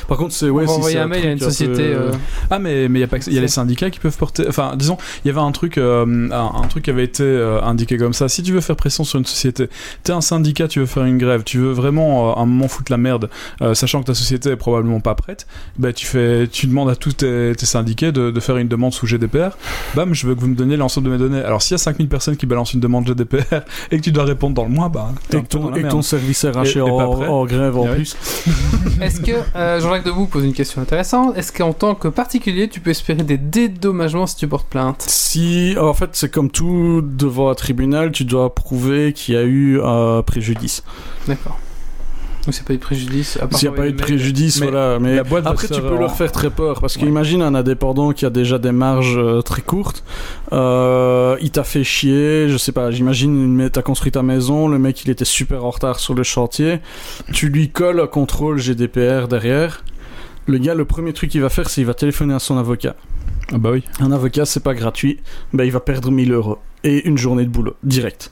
par 0.07 0.17
contre 0.17 0.33
c'est 0.33 0.49
ouais 0.49 0.63
on 0.65 0.67
si 0.67 0.73
envoyer 0.75 0.97
un 0.99 1.07
mail 1.07 1.27
à 1.27 1.31
une 1.31 1.39
société. 1.39 1.73
peu- 1.73 1.81
euh, 1.81 2.11
Ah 2.49 2.59
mais 2.59 2.87
mais 2.89 2.99
il 2.99 3.01
y 3.01 3.05
a 3.05 3.07
pas 3.07 3.19
que- 3.19 3.27
il 3.27 3.33
y 3.33 3.37
a 3.37 3.41
les 3.41 3.47
syndicats 3.47 3.89
qui 3.89 3.99
peuvent 3.99 4.17
porter 4.17 4.45
enfin 4.47 4.73
disons 4.75 4.97
il 5.23 5.27
y 5.27 5.31
avait 5.31 5.39
un 5.41 5.51
truc 5.51 5.77
euh, 5.77 6.29
un, 6.31 6.61
un 6.63 6.67
truc 6.67 6.85
qui 6.85 6.89
avait 6.89 7.03
été 7.03 7.23
euh, 7.23 7.61
indiqué 7.61 7.97
comme 7.97 8.13
ça. 8.13 8.27
Si 8.29 8.43
tu 8.43 8.51
veux 8.53 8.61
faire 8.61 8.75
pression 8.75 9.03
sur 9.03 9.19
une 9.19 9.25
société 9.25 9.69
t'es 10.03 10.11
un 10.11 10.21
syndicat 10.21 10.67
tu 10.67 10.79
veux 10.79 10.85
faire 10.85 11.05
une 11.05 11.17
grève 11.17 11.43
tu 11.43 11.57
veux 11.59 11.71
vraiment 11.71 12.31
euh, 12.31 12.41
un 12.41 12.45
moment 12.45 12.67
foutre 12.67 12.91
la 12.91 12.97
merde 12.97 13.29
euh, 13.61 13.73
sachant 13.73 14.01
que 14.01 14.07
ta 14.07 14.13
société 14.13 14.49
est 14.51 14.55
probablement 14.55 14.99
pas 14.99 15.15
prête 15.15 15.47
bah 15.77 15.93
tu 15.93 16.05
fais 16.05 16.47
tu 16.51 16.67
demandes 16.67 16.89
à 16.89 16.95
tous 16.95 17.13
tes, 17.13 17.53
tes 17.57 17.65
syndiqués 17.65 18.11
de, 18.11 18.31
de 18.31 18.39
faire 18.39 18.57
une 18.57 18.67
demande 18.67 18.93
sous 18.93 19.07
GDPR 19.07 19.57
bam 19.95 20.13
je 20.13 20.27
veux 20.27 20.35
que 20.35 20.39
vous 20.39 20.47
me 20.47 20.55
donniez 20.55 20.77
l'ensemble 20.77 21.07
de 21.07 21.11
mes 21.13 21.17
données. 21.17 21.41
Alors 21.41 21.61
s'il 21.61 21.71
y 21.73 21.75
a 21.75 21.77
5000 21.79 22.07
personnes 22.09 22.37
qui 22.37 22.45
balancent 22.45 22.73
une 22.73 22.79
demande 22.79 23.05
GDPR 23.07 23.61
et 23.91 23.97
que 23.97 24.01
tu 24.01 24.11
dois 24.11 24.23
répondre 24.25 24.55
dans 24.55 24.63
le 24.63 24.69
mois 24.69 24.89
bah 24.89 25.11
et 25.31 25.41
ton, 25.43 25.73
et 25.75 25.87
ton 25.87 26.01
service 26.01 26.43
RH 26.45 26.77
est 26.77 26.81
en, 26.81 27.45
grève 27.45 27.77
en 27.77 27.83
ouais. 27.85 27.95
plus. 27.95 28.15
Est-ce 29.01 29.19
que 29.21 29.31
euh, 29.63 29.79
Jean-Jacques 29.79 30.05
Debout 30.05 30.27
pose 30.27 30.43
une 30.43 30.53
question 30.53 30.81
intéressante. 30.81 31.37
Est-ce 31.37 31.51
qu'en 31.51 31.73
tant 31.73 31.95
que 31.95 32.07
particulier, 32.07 32.67
tu 32.67 32.79
peux 32.79 32.91
espérer 32.91 33.23
des 33.23 33.37
dédommagements 33.37 34.27
si 34.27 34.35
tu 34.35 34.47
portes 34.47 34.67
plainte? 34.67 35.03
Si, 35.07 35.75
en 35.79 35.93
fait, 35.93 36.09
c'est 36.13 36.31
comme 36.31 36.51
tout 36.51 37.01
devant 37.03 37.49
un 37.49 37.55
tribunal, 37.55 38.11
tu 38.11 38.25
dois 38.25 38.53
prouver 38.53 39.13
qu'il 39.13 39.35
y 39.35 39.37
a 39.37 39.43
eu 39.43 39.81
un 39.81 40.21
préjudice. 40.21 40.83
D'accord. 41.27 41.57
Donc 42.45 42.53
c'est 42.53 42.65
pas 42.65 42.73
eu 42.73 42.77
de 42.77 42.81
préjudice 42.81 43.37
à 43.41 43.47
part 43.47 43.57
S'il 43.57 43.69
n'y 43.69 43.75
a 43.75 43.77
pas 43.77 43.87
eu 43.87 43.93
de 43.93 44.01
préjudice, 44.01 44.59
Mais 44.59 44.67
voilà. 44.69 44.99
Mais 44.99 45.15
la 45.15 45.23
boîte 45.23 45.45
va 45.45 45.51
après, 45.51 45.67
tu 45.69 45.79
peux 45.81 45.87
en- 45.95 45.99
leur 45.99 46.13
faire 46.15 46.31
très 46.31 46.49
peur. 46.49 46.81
Parce 46.81 46.97
Ouais. 46.97 47.03
qu'imagine 47.03 47.41
un 47.41 47.55
indépendant 47.55 48.11
qui 48.11 48.25
a 48.25 48.29
déjà 48.29 48.57
des 48.59 48.73
marges 48.73 49.17
euh, 49.17 49.41
très 49.41 49.61
courtes. 49.61 50.03
euh, 50.51 51.37
il 51.41 51.51
t'a 51.51 51.63
fait 51.63 51.83
chier. 51.83 52.47
Je 52.49 52.57
sais 52.57 52.71
pas, 52.71 52.91
j'imagine, 52.91 53.69
t'as 53.71 53.81
construit 53.81 54.11
ta 54.11 54.23
maison. 54.23 54.67
Le 54.67 54.77
mec, 54.77 55.03
il 55.05 55.09
était 55.09 55.25
super 55.25 55.63
en 55.65 55.69
retard 55.71 55.99
sur 55.99 56.13
le 56.13 56.23
chantier. 56.23 56.79
Tu 57.31 57.47
lui 57.49 57.69
colles 57.69 57.99
un 58.01 58.07
contrôle 58.07 58.59
GDPR 58.59 59.27
derrière. 59.27 59.83
Le 60.45 60.57
gars, 60.57 60.75
le 60.75 60.83
premier 60.85 61.13
truc 61.13 61.29
qu'il 61.31 61.41
va 61.41 61.49
faire, 61.49 61.69
c'est 61.69 61.75
qu'il 61.75 61.85
va 61.85 61.93
téléphoner 61.93 62.33
à 62.33 62.39
son 62.39 62.57
avocat. 62.57 62.95
Ah 63.53 63.57
bah 63.57 63.69
oui. 63.71 63.83
Un 64.01 64.11
avocat, 64.11 64.45
c'est 64.45 64.63
pas 64.63 64.73
gratuit. 64.73 65.19
Ben, 65.53 65.63
il 65.63 65.71
va 65.71 65.79
perdre 65.79 66.11
1000 66.11 66.33
euros. 66.33 66.57
Et 66.83 67.07
une 67.07 67.17
journée 67.17 67.45
de 67.45 67.49
boulot, 67.49 67.75
direct. 67.83 68.31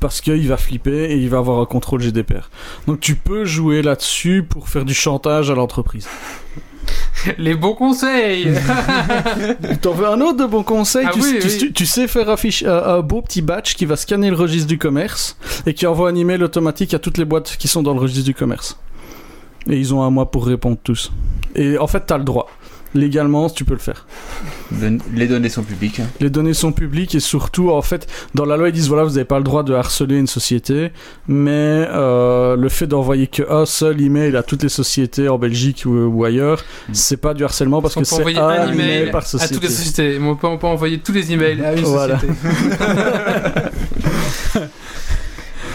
Parce 0.00 0.20
qu'il 0.22 0.48
va 0.48 0.56
flipper 0.56 1.04
et 1.12 1.16
il 1.16 1.28
va 1.28 1.38
avoir 1.38 1.60
un 1.60 1.66
contrôle 1.66 2.00
GDPR. 2.00 2.48
Donc 2.86 3.00
tu 3.00 3.14
peux 3.16 3.44
jouer 3.44 3.82
là-dessus 3.82 4.42
pour 4.42 4.68
faire 4.68 4.84
du 4.86 4.94
chantage 4.94 5.50
à 5.50 5.54
l'entreprise. 5.54 6.08
Les 7.38 7.54
bons 7.54 7.74
conseils 7.74 8.48
T'en 9.82 9.92
veux 9.92 10.06
un 10.06 10.20
autre 10.22 10.38
de 10.38 10.46
bon 10.46 10.62
conseil 10.62 11.04
Ah 11.06 11.10
tu, 11.12 11.20
oui, 11.20 11.36
tu- 11.40 11.46
oui. 11.48 11.58
tu- 11.58 11.72
tu 11.72 11.86
sais 11.86 12.08
faire 12.08 12.30
un, 12.30 12.36
fiche- 12.36 12.64
un- 12.64 12.82
un 12.96 13.00
beau 13.00 13.20
petit 13.20 13.42
batch 13.42 13.74
qui 13.74 13.84
va 13.84 13.96
scanner 13.96 14.30
le 14.30 14.36
registre 14.36 14.66
du 14.66 14.78
commerce 14.78 15.36
et 15.66 15.74
qui 15.74 15.86
envoie 15.86 16.08
un 16.08 16.14
email 16.14 16.42
automatique 16.42 16.94
à 16.94 16.98
toutes 16.98 17.18
les 17.18 17.24
boîtes 17.26 17.56
qui 17.58 17.68
sont 17.68 17.82
dans 17.82 17.92
le 17.92 18.00
registre 18.00 18.24
du 18.24 18.34
commerce. 18.34 18.78
Et 19.68 19.76
ils 19.76 19.92
ont 19.94 20.02
un 20.02 20.10
mois 20.10 20.30
pour 20.30 20.46
répondre 20.46 20.78
tous. 20.82 21.12
Et 21.54 21.76
en 21.76 21.86
fait, 21.86 22.04
t'as 22.06 22.16
le 22.16 22.24
droit. 22.24 22.48
Légalement, 22.94 23.48
tu 23.48 23.64
peux 23.64 23.74
le 23.74 23.78
faire. 23.78 24.06
Le- 24.80 24.98
Les 25.14 25.28
données 25.28 25.48
sont 25.48 25.62
publiques. 25.62 26.00
hein. 26.00 26.06
Les 26.20 26.28
données 26.30 26.54
sont 26.54 26.72
publiques 26.72 27.14
et 27.14 27.20
surtout, 27.20 27.70
en 27.70 27.82
fait, 27.82 28.08
dans 28.34 28.44
la 28.44 28.56
loi, 28.56 28.68
ils 28.68 28.72
disent 28.72 28.88
voilà, 28.88 29.04
vous 29.04 29.10
n'avez 29.10 29.24
pas 29.24 29.38
le 29.38 29.44
droit 29.44 29.62
de 29.62 29.72
harceler 29.74 30.16
une 30.18 30.26
société, 30.26 30.90
mais 31.28 31.86
euh, 31.88 32.56
le 32.56 32.68
fait 32.68 32.86
d'envoyer 32.88 33.28
qu'un 33.28 33.64
seul 33.64 34.00
email 34.00 34.36
à 34.36 34.42
toutes 34.42 34.64
les 34.64 34.68
sociétés 34.68 35.28
en 35.28 35.38
Belgique 35.38 35.84
ou, 35.86 35.90
ou 35.90 36.24
ailleurs, 36.24 36.64
c'est 36.92 37.16
pas 37.18 37.32
du 37.34 37.44
harcèlement 37.44 37.80
parce 37.80 37.96
On 37.96 38.00
que 38.00 38.04
peut 38.08 38.14
c'est 38.16 38.20
envoyer 38.20 38.38
un, 38.38 38.48
un 38.48 38.72
email, 38.72 38.98
email 39.02 39.10
par 39.12 39.22
à 39.22 39.26
société. 39.26 39.54
toutes 39.54 39.62
les 39.64 39.70
sociétés. 39.70 40.18
Mais 40.18 40.28
on 40.28 40.34
peut, 40.36 40.46
on 40.48 40.58
peut 40.58 40.66
envoyer 40.66 40.98
tous 40.98 41.12
les 41.12 41.32
emails 41.32 41.62
à 41.64 41.74
une 41.74 41.84
Voilà. 41.84 42.18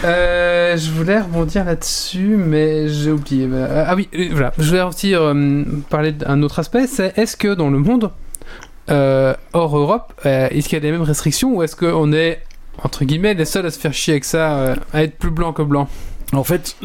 Euh, 0.06 0.76
je 0.76 0.90
voulais 0.90 1.20
rebondir 1.20 1.64
là-dessus, 1.64 2.36
mais 2.36 2.88
j'ai 2.88 3.10
oublié. 3.10 3.48
Euh, 3.50 3.84
Ah 3.86 3.96
oui, 3.96 4.08
voilà. 4.30 4.52
Je 4.58 4.68
voulais 4.68 4.82
aussi 4.82 5.14
euh, 5.14 5.64
parler 5.90 6.12
d'un 6.12 6.42
autre 6.42 6.60
aspect. 6.60 6.86
C'est 6.86 7.18
est-ce 7.18 7.36
que 7.36 7.54
dans 7.54 7.70
le 7.70 7.78
monde 7.78 8.10
hors 8.88 9.76
Europe, 9.76 10.12
est-ce 10.24 10.68
qu'il 10.68 10.78
y 10.78 10.80
a 10.80 10.84
les 10.84 10.92
mêmes 10.92 11.02
restrictions 11.02 11.56
ou 11.56 11.62
est-ce 11.64 11.74
qu'on 11.74 12.12
est 12.12 12.40
entre 12.84 13.04
guillemets 13.04 13.34
les 13.34 13.44
seuls 13.44 13.66
à 13.66 13.70
se 13.70 13.80
faire 13.80 13.92
chier 13.92 14.14
avec 14.14 14.24
ça, 14.24 14.76
à 14.92 15.02
être 15.02 15.18
plus 15.18 15.32
blanc 15.32 15.52
que 15.52 15.62
blanc? 15.62 15.88
En 16.32 16.44
fait, 16.44 16.76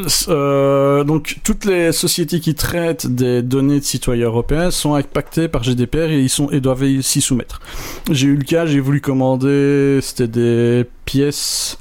donc 1.05 1.37
toutes 1.43 1.65
les 1.65 1.91
sociétés 1.91 2.39
qui 2.39 2.55
traitent 2.55 3.05
des 3.05 3.43
données 3.43 3.79
de 3.79 3.85
citoyens 3.85 4.25
européens 4.25 4.71
sont 4.71 4.95
impactées 4.95 5.47
par 5.47 5.61
GDPR 5.61 6.09
et 6.09 6.21
ils 6.21 6.29
sont 6.29 6.49
et 6.49 6.59
doivent 6.59 7.01
s'y 7.01 7.21
soumettre. 7.21 7.61
J'ai 8.09 8.27
eu 8.27 8.35
le 8.35 8.43
cas, 8.43 8.65
j'ai 8.65 8.79
voulu 8.79 8.99
commander, 8.99 9.99
c'était 10.01 10.27
des 10.27 10.85
pièces 11.05 11.77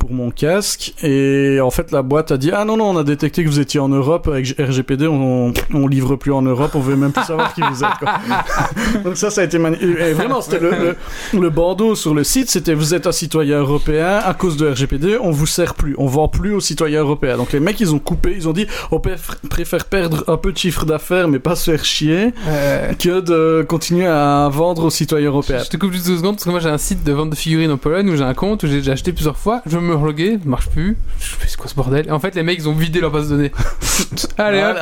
pour 0.00 0.10
mon 0.12 0.30
casque. 0.32 0.94
Et 1.04 1.60
en 1.62 1.70
fait 1.70 1.92
la 1.92 2.02
boîte 2.02 2.32
a 2.32 2.36
dit 2.38 2.50
ah 2.52 2.64
non 2.64 2.76
non 2.76 2.86
on 2.90 2.96
a 2.96 3.04
détecté 3.04 3.44
que 3.44 3.48
vous 3.48 3.60
étiez 3.60 3.78
en 3.78 3.88
Europe 3.88 4.26
avec 4.26 4.56
RGPD 4.58 5.06
on, 5.06 5.52
on 5.72 5.86
livre 5.86 6.16
plus 6.16 6.32
en 6.32 6.42
Europe. 6.42 6.72
On 6.74 6.80
veut 6.80 6.96
même 6.96 7.12
plus 7.12 7.24
savoir 7.24 7.54
qui 7.54 7.60
vous 7.60 7.84
êtes 7.84 7.98
quoi. 8.00 8.14
donc 9.04 9.16
ça 9.16 9.30
ça 9.30 9.42
a 9.42 9.44
été 9.44 9.58
mani- 9.58 9.78
et 9.80 10.12
vraiment 10.14 10.40
c'était 10.40 10.58
le, 10.58 10.70
le, 10.70 10.96
le 11.40 11.50
bandeau 11.50 11.94
sur 11.94 12.14
le 12.14 12.24
site 12.24 12.50
c'était 12.50 12.74
vous 12.74 12.94
êtes 12.94 13.06
un 13.06 13.12
citoyen 13.12 13.60
européen. 13.60 14.18
À 14.24 14.34
cause 14.34 14.56
de 14.56 14.68
RGPD 14.68 15.18
on 15.20 15.30
vous 15.30 15.46
sert 15.46 15.74
plus. 15.74 15.94
On 15.98 16.06
vend 16.06 16.26
plus 16.28 16.54
aux 16.54 16.60
citoyens 16.60 17.00
européens. 17.02 17.36
Donc 17.36 17.52
les 17.52 17.60
mecs 17.60 17.78
ils 17.78 17.94
ont 17.94 17.98
coupé. 18.00 18.32
Ils 18.34 18.48
ont 18.48 18.52
dit 18.52 18.66
on 18.90 18.98
préfère 18.98 19.36
préfère 19.48 19.84
perdre 19.84 20.24
un 20.28 20.36
peu 20.38 20.50
de 20.52 20.58
chiffre 20.58 20.86
d'affaires 20.86 21.28
mais 21.28 21.38
pas 21.38 21.54
se 21.54 21.70
faire 21.70 21.84
chier 21.84 22.32
Euh, 22.48 22.94
que 22.94 23.20
de 23.20 23.62
continuer 23.68 24.06
à 24.06 24.48
vendre 24.50 24.84
aux 24.84 24.90
citoyens 24.90 25.28
européens. 25.28 25.60
Je 25.64 25.68
te 25.68 25.76
coupe 25.76 25.92
juste 25.92 26.06
deux 26.06 26.16
secondes 26.16 26.34
parce 26.36 26.44
que 26.44 26.50
moi 26.50 26.58
j'ai 26.60 26.68
un 26.70 26.78
site 26.78 27.04
de 27.04 27.12
vente 27.12 27.30
de 27.30 27.34
figurines 27.34 27.70
en 27.70 27.76
Pologne 27.76 28.08
où 28.08 28.16
j'ai 28.16 28.24
un 28.24 28.34
compte 28.34 28.62
où 28.62 28.66
j'ai 28.66 28.76
déjà 28.78 28.92
acheté 28.92 29.12
plusieurs 29.12 29.36
fois. 29.36 29.60
Je 29.66 29.76
veux 29.76 29.82
me 29.96 30.48
marche 30.48 30.68
plus. 30.68 30.96
Je 31.18 31.34
fais 31.34 31.56
quoi 31.56 31.68
ce 31.68 31.74
bordel? 31.74 32.06
Et 32.08 32.10
En 32.10 32.20
fait, 32.20 32.34
les 32.34 32.42
mecs 32.42 32.58
ils 32.58 32.68
ont 32.68 32.74
vidé 32.74 33.00
leur 33.00 33.10
base 33.10 33.28
de 33.28 33.36
données. 33.36 33.52
Allez 34.38 34.62
hop, 34.62 34.76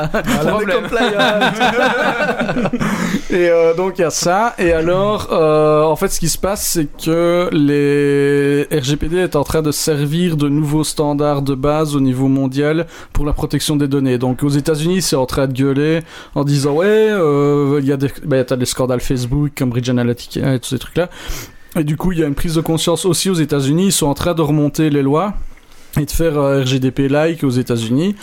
problème. 0.46 0.84
et 3.30 3.48
euh, 3.48 3.74
donc 3.74 3.98
il 3.98 4.02
y 4.02 4.04
a 4.04 4.10
ça. 4.10 4.54
Et 4.58 4.72
alors, 4.72 5.28
euh, 5.32 5.82
en 5.82 5.96
fait, 5.96 6.08
ce 6.08 6.20
qui 6.20 6.28
se 6.28 6.38
passe, 6.38 6.66
c'est 6.66 6.86
que 6.86 7.48
les 7.52 8.66
RGPD 8.76 9.18
est 9.18 9.36
en 9.36 9.44
train 9.44 9.62
de 9.62 9.72
servir 9.72 10.36
de 10.36 10.48
nouveaux 10.48 10.84
standards 10.84 11.42
de 11.42 11.54
base 11.54 11.96
au 11.96 12.00
niveau 12.00 12.28
mondial 12.28 12.86
pour 13.12 13.24
la 13.24 13.32
protection 13.32 13.76
des 13.76 13.88
données. 13.88 14.18
Donc 14.18 14.42
aux 14.42 14.48
États-Unis, 14.48 15.02
c'est 15.02 15.16
en 15.16 15.26
train 15.26 15.46
de 15.46 15.52
gueuler 15.52 16.00
en 16.34 16.44
disant 16.44 16.74
ouais, 16.74 16.86
euh, 16.86 17.78
il 17.80 17.86
y 17.86 17.92
a 17.92 17.96
des, 17.96 18.08
bah, 18.24 18.42
t'as 18.44 18.56
des 18.56 18.66
scandales 18.66 19.00
Facebook, 19.00 19.52
Cambridge 19.56 19.88
Analytica 19.88 20.54
et 20.54 20.60
tous 20.60 20.70
ces 20.70 20.78
trucs-là. 20.78 21.08
Et 21.76 21.84
du 21.84 21.96
coup, 21.96 22.12
il 22.12 22.18
y 22.18 22.24
a 22.24 22.26
une 22.26 22.34
prise 22.34 22.54
de 22.54 22.60
conscience 22.60 23.04
aussi 23.04 23.30
aux 23.30 23.34
États-Unis. 23.34 23.86
Ils 23.86 23.92
sont 23.92 24.06
en 24.06 24.14
train 24.14 24.34
de 24.34 24.42
remonter 24.42 24.90
les 24.90 25.02
lois 25.02 25.34
et 25.98 26.04
de 26.04 26.10
faire 26.10 26.38
un 26.38 26.62
RGDP-like 26.62 27.44
aux 27.44 27.50
États-Unis. 27.50 28.14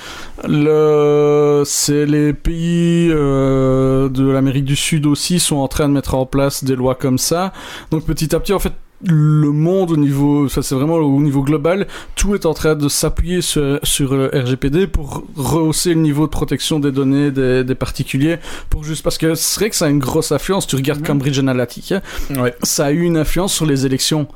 C'est 0.43 2.05
les 2.05 2.33
pays 2.33 3.09
euh, 3.11 4.09
de 4.09 4.29
l'Amérique 4.29 4.65
du 4.65 4.75
Sud 4.75 5.05
aussi 5.05 5.39
sont 5.39 5.57
en 5.57 5.67
train 5.67 5.87
de 5.87 5.93
mettre 5.93 6.15
en 6.15 6.25
place 6.25 6.63
des 6.63 6.75
lois 6.75 6.95
comme 6.95 7.17
ça. 7.17 7.53
Donc 7.91 8.05
petit 8.05 8.35
à 8.35 8.39
petit, 8.39 8.53
en 8.53 8.59
fait, 8.59 8.73
le 9.03 9.51
monde 9.51 9.91
au 9.91 9.97
niveau, 9.97 10.47
ça 10.49 10.61
c'est 10.63 10.73
vraiment 10.75 10.95
au 10.95 11.19
niveau 11.21 11.43
global, 11.43 11.85
tout 12.15 12.33
est 12.33 12.45
en 12.45 12.53
train 12.53 12.75
de 12.75 12.87
s'appuyer 12.89 13.41
sur, 13.41 13.79
sur 13.83 14.15
le 14.15 14.27
RGPD 14.33 14.87
pour 14.87 15.23
rehausser 15.35 15.93
le 15.93 15.99
niveau 16.01 16.25
de 16.25 16.31
protection 16.31 16.79
des 16.79 16.91
données 16.91 17.29
des, 17.31 17.63
des 17.63 17.75
particuliers, 17.75 18.37
pour 18.69 18.83
juste 18.83 19.03
parce 19.03 19.17
que 19.17 19.35
c'est 19.35 19.59
vrai 19.59 19.69
que 19.69 19.75
ça 19.75 19.85
a 19.85 19.89
une 19.89 19.99
grosse 19.99 20.31
influence. 20.31 20.65
Tu 20.65 20.75
regardes 20.75 21.05
Cambridge 21.05 21.37
Analytica, 21.39 22.01
Ouais. 22.31 22.55
ça 22.63 22.85
a 22.85 22.91
eu 22.91 23.01
une 23.03 23.17
influence 23.17 23.53
sur 23.53 23.65
les 23.65 23.85
élections. 23.85 24.27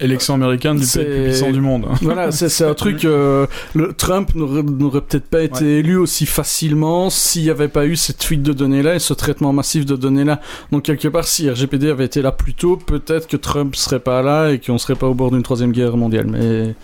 Élection 0.00 0.34
américaine 0.34 0.76
du 0.76 0.84
C'est- 0.84 1.00
pays 1.04 1.08
le 1.08 1.14
plus 1.14 1.24
puissant 1.30 1.50
du 1.50 1.60
monde. 1.60 1.86
Voilà, 2.02 2.32
c'est 2.32 2.64
un 2.64 2.74
truc. 2.74 3.04
euh, 3.04 3.46
le 3.74 3.92
Trump 3.92 4.34
n'aurait 4.34 5.00
peut-être 5.02 5.26
pas 5.26 5.42
été 5.42 5.78
élu 5.78 5.96
aussi 5.96 6.26
facilement 6.26 7.10
s'il 7.10 7.42
n'y 7.42 7.50
avait 7.50 7.68
pas 7.68 7.86
eu 7.86 7.96
cette 7.96 8.22
fuite 8.22 8.42
de 8.42 8.52
données-là 8.52 8.94
et 8.94 8.98
ce 8.98 9.12
traitement 9.14 9.52
massif 9.52 9.84
de 9.86 9.96
données-là. 9.96 10.40
Donc 10.72 10.84
quelque 10.84 11.08
part, 11.08 11.24
si 11.24 11.48
RGPD 11.50 11.90
avait 11.90 12.04
été 12.06 12.22
là 12.22 12.32
plus 12.32 12.54
tôt, 12.54 12.76
peut-être 12.76 13.26
que 13.28 13.36
Trump 13.36 13.76
serait 13.76 14.00
pas 14.00 14.22
là 14.22 14.50
et 14.50 14.58
qu'on 14.58 14.78
serait 14.78 14.94
pas 14.94 15.06
au 15.06 15.14
bord 15.14 15.30
d'une 15.30 15.42
troisième 15.42 15.72
guerre 15.72 15.96
mondiale. 15.96 16.26
Mais 16.28 16.74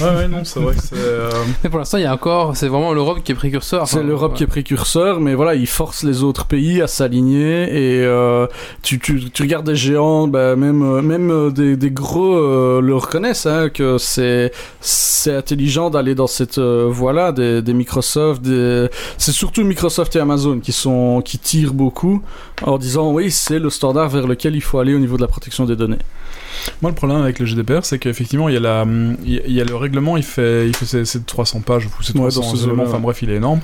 Ouais, 0.00 0.14
ouais, 0.16 0.28
non, 0.28 0.44
c'est 0.44 0.60
vrai 0.60 0.74
que 0.74 0.82
c'est. 0.82 0.94
euh, 0.96 1.30
Mais 1.64 1.70
pour 1.70 1.78
l'instant, 1.78 1.98
il 1.98 2.02
y 2.02 2.06
a 2.06 2.12
encore, 2.14 2.56
c'est 2.56 2.68
vraiment 2.68 2.92
l'Europe 2.92 3.20
qui 3.24 3.32
est 3.32 3.34
précurseur. 3.34 3.86
c'est 3.88 4.02
l'Europe 4.02 4.34
qui 4.34 4.42
est 4.44 4.46
précurseur, 4.48 5.20
mais 5.20 5.34
voilà, 5.34 5.54
il 5.54 5.66
force 5.66 6.02
les 6.02 6.22
autres 6.22 6.46
pays 6.46 6.80
à 6.82 6.86
s'aligner 6.86 7.64
et 7.64 8.04
euh, 8.04 8.46
tu, 8.82 8.98
tu, 8.98 9.30
tu 9.30 9.42
regardes 9.42 9.66
des 9.66 9.76
géants, 9.76 10.26
bah, 10.28 10.56
même 10.56 10.82
euh, 10.82 11.02
même 11.02 11.52
des, 11.52 11.76
des 11.76 11.90
gros 11.90 12.19
euh, 12.22 12.80
le 12.80 12.96
reconnaissent 12.96 13.46
hein, 13.46 13.68
que 13.68 13.98
c'est 13.98 14.52
c'est 14.80 15.34
intelligent 15.34 15.90
d'aller 15.90 16.14
dans 16.14 16.26
cette 16.26 16.58
euh, 16.58 16.88
voie-là, 16.90 17.32
des, 17.32 17.74
Microsoft, 17.74 18.42
c'est 19.18 19.32
surtout 19.32 19.64
Microsoft 19.64 20.14
et 20.16 20.20
Amazon 20.20 20.60
qui 20.60 20.72
sont 20.72 21.22
qui 21.22 21.38
tirent 21.38 21.74
beaucoup 21.74 22.22
en 22.62 22.78
disant 22.78 23.12
oui 23.12 23.30
c'est 23.30 23.58
le 23.58 23.70
standard 23.70 24.08
vers 24.08 24.26
lequel 24.26 24.54
il 24.54 24.60
faut 24.60 24.78
aller 24.78 24.94
au 24.94 24.98
niveau 24.98 25.16
de 25.16 25.22
la 25.22 25.28
protection 25.28 25.64
des 25.64 25.76
données. 25.76 25.98
Moi, 26.82 26.90
le 26.90 26.94
problème 26.94 27.18
avec 27.22 27.38
le 27.38 27.46
GDPR, 27.46 27.84
c'est 27.84 27.98
qu'effectivement, 27.98 28.48
il 28.48 28.54
y 28.54 28.56
a 28.56 28.60
la, 28.60 28.84
il 29.24 29.32
y 29.34 29.38
a- 29.38 29.42
il 29.46 29.52
y 29.52 29.60
a 29.60 29.64
le 29.64 29.76
règlement, 29.76 30.16
il 30.16 30.22
fait, 30.22 30.66
il 30.68 30.74
fait 30.76 30.86
ses, 30.86 31.04
ses 31.04 31.22
300 31.22 31.60
pages 31.60 31.86
ou 31.86 32.02
ses 32.02 32.12
Ouais, 32.14 32.30
300 32.30 32.40
dans 32.40 32.56
ces 32.56 32.64
éléments. 32.64 32.82
Enfin 32.84 32.94
ouais. 32.94 33.00
bref, 33.00 33.22
il 33.22 33.30
est 33.30 33.36
énorme. 33.36 33.60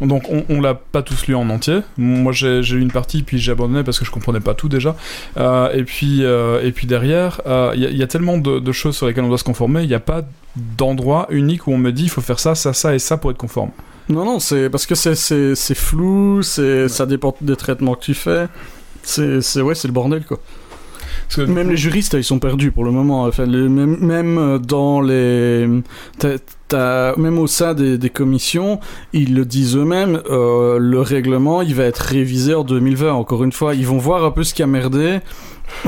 Donc, 0.00 0.24
on, 0.30 0.44
on 0.48 0.60
l'a 0.60 0.74
pas 0.74 1.02
tous 1.02 1.26
lu 1.26 1.34
en 1.34 1.50
entier. 1.50 1.80
Moi, 1.96 2.32
j'ai 2.32 2.60
eu 2.60 2.80
une 2.80 2.92
partie, 2.92 3.22
puis 3.22 3.38
j'ai 3.38 3.52
abandonné 3.52 3.82
parce 3.82 3.98
que 3.98 4.04
je 4.04 4.10
comprenais 4.10 4.40
pas 4.40 4.54
tout 4.54 4.68
déjà. 4.68 4.94
Euh, 5.38 5.72
et 5.72 5.82
puis, 5.84 6.24
euh, 6.24 6.62
et 6.64 6.70
puis 6.72 6.86
derrière, 6.86 7.40
euh, 7.46 7.72
il 7.74 7.82
y, 7.82 7.86
a- 7.86 7.90
il 7.90 7.96
y 7.96 8.02
a 8.02 8.06
tellement 8.06 8.38
de, 8.38 8.60
de 8.60 8.72
choses 8.72 8.96
sur 8.96 9.06
lesquelles 9.06 9.24
on 9.24 9.28
doit 9.28 9.38
se 9.38 9.44
conformer. 9.44 9.82
Il 9.82 9.88
n'y 9.88 9.94
a 9.94 10.00
pas 10.00 10.22
d'endroit 10.56 11.26
unique 11.30 11.66
où 11.66 11.72
on 11.72 11.78
me 11.78 11.90
dit, 11.92 12.04
il 12.04 12.10
faut 12.10 12.20
faire 12.20 12.38
ça, 12.38 12.54
ça, 12.54 12.72
ça 12.72 12.94
et 12.94 12.98
ça 12.98 13.16
pour 13.16 13.30
être 13.30 13.36
conforme. 13.38 13.70
Non 14.08 14.24
non 14.24 14.38
c'est 14.40 14.70
parce 14.70 14.86
que 14.86 14.94
c'est 14.94 15.74
flou, 15.74 16.42
ça 16.42 17.04
dépend 17.06 17.36
des 17.42 17.56
traitements 17.56 17.94
que 17.94 18.00
tu 18.04 18.14
fais. 18.14 18.46
C'est 19.02 19.40
c'est 19.42 19.60
ouais 19.60 19.74
c'est 19.74 19.86
le 19.88 19.92
bordel 19.92 20.24
quoi. 20.24 20.38
Que, 21.34 21.42
Même 21.42 21.68
les 21.70 21.76
juristes, 21.76 22.14
ils 22.14 22.24
sont 22.24 22.38
perdus 22.38 22.72
pour 22.72 22.84
le 22.84 22.90
moment. 22.90 23.24
Enfin, 23.24 23.44
les- 23.44 23.68
même, 23.68 23.98
même 24.00 24.38
euh, 24.38 24.58
dans 24.58 25.00
les. 25.00 25.66
même 27.16 27.38
au 27.38 27.46
sein 27.46 27.74
des, 27.74 27.98
des 27.98 28.10
commissions, 28.10 28.80
ils 29.12 29.34
le 29.34 29.44
disent 29.44 29.76
eux-mêmes, 29.76 30.20
euh, 30.30 30.78
le 30.78 31.00
règlement, 31.00 31.62
il 31.62 31.74
va 31.74 31.84
être 31.84 31.98
révisé 31.98 32.54
en 32.54 32.64
2020. 32.64 33.12
Encore 33.12 33.44
une 33.44 33.52
fois, 33.52 33.74
ils 33.74 33.86
vont 33.86 33.98
voir 33.98 34.24
un 34.24 34.30
peu 34.30 34.42
ce 34.44 34.54
qui 34.54 34.62
a 34.62 34.66
merdé. 34.66 35.18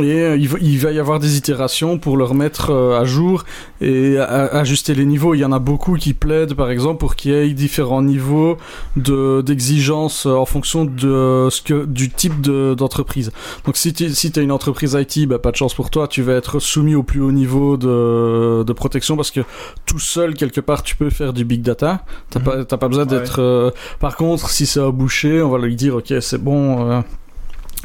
Et 0.02 0.20
euh, 0.22 0.36
il, 0.36 0.48
va, 0.48 0.58
il 0.60 0.78
va 0.78 0.90
y 0.92 0.98
avoir 0.98 1.18
des 1.20 1.36
itérations 1.36 1.98
pour 1.98 2.16
le 2.16 2.24
remettre 2.24 2.70
euh, 2.70 3.00
à 3.00 3.04
jour 3.04 3.44
et 3.80 4.18
ajuster 4.18 4.94
les 4.94 5.04
niveaux. 5.06 5.34
Il 5.34 5.38
y 5.38 5.44
en 5.44 5.52
a 5.52 5.58
beaucoup 5.58 5.94
qui 5.94 6.12
plaident, 6.14 6.54
par 6.54 6.70
exemple, 6.70 6.98
pour 6.98 7.16
qu'il 7.16 7.30
y 7.32 7.34
ait 7.34 7.48
différents 7.50 8.02
niveaux 8.02 8.58
de 8.96 9.40
d'exigence 9.40 10.26
euh, 10.26 10.32
en 10.34 10.44
fonction 10.44 10.84
de 10.84 11.48
ce 11.50 11.62
que 11.62 11.86
du 11.86 12.10
type 12.10 12.40
de- 12.40 12.74
d'entreprise. 12.74 13.32
Donc 13.64 13.76
si 13.76 13.92
tu 13.92 14.10
si 14.10 14.32
as 14.36 14.40
une 14.42 14.52
entreprise 14.52 14.96
IT, 15.00 15.26
bah, 15.26 15.38
pas 15.38 15.50
de 15.50 15.56
chance 15.56 15.74
pour 15.74 15.90
toi, 15.90 16.08
tu 16.08 16.22
vas 16.22 16.34
être 16.34 16.58
soumis 16.58 16.94
au 16.94 17.02
plus 17.02 17.20
haut 17.20 17.32
niveau 17.32 17.76
de, 17.76 18.62
de 18.64 18.72
protection 18.72 19.16
parce 19.16 19.30
que 19.30 19.40
tout 19.86 19.98
seul 19.98 20.34
quelque 20.34 20.60
part 20.60 20.82
tu 20.82 20.94
peux 20.96 21.10
faire 21.10 21.32
du 21.32 21.44
big 21.44 21.62
data. 21.62 22.04
T'as 22.30 22.40
Mhm. 22.40 22.64
pas 22.66 22.76
pas 22.76 22.88
besoin 22.88 23.04
Ouais. 23.04 23.10
d'être. 23.10 23.40
euh, 23.40 23.70
Par 23.98 24.16
contre, 24.16 24.50
si 24.50 24.66
c'est 24.66 24.80
un 24.80 24.90
boucher, 24.90 25.40
on 25.42 25.48
va 25.48 25.58
lui 25.58 25.76
dire 25.76 25.96
ok 25.96 26.12
c'est 26.20 26.42
bon. 26.42 27.02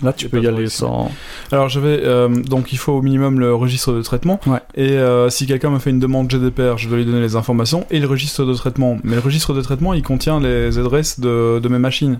Là, 0.03 0.11
tu 0.11 0.27
peux 0.27 0.41
y 0.41 0.47
aller 0.47 0.67
sans. 0.67 1.09
Alors 1.53 1.69
j'avais 1.69 2.01
euh, 2.03 2.27
donc 2.27 2.73
il 2.73 2.77
faut 2.77 2.91
au 2.91 3.01
minimum 3.01 3.39
le 3.39 3.55
registre 3.55 3.93
de 3.93 4.01
traitement 4.01 4.41
Ouais. 4.45 4.59
et 4.75 4.91
euh, 4.91 5.29
si 5.29 5.47
quelqu'un 5.47 5.69
me 5.69 5.79
fait 5.79 5.89
une 5.89 5.99
demande 5.99 6.29
GDPR, 6.29 6.77
je 6.77 6.89
dois 6.89 6.97
lui 6.97 7.05
donner 7.05 7.21
les 7.21 7.37
informations 7.37 7.85
et 7.91 7.99
le 7.99 8.07
registre 8.07 8.43
de 8.43 8.53
traitement. 8.53 8.97
Mais 9.05 9.15
le 9.15 9.21
registre 9.21 9.53
de 9.53 9.61
traitement, 9.61 9.93
il 9.93 10.03
contient 10.03 10.39
les 10.41 10.77
adresses 10.79 11.19
de, 11.21 11.59
de 11.59 11.69
mes 11.69 11.79
machines. 11.79 12.19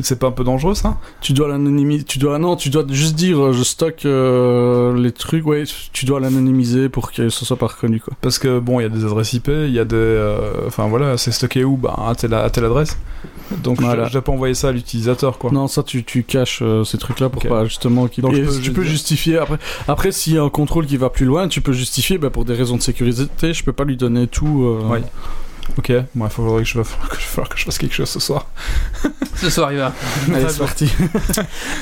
C'est 0.00 0.18
pas 0.18 0.26
un 0.26 0.32
peu 0.32 0.42
dangereux 0.42 0.74
ça? 0.74 0.96
Tu 1.20 1.32
dois 1.34 1.46
l'anonymiser. 1.46 2.02
Tu 2.02 2.18
dois 2.18 2.38
non, 2.40 2.56
tu 2.56 2.68
dois 2.68 2.84
juste 2.90 3.14
dire 3.14 3.40
euh, 3.40 3.52
je 3.52 3.62
stocke 3.62 4.04
euh, 4.06 4.92
les 5.00 5.12
trucs. 5.12 5.46
Ouais, 5.46 5.62
tu 5.92 6.04
dois 6.04 6.18
l'anonymiser 6.18 6.88
pour 6.88 7.12
que 7.12 7.28
ce 7.28 7.44
soit 7.44 7.56
pas 7.56 7.68
reconnu 7.68 8.00
quoi. 8.00 8.12
Parce 8.20 8.40
que 8.40 8.58
bon, 8.58 8.80
il 8.80 8.82
y 8.82 8.86
a 8.86 8.88
des 8.88 9.04
adresses 9.04 9.32
IP, 9.34 9.46
il 9.48 9.70
y 9.70 9.78
a 9.78 9.84
des, 9.84 10.36
enfin 10.66 10.88
voilà, 10.88 11.16
c'est 11.16 11.30
stocké 11.30 11.62
où? 11.62 11.76
Bah 11.76 11.94
à 12.08 12.14
telle, 12.16 12.34
à 12.34 12.50
telle 12.50 12.64
adresse. 12.64 12.98
Donc 13.62 13.80
Voilà. 13.80 14.04
je, 14.04 14.08
je 14.08 14.12
dois 14.14 14.22
pas 14.22 14.32
envoyer 14.32 14.54
ça 14.54 14.68
à 14.68 14.72
l'utilisateur 14.72 15.38
quoi. 15.38 15.50
Non, 15.52 15.68
ça 15.68 15.82
tu, 15.82 16.02
tu 16.04 16.22
caches 16.22 16.60
euh, 16.62 16.82
ces 16.84 16.98
trucs-là 16.98 17.28
pour 17.28 17.42
Ok. 17.42 17.48
pas 17.48 17.64
justement. 17.64 18.02
Donc, 18.18 18.34
je 18.34 18.40
peux 18.42 18.60
tu 18.60 18.72
peux 18.72 18.82
dire- 18.82 18.90
justifier 18.90 19.38
après. 19.38 19.58
Après, 19.86 20.12
s'il 20.12 20.34
y 20.34 20.38
a 20.38 20.42
un 20.42 20.48
contrôle 20.48 20.86
qui 20.86 20.96
va 20.96 21.10
plus 21.10 21.26
loin, 21.26 21.46
tu 21.48 21.60
peux 21.60 21.72
justifier 21.72 22.18
bah, 22.18 22.30
pour 22.30 22.44
des 22.44 22.54
raisons 22.54 22.76
de 22.76 22.82
sécurité. 22.82 23.52
Je 23.52 23.64
peux 23.64 23.72
pas 23.72 23.84
lui 23.84 23.96
donner 23.96 24.26
tout. 24.26 24.64
euh, 24.64 24.88
Ouais. 24.88 25.02
Ok, 25.78 25.92
bon, 26.14 26.26
il 26.26 26.30
faudrait 26.30 26.62
que 26.62 26.68
je, 26.68 26.76
va 26.78 26.84
falloir 26.84 27.08
que 27.08 27.16
je, 27.16 27.22
falloir 27.26 27.48
que 27.48 27.58
je 27.58 27.64
fasse 27.64 27.78
quelque 27.78 27.94
chose 27.94 28.08
ce 28.10 28.20
soir. 28.20 28.46
Ce 29.36 29.48
soir, 29.48 29.72
il 29.72 29.78
va. 29.78 29.92
Allez, 30.34 30.44
c'est 30.48 30.58
parti. 30.58 30.90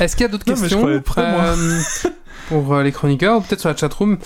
Est-ce 0.01 0.15
qu'il 0.15 0.23
y 0.23 0.27
a 0.27 0.29
d'autres 0.29 0.45
Non, 0.47 0.53
mais 0.61 0.69
je 0.69 0.75
questions 0.75 0.87
euh, 0.89 1.81
pour 2.49 2.75
euh, 2.75 2.83
les 2.83 2.93
chroniqueurs 2.93 3.39
ou 3.39 3.41
peut-être 3.41 3.61
sur 3.61 3.69
la 3.69 3.77
chatroom 3.77 4.19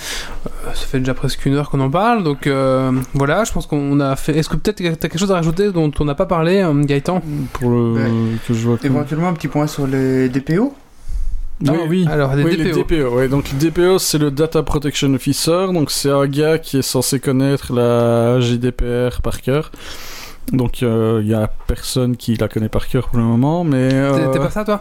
Euh, 0.46 0.50
Ça 0.74 0.86
fait 0.86 0.98
déjà 0.98 1.14
presque 1.14 1.44
une 1.46 1.54
heure 1.54 1.70
qu'on 1.70 1.80
en 1.80 1.90
parle, 1.90 2.24
donc 2.24 2.46
euh, 2.46 2.92
voilà, 3.14 3.44
je 3.44 3.52
pense 3.52 3.66
qu'on 3.66 4.00
a 4.00 4.16
fait. 4.16 4.36
Est-ce 4.36 4.48
que 4.48 4.56
peut-être 4.56 4.78
tu 4.78 4.86
as 4.86 4.92
quelque 4.96 5.18
chose 5.18 5.32
à 5.32 5.36
rajouter 5.36 5.70
dont 5.72 5.90
on 6.00 6.04
n'a 6.04 6.14
pas 6.14 6.26
parlé, 6.26 6.58
euh, 6.62 6.72
Gaëtan? 6.84 7.22
Pour 7.54 7.70
le 7.70 7.92
Ouais. 7.92 8.10
que 8.46 8.54
je 8.54 8.66
vois. 8.68 8.78
comme- 8.78 8.92
Éventuellement 8.92 9.28
un 9.28 9.34
petit 9.34 9.48
point 9.48 9.66
sur 9.66 9.86
les 9.86 10.28
DPO 10.28 10.74
Ah 11.66 11.72
oui. 11.88 12.06
Alors, 12.10 12.34
des 12.36 12.42
Oui, 12.44 12.56
DPO. 12.56 12.64
les 12.64 12.72
DPO. 12.72 13.16
Ouais, 13.16 13.28
donc 13.28 13.50
le 13.52 13.58
DPO, 13.58 13.98
c'est 13.98 14.18
le 14.18 14.30
Data 14.30 14.62
Protection 14.62 15.12
Officer. 15.14 15.66
Donc 15.72 15.90
c'est 15.90 16.10
un 16.10 16.26
gars 16.26 16.58
qui 16.58 16.78
est 16.78 16.82
censé 16.82 17.18
connaître 17.20 17.72
la 17.72 18.40
GDPR 18.40 19.22
par 19.22 19.40
cœur. 19.40 19.70
Donc 20.52 20.82
euh, 20.82 21.20
il 21.24 21.28
y 21.28 21.34
a 21.34 21.50
personne 21.66 22.16
qui 22.16 22.36
la 22.36 22.46
connaît 22.48 22.68
par 22.68 22.86
cœur 22.88 23.08
pour 23.08 23.18
le 23.18 23.24
moment, 23.24 23.64
mais 23.64 23.88
T'es 23.88 23.94
euh, 23.96 24.32
t'es 24.32 24.38
pas 24.38 24.50
ça, 24.50 24.64
toi? 24.64 24.78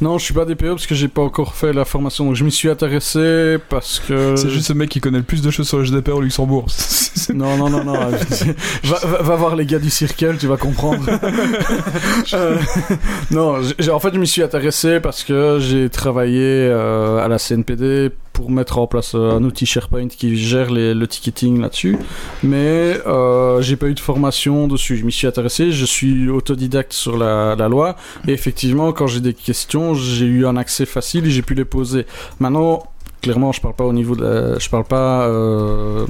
non, 0.00 0.18
je 0.18 0.24
suis 0.24 0.34
pas 0.34 0.44
DPO 0.44 0.70
parce 0.70 0.86
que 0.86 0.94
j'ai 0.94 1.06
pas 1.08 1.22
encore 1.22 1.54
fait 1.54 1.72
la 1.72 1.84
formation. 1.84 2.24
Donc 2.26 2.34
je 2.34 2.44
m'y 2.44 2.50
suis 2.50 2.68
intéressé 2.68 3.58
parce 3.68 4.00
que 4.00 4.34
C'est 4.36 4.50
juste 4.50 4.70
le 4.70 4.74
mec 4.74 4.88
qui 4.88 5.00
connaît 5.00 5.18
le 5.18 5.24
plus 5.24 5.40
de 5.42 5.50
choses 5.50 5.68
sur 5.68 5.78
le 5.78 5.84
GDPR 5.84 6.16
au 6.16 6.20
Luxembourg. 6.20 6.66
Non, 7.32 7.56
non, 7.56 7.70
non, 7.70 7.84
non. 7.84 7.94
va, 8.84 8.98
va, 9.02 9.22
va 9.22 9.36
voir 9.36 9.56
les 9.56 9.64
gars 9.64 9.78
du 9.78 9.88
Circle, 9.88 10.36
tu 10.38 10.46
vas 10.46 10.56
comprendre. 10.56 11.04
Euh, 12.34 12.56
non, 13.30 13.60
en 13.92 14.00
fait, 14.00 14.14
je 14.14 14.18
m'y 14.18 14.26
suis 14.26 14.42
intéressé 14.42 14.98
parce 15.00 15.22
que 15.24 15.58
j'ai 15.60 15.88
travaillé 15.88 16.40
euh, 16.42 17.24
à 17.24 17.28
la 17.28 17.38
CNPD 17.38 18.10
pour 18.34 18.50
mettre 18.50 18.78
en 18.78 18.86
place 18.86 19.14
euh, 19.14 19.38
un 19.38 19.44
outil 19.44 19.64
SharePoint 19.64 20.08
qui 20.08 20.36
gère 20.36 20.70
le 20.70 21.06
ticketing 21.06 21.60
là-dessus. 21.60 21.96
Mais 22.42 23.00
euh, 23.06 23.62
j'ai 23.62 23.76
pas 23.76 23.86
eu 23.86 23.94
de 23.94 24.00
formation 24.00 24.68
dessus. 24.68 24.96
Je 24.98 25.04
m'y 25.06 25.12
suis 25.12 25.26
intéressé, 25.26 25.70
je 25.70 25.86
suis 25.86 26.28
autodidacte 26.28 26.92
sur 26.92 27.16
la, 27.16 27.54
la 27.56 27.68
loi. 27.68 27.96
Et 28.28 28.32
effectivement, 28.32 28.92
quand 28.92 29.06
j'ai 29.06 29.20
des 29.20 29.32
questions, 29.32 29.94
j'ai 29.94 30.26
eu 30.26 30.46
un 30.46 30.56
accès 30.56 30.84
facile 30.84 31.26
et 31.26 31.30
j'ai 31.30 31.42
pu 31.42 31.54
les 31.54 31.64
poser. 31.64 32.06
Maintenant, 32.40 32.82
clairement, 33.24 33.52
je 33.52 33.60
parle 33.60 33.74
pas 33.74 33.84
au 33.84 33.92
niveau 33.92 34.14
de 34.16 34.22
la- 34.24 34.58
je 34.58 34.68
parle 34.70 34.84
pas 34.84 35.26
euh, 35.26 36.06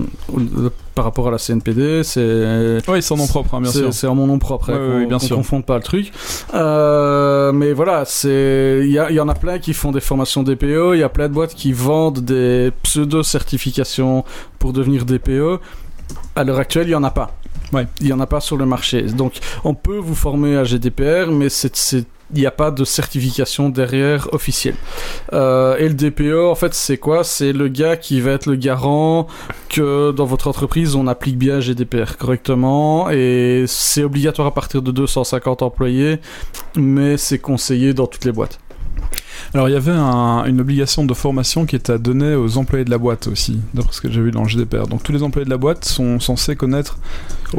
par 0.95 1.05
rapport 1.05 1.29
à 1.29 1.31
la 1.31 1.39
CNPD, 1.39 2.03
c'est 2.05 2.79
Ouais, 2.89 3.01
c'est 3.01 3.13
en 3.13 3.17
nom 3.17 3.27
propre, 3.27 3.55
hein, 3.55 3.61
bien 3.61 3.71
sûr. 3.71 3.93
c'est 3.93 4.07
en 4.07 4.15
mon 4.15 4.27
nom 4.27 4.39
propre, 4.39 4.71
hein, 4.71 4.75
Ouais, 4.75 4.79
qu'on- 4.79 4.99
ouais, 5.01 5.07
bien 5.07 5.19
sûr. 5.19 5.37
confonde 5.37 5.65
pas 5.65 5.77
le 5.77 5.83
truc. 5.83 6.13
Euh, 6.55 7.53
mais 7.53 7.73
voilà, 7.73 8.05
c'est 8.05 8.83
il 8.85 8.91
y, 8.93 9.21
en 9.21 9.29
a 9.29 9.35
plein 9.35 9.59
qui 9.59 9.73
font 9.75 9.93
des 9.93 10.01
formations 10.01 10.43
DPO, 10.43 10.95
il 10.95 10.99
y 11.01 11.03
a 11.03 11.09
plein 11.09 11.29
de 11.29 11.35
boîtes 11.35 11.55
qui 11.55 11.73
vendent 11.73 12.21
des 12.21 12.71
pseudo 12.83 13.23
certifications 13.23 14.25
pour 14.59 14.73
devenir 14.73 15.05
DPO. 15.05 15.61
À 16.37 16.45
l'heure 16.45 16.59
actuelle, 16.59 16.89
il 16.89 16.93
y 16.93 16.95
en 16.95 17.05
a 17.05 17.11
pas. 17.11 17.31
Ouais. 17.73 17.87
Il 18.01 18.07
y 18.07 18.13
en 18.13 18.21
a 18.21 18.27
pas 18.27 18.41
sur 18.41 18.57
le 18.57 18.67
marché. 18.67 19.03
Donc, 19.03 19.35
on 19.65 19.75
peut 19.75 19.97
vous 19.97 20.15
former 20.15 20.57
à 20.57 20.65
GDPR, 20.65 21.31
mais 21.31 21.49
c'est- 21.49 22.07
il 22.33 22.41
n'y 22.41 22.47
a 22.47 22.51
pas 22.51 22.71
de 22.71 22.85
certification 22.85 23.69
derrière 23.69 24.33
officielle. 24.33 24.77
Euh, 25.33 25.77
et 25.79 25.89
le 25.89 25.95
DPO, 25.95 26.51
en 26.51 26.55
fait, 26.55 26.75
c'est 26.75 26.97
quoi? 26.97 27.25
C'est 27.25 27.53
le 27.53 27.69
gars 27.69 27.97
qui 27.97 28.21
va 28.21 28.33
être 28.33 28.47
le 28.47 28.57
garant 28.57 29.27
que 29.69 30.13
dans 30.13 30.25
votre 30.25 30.49
entreprise, 30.49 30.95
on 30.95 31.07
applique 31.07 31.39
bien 31.39 31.61
GDPR 31.61 32.17
correctement. 32.19 33.11
Et 33.11 33.65
c'est 33.67 34.05
obligatoire 34.05 34.49
à 34.49 34.55
partir 34.55 34.83
de 34.83 34.91
250 34.91 35.63
employés, 35.63 36.19
mais 36.77 37.17
c'est 37.17 37.39
conseillé 37.39 37.95
dans 37.95 38.07
toutes 38.07 38.25
les 38.25 38.33
boîtes. 38.33 38.59
Alors 39.55 39.69
il 39.69 39.73
y 39.73 39.77
avait 39.77 39.93
un- 39.93 40.45
une 40.47 40.61
obligation 40.61 41.05
de 41.05 41.15
formation 41.15 41.67
qui 41.67 41.77
était 41.77 41.93
à 41.93 41.99
donner 41.99 42.35
aux 42.35 42.59
employés 42.59 42.85
de 42.85 42.91
la 42.91 42.99
boîte 42.99 43.27
aussi, 43.29 43.61
d'après 43.75 43.93
ce 43.93 44.01
que 44.01 44.11
j'ai 44.11 44.21
vu 44.21 44.31
dans 44.31 44.43
le 44.43 44.49
GDPR. 44.49 44.87
Donc 44.87 45.03
tous 45.03 45.13
les 45.13 45.23
employés 45.23 45.45
de 45.45 45.51
la 45.51 45.57
boîte 45.59 45.85
sont 45.85 46.21
censés 46.21 46.57
connaître 46.57 46.99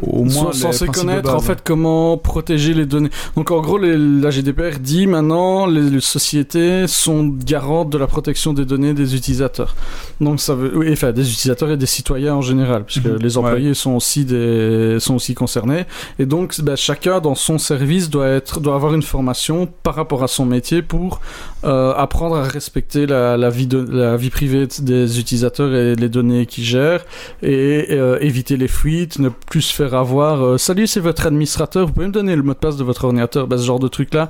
au 0.02 0.24
moins 0.26 0.32
sont 0.34 0.48
les 0.52 0.54
censés 0.74 0.88
connaître 0.88 1.34
en 1.34 1.40
fait 1.40 1.62
comment 1.64 2.18
protéger 2.18 2.74
les 2.74 2.86
données. 2.86 3.10
Donc 3.38 3.52
en 3.52 3.62
gros, 3.62 3.78
les- 3.78 3.98
la 3.98 4.30
GDPR 4.30 4.80
dit 4.82 5.08
maintenant 5.08 5.66
les, 5.68 5.90
les 5.90 6.02
sociétés 6.02 6.86
sont 6.88 7.24
garantes 7.28 7.90
de 7.92 7.98
la 7.98 8.08
protection 8.08 8.52
des 8.54 8.66
données 8.66 8.94
des 8.94 9.16
utilisateurs. 9.16 9.74
Donc 10.20 10.42
ça 10.42 10.54
veut, 10.54 10.72
oui, 10.78 10.90
enfin 10.92 11.12
des 11.14 11.30
utilisateurs 11.32 11.72
et 11.72 11.78
des 11.78 11.86
citoyens 11.86 12.36
en 12.36 12.42
général, 12.42 12.84
puisque 12.84 13.06
Mhm. 13.06 13.20
les 13.20 13.38
employés 13.38 13.74
sont 13.74 13.92
aussi 13.94 14.26
des 14.26 14.98
sont 15.00 15.16
aussi 15.16 15.34
concernés. 15.34 15.86
Et 16.20 16.26
donc 16.26 16.60
bah, 16.62 16.76
chacun 16.76 17.22
dans 17.22 17.36
son 17.36 17.58
service 17.58 18.10
doit 18.10 18.28
être 18.28 18.60
doit 18.60 18.76
avoir 18.76 18.94
une 18.96 19.04
formation 19.04 19.68
par 19.84 19.96
rapport 19.96 20.24
à 20.24 20.28
son 20.28 20.46
métier 20.46 20.82
pour 20.82 21.22
euh, 21.66 21.94
apprendre 21.96 22.36
à 22.36 22.44
respecter 22.44 23.06
la, 23.08 23.50
vie 23.50 23.68
de 23.68 23.78
la 23.90 24.18
vie 24.18 24.30
privée 24.30 24.68
des 24.82 25.20
utilisateurs 25.20 25.74
et 25.74 25.96
les 25.96 26.10
données 26.10 26.46
qu'ils 26.46 26.64
gèrent 26.64 27.04
et 27.42 27.88
euh, 27.92 28.18
éviter 28.22 28.56
les 28.58 28.68
fuites, 28.68 29.20
ne 29.20 29.30
plus 29.30 29.62
se 29.62 29.74
faire 29.74 29.94
avoir. 29.96 30.44
euh, 30.44 30.58
Salut, 30.58 30.86
c'est 30.88 31.00
votre 31.00 31.26
administrateur, 31.26 31.88
vous 31.88 31.94
pouvez 31.94 32.08
me 32.08 32.12
donner 32.12 32.36
le 32.36 32.44
mot 32.44 32.54
de 32.54 32.60
passe 32.60 32.78
de 32.78 32.84
votre 32.84 33.06
ordinateur 33.06 33.48
Ben, 33.48 33.58
Ce 33.58 33.66
genre 33.66 33.80
de 33.80 33.88
truc-là, 33.88 34.30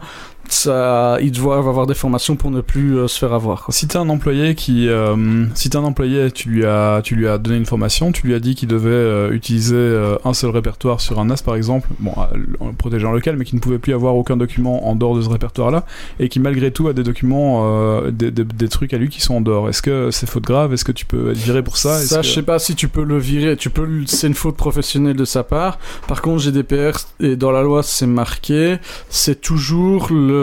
ça, 0.49 1.17
ils 1.21 1.31
doivent 1.31 1.67
avoir 1.67 1.87
des 1.87 1.93
formations 1.93 2.35
pour 2.35 2.51
ne 2.51 2.61
plus 2.61 2.97
euh, 2.97 3.07
se 3.07 3.19
faire 3.19 3.33
avoir. 3.33 3.63
quoi. 3.65 3.73
Si 3.73 3.87
t'es 3.87 3.97
un 3.97 4.09
employé 4.09 4.55
qui, 4.55 4.87
euh, 4.87 5.45
si 5.53 5.69
t'es 5.69 5.77
un 5.77 5.83
employé, 5.83 6.31
tu 6.31 6.49
lui 6.49 6.65
as, 6.65 7.01
tu 7.03 7.15
lui 7.15 7.27
as 7.27 7.37
donné 7.37 7.57
une 7.57 7.65
formation, 7.65 8.11
tu 8.11 8.27
lui 8.27 8.33
as 8.33 8.39
dit 8.39 8.55
qu'il 8.55 8.67
devait 8.67 8.89
euh, 8.89 9.31
utiliser 9.31 9.75
un 10.23 10.33
seul 10.33 10.49
répertoire 10.51 11.01
sur 11.01 11.19
un 11.19 11.25
NAS 11.25 11.41
par 11.43 11.55
exemple, 11.55 11.87
bon, 11.99 12.11
en 12.59 12.73
protégeant 12.73 13.11
local, 13.11 13.35
mais 13.37 13.45
qui 13.45 13.55
ne 13.55 13.59
pouvait 13.61 13.79
plus 13.79 13.93
avoir 13.93 14.15
aucun 14.15 14.37
document 14.37 14.87
en 14.87 14.95
dehors 14.95 15.15
de 15.15 15.21
ce 15.21 15.29
répertoire-là, 15.29 15.85
et 16.19 16.29
qui 16.29 16.39
malgré 16.39 16.71
tout 16.71 16.87
a 16.87 16.93
des 16.93 17.03
documents, 17.03 18.01
des, 18.11 18.31
des- 18.31 18.43
des 18.43 18.67
trucs 18.69 18.93
à 18.93 18.97
lui 18.97 19.09
qui 19.09 19.21
sont 19.21 19.35
en 19.35 19.41
dehors. 19.41 19.69
Est-ce 19.69 19.81
que 19.81 20.11
c'est 20.11 20.29
faute 20.29 20.43
grave? 20.43 20.73
Est-ce 20.73 20.85
que 20.85 20.91
tu 20.91 21.05
peux 21.05 21.31
être 21.31 21.37
viré 21.37 21.63
pour 21.63 21.77
ça? 21.77 21.97
Ça, 21.99 22.17
que- 22.21 22.27
je 22.27 22.31
sais 22.31 22.43
pas 22.43 22.59
si 22.59 22.75
tu 22.75 22.87
peux 22.87 23.03
le 23.03 23.17
virer. 23.17 23.55
Tu 23.57 23.69
peux, 23.69 23.87
c'est 24.05 24.27
une 24.27 24.33
faute 24.33 24.55
professionnelle 24.57 25.15
de 25.15 25.25
sa 25.25 25.43
part. 25.43 25.77
Par 26.07 26.21
contre, 26.21 26.41
GDPR 26.43 26.97
et 27.19 27.35
dans 27.35 27.51
la 27.51 27.61
loi, 27.63 27.83
c'est 27.83 28.07
marqué. 28.07 28.77
C'est 29.09 29.41
toujours 29.41 30.07
le, 30.11 30.34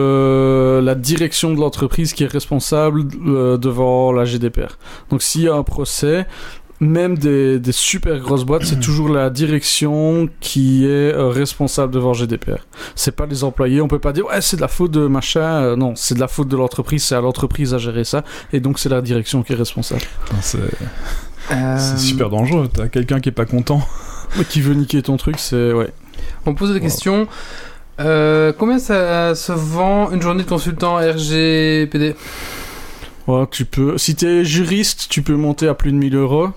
la 0.83 0.95
direction 0.95 1.55
de 1.55 1.61
l'entreprise 1.61 2.13
qui 2.13 2.25
est 2.25 2.33
responsable 2.33 3.05
euh, 3.27 3.57
devant 3.57 4.13
la 4.13 4.25
GDPR. 4.25 4.79
Donc, 5.11 5.23
s'il 5.23 5.43
y 5.43 5.49
a 5.49 5.55
un 5.55 5.63
procès, 5.63 6.27
même 6.83 7.17
des, 7.17 7.61
des 7.61 7.73
super 7.73 8.19
grosses 8.19 8.45
boîtes, 8.45 8.65
c'est 8.65 8.81
toujours 8.81 9.09
la 9.09 9.31
direction 9.31 10.29
qui 10.41 10.85
est 10.85 11.15
euh, 11.15 11.29
responsable 11.29 11.95
devant 11.95 12.13
GDPR. 12.13 12.67
C'est 12.97 13.15
pas 13.15 13.27
les 13.27 13.45
employés. 13.45 13.81
On 13.81 13.89
peut 13.89 14.01
pas 14.01 14.13
dire 14.13 14.27
ouais 14.27 14.41
c'est 14.41 14.57
de 14.57 14.61
la 14.61 14.69
faute 14.69 14.91
de 14.91 15.07
machin. 15.07 15.41
Euh, 15.41 15.77
non, 15.77 15.95
c'est 15.95 16.17
de 16.17 16.21
la 16.21 16.29
faute 16.29 16.49
de 16.49 16.57
l'entreprise. 16.57 17.05
C'est 17.05 17.15
à 17.15 17.21
l'entreprise 17.21 17.73
à 17.73 17.79
gérer 17.79 18.05
ça. 18.05 18.25
Et 18.53 18.59
donc 18.59 18.81
c'est 18.81 18.89
la 18.89 19.01
direction 19.01 19.43
qui 19.43 19.53
est 19.53 19.57
responsable. 19.57 20.03
C'est 20.41 20.59
super 21.99 22.31
dangereux. 22.31 22.69
T'as 22.73 22.89
quelqu'un 22.89 23.21
qui 23.21 23.29
est 23.29 23.33
pas 23.33 23.47
content. 23.47 23.87
qui 24.49 24.61
veut 24.61 24.75
niquer 24.75 25.03
ton 25.03 25.17
truc, 25.17 25.39
c'est 25.39 25.73
ouais. 25.73 25.93
On 26.47 26.55
pose 26.55 26.73
des 26.73 26.81
questions. 26.81 27.29
Euh, 28.05 28.53
combien 28.57 28.79
ça 28.79 29.35
se 29.35 29.53
vend 29.53 30.11
une 30.11 30.21
journée 30.23 30.43
de 30.45 30.49
consultant 30.49 30.97
RGPD 30.97 32.15
Ouais, 33.29 33.45
tu 33.51 33.65
peux. 33.65 33.99
Si 33.99 34.15
t'es 34.17 34.45
juriste, 34.45 35.07
tu 35.09 35.23
peux 35.23 35.37
monter 35.37 35.69
à 35.69 35.75
plus 35.75 35.93
de 35.93 35.97
1000 35.97 36.17
euros. 36.17 36.49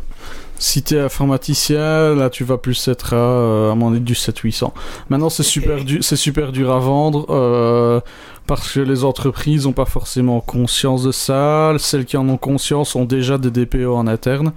Si 0.58 0.82
t'es 0.82 0.98
informaticien, 1.00 2.16
là 2.16 2.30
tu 2.30 2.46
vas 2.46 2.58
plus 2.58 2.88
être 2.88 3.14
à, 3.14 3.18
euh, 3.18 3.72
à 3.74 3.76
mon 3.76 3.92
avis, 3.92 4.00
du 4.00 4.14
7-800. 4.16 4.72
Maintenant 5.10 5.30
c'est 5.30 5.44
super, 5.44 5.84
du- 5.84 6.02
c'est 6.02 6.16
super 6.16 6.54
dur 6.54 6.72
à 6.72 6.80
vendre 6.80 7.26
euh, 7.30 8.00
parce 8.48 8.72
que 8.72 8.80
les 8.80 9.04
entreprises 9.04 9.66
n'ont 9.66 9.74
pas 9.74 9.84
forcément 9.86 10.40
conscience 10.40 11.04
de 11.04 11.12
ça. 11.12 11.74
Celles 11.78 12.06
qui 12.06 12.16
en 12.16 12.28
ont 12.30 12.38
conscience 12.38 12.96
ont 12.96 13.04
déjà 13.04 13.38
des 13.38 13.52
DPO 13.52 13.96
en 13.96 14.08
interne. 14.08 14.54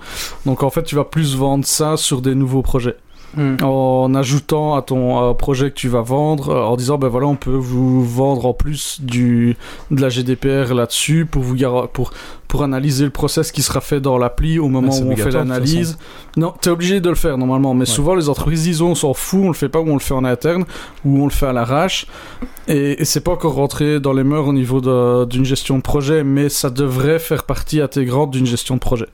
Donc 0.46 0.62
en 0.62 0.70
fait 0.70 0.84
tu 0.84 0.94
vas 0.94 1.04
plus 1.04 1.34
vendre 1.34 1.66
ça 1.66 1.96
sur 1.96 2.22
des 2.22 2.36
nouveaux 2.36 2.62
projets. 2.62 2.94
Hmm. 3.38 3.54
En 3.62 4.16
ajoutant 4.16 4.74
à 4.74 4.82
ton 4.82 5.30
euh, 5.30 5.32
projet 5.32 5.70
que 5.70 5.76
tu 5.76 5.86
vas 5.88 6.00
vendre, 6.00 6.48
euh, 6.48 6.64
en 6.64 6.76
disant 6.76 6.98
ben 6.98 7.06
voilà 7.06 7.28
on 7.28 7.36
peut 7.36 7.52
vous 7.52 8.04
vendre 8.04 8.46
en 8.46 8.52
plus 8.52 9.00
du, 9.00 9.56
de 9.92 10.02
la 10.02 10.08
GDPR 10.08 10.74
là-dessus 10.74 11.24
pour 11.24 11.44
vous 11.44 11.54
pour 11.92 12.10
pour 12.48 12.62
analyser 12.64 13.04
le 13.04 13.10
process 13.10 13.52
qui 13.52 13.62
sera 13.62 13.80
fait 13.80 14.00
dans 14.00 14.18
l'appli 14.18 14.58
au 14.58 14.68
moment 14.68 14.92
où 14.98 15.12
on 15.12 15.16
fait 15.16 15.30
l'analyse. 15.30 15.98
Non, 16.36 16.54
t'es 16.60 16.70
obligé 16.70 17.00
de 17.00 17.08
le 17.08 17.14
faire 17.14 17.36
normalement, 17.36 17.74
mais 17.74 17.84
souvent 17.84 18.14
les 18.14 18.28
entreprises 18.28 18.62
disent 18.62 18.80
on 18.80 18.94
s'en 18.94 19.12
fout, 19.12 19.40
on 19.44 19.48
le 19.48 19.54
fait 19.54 19.68
pas 19.68 19.80
ou 19.80 19.88
on 19.88 19.94
le 19.94 20.00
fait 20.00 20.14
en 20.14 20.24
interne 20.24 20.64
ou 21.04 21.22
on 21.22 21.24
le 21.24 21.30
fait 21.30 21.46
à 21.46 21.52
l'arrache. 21.52 22.06
Et, 22.68 23.00
et 23.00 23.04
c'est 23.04 23.20
pas 23.20 23.32
encore 23.32 23.54
rentré 23.54 23.98
dans 24.00 24.12
les 24.12 24.24
mœurs 24.24 24.46
au 24.46 24.52
niveau 24.52 24.80
d'une 25.26 25.44
gestion 25.44 25.76
de 25.76 25.82
projet, 25.82 26.24
mais 26.24 26.48
ça 26.48 26.70
devrait 26.70 27.18
faire 27.18 27.44
partie 27.44 27.80
intégrante 27.80 28.30
d'une 28.30 28.46
gestion 28.46 28.74
de 28.74 28.80
projet. 28.80 29.06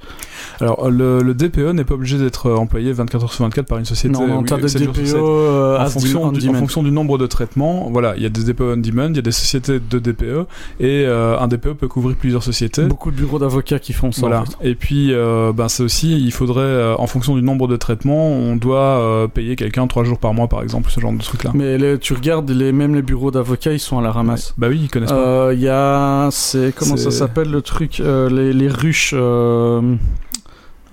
Alors, 0.60 0.90
le, 0.90 1.22
le 1.22 1.34
DPE 1.34 1.72
n'est 1.72 1.84
pas 1.84 1.94
obligé 1.94 2.18
d'être 2.18 2.50
employé 2.50 2.92
24 2.92 3.24
heures 3.24 3.32
sur 3.32 3.44
24 3.44 3.66
par 3.66 3.78
une 3.78 3.84
société. 3.84 4.12
non, 4.12 4.26
non, 4.26 4.38
oui, 4.40 4.44
t'as 4.46 4.56
des 4.56 4.68
7 4.68 4.84
jours 4.84 4.94
sur 4.94 5.06
7. 5.06 5.16
DPO 5.16 5.26
euh, 5.26 5.78
en 5.78 6.32
du, 6.32 6.48
fonction 6.54 6.82
du 6.82 6.90
nombre 6.90 7.18
de 7.18 7.26
traitements, 7.26 7.88
voilà, 7.90 8.14
il 8.16 8.22
y 8.22 8.26
a 8.26 8.28
des 8.28 8.44
DPE 8.44 8.60
on 8.60 8.76
demand, 8.76 9.08
il 9.10 9.16
y 9.16 9.18
a 9.18 9.22
des 9.22 9.32
sociétés 9.32 9.80
de 9.80 9.98
DPE, 9.98 10.46
et 10.80 11.04
euh, 11.06 11.38
un 11.38 11.48
DPE 11.48 11.74
peut 11.74 11.88
couvrir 11.88 12.16
plusieurs 12.16 12.42
sociétés. 12.42 12.84
Beaucoup 12.84 13.10
de 13.10 13.23
bureaux 13.24 13.38
d'avocats 13.38 13.78
qui 13.78 13.92
font 13.92 14.12
ça. 14.12 14.20
Voilà. 14.20 14.42
en 14.42 14.44
fait. 14.44 14.56
Et 14.62 14.74
puis, 14.74 15.12
euh, 15.12 15.52
ben, 15.52 15.68
c'est 15.68 15.82
aussi, 15.82 16.18
il 16.20 16.32
faudrait, 16.32 16.60
euh, 16.62 16.94
en 16.98 17.06
fonction 17.06 17.34
du 17.36 17.42
nombre 17.42 17.66
de 17.68 17.76
traitements, 17.76 18.28
on 18.28 18.56
doit 18.56 18.78
euh, 18.98 19.26
payer 19.28 19.56
quelqu'un 19.56 19.86
trois 19.86 20.04
jours 20.04 20.18
par 20.18 20.34
mois, 20.34 20.48
par 20.48 20.62
exemple, 20.62 20.90
ce 20.90 21.00
genre 21.00 21.12
de 21.12 21.18
truc-là. 21.18 21.50
Mais 21.54 21.78
les- 21.78 21.98
tu 21.98 22.12
regardes, 22.12 22.50
les, 22.50 22.72
même 22.72 22.94
les 22.94 23.02
bureaux 23.02 23.30
d'avocats, 23.30 23.72
ils 23.72 23.80
sont 23.80 23.98
à 23.98 24.02
la 24.02 24.12
ramasse. 24.12 24.54
Bah 24.58 24.66
oui, 24.68 24.80
ils 24.82 24.88
connaissent 24.90 25.10
pas. 25.10 25.52
Il 25.54 25.60
y 25.60 25.68
a, 25.68 26.28
c'est 26.30 26.74
comment 26.76 26.96
ça 26.96 27.10
s'appelle 27.10 27.50
le 27.50 27.62
truc, 27.62 27.98
les, 27.98 28.52
les 28.52 28.68
ruches, 28.68 29.14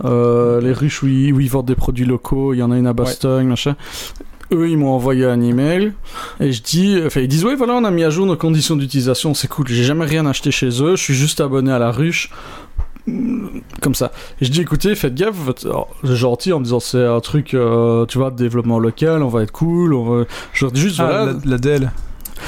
euh, 0.03 0.61
les 0.61 0.73
ruches 0.73 1.03
où 1.03 1.07
ils, 1.07 1.33
où 1.33 1.39
ils 1.39 1.49
vendent 1.49 1.65
des 1.67 1.75
produits 1.75 2.05
locaux. 2.05 2.53
Il 2.53 2.57
y 2.57 2.63
en 2.63 2.71
a 2.71 2.77
une 2.77 2.87
à 2.87 2.93
Bastogne, 2.93 3.47
machin. 3.47 3.75
Eux, 4.53 4.69
ils 4.69 4.77
m'ont 4.77 4.91
envoyé 4.91 5.25
un 5.25 5.39
email 5.41 5.93
et 6.41 6.51
je 6.51 6.61
dis, 6.61 6.99
enfin, 7.05 7.21
ils 7.21 7.27
disent 7.27 7.45
ouais, 7.45 7.55
voilà, 7.55 7.73
on 7.73 7.83
a 7.85 7.91
mis 7.91 8.03
à 8.03 8.09
jour 8.09 8.25
nos 8.25 8.35
conditions 8.35 8.75
d'utilisation, 8.75 9.33
c'est 9.33 9.47
cool. 9.47 9.67
J'ai 9.69 9.83
jamais 9.83 10.05
rien 10.05 10.25
acheté 10.25 10.51
chez 10.51 10.67
eux, 10.83 10.95
je 10.97 11.01
suis 11.01 11.13
juste 11.13 11.39
abonné 11.39 11.71
à 11.71 11.79
la 11.79 11.91
ruche. 11.91 12.29
Mm, 13.07 13.47
Comme 13.81 13.95
ça. 13.95 14.11
Et 14.41 14.45
je 14.45 14.51
dis 14.51 14.61
écoutez, 14.61 14.93
faites 14.95 15.15
gaffe, 15.15 15.35
j'ai 16.03 16.15
gentil 16.15 16.51
en 16.53 16.59
me 16.59 16.65
disant 16.65 16.79
c'est 16.81 17.05
un 17.05 17.19
truc, 17.21 17.53
euh, 17.53 18.05
tu 18.05 18.17
vois, 18.17 18.29
de 18.29 18.35
développement 18.35 18.77
local, 18.79 19.23
on 19.23 19.29
va 19.29 19.43
être 19.43 19.51
cool. 19.51 19.93
On 19.93 20.03
va... 20.03 20.25
Je 20.53 20.65
dis 20.67 20.81
juste 20.81 20.99
Ah, 20.99 21.05
voilà, 21.05 21.25
la, 21.25 21.39
la 21.45 21.57
DL. 21.57 21.91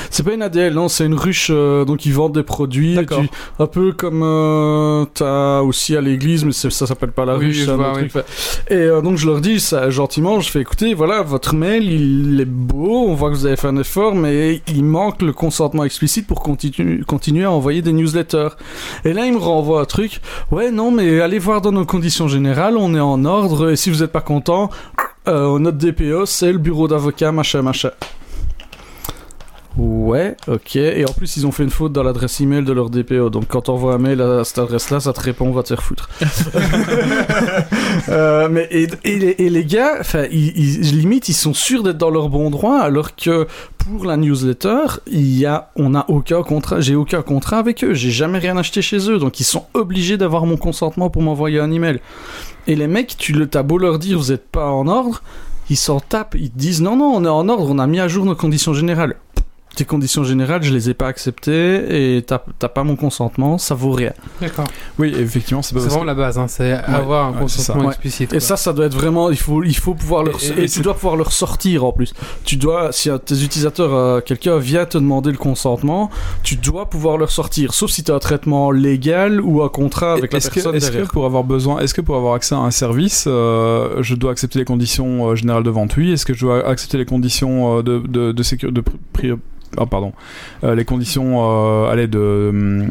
C'est 0.10 0.24
pas 0.24 0.34
une 0.34 0.42
ADL, 0.42 0.74
non, 0.74 0.88
c'est 0.88 1.06
une 1.06 1.14
ruche, 1.16 1.48
euh, 1.52 1.86
donc 1.86 2.06
ils 2.06 2.14
vendent 2.14 2.34
des 2.34 2.44
produits. 2.44 2.94
et 2.94 2.96
D'accord. 2.96 3.22
tu- 3.22 3.30
Un 3.60 3.68
peu 3.68 3.92
comme 3.92 4.22
euh, 4.24 5.06
t'as 5.14 5.62
aussi 5.62 5.96
à 5.96 6.02
l'église, 6.02 6.46
mais 6.46 6.52
ça 6.52 6.70
s'appelle 6.72 7.12
pas 7.12 7.26
la 7.26 7.38
Oui, 7.38 7.46
ruche, 7.48 7.66
c'est 7.66 7.72
un 7.72 7.76
vois, 7.76 7.92
autre 7.92 8.00
oui. 8.02 8.10
truc. 8.10 8.26
Et 8.70 8.76
euh, 8.76 9.02
donc 9.02 9.18
je 9.18 9.28
leur 9.28 9.42
dis 9.42 9.60
ça 9.60 9.90
gentiment, 9.90 10.40
je 10.40 10.50
fais 10.50 10.62
écoutez, 10.62 10.94
voilà, 10.94 11.22
votre 11.22 11.54
mail, 11.56 11.84
il 11.92 12.40
est 12.42 12.46
beau, 12.46 13.06
on 13.08 13.14
voit 13.14 13.30
que 13.30 13.36
vous 13.36 13.46
avez 13.46 13.56
fait 13.58 13.68
un 13.68 13.78
effort, 13.78 14.16
mais 14.16 14.62
il 14.68 14.84
manque 14.84 15.22
le 15.22 15.34
consentement 15.34 15.84
explicite 15.84 16.28
pour 16.28 16.42
continu- 16.44 17.04
continuer 17.04 17.44
à 17.46 17.52
envoyer 17.52 17.82
des 17.82 17.94
newsletters. 17.94 18.50
Et 19.06 19.14
là, 19.14 19.26
il 19.26 19.34
me 19.34 19.38
renvoie 19.40 19.82
un 19.82 19.86
truc, 19.86 20.22
ouais, 20.52 20.72
non, 20.72 20.92
mais 20.92 21.22
allez 21.22 21.40
voir 21.40 21.62
dans 21.62 21.72
nos 21.72 21.86
conditions 21.86 22.28
générales, 22.28 22.78
on 22.78 22.94
est 22.96 23.00
en 23.00 23.26
ordre, 23.26 23.72
et 23.72 23.76
si 23.76 23.90
vous 23.90 24.04
êtes 24.04 24.12
pas 24.12 24.22
content, 24.22 24.70
euh, 25.28 25.58
notre 25.60 25.78
DPO, 25.78 26.26
c'est 26.26 26.52
le 26.52 26.58
bureau 26.58 26.88
d'avocat, 26.88 27.32
machin, 27.32 27.62
machin. 27.62 27.92
Ouais, 29.76 30.36
ok. 30.48 30.76
Et 30.76 31.04
en 31.10 31.14
plus, 31.14 31.36
ils 31.38 31.48
ont 31.48 31.52
fait 31.52 31.64
une 31.64 31.72
faute 31.72 31.94
dans 31.94 32.04
l'adresse 32.04 32.40
email 32.42 32.64
de 32.64 32.72
leur 32.74 32.92
DPO. 32.92 33.30
Donc, 33.32 33.46
quand 33.48 33.62
t'envoies 33.64 33.96
un 33.96 33.98
mail 33.98 34.22
à 34.22 34.44
cette 34.44 34.60
adresse-là, 34.60 35.00
ça 35.00 35.14
te 35.14 35.20
répond, 35.20 35.52
va 35.52 35.64
te 35.64 35.70
faire 35.70 35.82
foutre. 35.84 36.10
Euh, 38.10 38.50
mais 38.52 38.68
et, 38.72 38.88
et 39.06 39.18
les, 39.18 39.36
et 39.40 39.50
les 39.50 39.66
gars, 39.66 39.94
enfin, 40.00 40.26
ils, 40.32 40.58
ils- 40.58 40.98
limite, 41.00 41.30
ils 41.30 41.34
sont 41.34 41.54
sûrs 41.54 41.84
d'être 41.84 41.98
dans 41.98 42.10
leur 42.10 42.30
bon 42.30 42.50
droit, 42.50 42.78
alors 42.80 43.16
que 43.16 43.48
pour 43.78 44.06
la 44.06 44.18
newsletter, 44.18 45.00
il 45.08 45.38
y 45.38 45.46
a, 45.46 45.72
on 45.76 45.90
n'a 45.92 46.06
aucun 46.10 46.44
contrat. 46.44 46.82
J'ai 46.82 46.96
aucun 46.96 47.22
contrat 47.22 47.60
avec 47.60 47.84
eux. 47.84 47.94
J'ai 47.94 48.12
jamais 48.12 48.40
rien 48.40 48.58
acheté 48.58 48.82
chez 48.82 49.10
eux, 49.10 49.20
donc 49.20 49.40
ils 49.40 49.44
sont 49.46 49.66
obligés 49.74 50.18
d'avoir 50.18 50.46
mon 50.46 50.58
consentement 50.58 51.10
pour 51.10 51.22
m'envoyer 51.22 51.60
un 51.60 51.72
email. 51.72 52.00
Et 52.68 52.76
les 52.76 52.88
mecs, 52.88 53.16
tu 53.18 53.32
le, 53.34 53.48
t'as 53.48 53.64
beau 53.64 53.78
leur 53.78 54.00
dire, 54.00 54.18
vous 54.18 54.32
êtes 54.32 54.48
pas 54.50 54.68
en 54.70 54.88
ordre. 54.88 55.22
Ils 55.70 55.78
s'en 55.78 56.00
tapent, 56.02 56.36
ils 56.38 56.52
te 56.52 56.58
disent 56.58 56.82
non, 56.82 56.98
non, 56.98 57.14
on 57.16 57.24
est 57.24 57.30
en 57.30 57.48
ordre, 57.48 57.70
on 57.70 57.80
a 57.80 57.88
mis 57.88 58.00
à 58.02 58.08
jour 58.10 58.26
nos 58.26 58.36
conditions 58.36 58.74
générales. 58.74 59.16
Tes 59.76 59.86
conditions 59.86 60.24
générales, 60.24 60.62
je 60.62 60.72
les 60.72 60.92
ai 60.92 60.94
pas 60.94 61.08
acceptées 61.08 62.18
et 62.18 62.22
t'as 62.22 62.40
t'as 62.60 62.68
pas 62.70 62.84
mon 62.84 62.96
consentement, 62.96 63.58
ça 63.58 63.74
vaut 63.74 63.90
rien. 63.92 64.14
D'accord. 64.40 64.66
Oui, 65.00 65.12
effectivement, 65.18 65.64
c'est 65.64 65.74
pas 65.74 65.80
C'est 65.80 65.86
parce 65.88 65.96
vraiment 65.96 66.06
la 66.06 66.14
base, 66.14 66.38
hein, 66.38 66.48
c'est 66.48 66.74
avoir 66.74 67.30
un 67.30 67.32
ouais, 67.32 67.38
c'est 67.48 67.62
ça. 67.62 67.74
consentement 67.74 67.84
Ouais. 67.86 67.90
explicite. 67.94 68.34
Et 68.34 68.40
ça, 68.40 68.56
ça 68.56 68.72
doit 68.72 68.86
être 68.86 68.94
vraiment, 68.94 69.32
il 69.32 69.38
faut, 69.38 69.64
il 69.64 69.76
faut 69.76 69.96
pouvoir 69.96 70.24
leur, 70.24 70.36
Et- 70.44 70.62
et, 70.62 70.64
et 70.66 70.70
tu 70.70 70.82
dois 70.82 70.94
pouvoir 70.94 71.16
leur 71.16 71.32
sortir 71.32 71.86
en 71.86 71.92
plus. 71.92 72.14
Tu 72.46 72.56
dois, 72.56 72.92
si 72.92 73.10
tes 73.26 73.42
utilisateurs, 73.44 73.94
euh, 73.96 74.22
quelqu'un 74.22 74.58
vient 74.60 74.86
te 74.86 75.00
demander 75.00 75.32
le 75.32 75.38
consentement, 75.38 76.12
tu 76.44 76.56
dois 76.56 76.88
pouvoir 76.88 77.18
leur 77.18 77.32
sortir, 77.32 77.74
sauf 77.74 77.90
si 77.90 78.04
tu 78.04 78.12
as 78.12 78.16
un 78.16 78.20
traitement 78.20 78.70
légal 78.70 79.42
ou 79.42 79.64
un 79.64 79.70
contrat 79.70 80.14
avec 80.14 80.34
la 80.34 80.38
Est-ce 80.38 80.50
que, 80.50 80.54
personne 80.56 80.76
est-ce 80.76 80.92
que 80.92 81.08
pour 81.08 81.26
avoir 81.26 81.44
besoin, 81.44 81.80
est-ce 81.80 81.96
que 81.96 82.02
pour 82.02 82.16
avoir 82.16 82.36
accès 82.36 82.54
à 82.54 82.60
un 82.60 82.70
service, 82.70 83.26
euh, 83.26 84.04
je 84.04 84.14
dois 84.14 84.30
accepter 84.34 84.60
les 84.60 84.66
conditions 84.66 85.30
euh, 85.32 85.36
générales 85.36 85.64
de 85.64 85.72
vente? 85.72 85.98
Oui. 85.98 86.12
Est-ce 86.12 86.28
que 86.28 86.36
je 86.36 86.42
dois 86.42 86.68
accepter 86.68 87.00
les 87.00 87.06
conditions 87.06 87.80
euh, 87.80 87.82
de 87.82 87.98
de 87.98 88.32
de, 88.32 88.44
sécu- 88.44 88.70
de 88.72 88.84
pri- 89.14 89.40
ah, 89.78 89.86
pardon, 89.86 90.14
Euh, 90.64 90.76
les 90.76 90.86
conditions 90.86 91.40
euh, 91.42 91.92
allez, 91.92 92.08
de 92.08 92.20
euh, 92.20 92.86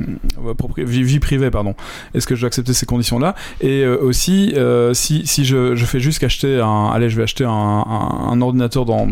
vie, 0.76 1.20
privée, 1.20 1.50
pardon. 1.50 1.74
Est-ce 2.14 2.26
que 2.26 2.34
je 2.34 2.40
dois 2.40 2.48
accepter 2.48 2.72
ces 2.72 2.86
conditions-là? 2.86 3.34
Et 3.60 3.82
euh, 3.82 3.98
aussi, 4.00 4.52
euh, 4.56 4.94
si, 4.94 5.24
je, 5.44 5.74
fais 5.84 6.00
juste 6.00 6.18
qu'acheter 6.18 6.60
un, 6.60 6.90
allez, 6.92 7.08
je 7.08 7.16
vais 7.16 7.22
acheter 7.22 7.44
un, 7.44 8.40
ordinateur 8.40 8.84
dans, 8.84 9.06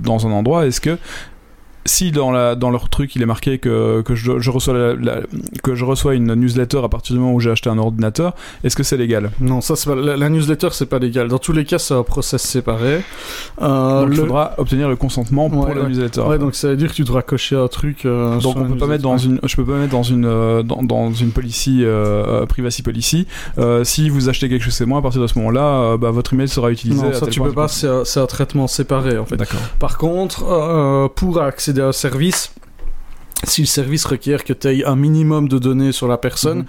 dans 0.00 0.26
un 0.26 0.30
endroit, 0.30 0.66
est-ce 0.66 0.80
que 0.80 0.98
si 1.86 2.10
dans, 2.12 2.30
la, 2.30 2.54
dans 2.54 2.70
leur 2.70 2.88
truc 2.88 3.16
il 3.16 3.22
est 3.22 3.26
marqué 3.26 3.58
que, 3.58 4.02
que, 4.02 4.14
je, 4.14 4.38
je 4.38 4.50
reçois 4.50 4.74
la- 4.74 4.94
la- 4.94 5.20
que 5.62 5.74
je 5.74 5.84
reçois 5.84 6.14
une 6.14 6.34
newsletter 6.34 6.78
à 6.84 6.88
partir 6.88 7.14
du 7.14 7.20
moment 7.20 7.32
où 7.34 7.40
j'ai 7.40 7.50
acheté 7.50 7.70
un 7.70 7.78
ordinateur, 7.78 8.34
est-ce 8.64 8.76
que 8.76 8.82
c'est 8.82 8.96
légal? 8.96 9.30
Non, 9.40 9.60
ça, 9.60 9.76
c'est 9.76 9.88
pas, 9.88 9.96
la, 9.96 10.16
la 10.16 10.28
newsletter, 10.28 10.68
c'est 10.72 10.86
pas 10.86 10.98
légal. 10.98 11.28
Dans 11.28 11.38
tous 11.38 11.52
les 11.52 11.64
cas, 11.64 11.78
c'est 11.78 11.94
un 11.94 12.02
process 12.02 12.42
séparé. 12.42 13.02
Euh, 13.62 14.02
Donc 14.02 14.10
il 14.12 14.16
faudra 14.20 14.54
obtenir 14.58 14.88
le 14.88 14.96
consentement 14.96 15.48
pour 15.50 15.66
Ouais, 15.68 15.74
la 15.74 15.88
newsletter. 15.88 16.20
Ouais, 16.22 16.38
donc 16.38 16.54
ça 16.54 16.68
veut 16.68 16.76
dire 16.76 16.90
que 16.90 16.94
tu 16.94 17.04
devras 17.04 17.22
cocher 17.22 17.56
un 17.56 17.68
truc. 17.68 18.04
euh, 18.04 18.38
Donc 18.40 18.56
on 18.56 18.64
peut 18.68 18.76
pas 18.76 18.86
mettre 18.86 19.02
dans 19.02 19.18
une, 19.18 19.40
je 19.44 19.56
peux 19.56 19.64
pas 19.64 19.76
mettre 19.76 19.92
dans 19.92 20.02
une 20.02 20.24
euh, 20.26 20.62
dans, 20.62 20.82
dans 20.82 21.12
une 21.12 21.30
policy 21.30 21.80
euh, 21.84 22.46
privacy 22.46 22.82
policy. 22.82 23.26
Si 23.84 24.10
vous 24.10 24.28
achetez 24.28 24.48
quelque 24.48 24.62
chose 24.64 24.76
chez 24.76 24.84
moi, 24.86 24.98
à 24.98 25.02
partir 25.02 25.20
de 25.22 25.26
ce 25.26 25.38
moment-là, 25.38 25.96
bah, 25.96 26.10
votre 26.10 26.34
email 26.34 26.48
sera 26.48 26.70
utilisé. 26.70 27.02
Non, 27.02 27.12
ça 27.12 27.26
tu 27.26 27.40
peux 27.40 27.52
pas, 27.52 27.68
c'est 27.68 27.88
un, 27.88 28.26
traitement 28.26 28.66
séparé 28.66 29.18
en 29.18 29.24
fait. 29.24 29.36
D'accord. 29.36 29.60
Par 29.78 29.98
contre, 29.98 31.08
pour 31.14 31.40
accéder 31.40 31.75
service, 31.92 32.52
si 33.44 33.60
le 33.62 33.66
service 33.66 34.04
requiert 34.06 34.44
que 34.44 34.52
tu 34.52 34.66
aies 34.68 34.84
un 34.84 34.96
minimum 34.96 35.48
de 35.48 35.58
données 35.58 35.92
sur 35.92 36.08
la 36.08 36.16
personne, 36.18 36.58
Mhm. 36.60 36.64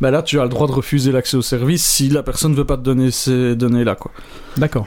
bah 0.00 0.10
là 0.10 0.22
tu 0.22 0.38
as 0.38 0.42
le 0.44 0.48
droit 0.48 0.66
de 0.66 0.72
refuser 0.72 1.12
l'accès 1.12 1.36
au 1.36 1.42
service 1.42 1.84
si 1.84 2.08
la 2.08 2.22
personne 2.22 2.52
ne 2.52 2.56
veut 2.56 2.66
pas 2.66 2.76
te 2.76 2.82
donner 2.82 3.10
ces 3.10 3.56
données-là. 3.56 3.94
quoi. 3.96 4.10
D'accord. 4.56 4.86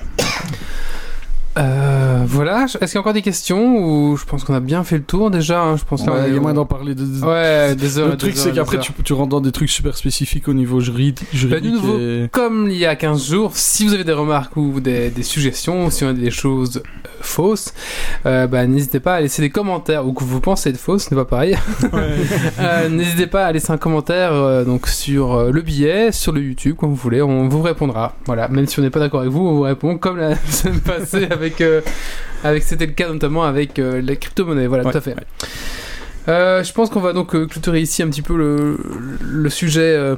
Euh, 1.58 2.24
voilà, 2.26 2.64
est-ce 2.66 2.78
qu'il 2.80 2.94
y 2.94 2.98
a 2.98 3.00
encore 3.02 3.14
des 3.14 3.22
questions 3.22 3.78
ou 3.78 4.18
je 4.18 4.26
pense 4.26 4.44
qu'on 4.44 4.56
a 4.56 4.60
bien 4.60 4.84
fait 4.84 4.98
le 4.98 5.04
tour 5.04 5.30
déjà 5.30 5.62
hein, 5.62 5.78
Je 5.78 5.84
pense 5.84 6.02
Ouais, 6.04 6.28
Il 6.30 6.34
y 6.34 6.38
a 6.38 6.40
moyen 6.42 6.56
d'en 6.56 6.66
parler. 6.66 6.96
De... 6.96 7.04
de- 7.06 7.24
Ouais, 7.24 7.76
des 7.80 8.00
heures. 8.00 8.10
le 8.10 8.18
truc 8.18 8.34
c'est 8.36 8.52
qu'après 8.54 8.80
tu, 8.80 8.92
tu 9.04 9.14
rentres 9.14 9.30
dans 9.30 9.42
des 9.42 9.52
trucs 9.52 9.70
super 9.70 9.96
spécifiques 9.96 10.48
au 10.48 10.54
niveau 10.54 10.82
juridi- 10.82 11.16
juridique. 11.32 11.74
nouveau. 11.74 11.98
et- 12.00 12.30
Comme 12.32 12.70
il 12.72 12.78
y 12.78 12.86
a 12.88 12.96
15 12.96 13.30
jours, 13.30 13.52
si 13.54 13.86
vous 13.86 13.94
avez 13.94 14.04
des 14.04 14.14
remarques 14.14 14.58
ou 14.58 14.80
des, 14.80 15.10
des 15.12 15.24
suggestions, 15.24 15.90
si 15.92 16.04
on 16.04 16.10
a 16.10 16.14
des 16.14 16.32
choses 16.32 16.78
euh, 16.78 17.10
fausses, 17.22 17.74
euh, 18.26 18.48
bah, 18.48 18.66
n'hésitez 18.66 19.00
pas 19.00 19.16
à 19.16 19.22
laisser 19.22 19.42
des 19.44 19.50
commentaires 19.52 20.08
ou 20.08 20.14
que 20.14 20.24
vous 20.24 20.40
pensez 20.40 20.70
être 20.72 20.78
fausses, 20.80 21.04
ce 21.06 21.14
n'est 21.14 21.22
pas 21.22 21.26
pareil. 21.26 21.56
N'hésitez 22.90 23.28
pas 23.28 23.46
à 23.46 23.52
laisser 23.52 23.72
un 23.72 23.78
commentaire 23.78 24.66
donc 24.66 24.88
sur 24.88 25.52
le 25.52 25.62
billet, 25.62 26.12
sur 26.12 26.32
le 26.32 26.42
YouTube, 26.42 26.76
comme 26.78 26.90
vous 26.90 26.96
voulez, 26.96 27.22
on 27.22 27.48
vous 27.48 27.62
répondra. 27.62 28.16
Voilà, 28.26 28.48
même 28.48 28.66
si 28.68 28.80
on 28.80 28.82
n'est 28.82 28.90
pas 28.90 29.00
d'accord 29.00 29.22
avec 29.22 29.32
vous, 29.32 29.42
on 29.48 29.54
vous 29.56 29.62
répond 29.62 29.98
comme 29.98 30.18
la 30.18 30.36
semaine 30.50 30.80
passée 30.80 31.28
avec, 31.30 31.43
euh, 31.62 31.82
avec 32.44 32.64
c'était 32.64 32.86
le 32.86 32.92
cas 32.94 33.08
notamment 33.08 33.44
avec 33.44 33.80
euh, 33.80 34.02
les 34.02 34.18
crypto-monnaies. 34.18 34.68
Voilà, 34.68 34.84
Ouais, 34.86 34.92
tout 34.92 34.98
à 34.98 35.02
fait. 35.02 35.16
Euh, 36.30 36.64
je 36.64 36.72
pense 36.74 36.90
qu'on 36.90 37.02
va 37.02 37.12
donc 37.14 37.32
clôturer 37.32 37.82
ici 37.82 38.02
un 38.02 38.08
petit 38.10 38.22
peu 38.22 38.36
le, 38.38 38.78
le 39.22 39.50
sujet 39.50 39.82
euh, 39.96 40.16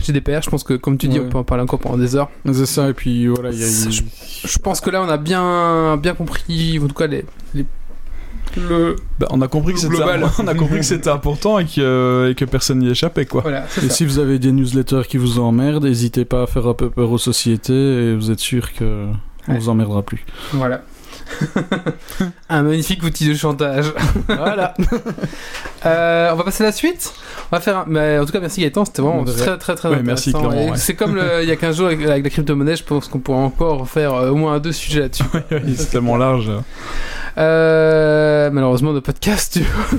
GDPR. 0.00 0.42
Je 0.42 0.50
pense 0.50 0.62
que, 0.64 0.74
comme 0.74 0.96
tu 0.98 1.08
dis, 1.08 1.18
Ouais. 1.18 1.26
on 1.26 1.28
peut 1.28 1.38
en 1.38 1.44
parler 1.44 1.62
encore 1.64 1.78
pendant 1.80 1.98
des 1.98 2.14
heures. 2.16 2.30
C'est 2.52 2.66
ça, 2.66 2.88
et 2.88 2.92
puis 2.94 3.26
voilà, 3.26 3.50
il 3.50 3.58
y 3.60 3.64
a 3.64 3.66
Je 3.90 4.58
pense 4.58 4.80
que 4.80 4.90
là, 4.90 5.02
on 5.02 5.08
a 5.08 5.16
bien, 5.16 5.96
bien 5.96 6.14
compris, 6.14 6.78
en 6.82 6.86
tout 6.86 6.94
cas, 6.94 7.06
les, 7.08 7.24
les, 7.54 7.64
le. 8.56 8.96
Bah, 9.18 9.26
on 9.30 9.40
a 9.42 9.48
compris 9.48 9.72
que 9.72 9.78
Le 9.78 9.82
c'était 9.82 9.96
global. 9.96 10.24
on 10.38 10.46
a 10.46 10.54
compris 10.54 10.78
que 10.78 10.84
c'était 10.84 11.08
important 11.10 11.58
et 11.58 11.64
que, 11.66 12.28
et 12.30 12.34
que 12.34 12.44
personne 12.44 12.78
n'y 12.80 12.90
échappait 12.90 13.26
quoi. 13.26 13.40
Voilà, 13.42 13.64
Et 13.78 13.80
ça. 13.80 13.88
si 13.90 14.04
vous 14.04 14.18
avez 14.18 14.38
des 14.38 14.52
newsletters 14.52 15.02
qui 15.08 15.16
vous 15.16 15.38
emmerdent, 15.38 15.84
n'hésitez 15.84 16.24
pas 16.24 16.42
à 16.42 16.46
faire 16.46 16.66
un 16.68 16.74
peu 16.74 16.90
peur 16.90 17.10
aux 17.10 17.18
sociétés 17.18 17.72
et 18.10 18.14
vous 18.14 18.30
êtes 18.30 18.40
sûr 18.40 18.72
que 18.74 19.06
on 19.48 19.52
Ouais. 19.52 19.58
vous 19.58 19.68
emmerdera 19.68 20.02
plus. 20.02 20.24
Voilà. 20.52 20.82
Un 22.48 22.62
magnifique 22.62 23.02
outil 23.02 23.28
de 23.28 23.34
chantage. 23.34 23.86
Voilà. 24.28 24.74
Euh, 25.84 26.30
on 26.32 26.36
va 26.36 26.44
passer 26.44 26.62
à 26.62 26.66
la 26.68 26.72
suite. 26.72 27.12
On 27.50 27.56
va 27.56 27.60
faire. 27.60 27.78
un- 27.78 27.84
mais 27.88 28.16
en 28.16 28.24
tout 28.24 28.30
cas, 28.30 28.38
merci 28.38 28.60
Gaëtan, 28.60 28.84
c'était 28.84 29.02
vraiment 29.02 29.24
très 29.24 29.58
très 29.58 29.74
très 29.74 29.88
Ouais, 29.88 30.00
merci, 30.00 30.28
intéressant. 30.30 30.70
Ouais. 30.70 30.76
C'est 30.76 30.94
comme 30.94 31.16
le- 31.16 31.42
il 31.42 31.48
y 31.48 31.50
a 31.50 31.56
15 31.56 31.76
jours 31.76 31.86
avec, 31.88 32.00
avec 32.06 32.22
la 32.22 32.30
crypto-monnaie, 32.30 32.76
je 32.76 32.84
pense 32.84 33.08
qu'on 33.08 33.18
pourra 33.18 33.38
encore 33.38 33.88
faire 33.88 34.14
euh, 34.14 34.30
au 34.30 34.36
moins 34.36 34.60
deux 34.60 34.70
sujets 34.70 35.00
là-dessus. 35.00 35.24
Oui, 35.50 35.74
c'est 35.76 35.90
tellement 35.90 36.16
large. 36.16 36.52
Euh, 37.36 38.48
malheureusement, 38.52 38.92
nos 38.92 39.00
podcasts. 39.00 39.54
tu 39.54 39.64
vois. 39.64 39.98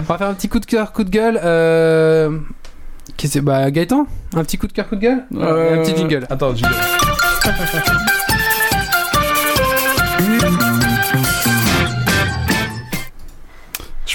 on 0.00 0.02
va 0.02 0.18
faire 0.18 0.28
un 0.28 0.34
petit 0.34 0.48
coup 0.48 0.58
de 0.58 0.66
cœur, 0.66 0.90
coup 0.92 1.04
de 1.04 1.10
gueule. 1.10 1.38
Euh... 1.44 2.36
Qu'est-ce 3.16 3.38
que 3.38 3.44
Bah, 3.44 3.70
Gaëtan 3.70 4.08
Un 4.34 4.42
petit 4.42 4.58
coup 4.58 4.66
de 4.66 4.72
cœur, 4.72 4.88
coup 4.88 4.96
de 4.96 5.02
gueule? 5.02 5.22
Euh, 5.36 5.78
Un 5.80 5.82
petit 5.84 5.96
jingle. 5.96 6.26
Attends, 6.30 6.52
jingle. 6.52 6.74
Gracias. 7.56 8.08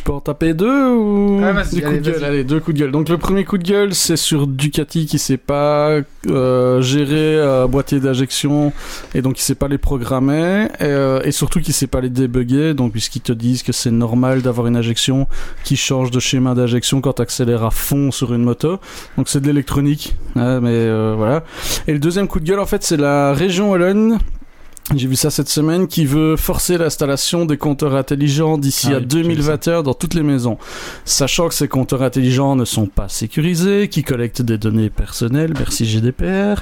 peux 0.03 0.11
en 0.11 0.19
taper 0.19 0.53
deux 0.53 0.89
ou 0.89 1.41
Ah, 1.43 1.53
vas-y, 1.53 1.81
coups 1.81 2.01
de 2.01 2.11
gueule. 2.11 2.23
Allez, 2.23 2.43
deux 2.43 2.59
coups 2.59 2.75
de 2.75 2.81
gueule. 2.81 2.91
Donc 2.91 3.09
le 3.09 3.17
premier 3.17 3.45
coup 3.45 3.57
de 3.57 3.63
gueule, 3.63 3.93
c'est 3.93 4.17
sur 4.17 4.47
Ducati 4.47 5.05
qui 5.05 5.17
sait 5.19 5.37
pas 5.37 5.99
euh, 6.27 6.81
gérer 6.81 7.37
euh, 7.37 7.67
boîtier 7.67 7.99
d'injection 7.99 8.73
et 9.15 9.21
donc 9.21 9.35
qui 9.35 9.43
sait 9.43 9.55
pas 9.55 9.67
les 9.67 9.77
programmer 9.77 10.67
euh, 10.81 11.21
et 11.23 11.31
surtout 11.31 11.61
qui 11.61 11.73
sait 11.73 11.87
pas 11.87 12.01
les 12.01 12.09
débugger. 12.09 12.73
Donc 12.73 12.91
puisqu'ils 12.91 13.21
te 13.21 13.33
disent 13.33 13.63
que 13.63 13.71
c'est 13.71 13.91
normal 13.91 14.41
d'avoir 14.41 14.67
une 14.67 14.77
injection 14.77 15.27
qui 15.63 15.75
change 15.75 16.11
de 16.11 16.19
schéma 16.19 16.53
d'injection 16.53 17.01
quand 17.01 17.13
tu 17.13 17.21
accélères 17.21 17.63
à 17.63 17.71
fond 17.71 18.11
sur 18.11 18.33
une 18.33 18.43
moto. 18.43 18.79
Donc 19.17 19.29
c'est 19.29 19.39
de 19.39 19.47
l'électronique, 19.47 20.15
hein, 20.35 20.59
mais 20.61 21.13
voilà. 21.15 21.43
Et 21.87 21.93
le 21.93 21.99
deuxième 21.99 22.27
coup 22.27 22.39
de 22.39 22.45
gueule, 22.45 22.59
en 22.59 22.65
fait, 22.65 22.83
c'est 22.83 22.97
la 22.97 23.33
région 23.33 23.71
Wallonne. 23.71 24.19
J'ai 24.93 25.07
vu 25.07 25.15
ça 25.15 25.29
cette 25.29 25.47
semaine 25.47 25.87
qui 25.87 26.05
veut 26.05 26.35
forcer 26.35 26.77
l'installation 26.77 27.45
des 27.45 27.55
compteurs 27.57 27.95
intelligents 27.95 28.57
d'ici 28.57 28.87
Ah 28.89 28.95
à 28.95 28.99
oui, 28.99 29.05
j'ai 29.09 29.17
vu 29.17 29.23
2021 29.23 29.81
dans 29.81 29.93
toutes 29.93 30.13
les 30.13 30.23
maisons. 30.23 30.57
Sachant 31.05 31.47
que 31.47 31.53
ces 31.53 31.69
compteurs 31.69 32.01
intelligents 32.03 32.55
ne 32.57 32.65
sont 32.65 32.87
pas 32.87 33.07
sécurisés, 33.07 33.87
qui 33.87 34.03
collectent 34.03 34.41
des 34.41 34.57
données 34.57 34.89
personnelles, 34.89 35.53
merci 35.57 35.85
GDPR. 35.85 36.61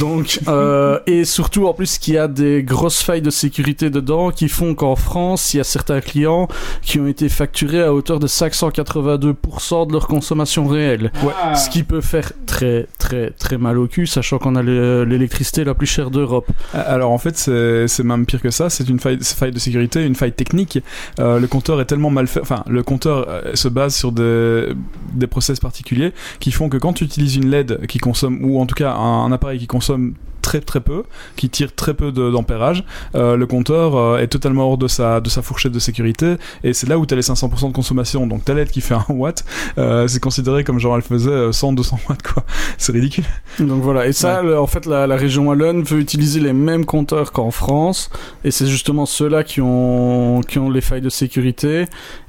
Donc, 0.00 0.40
euh, 0.48 0.98
et 1.06 1.24
surtout 1.24 1.66
en 1.68 1.72
plus 1.72 1.98
qu'il 1.98 2.14
y 2.14 2.18
a 2.18 2.26
des 2.26 2.64
grosses 2.64 3.02
failles 3.02 3.22
de 3.22 3.30
sécurité 3.30 3.88
dedans 3.88 4.30
qui 4.32 4.48
font 4.48 4.74
qu'en 4.74 4.96
France, 4.96 5.54
il 5.54 5.58
y 5.58 5.60
a 5.60 5.64
certains 5.64 6.00
clients 6.00 6.48
qui 6.82 6.98
ont 6.98 7.06
été 7.06 7.28
facturés 7.28 7.82
à 7.82 7.94
hauteur 7.94 8.18
de 8.18 8.26
582% 8.26 9.86
de 9.86 9.92
leur 9.92 10.08
consommation 10.08 10.66
réelle. 10.66 11.12
Ah. 11.42 11.54
Ce 11.54 11.70
qui 11.70 11.84
peut 11.84 12.00
faire 12.00 12.32
très 12.46 12.88
très 12.98 13.30
très 13.30 13.58
mal 13.58 13.78
au 13.78 13.86
cul, 13.86 14.06
sachant 14.06 14.38
qu'on 14.38 14.56
a 14.56 14.62
le- 14.62 15.04
l'électricité 15.04 15.62
la 15.64 15.74
plus 15.74 15.86
chère 15.86 16.10
d'Europe. 16.10 16.48
Alors 16.74 17.12
en 17.12 17.18
fait, 17.18 17.38
c'est 17.38 17.59
c'est 17.86 18.04
même 18.04 18.26
pire 18.26 18.40
que 18.40 18.50
ça. 18.50 18.70
C'est 18.70 18.88
une 18.88 18.98
faille, 18.98 19.16
de 19.16 19.58
sécurité, 19.58 20.04
une 20.04 20.14
faille 20.14 20.32
technique. 20.32 20.78
Euh, 21.18 21.38
le 21.38 21.46
compteur 21.46 21.80
est 21.80 21.86
tellement 21.86 22.10
mal 22.10 22.26
fait. 22.26 22.40
Enfin, 22.40 22.62
le 22.68 22.82
compteur 22.82 23.26
euh, 23.28 23.54
se 23.54 23.68
base 23.68 23.94
sur 23.94 24.12
des, 24.12 24.68
des 25.12 25.26
process 25.26 25.60
particuliers 25.60 26.12
qui 26.38 26.52
font 26.52 26.68
que 26.68 26.76
quand 26.76 26.92
tu 26.92 27.04
utilises 27.04 27.36
une 27.36 27.50
LED 27.50 27.86
qui 27.86 27.98
consomme, 27.98 28.44
ou 28.44 28.60
en 28.60 28.66
tout 28.66 28.74
cas 28.74 28.94
un 28.94 29.30
appareil 29.32 29.58
qui 29.58 29.66
consomme 29.66 30.14
très 30.40 30.60
très 30.60 30.80
peu, 30.80 31.02
qui 31.36 31.48
tire 31.48 31.74
très 31.74 31.94
peu 31.94 32.12
d'ampérage, 32.12 32.84
euh, 33.14 33.36
le 33.36 33.46
compteur 33.46 33.96
euh, 33.96 34.18
est 34.18 34.26
totalement 34.28 34.68
hors 34.70 34.78
de 34.78 34.88
sa, 34.88 35.20
de 35.20 35.28
sa 35.28 35.42
fourchette 35.42 35.72
de 35.72 35.78
sécurité 35.78 36.36
et 36.64 36.72
c'est 36.72 36.88
là 36.88 36.98
où 36.98 37.06
tu 37.06 37.14
as 37.14 37.16
les 37.16 37.22
500% 37.22 37.68
de 37.68 37.72
consommation. 37.72 38.26
Donc 38.26 38.44
ta 38.44 38.54
LED 38.54 38.70
qui 38.70 38.80
fait 38.80 38.94
1 38.94 39.04
watt, 39.10 39.44
euh, 39.78 40.06
c'est 40.08 40.20
considéré 40.20 40.64
comme 40.64 40.78
genre 40.78 40.96
elle 40.96 41.02
faisait 41.02 41.50
100-200 41.50 41.94
watts 42.08 42.22
quoi. 42.22 42.44
C'est 42.78 42.92
ridicule. 42.92 43.24
Donc 43.58 43.82
voilà, 43.82 44.06
et 44.06 44.12
ça, 44.12 44.42
le- 44.42 44.58
en 44.58 44.66
fait, 44.66 44.86
la, 44.86 45.06
la 45.06 45.16
région 45.16 45.46
Wallonne 45.48 45.82
veut 45.82 45.98
utiliser 46.00 46.40
les 46.40 46.52
mêmes 46.52 46.84
compteurs 46.84 47.32
qu'en 47.32 47.50
France, 47.50 48.10
et 48.44 48.50
c'est 48.50 48.66
justement 48.66 49.06
ceux-là 49.06 49.44
qui 49.44 49.60
ont, 49.60 50.40
qui 50.48 50.58
ont 50.58 50.70
les 50.70 50.80
failles 50.80 51.00
de 51.02 51.10
sécurité, 51.10 51.84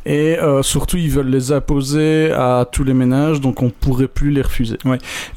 et 0.05 0.37
surtout 0.61 0.97
ils 0.97 1.09
veulent 1.11 1.29
les 1.29 1.51
imposer 1.51 2.31
à 2.31 2.67
tous 2.69 2.83
les 2.83 2.93
ménages, 2.93 3.39
donc 3.39 3.61
on 3.61 3.69
pourrait 3.69 4.07
plus 4.07 4.31
les 4.31 4.41
refuser. 4.41 4.77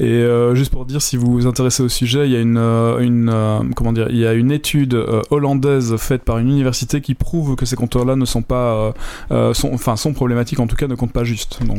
Et 0.00 0.04
euh, 0.04 0.54
juste 0.54 0.72
pour 0.72 0.84
dire, 0.86 1.02
si 1.02 1.16
vous 1.16 1.30
vous 1.32 1.46
intéressez 1.46 1.82
au 1.82 1.88
sujet, 1.88 2.26
il 2.26 2.32
y 2.32 2.36
a 2.36 2.40
une, 2.40 2.56
une 3.00 3.28
euh, 3.28 3.60
comment 3.76 3.92
dire, 3.92 4.06
il 4.10 4.16
y 4.18 4.26
a 4.26 4.32
une 4.32 4.50
étude 4.52 4.94
euh, 4.94 5.22
hollandaise 5.30 5.96
faite 5.96 6.22
par 6.22 6.38
une 6.38 6.48
université 6.48 7.00
qui 7.00 7.14
prouve 7.14 7.56
que 7.56 7.66
ces 7.66 7.76
compteurs-là 7.76 8.16
ne 8.16 8.24
sont 8.24 8.42
pas, 8.42 8.74
euh, 8.74 8.92
euh, 9.30 9.54
sont, 9.54 9.72
enfin, 9.72 9.96
sont 9.96 10.12
problématiques. 10.12 10.60
En 10.60 10.66
tout 10.66 10.76
cas, 10.76 10.86
ne 10.86 10.94
comptent 10.94 11.12
pas 11.12 11.24
juste. 11.24 11.62
Donc. 11.64 11.78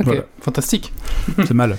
Ok, 0.00 0.06
Voilà. 0.06 0.22
fantastique. 0.40 0.92
c'est 1.44 1.54
mal. 1.54 1.76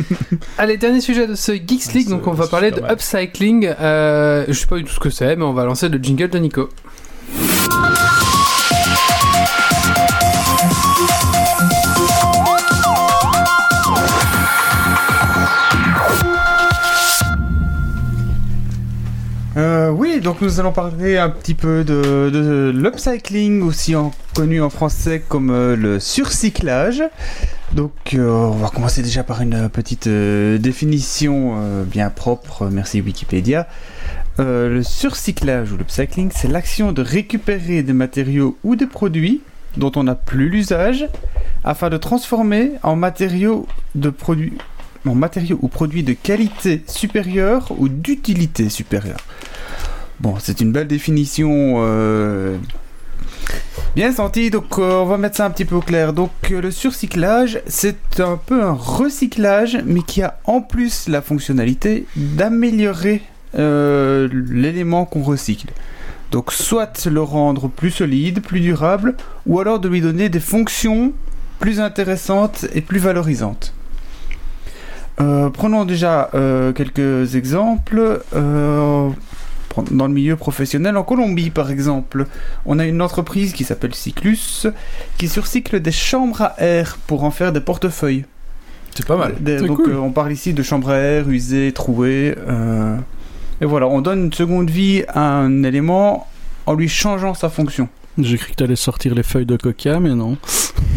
Allez, 0.58 0.76
dernier 0.76 1.00
sujet 1.00 1.28
de 1.28 1.36
ce 1.36 1.52
Geeks 1.52 1.92
League, 1.94 2.08
donc 2.08 2.26
on 2.26 2.32
va 2.32 2.48
parler 2.48 2.72
de 2.72 2.80
mal. 2.80 2.90
upcycling. 2.92 3.66
Euh, 3.80 4.44
je 4.48 4.52
sais 4.54 4.66
pas 4.66 4.76
du 4.76 4.84
tout 4.84 4.92
ce 4.92 4.98
que 4.98 5.10
c'est, 5.10 5.36
mais 5.36 5.44
on 5.44 5.52
va 5.52 5.64
lancer 5.64 5.88
le 5.88 5.98
jingle 5.98 6.28
de 6.30 6.38
Nico. 6.38 6.68
Euh, 19.56 19.90
oui, 19.90 20.20
donc 20.20 20.40
nous 20.42 20.60
allons 20.60 20.70
parler 20.70 21.18
un 21.18 21.28
petit 21.28 21.54
peu 21.54 21.82
de, 21.82 22.72
l'upcycling, 22.72 23.62
aussi 23.62 23.94
connu 24.34 24.62
en 24.62 24.70
français 24.70 25.22
comme 25.26 25.50
euh, 25.50 25.74
le 25.74 25.98
surcyclage. 25.98 27.02
Donc 27.72 27.92
euh, 28.14 28.28
on 28.28 28.56
va 28.56 28.68
commencer 28.68 29.02
déjà 29.02 29.24
par 29.24 29.42
une 29.42 29.68
petite 29.68 30.08
définition 30.08 31.84
bien 31.84 32.10
propre, 32.10 32.68
merci 32.70 33.00
Wikipédia. 33.00 33.66
Le 34.38 34.82
surcyclage 34.82 35.72
ou 35.72 35.76
l'upcycling, 35.76 36.30
c'est 36.34 36.48
l'action 36.48 36.92
de 36.92 37.02
récupérer 37.02 37.82
des 37.82 37.92
matériaux 37.92 38.56
ou 38.64 38.74
des 38.74 38.86
produits 38.86 39.42
dont 39.76 39.92
on 39.96 40.04
n'a 40.04 40.14
plus 40.14 40.48
l'usage 40.48 41.06
afin 41.62 41.90
de 41.90 41.96
transformer 41.96 42.72
en 42.82 42.96
matériaux 42.96 43.66
de 43.94 44.10
produits 44.10 44.56
matériaux 45.04 45.58
ou 45.62 45.68
produits 45.68 46.02
de 46.02 46.12
qualité 46.12 46.82
supérieure 46.86 47.68
ou 47.78 47.88
d'utilité 47.88 48.68
supérieure. 48.68 49.20
Bon, 50.20 50.34
c'est 50.38 50.60
une 50.60 50.70
belle 50.70 50.86
définition 50.86 51.76
euh, 51.78 52.58
bien 53.96 54.12
sentie, 54.12 54.50
donc 54.50 54.78
euh, 54.78 55.00
on 55.00 55.06
va 55.06 55.16
mettre 55.16 55.36
ça 55.36 55.46
un 55.46 55.50
petit 55.50 55.64
peu 55.64 55.76
au 55.76 55.80
clair. 55.80 56.12
Donc 56.12 56.30
euh, 56.50 56.60
le 56.60 56.70
surcyclage, 56.70 57.62
c'est 57.66 58.20
un 58.20 58.36
peu 58.36 58.62
un 58.62 58.72
recyclage, 58.72 59.78
mais 59.86 60.02
qui 60.02 60.22
a 60.22 60.38
en 60.44 60.60
plus 60.60 61.08
la 61.08 61.22
fonctionnalité 61.22 62.06
d'améliorer 62.16 63.22
l'élément 63.52 65.06
qu'on 65.06 65.22
recycle. 65.22 65.72
Donc 66.30 66.52
soit 66.52 67.06
le 67.06 67.22
rendre 67.22 67.68
plus 67.68 67.90
solide, 67.90 68.42
plus 68.42 68.60
durable, 68.60 69.16
ou 69.46 69.58
alors 69.58 69.80
de 69.80 69.88
lui 69.88 70.00
donner 70.00 70.28
des 70.28 70.38
fonctions 70.38 71.12
plus 71.58 71.80
intéressantes 71.80 72.66
et 72.74 72.80
plus 72.80 73.00
valorisantes. 73.00 73.74
Euh, 75.20 75.50
prenons 75.50 75.84
déjà 75.84 76.30
euh, 76.34 76.72
quelques 76.72 77.34
exemples. 77.34 78.22
Euh, 78.34 79.08
dans 79.92 80.08
le 80.08 80.12
milieu 80.12 80.34
professionnel, 80.34 80.96
en 80.96 81.04
Colombie 81.04 81.50
par 81.50 81.70
exemple, 81.70 82.26
on 82.66 82.78
a 82.80 82.86
une 82.86 83.00
entreprise 83.00 83.52
qui 83.52 83.62
s'appelle 83.62 83.94
Cyclus 83.94 84.66
qui 85.16 85.28
surcycle 85.28 85.78
des 85.80 85.92
chambres 85.92 86.42
à 86.42 86.54
air 86.60 86.98
pour 87.06 87.22
en 87.22 87.30
faire 87.30 87.52
des 87.52 87.60
portefeuilles. 87.60 88.24
C'est 88.96 89.06
pas 89.06 89.16
mal. 89.16 89.34
Des- 89.40 89.58
donc 89.58 89.76
cool. 89.76 89.92
euh, 89.92 89.98
on 90.00 90.10
parle 90.10 90.32
ici 90.32 90.54
de 90.54 90.62
chambres 90.64 90.90
à 90.90 90.96
air 90.96 91.28
usées, 91.28 91.70
trouées. 91.72 92.34
euh, 92.48 92.96
et 93.60 93.64
voilà, 93.64 93.86
on 93.86 94.00
donne 94.00 94.24
une 94.24 94.32
seconde 94.32 94.70
vie 94.70 95.04
à 95.06 95.20
un 95.38 95.62
élément 95.62 96.26
en 96.66 96.74
lui 96.74 96.88
changeant 96.88 97.34
sa 97.34 97.48
fonction. 97.48 97.88
J'ai 98.18 98.38
cru 98.38 98.50
que 98.50 98.56
t'allais 98.56 98.74
sortir 98.76 99.14
les 99.14 99.22
feuilles 99.22 99.46
de 99.46 99.56
coca, 99.56 100.00
mais 100.00 100.14
non. 100.16 100.36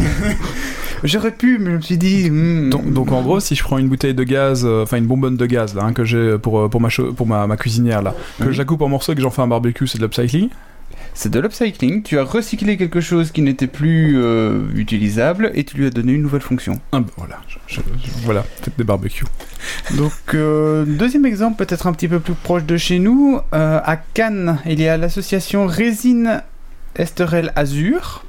J'aurais 1.04 1.32
pu, 1.32 1.58
mais 1.58 1.70
je 1.72 1.76
me 1.76 1.80
suis 1.82 1.98
dit. 1.98 2.30
hmm, 2.30 2.70
Donc, 2.70 2.92
donc, 2.92 3.12
en 3.12 3.22
gros, 3.22 3.38
si 3.38 3.54
je 3.54 3.62
prends 3.62 3.78
une 3.78 3.88
bouteille 3.88 4.14
de 4.14 4.24
gaz, 4.24 4.64
euh, 4.64 4.82
enfin 4.82 4.96
une 4.96 5.06
bonbonne 5.06 5.36
de 5.36 5.46
gaz 5.46 5.74
là, 5.74 5.84
hein, 5.84 5.92
que 5.92 6.04
j'ai 6.04 6.38
pour, 6.38 6.58
euh, 6.60 6.68
pour, 6.68 6.80
ma, 6.80 6.88
pour 7.16 7.26
ma, 7.26 7.46
ma 7.46 7.56
cuisinière 7.56 8.00
là, 8.02 8.14
que 8.38 8.44
Mhm. 8.44 8.50
je 8.52 8.58
la 8.58 8.64
coupe 8.64 8.80
en 8.82 8.88
morceaux 8.88 9.12
et 9.12 9.14
que 9.14 9.20
j'en 9.22 9.30
fais 9.30 9.42
un 9.42 9.46
barbecue, 9.48 9.86
c'est 9.86 9.98
de 9.98 10.02
l'upcycling? 10.04 10.48
C'est 11.16 11.30
de 11.30 11.38
l'upcycling. 11.38 12.02
Tu 12.02 12.18
as 12.18 12.24
recyclé 12.24 12.76
quelque 12.76 13.00
chose 13.00 13.30
qui 13.30 13.40
n'était 13.42 13.68
plus 13.68 14.14
euh, 14.18 14.62
utilisable 14.74 15.52
et 15.54 15.62
tu 15.62 15.76
lui 15.76 15.86
as 15.86 15.90
donné 15.90 16.12
une 16.12 16.22
nouvelle 16.22 16.40
fonction. 16.40 16.80
Ah, 16.90 16.98
bah, 17.00 17.06
voilà, 17.16 17.36
je- 17.46 17.58
je- 17.68 17.80
je- 17.80 18.24
voilà, 18.24 18.42
faites 18.62 18.76
des 18.76 18.82
barbecues. 18.84 19.24
Donc, 19.96 20.12
euh, 20.34 20.84
deuxième 20.84 21.24
exemple, 21.26 21.64
peut-être 21.64 21.86
un 21.86 21.92
petit 21.92 22.08
peu 22.08 22.18
plus 22.18 22.34
proche 22.34 22.64
de 22.64 22.76
chez 22.76 22.98
nous. 22.98 23.38
euh, 23.52 23.80
à 23.84 23.96
Cannes, 23.96 24.58
il 24.66 24.80
y 24.80 24.88
a 24.88 24.96
l'association 24.96 25.66
Résine 25.66 26.42
Esterel 26.96 27.52
Azur 27.54 28.24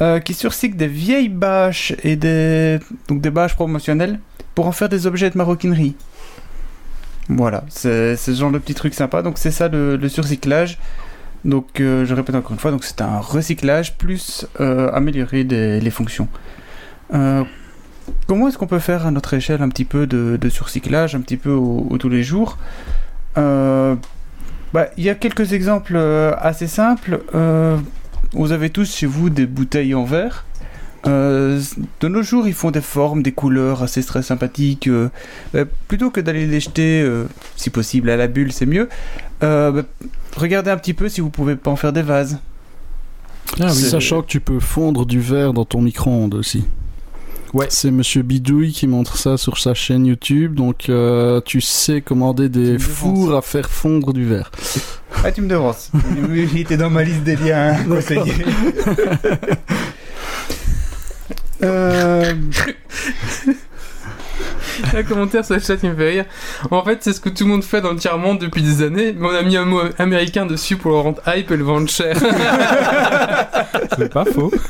euh, 0.00 0.18
qui 0.20 0.34
surcycle 0.34 0.76
des 0.76 0.86
vieilles 0.88 1.28
bâches 1.28 1.92
et 2.02 2.16
des, 2.16 2.78
donc 3.08 3.20
des 3.20 3.30
bâches 3.30 3.54
promotionnelles 3.54 4.18
pour 4.54 4.66
en 4.66 4.72
faire 4.72 4.88
des 4.88 5.06
objets 5.06 5.30
de 5.30 5.38
maroquinerie. 5.38 5.94
Voilà, 7.28 7.64
c'est 7.68 8.16
ce 8.16 8.32
genre 8.32 8.50
de 8.50 8.58
petit 8.58 8.74
truc 8.74 8.94
sympa. 8.94 9.22
Donc, 9.22 9.38
c'est 9.38 9.50
ça 9.52 9.68
le, 9.68 10.08
surcyclage. 10.08 10.78
Donc, 11.44 11.80
euh, 11.80 12.04
je 12.04 12.14
répète 12.14 12.34
encore 12.34 12.52
une 12.52 12.58
fois, 12.58 12.70
donc 12.70 12.84
c'est 12.84 13.00
un 13.00 13.18
recyclage 13.18 13.96
plus 13.96 14.46
euh, 14.60 14.90
améliorer 14.92 15.44
des- 15.44 15.80
les 15.80 15.90
fonctions. 15.90 16.28
Euh, 17.14 17.44
comment 18.26 18.48
est-ce 18.48 18.58
qu'on 18.58 18.66
peut 18.66 18.78
faire 18.78 19.06
à 19.06 19.10
notre 19.10 19.34
échelle 19.34 19.62
un 19.62 19.68
petit 19.68 19.84
peu 19.84 20.06
de, 20.06 20.36
de 20.40 20.48
surcyclage, 20.48 21.14
un 21.14 21.20
petit 21.20 21.36
peu 21.36 21.50
au, 21.50 21.86
au 21.90 21.98
tous 21.98 22.08
les 22.08 22.22
jours? 22.22 22.58
Bah, 23.36 24.86
Il 24.96 25.04
y 25.04 25.10
a 25.10 25.14
quelques 25.14 25.52
exemples 25.52 25.96
assez 25.96 26.66
simples. 26.66 27.20
Vous 28.32 28.52
avez 28.52 28.70
tous 28.70 28.94
chez 28.94 29.06
vous 29.06 29.30
des 29.30 29.46
bouteilles 29.46 29.94
en 29.94 30.04
verre. 30.04 30.44
Euh, 31.06 31.60
de 32.00 32.08
nos 32.08 32.22
jours, 32.22 32.46
ils 32.46 32.54
font 32.54 32.70
des 32.70 32.80
formes, 32.80 33.22
des 33.22 33.32
couleurs 33.32 33.82
assez 33.82 34.02
très 34.04 34.22
sympathiques. 34.22 34.86
euh, 34.86 35.08
bah, 35.52 35.64
plutôt 35.88 36.10
que 36.10 36.20
d'aller 36.20 36.46
les 36.46 36.60
jeter, 36.60 37.02
euh, 37.02 37.24
si 37.56 37.70
possible, 37.70 38.08
à 38.08 38.16
la 38.16 38.28
bulle, 38.28 38.52
c'est 38.52 38.66
mieux. 38.66 38.88
Euh, 39.42 39.72
bah, 39.72 39.82
regardez 40.36 40.70
un 40.70 40.76
petit 40.76 40.94
peu 40.94 41.08
si 41.08 41.20
vous 41.20 41.30
pouvez 41.30 41.56
pas 41.56 41.70
en 41.70 41.76
faire 41.76 41.92
des 41.92 42.02
vases. 42.02 42.38
Ah 43.60 43.66
oui, 43.66 43.74
sachant 43.74 44.22
que 44.22 44.28
tu 44.28 44.40
peux 44.40 44.60
fondre 44.60 45.04
du 45.04 45.20
verre 45.20 45.52
dans 45.52 45.64
ton 45.64 45.82
micro-ondes 45.82 46.34
aussi. 46.34 46.64
Ouais. 47.52 47.66
C'est 47.68 47.90
Monsieur 47.90 48.22
Bidouille 48.22 48.72
qui 48.72 48.86
montre 48.86 49.16
ça 49.18 49.36
sur 49.36 49.58
sa 49.58 49.74
chaîne 49.74 50.06
YouTube, 50.06 50.54
donc 50.54 50.88
euh, 50.88 51.40
tu 51.44 51.60
sais 51.60 52.00
commander 52.00 52.48
des 52.48 52.78
fours 52.78 53.34
à 53.34 53.42
faire 53.42 53.68
fondre 53.68 54.12
du 54.14 54.24
verre. 54.24 54.50
Ah, 55.22 55.30
tu 55.30 55.42
me 55.42 55.48
devances. 55.48 55.90
Il 56.30 56.58
était 56.58 56.78
dans 56.78 56.88
ma 56.90 57.02
liste 57.02 57.22
des 57.24 57.36
liens 57.36 57.74
hein, 57.74 57.84
conseillés. 57.88 58.34
Euh, 61.64 62.34
Un 64.94 65.02
commentaire 65.04 65.44
sur 65.44 65.54
le 65.54 65.60
chat 65.60 65.76
qui 65.76 65.86
me 65.86 65.94
fait 65.94 66.10
rire. 66.10 66.24
En 66.70 66.82
fait, 66.84 66.98
c'est 67.02 67.12
ce 67.12 67.20
que 67.20 67.28
tout 67.28 67.44
le 67.44 67.50
monde 67.50 67.62
fait 67.62 67.80
dans 67.80 67.92
le 67.92 67.98
tiers-monde 67.98 68.40
depuis 68.40 68.62
des 68.62 68.82
années, 68.82 69.14
mais 69.16 69.28
on 69.28 69.34
a 69.34 69.42
mis 69.42 69.56
un 69.56 69.64
mot 69.64 69.80
américain 69.98 70.44
dessus 70.46 70.76
pour 70.76 70.90
le 70.90 70.98
rendre 70.98 71.22
hype 71.26 71.50
et 71.50 71.56
le 71.56 71.64
vendre 71.64 71.88
cher. 71.88 72.16
C'est 73.96 74.12
pas 74.12 74.24
faux. 74.24 74.52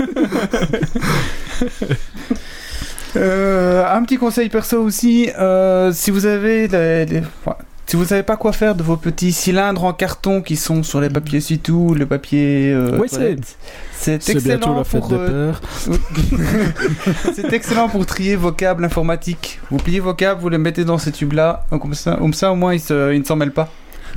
euh, 3.16 3.84
un 3.94 4.02
petit 4.04 4.16
conseil 4.18 4.48
perso 4.48 4.82
aussi, 4.82 5.30
euh, 5.38 5.92
si 5.92 6.10
vous 6.10 6.26
avez 6.26 6.68
les- 6.68 7.04
les- 7.06 7.22
enfin, 7.44 7.56
si 7.86 7.96
vous 7.96 8.04
savez 8.06 8.22
pas 8.22 8.36
quoi 8.36 8.52
faire 8.52 8.74
de 8.74 8.82
vos 8.82 8.96
petits 8.96 9.32
cylindres 9.32 9.84
en 9.84 9.92
carton 9.92 10.40
qui 10.40 10.56
sont 10.56 10.82
sur 10.82 11.00
les 11.00 11.10
papiers 11.10 11.40
suitou, 11.40 11.94
le 11.94 12.06
papier 12.06 12.72
euh, 12.72 12.96
toilette, 13.18 13.56
c'est 13.92 14.18
excellent 14.36 14.76
la 14.78 14.84
fête 14.84 15.00
pour 15.00 15.12
euh, 15.12 15.52
c'est 17.34 17.52
excellent 17.52 17.88
pour 17.88 18.06
trier 18.06 18.36
vos 18.36 18.52
câbles 18.52 18.84
informatiques. 18.84 19.60
Vous 19.70 19.76
pliez 19.78 20.00
vos 20.00 20.14
câbles, 20.14 20.40
vous 20.40 20.48
les 20.48 20.58
mettez 20.58 20.84
dans 20.84 20.98
ces 20.98 21.12
tubes 21.12 21.32
là, 21.34 21.64
comme 21.70 21.94
ça, 21.94 22.16
comme 22.16 22.34
ça 22.34 22.50
au 22.52 22.56
moins 22.56 22.74
ils, 22.74 22.80
se, 22.80 23.12
ils 23.12 23.20
ne 23.20 23.24
s'en 23.24 23.36
mêlent 23.36 23.52
pas. 23.52 23.68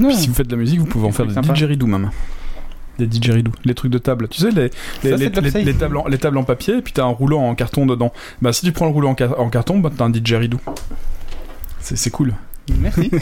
Puis 0.10 0.16
si 0.16 0.28
vous 0.28 0.34
faites 0.34 0.48
de 0.48 0.56
la 0.56 0.60
musique, 0.62 0.80
vous 0.80 0.86
pouvez 0.86 1.08
en 1.08 1.12
faire 1.12 1.26
des 1.26 1.34
didgeridoo 1.54 1.88
même. 1.88 2.12
Des 2.98 3.08
didgeridoo, 3.08 3.52
les 3.66 3.74
trucs 3.76 3.92
de 3.92 3.98
table. 3.98 4.28
Tu 4.30 4.40
sais, 4.42 4.52
les, 4.52 4.70
les, 5.04 5.18
les, 5.64 5.74
tables 5.74 5.98
en, 5.98 6.08
les 6.08 6.18
tables 6.18 6.38
en 6.38 6.44
papier, 6.44 6.78
et 6.78 6.82
puis 6.82 6.94
t'as 6.94 7.04
un 7.04 7.08
rouleau 7.08 7.38
en 7.40 7.54
carton 7.56 7.86
dedans. 7.86 8.14
Bah, 8.42 8.54
si 8.54 8.66
tu 8.66 8.72
prends 8.72 8.86
le 8.86 8.92
rouleau 8.94 9.10
en, 9.10 9.16
ca- 9.18 9.38
en 9.38 9.50
carton, 9.50 9.80
bah, 9.80 9.90
t'as 9.96 10.06
un 10.06 10.10
didgeridoo. 10.10 10.60
C'est 11.82 11.98
c'est 11.98 12.10
cool. 12.12 12.34
Merci. 12.80 13.12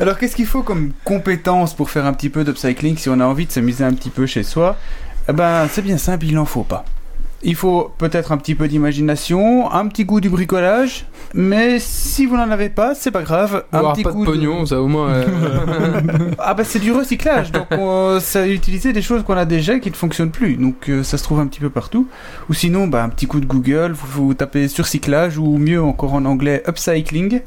Alors, 0.00 0.16
qu'est-ce 0.18 0.34
qu'il 0.36 0.46
faut 0.46 0.62
comme 0.62 0.92
compétence 1.04 1.74
pour 1.74 1.90
faire 1.90 2.06
un 2.06 2.12
petit 2.14 2.30
peu 2.30 2.44
d'upcycling 2.44 2.96
si 2.96 3.08
on 3.10 3.20
a 3.20 3.24
envie 3.26 3.46
de 3.46 3.52
s'amuser 3.52 3.84
un 3.84 3.92
petit 3.92 4.08
peu 4.10 4.24
chez 4.26 4.42
soi? 4.42 4.76
Eh 5.28 5.32
ben, 5.32 5.68
c'est 5.70 5.82
bien 5.82 5.98
simple, 5.98 6.24
il 6.26 6.34
n'en 6.34 6.46
faut 6.46 6.62
pas. 6.64 6.84
Il 7.42 7.54
faut 7.54 7.90
peut-être 7.96 8.32
un 8.32 8.36
petit 8.36 8.54
peu 8.54 8.68
d'imagination, 8.68 9.72
un 9.72 9.86
petit 9.86 10.04
goût 10.04 10.20
du 10.20 10.28
bricolage, 10.28 11.06
mais 11.32 11.78
si 11.78 12.26
vous 12.26 12.36
n'en 12.36 12.50
avez 12.50 12.68
pas, 12.68 12.94
c'est 12.94 13.10
pas 13.10 13.22
grave. 13.22 13.64
Un 13.72 13.92
petit 13.92 14.02
pas 14.02 14.10
de 14.10 14.14
goût 14.16 14.24
pognon, 14.24 14.66
ça 14.66 14.82
au 14.82 14.88
moins. 14.88 15.08
euh, 15.08 16.00
Ah 16.38 16.52
bah 16.52 16.64
c'est 16.64 16.78
du 16.80 16.92
recyclage, 16.92 17.50
donc 17.50 17.66
on, 17.70 18.18
ça 18.20 18.46
utiliser 18.46 18.92
des 18.92 19.00
choses 19.00 19.22
qu'on 19.22 19.38
a 19.38 19.46
déjà 19.46 19.74
et 19.76 19.80
qui 19.80 19.90
ne 19.90 19.94
fonctionnent 19.94 20.30
plus, 20.32 20.56
donc 20.56 20.90
euh, 20.90 21.02
ça 21.02 21.16
se 21.16 21.24
trouve 21.24 21.40
un 21.40 21.46
petit 21.46 21.60
peu 21.60 21.70
partout. 21.70 22.06
Ou 22.50 22.54
sinon, 22.54 22.88
bah, 22.88 23.02
un 23.02 23.08
petit 23.08 23.26
coup 23.26 23.40
de 23.40 23.46
Google, 23.46 23.92
vous, 23.92 24.26
vous 24.26 24.34
tapez 24.34 24.68
surcyclage 24.68 25.38
ou 25.38 25.56
mieux 25.56 25.82
encore 25.82 26.12
en 26.12 26.26
anglais 26.26 26.62
upcycling, 26.68 27.40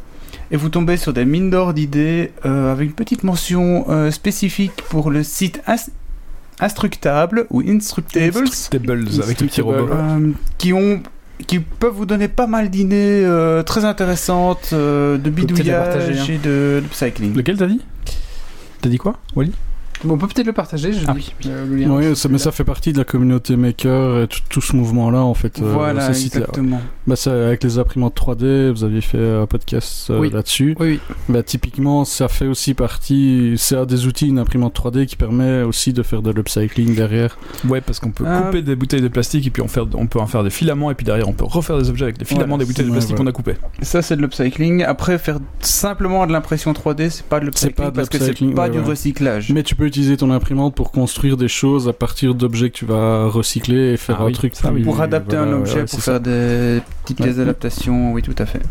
et 0.49 0.57
vous 0.57 0.69
tombez 0.69 0.97
sur 0.97 1.13
des 1.13 1.25
mines 1.25 1.51
d'or 1.51 1.73
d'idées 1.75 2.31
euh, 2.45 2.71
avec 2.71 2.89
une 2.89 2.95
petite 2.95 3.23
mention 3.23 3.85
euh, 3.89 4.09
spécifique 4.09 4.83
pour 4.89 5.11
le 5.11 5.21
site 5.21 5.61
Ins- 6.59 6.65
Instructable 6.65 7.47
ou 7.49 7.61
Instructables, 7.61 9.07
avec 9.23 9.41
le 9.41 9.47
petit 9.47 9.61
robot. 9.61 9.89
euh, 9.91 10.31
qui 10.57 10.73
ont 10.73 11.01
qui 11.47 11.59
peuvent 11.59 11.93
vous 11.93 12.05
donner 12.05 12.27
pas 12.27 12.47
mal 12.47 12.69
d'idées 12.69 13.23
euh, 13.25 13.63
très 13.63 13.83
intéressantes 13.85 14.69
euh, 14.71 15.17
de 15.17 15.29
bidouillage 15.29 16.09
hein. 16.19 16.25
et 16.29 16.37
de, 16.37 16.79
d'upcycling. 16.81 17.35
Lequel 17.35 17.57
t'as 17.57 17.65
dit? 17.67 17.81
T'as 18.81 18.89
dit 18.89 18.97
quoi, 18.97 19.17
Wally? 19.35 19.51
On 20.07 20.17
peut 20.17 20.27
peut-être 20.27 20.45
le 20.47 20.53
partager, 20.53 20.93
je 20.93 21.05
Ah 21.07 21.13
dis, 21.13 21.33
euh, 21.47 21.65
le 21.65 21.75
lien. 21.75 21.89
Oui, 21.89 22.15
ça, 22.15 22.29
mais 22.29 22.37
ça 22.37 22.51
fait 22.51 22.63
partie 22.63 22.93
de 22.93 22.97
la 22.97 23.03
communauté 23.03 23.55
maker 23.55 24.21
et 24.23 24.27
tout, 24.27 24.39
tout 24.49 24.61
ce 24.61 24.75
mouvement-là 24.75 25.21
en 25.23 25.33
fait. 25.33 25.59
euh, 25.61 25.71
Voilà, 25.73 26.07
ce 26.13 26.19
site-là. 26.19 26.41
exactement. 26.41 26.81
Bah, 27.07 27.15
c'est 27.15 27.29
avec 27.31 27.63
les 27.63 27.77
imprimantes 27.77 28.15
3D, 28.15 28.71
vous 28.71 28.83
aviez 28.83 29.01
fait 29.01 29.17
un 29.35 29.45
podcast 29.45 30.09
euh, 30.09 30.19
Oui. 30.19 30.29
là-dessus. 30.31 30.75
Oui, 30.79 30.99
oui. 31.09 31.15
Bah, 31.29 31.43
typiquement, 31.43 32.05
ça 32.05 32.27
fait 32.27 32.47
aussi 32.47 32.73
partie, 32.73 33.53
c'est 33.57 33.75
un 33.75 33.85
des 33.85 34.05
outils, 34.07 34.27
une 34.27 34.39
imprimante 34.39 34.75
3D 34.79 35.05
qui 35.05 35.15
permet 35.15 35.61
aussi 35.63 35.93
de 35.93 36.03
faire 36.03 36.21
de 36.21 36.31
l'upcycling 36.31 36.95
derrière. 36.95 37.37
Ouais, 37.67 37.81
parce 37.81 37.99
qu'on 37.99 38.11
peut 38.11 38.25
Euh, 38.27 38.41
couper 38.41 38.61
des 38.61 38.75
bouteilles 38.75 39.01
de 39.01 39.07
plastique 39.07 39.47
et 39.47 39.49
puis 39.49 39.61
on, 39.61 39.67
faire, 39.67 39.85
on 39.95 40.07
peut 40.07 40.19
en 40.19 40.27
faire 40.27 40.43
des 40.43 40.49
filaments 40.49 40.91
et 40.91 40.95
puis 40.95 41.05
derrière 41.05 41.27
on 41.27 41.33
peut 41.33 41.45
refaire 41.45 41.77
des 41.77 41.89
objets 41.89 42.05
avec 42.05 42.17
les 42.19 42.25
filaments 42.25 42.57
des 42.57 42.65
bouteilles 42.65 42.85
de 42.85 42.89
ouais, 42.89 42.97
plastique 42.97 43.17
qu'on 43.17 43.27
a 43.27 43.31
coupées. 43.31 43.55
Ça, 43.81 44.01
c'est 44.01 44.15
de 44.15 44.21
l'upcycling. 44.21 44.83
Après, 44.83 45.17
faire 45.17 45.39
simplement 45.59 46.25
de 46.27 46.31
l'impression 46.31 46.71
3D, 46.73 47.09
c'est 47.09 47.25
pas 47.25 47.39
de 47.39 47.45
C'est 47.55 47.67
l'upcycling 47.67 47.91
parce 47.91 48.09
que 48.09 48.17
c'est 48.19 48.33
pas 48.53 48.63
ouais, 48.63 48.69
du 48.69 48.79
ouais. 48.79 48.83
recyclage. 48.85 49.51
Mais 49.51 49.63
tu 49.63 49.75
peux 49.75 49.89
utiliser 49.93 50.17
ton 50.17 50.31
imprimante 50.31 50.73
pour 50.73 50.91
construire 50.91 51.37
des 51.37 51.47
choses 51.47 51.87
à 51.87 51.93
partir 51.93 52.33
d'objets 52.33 52.71
que 52.71 52.75
tu 52.77 52.85
vas 52.85 53.27
recycler 53.27 53.93
et 53.93 53.97
faire 53.97 54.17
Ah 54.19 54.23
un 54.23 54.25
oui, 54.27 54.33
truc 54.33 54.55
ça, 54.55 54.71
plus- 54.71 54.81
Pour 54.81 54.99
adapter 55.01 55.37
voilà, 55.37 55.51
un 55.51 55.55
objet, 55.59 55.81
ouais, 55.81 55.85
pour 55.85 55.99
faire 56.01 56.19
des 56.19 56.81
petites 57.03 57.19
Ouais. 57.19 57.25
pièces 57.27 57.37
d'adaptation, 57.37 58.11
oui, 58.11 58.23
tout 58.23 58.33
à 58.39 58.47
fait. 58.47 58.61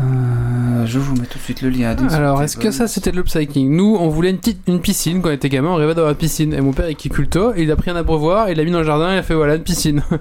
Euh, 0.00 0.86
je 0.86 0.98
vous 0.98 1.14
mets 1.14 1.26
tout 1.26 1.38
de 1.38 1.42
suite 1.44 1.62
le 1.62 1.68
lien. 1.68 1.94
Alors, 2.10 2.42
est-ce 2.42 2.56
que 2.56 2.72
ça 2.72 2.88
c'était 2.88 3.12
de 3.12 3.16
l'upcycling? 3.16 3.70
Nous, 3.76 3.96
on 4.00 4.08
voulait 4.08 4.30
une, 4.30 4.38
petite, 4.38 4.62
une 4.66 4.80
piscine 4.80 5.20
quand 5.22 5.28
on 5.28 5.32
était 5.32 5.48
gamin, 5.50 5.68
on 5.68 5.76
rêvait 5.76 5.94
d'avoir 5.94 6.10
une 6.12 6.18
piscine. 6.18 6.52
Et 6.54 6.60
mon 6.60 6.72
père 6.72 6.86
est 6.86 6.94
qui 6.96 7.08
culto, 7.08 7.52
et 7.54 7.62
il 7.62 7.70
a 7.70 7.76
pris 7.76 7.90
un 7.92 7.96
abreuvoir, 7.96 8.50
il 8.50 8.56
l'a 8.56 8.64
mis 8.64 8.70
dans 8.72 8.78
le 8.80 8.84
jardin, 8.86 9.10
et 9.10 9.14
il 9.14 9.18
a 9.18 9.22
fait 9.22 9.34
voilà 9.34 9.54
une 9.54 9.62
piscine. 9.62 10.02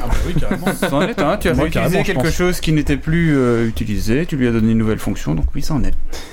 Ah 0.00 0.06
bah 0.08 0.14
oui, 0.26 0.34
carrément. 0.34 0.66
C'en 0.88 1.02
est 1.02 1.18
un, 1.20 1.36
tu 1.36 1.48
as 1.48 1.54
Moi, 1.54 1.64
réutilisé 1.64 1.70
carrément, 1.70 1.98
je 2.00 2.06
quelque 2.06 2.22
pense. 2.26 2.34
chose 2.34 2.60
qui 2.60 2.72
n'était 2.72 2.96
plus 2.96 3.36
euh, 3.36 3.66
utilisé, 3.68 4.26
tu 4.26 4.36
lui 4.36 4.46
as 4.46 4.52
donné 4.52 4.72
une 4.72 4.78
nouvelle 4.78 4.98
fonction, 4.98 5.34
donc 5.34 5.46
oui, 5.54 5.62
c'en 5.62 5.82
est. 5.82 5.92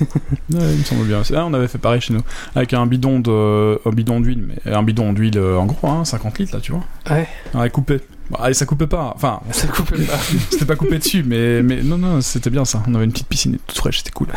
Ouais, 0.52 0.72
il 0.72 0.78
me 0.78 0.84
semble 0.84 1.04
bien. 1.06 1.22
Ah, 1.34 1.44
on 1.46 1.54
avait 1.54 1.68
fait 1.68 1.78
pareil 1.78 2.00
chez 2.00 2.14
nous. 2.14 2.22
Avec 2.54 2.72
un 2.72 2.86
bidon 2.86 3.18
de, 3.20 3.80
un 3.86 3.90
bidon 3.92 4.20
d'huile, 4.20 4.44
mais 4.46 4.72
un 4.72 4.82
bidon 4.82 5.12
d'huile 5.12 5.38
euh, 5.38 5.56
en 5.58 5.66
gros, 5.66 5.88
hein, 5.88 6.04
50 6.04 6.38
litres 6.38 6.54
là, 6.54 6.60
tu 6.60 6.72
vois. 6.72 6.84
Ouais. 7.10 7.26
Ouais, 7.54 7.70
coupé. 7.70 8.00
Bah, 8.30 8.50
et 8.50 8.54
ça 8.54 8.66
coupait 8.66 8.86
pas. 8.88 9.12
Enfin, 9.14 9.40
Ça 9.52 9.66
coupait 9.68 10.02
pas. 10.04 10.18
c'était 10.50 10.64
pas 10.64 10.74
coupé 10.76 10.98
dessus, 10.98 11.22
mais, 11.24 11.62
mais 11.62 11.82
non, 11.82 11.96
non, 11.98 12.20
c'était 12.20 12.50
bien 12.50 12.64
ça. 12.64 12.82
On 12.88 12.94
avait 12.94 13.04
une 13.04 13.12
petite 13.12 13.28
piscine 13.28 13.56
toute 13.66 13.78
fraîche, 13.78 13.98
c'était 13.98 14.10
cool. 14.12 14.28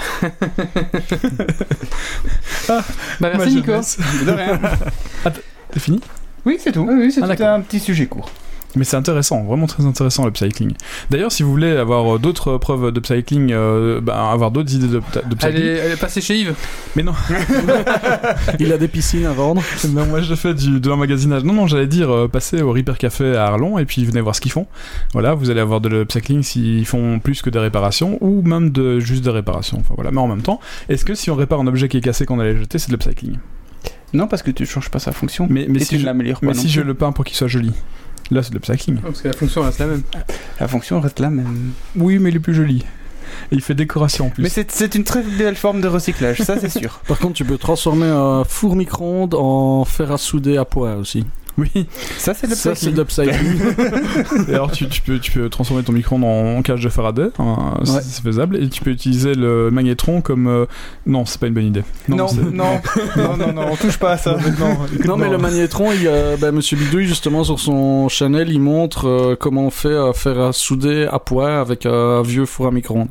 Bah, 2.68 2.84
Ma 3.20 3.30
merci 3.38 3.56
Nico. 3.56 3.68
jeunesse. 3.72 3.98
De 4.26 4.32
rien. 4.32 4.60
C'est 5.74 5.80
fini? 5.80 6.02
Oui, 6.46 6.58
c'est 6.60 6.72
tout. 6.72 6.82
Oui, 6.88 6.94
oui, 6.98 7.12
c'est 7.12 7.20
Ah, 7.22 7.24
tout 7.24 7.30
d'accord. 7.30 7.50
un 7.50 7.62
petit 7.62 7.80
sujet 7.80 8.06
court. 8.08 8.30
Mais 8.76 8.84
c'est 8.84 8.98
intéressant, 8.98 9.44
vraiment 9.46 9.66
très 9.66 9.84
intéressant 9.86 10.26
l'upcycling. 10.26 10.74
D'ailleurs, 11.10 11.32
si 11.32 11.42
vous 11.42 11.50
voulez 11.50 11.72
avoir 11.76 12.16
euh, 12.16 12.20
d'autres 12.20 12.58
preuves 12.58 12.92
d'upcycling, 12.92 13.52
euh, 13.52 14.00
bah, 14.00 14.30
avoir 14.32 14.52
d'autres 14.52 14.72
idées 14.76 14.88
de- 14.88 15.02
d'upcycling. 15.28 15.56
Elle 15.56 15.62
est, 15.68 15.78
elle 15.78 15.92
est 15.94 16.00
passée 16.00 16.22
chez 16.22 16.38
Yves. 16.38 16.54
Mais 16.96 17.02
non, 17.02 17.14
Il 18.60 18.72
a 18.72 18.78
des 18.78 18.88
piscines 18.88 19.26
à 19.26 19.34
vendre. 19.34 19.64
non, 19.90 20.06
moi 20.06 20.22
je 20.22 20.36
fais 20.36 20.54
du, 20.54 20.80
de 20.80 20.90
l'emmagasinage. 20.90 21.44
Non, 21.44 21.54
non, 21.54 21.68
j'allais 21.68 21.88
dire 21.88 22.12
euh, 22.12 22.28
passer 22.28 22.62
au 22.62 22.72
Repair 22.72 22.98
Café 22.98 23.36
à 23.36 23.46
Arlon 23.48 23.78
et 23.80 23.86
puis 23.86 24.06
venez 24.06 24.22
voir 24.22 24.36
ce 24.36 24.42
qu'ils 24.42 24.52
font. 24.52 24.68
Voilà, 25.14 25.34
vous 25.34 25.50
allez 25.50 25.62
avoir 25.62 25.82
de 25.82 25.90
l'upcycling 25.90 26.44
s'ils 26.44 26.86
font 26.86 27.20
plus 27.20 27.42
que 27.42 27.50
des 27.50 27.60
réparations 27.60 28.18
ou 28.22 28.42
même 28.44 28.70
de 28.70 29.00
juste 29.00 29.24
des 29.24 29.30
réparations. 29.32 29.78
Enfin 29.80 29.94
voilà, 29.96 30.12
mais 30.12 30.20
en 30.22 30.28
même 30.28 30.42
temps, 30.42 30.60
est-ce 30.90 31.06
que 31.06 31.16
si 31.16 31.32
on 31.32 31.36
répare 31.36 31.60
un 31.60 31.68
objet 31.68 31.88
qui 31.90 31.98
est 31.98 32.02
cassé 32.02 32.26
qu'on 32.26 32.40
allait 32.40 32.56
jeter, 32.58 32.78
c'est 32.78 32.88
de 32.90 32.94
l'upcycling? 32.94 33.38
Non, 34.14 34.28
parce 34.28 34.42
que 34.42 34.52
tu 34.52 34.66
changes 34.66 34.90
pas 34.90 35.00
sa 35.00 35.12
fonction. 35.12 35.48
Mais, 35.50 35.66
mais 35.70 35.80
et 35.80 35.84
si 35.84 35.90
tu 35.90 35.96
je, 35.98 36.02
ne 36.02 36.06
l'améliores 36.08 36.40
pas. 36.40 36.48
mais 36.48 36.54
non 36.54 36.60
si 36.60 36.70
je 36.70 36.82
le 36.82 36.94
peins 36.96 37.12
pour 37.12 37.24
qu'il 37.26 37.38
soit 37.38 37.48
joli, 37.48 37.72
là 38.32 38.44
c'est 38.44 38.50
de 38.50 38.56
l'upcycling. 38.56 38.98
Parce 38.98 39.22
que 39.22 39.28
la 39.28 39.34
fonction 39.34 39.62
reste 39.62 39.80
la 39.80 39.88
même. 39.88 40.04
La 40.60 40.68
fonction 40.68 41.00
reste 41.00 41.20
la 41.20 41.30
même. 41.30 41.72
Oui, 41.96 42.20
mais 42.20 42.30
il 42.30 42.36
est 42.36 42.40
plus 42.40 42.54
joli. 42.54 42.86
Et 43.52 43.56
il 43.56 43.62
fait 43.62 43.76
décoration 43.76 44.28
en 44.28 44.30
plus. 44.30 44.44
Mais 44.44 44.50
c'est 44.50 44.72
c'est 44.72 44.96
une 44.96 45.04
très 45.04 45.22
belle 45.22 45.56
forme 45.56 45.82
de 45.82 45.88
recyclage, 45.88 46.40
ça 46.40 46.60
c'est 46.60 46.70
sûr. 46.70 47.02
Par 47.08 47.20
contre, 47.20 47.34
tu 47.34 47.46
peux 47.46 47.58
transformer 47.58 48.08
un 48.08 48.44
four 48.44 48.76
micro-ondes 48.76 49.36
en 49.36 49.86
fer 49.86 50.12
à 50.12 50.18
souder 50.18 50.58
à 50.58 50.66
poids 50.66 50.96
aussi. 50.96 51.26
Oui. 51.60 51.86
Ça, 52.18 52.34
c'est 52.34 52.92
l'upcycling. 52.92 53.62
Et 54.48 54.54
alors 54.54 54.72
tu, 54.72 54.88
tu 54.88 55.02
peux 55.02 55.20
tu 55.20 55.32
peux 55.32 55.50
transformer 55.50 55.84
ton 55.84 55.92
micro-ondes 55.92 56.24
en 56.24 56.62
cage 56.62 56.82
de 56.84 56.90
Faraday, 56.90 57.30
hein, 57.40 57.74
c'est- 57.84 57.92
Ouais. 57.92 58.00
c'est 58.02 58.24
faisable. 58.24 58.58
Et 58.64 58.70
tu 58.70 58.82
peux 58.82 58.92
utiliser 58.92 59.36
le 59.36 59.70
magnétron 59.72 60.22
comme 60.22 60.48
euh, 60.48 60.66
non, 61.06 61.26
c'est 61.26 61.40
pas 61.40 61.48
une 61.48 61.54
bonne 61.54 61.66
idée. 61.66 61.84
Non, 62.08 62.28
non, 62.34 62.80
non, 63.18 63.38
non, 63.38 63.54
non, 63.54 63.66
on 63.72 63.76
touche 63.76 63.98
pas 63.98 64.12
à 64.12 64.18
ça. 64.18 64.38
Non, 65.06 65.18
mais 65.18 65.30
le 65.30 65.38
magnétron, 65.38 65.92
il 65.92 66.08
a, 66.08 66.38
bah, 66.38 66.52
Monsieur 66.52 66.78
Bidouille, 66.78 67.06
justement, 67.08 67.44
sur 67.44 67.60
son 67.60 68.08
channel, 68.10 68.50
il 68.50 68.60
montre 68.62 69.08
euh, 69.08 69.36
comment 69.40 69.66
on 69.66 69.70
fait 69.70 69.96
à 69.96 70.14
faire 70.14 70.40
à 70.40 70.54
souder 70.54 71.08
à 71.12 71.20
poids 71.20 71.60
avec 71.60 71.86
un 71.86 72.22
vieux 72.22 72.46
four 72.46 72.68
à 72.68 72.72
micro-ondes. 72.72 73.10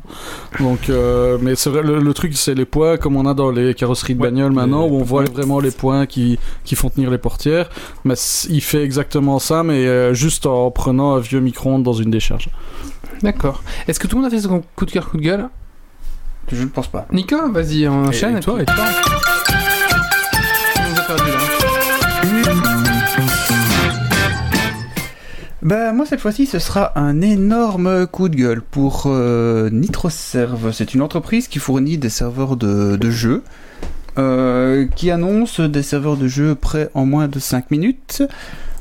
Donc, 0.59 0.89
euh, 0.89 1.37
mais 1.41 1.55
c'est 1.55 1.69
vrai, 1.69 1.83
le, 1.83 1.99
le 1.99 2.13
truc, 2.13 2.35
c'est 2.35 2.55
les 2.55 2.65
poids 2.65 2.97
comme 2.97 3.15
on 3.15 3.25
a 3.25 3.33
dans 3.33 3.51
les 3.51 3.73
carrosseries 3.73 4.15
de 4.15 4.19
Ouais, 4.21 4.29
bagnole 4.29 4.51
maintenant, 4.51 4.85
où 4.87 4.95
on 4.99 5.03
voit 5.03 5.23
vraiment 5.25 5.59
les 5.59 5.71
points 5.71 6.05
qui, 6.05 6.39
qui 6.63 6.75
font 6.75 6.89
tenir 6.89 7.11
les 7.11 7.17
portières. 7.17 7.69
Mais 8.05 8.15
il 8.49 8.61
fait 8.61 8.83
exactement 8.83 9.39
ça, 9.39 9.63
mais 9.63 9.85
euh, 9.87 10.13
juste 10.13 10.45
en 10.45 10.71
prenant 10.71 11.15
un 11.15 11.19
vieux 11.19 11.39
micro-ondes 11.39 11.83
dans 11.83 11.93
une 11.93 12.11
décharge. 12.11 12.49
D'accord. 13.21 13.63
Est-ce 13.87 13.99
que 13.99 14.07
tout 14.07 14.15
le 14.15 14.21
monde 14.21 14.31
a 14.31 14.35
fait 14.35 14.41
son 14.41 14.63
coup 14.75 14.85
de 14.85 14.91
cœur, 14.91 15.09
coup 15.09 15.17
de 15.17 15.23
gueule? 15.23 15.49
Je 16.51 16.63
ne 16.63 16.69
pense 16.69 16.87
pas. 16.87 17.05
Nico, 17.11 17.35
vas-y, 17.51 17.87
enchaîne. 17.87 18.37
et 18.37 18.39
toi, 18.39 18.61
et 18.61 18.65
toi 18.65 18.85
perdu, 21.09 21.31
là. 21.31 21.39
Bah 25.61 25.91
moi 25.91 26.05
cette 26.05 26.21
fois-ci 26.21 26.45
ce 26.45 26.57
sera 26.57 26.97
un 26.97 27.19
énorme 27.19 28.07
coup 28.07 28.29
de 28.29 28.35
gueule 28.35 28.61
pour 28.61 29.03
euh, 29.07 29.69
NitroServe. 29.71 30.71
C'est 30.71 30.93
une 30.93 31.01
entreprise 31.01 31.47
qui 31.47 31.59
fournit 31.59 31.97
des 31.97 32.09
serveurs 32.09 32.55
de, 32.55 32.95
de 32.95 33.11
jeux, 33.11 33.43
qui 34.95 35.11
annonce 35.11 35.59
des 35.59 35.83
serveurs 35.83 36.17
de 36.17 36.27
jeux 36.27 36.55
prêts 36.55 36.89
en 36.93 37.05
moins 37.05 37.27
de 37.27 37.39
5 37.39 37.71
minutes. 37.71 38.23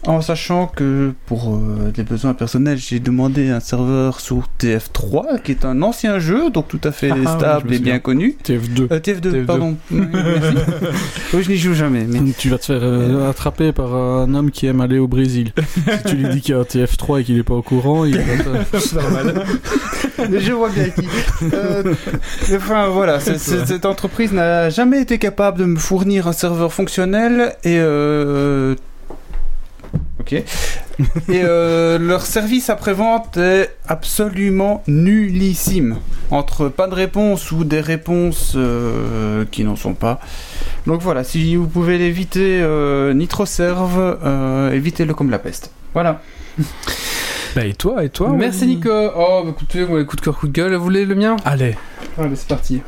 En 0.05 0.21
sachant 0.21 0.67
que 0.67 1.13
pour 1.27 1.55
euh, 1.55 1.91
des 1.95 2.03
besoins 2.03 2.33
personnels, 2.33 2.79
j'ai 2.79 3.01
demandé 3.01 3.51
un 3.51 3.61
serveur 3.61 4.21
sur 4.21 4.49
TF3, 4.61 5.43
qui 5.43 5.53
est 5.53 5.65
un 5.65 5.83
ancien 5.83 6.19
jeu, 6.19 6.51
donc 6.51 6.69
tout 6.69 6.81
à 6.85 6.93
fait 6.93 7.11
Ah, 7.11 7.37
stable 7.39 7.75
et 7.75 7.79
bien 7.79 7.99
connu. 7.99 8.37
TF2. 8.45 8.89
Euh, 8.91 9.01
TF2, 9.01 9.21
TF2. 9.21 9.45
pardon. 9.45 9.77
Oui, 9.91 10.07
merci. 10.13 10.57
oui, 11.35 11.43
je 11.43 11.51
n'y 11.51 11.57
joue 11.59 11.75
jamais. 11.75 12.07
Mais... 12.09 12.21
Tu 12.39 12.49
vas 12.49 12.59
te 12.59 12.67
faire 12.67 12.81
euh, 12.83 13.29
attraper 13.29 13.73
par 13.73 13.95
un 13.95 14.33
homme 14.35 14.51
qui 14.51 14.67
aime 14.67 14.81
aller 14.81 14.99
au 14.99 15.09
Brésil. 15.09 15.53
si 16.07 16.11
tu 16.11 16.17
lui 16.17 16.29
dis 16.29 16.41
qu'il 16.41 16.55
y 16.55 16.59
a 16.59 16.61
un 16.61 16.65
TF3 16.65 17.21
et 17.21 17.25
qu'il 17.25 17.39
est 17.39 17.43
pas 17.43 17.55
au 17.55 17.63
courant, 17.63 18.05
il 18.05 18.17
va 18.17 18.23
te... 18.73 20.31
Mais 20.31 20.41
je 20.41 20.53
vois 20.53 20.71
bien 20.71 20.89
qui. 20.91 21.07
Euh, 21.53 21.95
enfin 22.57 22.89
voilà, 22.89 23.21
cette 23.21 23.87
entreprise 23.87 24.33
n'a 24.33 24.71
jamais 24.71 25.01
été 25.01 25.19
capable 25.19 25.59
de 25.59 25.65
me 25.65 25.77
fournir 25.77 26.27
un 26.27 26.33
serveur 26.33 26.73
fonctionnel 26.73 27.55
et 27.65 27.79
euh, 27.79 28.75
ok. 30.29 30.45
Et 31.29 31.43
euh, 31.45 31.99
leur 31.99 32.23
service 32.23 32.71
après-vente 32.71 33.37
est 33.37 33.77
absolument 33.87 34.83
nullissime. 34.87 35.97
Entre 36.31 36.69
pas 36.69 36.87
de 36.89 36.95
réponse 36.95 37.53
ou 37.53 37.65
des 37.65 37.81
réponses 37.81 38.53
euh, 38.57 39.45
qui 39.51 39.65
n'en 39.65 39.77
sont 39.77 39.95
pas. 39.95 40.21
Donc 40.87 41.01
voilà, 41.01 41.25
si 41.25 41.57
vous 41.57 41.67
pouvez 41.67 41.99
l'éviter, 41.99 42.61
euh, 42.63 43.15
NitroServe, 43.15 44.19
euh, 44.25 44.73
évitez-le 44.73 45.15
comme 45.15 45.31
la 45.31 45.39
peste. 45.39 45.71
Voilà. 45.95 46.21
Bah 47.57 47.65
et 47.65 47.73
toi, 47.73 48.05
et 48.05 48.11
toi 48.11 48.31
Merci 48.37 48.67
Nico. 48.67 48.91
Oh, 48.93 49.41
bah 49.43 49.51
écoutez, 49.51 49.85
moi, 49.87 50.05
coup 50.05 50.17
de 50.17 50.21
cœur, 50.21 50.39
coup 50.39 50.49
de 50.49 50.53
gueule. 50.53 50.75
Vous 50.75 50.85
voulez 50.85 51.07
le 51.07 51.15
mien? 51.15 51.37
Allez. 51.47 51.77
Allez, 52.19 52.37
c'est 52.37 52.47
parti. 52.47 52.83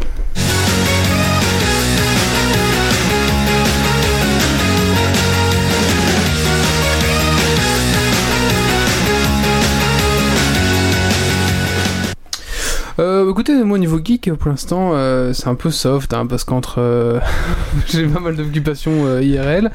Écoutez, 13.31 13.53
moi 13.65 13.77
au 13.77 13.79
niveau 13.79 14.01
geek, 14.03 14.33
pour 14.35 14.51
l'instant, 14.51 14.91
euh, 14.95 15.33
c'est 15.33 15.49
un 15.49 15.55
peu 15.55 15.71
soft, 15.71 16.13
hein, 16.13 16.27
parce 16.27 16.45
qu'entre 16.45 16.81
euh, 16.81 17.21
j'ai 17.87 18.07
pas 18.07 18.21
mal 18.21 18.37
d'occupations 18.37 19.07
euh, 19.07 19.23
IRL, 19.23 19.71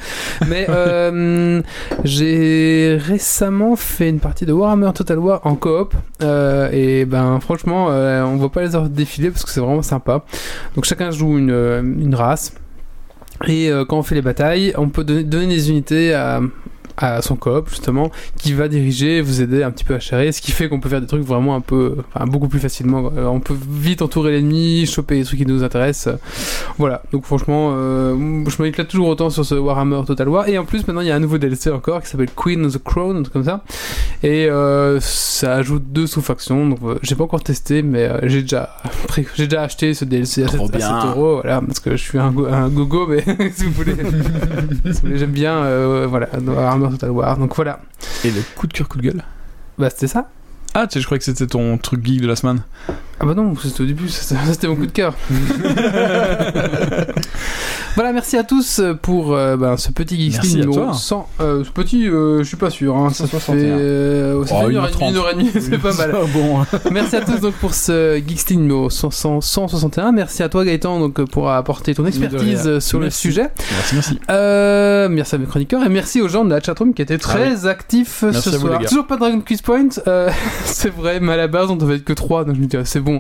mais 0.48 0.68
j'ai 2.04 2.98
récemment 3.00 3.76
fait 3.76 4.10
une 4.10 4.20
partie 4.20 4.46
de 4.46 4.54
Warhammer 4.54 4.92
Total 4.94 5.20
War 5.20 5.42
en 5.46 5.56
coop, 5.56 5.94
et 6.22 7.06
ben 7.06 7.40
franchement, 7.40 7.88
on 7.88 8.36
voit 8.36 8.52
pas 8.52 8.62
les 8.62 8.76
heures 8.76 8.90
défiler 8.90 9.32
parce 9.32 9.44
que 9.44 9.52
c'est 9.52 9.62
vraiment 9.62 9.82
sympa. 9.82 10.24
Donc 10.76 10.86
chacun 10.86 11.12
joue 11.12 11.38
une, 11.38 11.50
une 12.00 12.16
race. 12.16 12.54
Et 13.48 13.70
quand 13.90 13.98
on 13.98 14.04
fait 14.04 14.16
les 14.16 14.22
batailles, 14.22 14.74
on 14.78 14.90
peut 14.90 15.04
donner, 15.04 15.24
donner 15.24 15.48
des 15.48 15.70
unités 15.70 16.14
à, 16.14 16.42
à 16.98 17.22
son 17.22 17.36
coop 17.36 17.70
justement, 17.70 18.12
qui 18.38 18.54
va 18.54 18.68
diriger, 18.68 19.22
vous 19.22 19.42
aider 19.42 19.64
un 19.64 19.72
petit 19.72 19.84
peu 19.84 19.96
à 19.96 20.00
charrer, 20.00 20.32
ce 20.32 20.42
qui 20.42 20.52
fait 20.52 20.70
qu'on 20.70 20.80
peut 20.80 20.90
faire 20.90 21.02
des 21.02 21.08
trucs 21.08 21.24
vraiment 21.24 21.56
un 21.56 21.62
peu, 21.62 21.96
enfin, 22.14 22.26
beaucoup 22.26 22.48
plus 22.48 22.60
facilement. 22.60 23.12
Euh, 23.18 23.26
on 23.26 23.40
peut 23.40 23.56
vite 23.70 24.02
entourer 24.02 24.32
l'ennemi, 24.32 24.86
choper 24.86 25.16
les 25.16 25.24
trucs 25.24 25.40
qui 25.40 25.46
nous 25.46 25.64
intéressent. 25.64 26.16
Voilà. 26.78 27.02
Donc 27.12 27.26
franchement, 27.26 27.72
euh, 27.74 28.44
je 28.48 28.62
m'éclate 28.62 28.88
toujours 28.88 29.08
autant 29.08 29.30
sur 29.30 29.46
ce 29.46 29.56
Warhammer 29.56 30.02
Total 30.06 30.28
War. 30.30 30.48
Et 30.48 30.58
en 30.58 30.66
plus, 30.66 30.88
maintenant, 30.88 31.02
il 31.02 31.08
y 31.08 31.12
a 31.12 31.16
un 31.16 31.20
nouveau 31.20 31.38
DLC 31.38 31.70
encore 31.72 32.02
qui 32.02 32.08
s'appelle 32.10 32.30
Queen 32.36 32.64
of 32.66 32.74
the 32.74 32.84
Crown, 32.84 33.18
un 33.18 33.22
truc 33.24 33.34
comme 33.34 33.44
ça. 33.44 33.64
Et 34.24 34.46
euh, 34.50 35.00
ça 35.02 35.56
ajoute 35.56 35.84
deux 35.92 36.08
sous-factions. 36.08 36.70
Donc 36.70 36.80
euh, 36.84 36.96
j'ai 37.02 37.16
pas 37.16 37.24
encore 37.26 37.44
testé, 37.44 37.82
mais 37.82 38.10
j'ai 38.24 38.42
déjà, 38.42 38.76
j'ai 39.36 39.48
déjà 39.48 39.64
acheté 39.64 39.94
ce 39.94 40.06
DLC 40.06 40.44
à 40.44 40.48
7, 40.48 40.56
Trop 40.58 40.66
à 40.68 40.72
7 40.72 40.78
bien. 40.78 41.06
euros. 41.08 41.42
Voilà, 41.42 41.62
parce 41.62 41.80
que 41.80 41.92
je 41.92 42.02
suis 42.02 42.18
un, 42.20 42.32
go- 42.32 42.46
un 42.48 42.70
gogo, 42.70 43.08
mais 43.08 43.24
si 43.56 43.66
vous 43.66 43.72
voulez, 43.72 43.96
si 44.94 45.02
voulez, 45.02 45.18
j'aime 45.18 45.32
bien. 45.32 46.08
voilà, 46.08 46.30
Warhammer 46.46 46.85
Total 46.92 47.12
War. 47.12 47.38
Donc 47.38 47.56
voilà. 47.56 47.80
Et 48.24 48.32
le 48.32 48.42
coup 48.56 48.68
de 48.68 48.74
cœur, 48.74 48.88
coup 48.88 48.98
de 48.98 49.04
gueule 49.04 49.24
Bah 49.78 49.90
c'était 49.90 50.08
ça. 50.08 50.30
Ah, 50.74 50.88
tu 50.88 50.94
sais, 50.96 51.00
je 51.02 51.06
crois 51.06 51.18
que 51.18 51.24
c'était 51.24 51.48
ton 51.48 51.78
truc 51.78 52.06
geek 52.06 52.22
de 52.22 52.28
la 52.28 52.36
semaine. 52.36 52.62
Ah 53.20 53.26
bah 53.26 53.34
non, 53.34 53.54
c'était 53.56 53.82
au 53.82 53.86
début, 53.86 54.10
c'était 54.10 54.68
mon 54.68 54.76
coup 54.76 54.86
de 54.86 54.92
cœur. 54.92 55.14
voilà, 57.96 58.12
merci 58.12 58.36
à 58.38 58.44
tous 58.44 58.82
pour 59.02 59.34
euh, 59.34 59.56
ben, 59.56 59.78
ce 59.78 59.92
petit 59.92 60.18
Geeks 60.20 60.34
Merci 60.34 60.48
League 60.50 60.64
à 60.64 60.66
numéro 60.66 60.86
toi. 60.88 60.94
100. 60.94 61.30
Euh, 61.40 61.64
ce 61.64 61.70
petit, 61.70 62.10
euh, 62.10 62.40
je 62.40 62.44
suis 62.44 62.58
pas 62.58 62.70
sûr. 62.70 62.96
Hein, 62.98 63.10
ça 63.12 63.26
fait, 63.26 63.38
161. 63.40 63.56
euh, 63.78 64.46
ça 64.46 64.56
Oh, 64.58 64.66
fait 64.66 64.72
une, 64.72 64.78
heure, 64.78 64.90
1h30. 64.90 65.10
une 65.12 65.18
heure 65.18 65.30
et 65.32 65.36
demie, 65.36 65.50
c'est 65.54 65.78
pas 65.78 65.94
mal. 65.94 66.14
Ah 66.14 66.26
bon, 66.34 66.60
hein. 66.62 66.66
Merci 66.92 67.16
à 67.16 67.22
tous 67.22 67.40
donc 67.40 67.54
pour 67.56 67.74
ce 67.74 68.18
Geeks 68.18 68.50
League 68.50 68.60
numéro 68.60 68.90
100 68.90 69.12
100 69.12 69.42
161. 69.42 70.12
Merci 70.12 70.44
à 70.44 70.50
toi 70.50 70.66
Gaëtan 70.66 71.00
donc 71.00 71.24
pour 71.30 71.50
apporter 71.50 71.96
ton 71.96 72.06
expertise 72.06 72.80
sur 72.80 73.00
Merci. 73.00 73.02
le 73.02 73.10
sujet. 73.10 73.48
Merci, 73.72 73.96
merci. 73.96 74.20
Merci 74.28 75.36
à 75.36 75.38
mes 75.38 75.46
chroniqueurs 75.46 75.84
et 75.86 75.90
merci 75.90 76.22
aux 76.22 76.28
gens 76.28 76.44
de 76.44 76.50
la 76.50 76.60
chatroom 76.60 76.94
qui 76.94 77.02
étaient 77.02 77.18
très 77.18 77.66
actifs 77.66 78.24
euh, 78.24 78.32
Merci 78.34 78.50
ce 78.52 78.58
soir. 78.58 78.82
Toujours 78.86 79.08
pas 79.08 79.16
de 79.16 79.20
Dragon 79.22 79.40
Quiz 79.40 79.62
Point, 79.62 79.88
c'est 80.66 80.94
vrai, 80.94 81.20
mais 81.22 81.34
à 81.34 81.38
la 81.38 81.48
base 81.48 81.70
on 81.72 81.76
devait 81.78 81.96
être 81.96 82.04
que 82.04 82.14
3, 82.14 82.44
donc 82.46 82.56
je 82.56 82.62
me 82.62 82.66
dis 82.66 82.76
ah, 82.78 82.84
c'est 82.84 83.00
bon, 83.00 83.15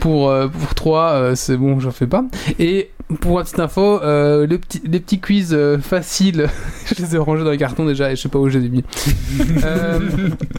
pour, 0.00 0.30
euh, 0.30 0.48
pour 0.48 0.74
3, 0.74 1.34
c'est 1.34 1.56
bon, 1.56 1.80
j'en 1.80 1.90
fais 1.90 2.06
pas. 2.06 2.24
Et 2.58 2.90
pour 3.20 3.38
une 3.38 3.44
petite 3.44 3.60
info, 3.60 4.00
euh, 4.02 4.46
le 4.46 4.58
petit, 4.58 4.80
les 4.84 4.98
petits 5.00 5.20
quiz 5.20 5.50
euh, 5.52 5.78
faciles, 5.78 6.48
je 6.86 7.02
les 7.02 7.14
ai 7.14 7.18
rangés 7.18 7.44
dans 7.44 7.50
les 7.50 7.58
cartons 7.58 7.84
déjà 7.84 8.10
et 8.10 8.16
je 8.16 8.22
sais 8.22 8.28
pas 8.28 8.38
où 8.38 8.48
je 8.48 8.58
les 8.58 8.66
ai 8.66 8.68
mis. 8.70 8.84
Euh, 9.64 9.98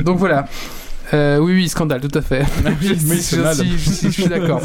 donc 0.01 0.17
voilà. 0.17 0.45
Euh, 1.13 1.37
oui, 1.37 1.53
oui, 1.53 1.69
scandale, 1.69 2.01
tout 2.01 2.17
à 2.17 2.21
fait. 2.21 2.43
je, 2.81 2.89
oui, 2.93 2.97
suis- 3.21 3.21
c'est 3.21 3.65
je 3.65 3.89
suis- 3.91 4.11
je 4.23 4.27
d'accord. 4.27 4.61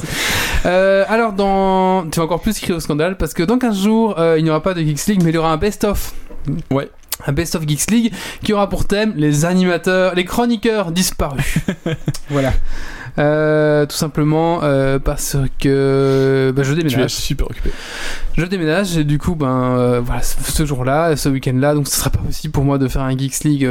Euh, 0.67 1.05
alors, 1.09 1.33
dans... 1.33 2.07
tu 2.11 2.19
vas 2.21 2.25
encore 2.25 2.41
plus 2.41 2.59
crier 2.59 2.75
au 2.75 2.81
scandale 2.81 3.17
parce 3.17 3.35
que 3.35 3.43
dans 3.43 3.59
15 3.59 3.83
jours, 3.83 4.19
euh, 4.19 4.37
il 4.39 4.45
n'y 4.45 4.51
aura 4.51 4.63
pas 4.63 4.73
de 4.75 4.81
Geeks 4.81 5.07
League, 5.09 5.23
mais 5.25 5.31
il 5.31 5.35
y 5.35 5.39
aura 5.39 5.53
un 5.53 5.57
best-of. 5.57 6.15
Ouais. 6.71 6.89
Un 7.27 7.33
best-of 7.33 7.67
Geeks 7.67 7.91
League 7.91 8.13
qui 8.45 8.53
aura 8.53 8.69
pour 8.69 8.87
thème 8.87 9.13
les 9.17 9.45
animateurs, 9.45 10.15
les 10.15 10.25
chroniqueurs 10.25 10.93
disparus. 10.93 11.57
voilà. 12.31 12.53
Euh, 13.19 13.85
tout 13.87 13.97
simplement 13.97 14.61
euh, 14.63 14.99
parce 14.99 15.37
que 15.59 16.53
bah, 16.55 16.63
je 16.63 16.73
Tu 16.75 16.81
es 16.81 16.83
déménage. 16.85 17.15
super 17.15 17.51
occupé. 17.51 17.71
Je 18.37 18.45
déménage 18.45 18.97
et 18.97 19.03
du 19.05 19.19
coup, 19.19 19.35
ben 19.35 19.75
euh, 19.77 20.01
voilà, 20.05 20.23
ce 20.23 20.65
jour-là, 20.65 21.17
ce 21.17 21.29
week-end-là, 21.29 21.75
donc 21.75 21.89
ce 21.89 21.97
sera 21.97 22.11
pas 22.11 22.21
possible 22.21 22.53
pour 22.53 22.63
moi 22.65 22.79
de 22.79 22.87
faire 22.87 23.03
un 23.03 23.17
Geeks 23.17 23.43
League 23.45 23.69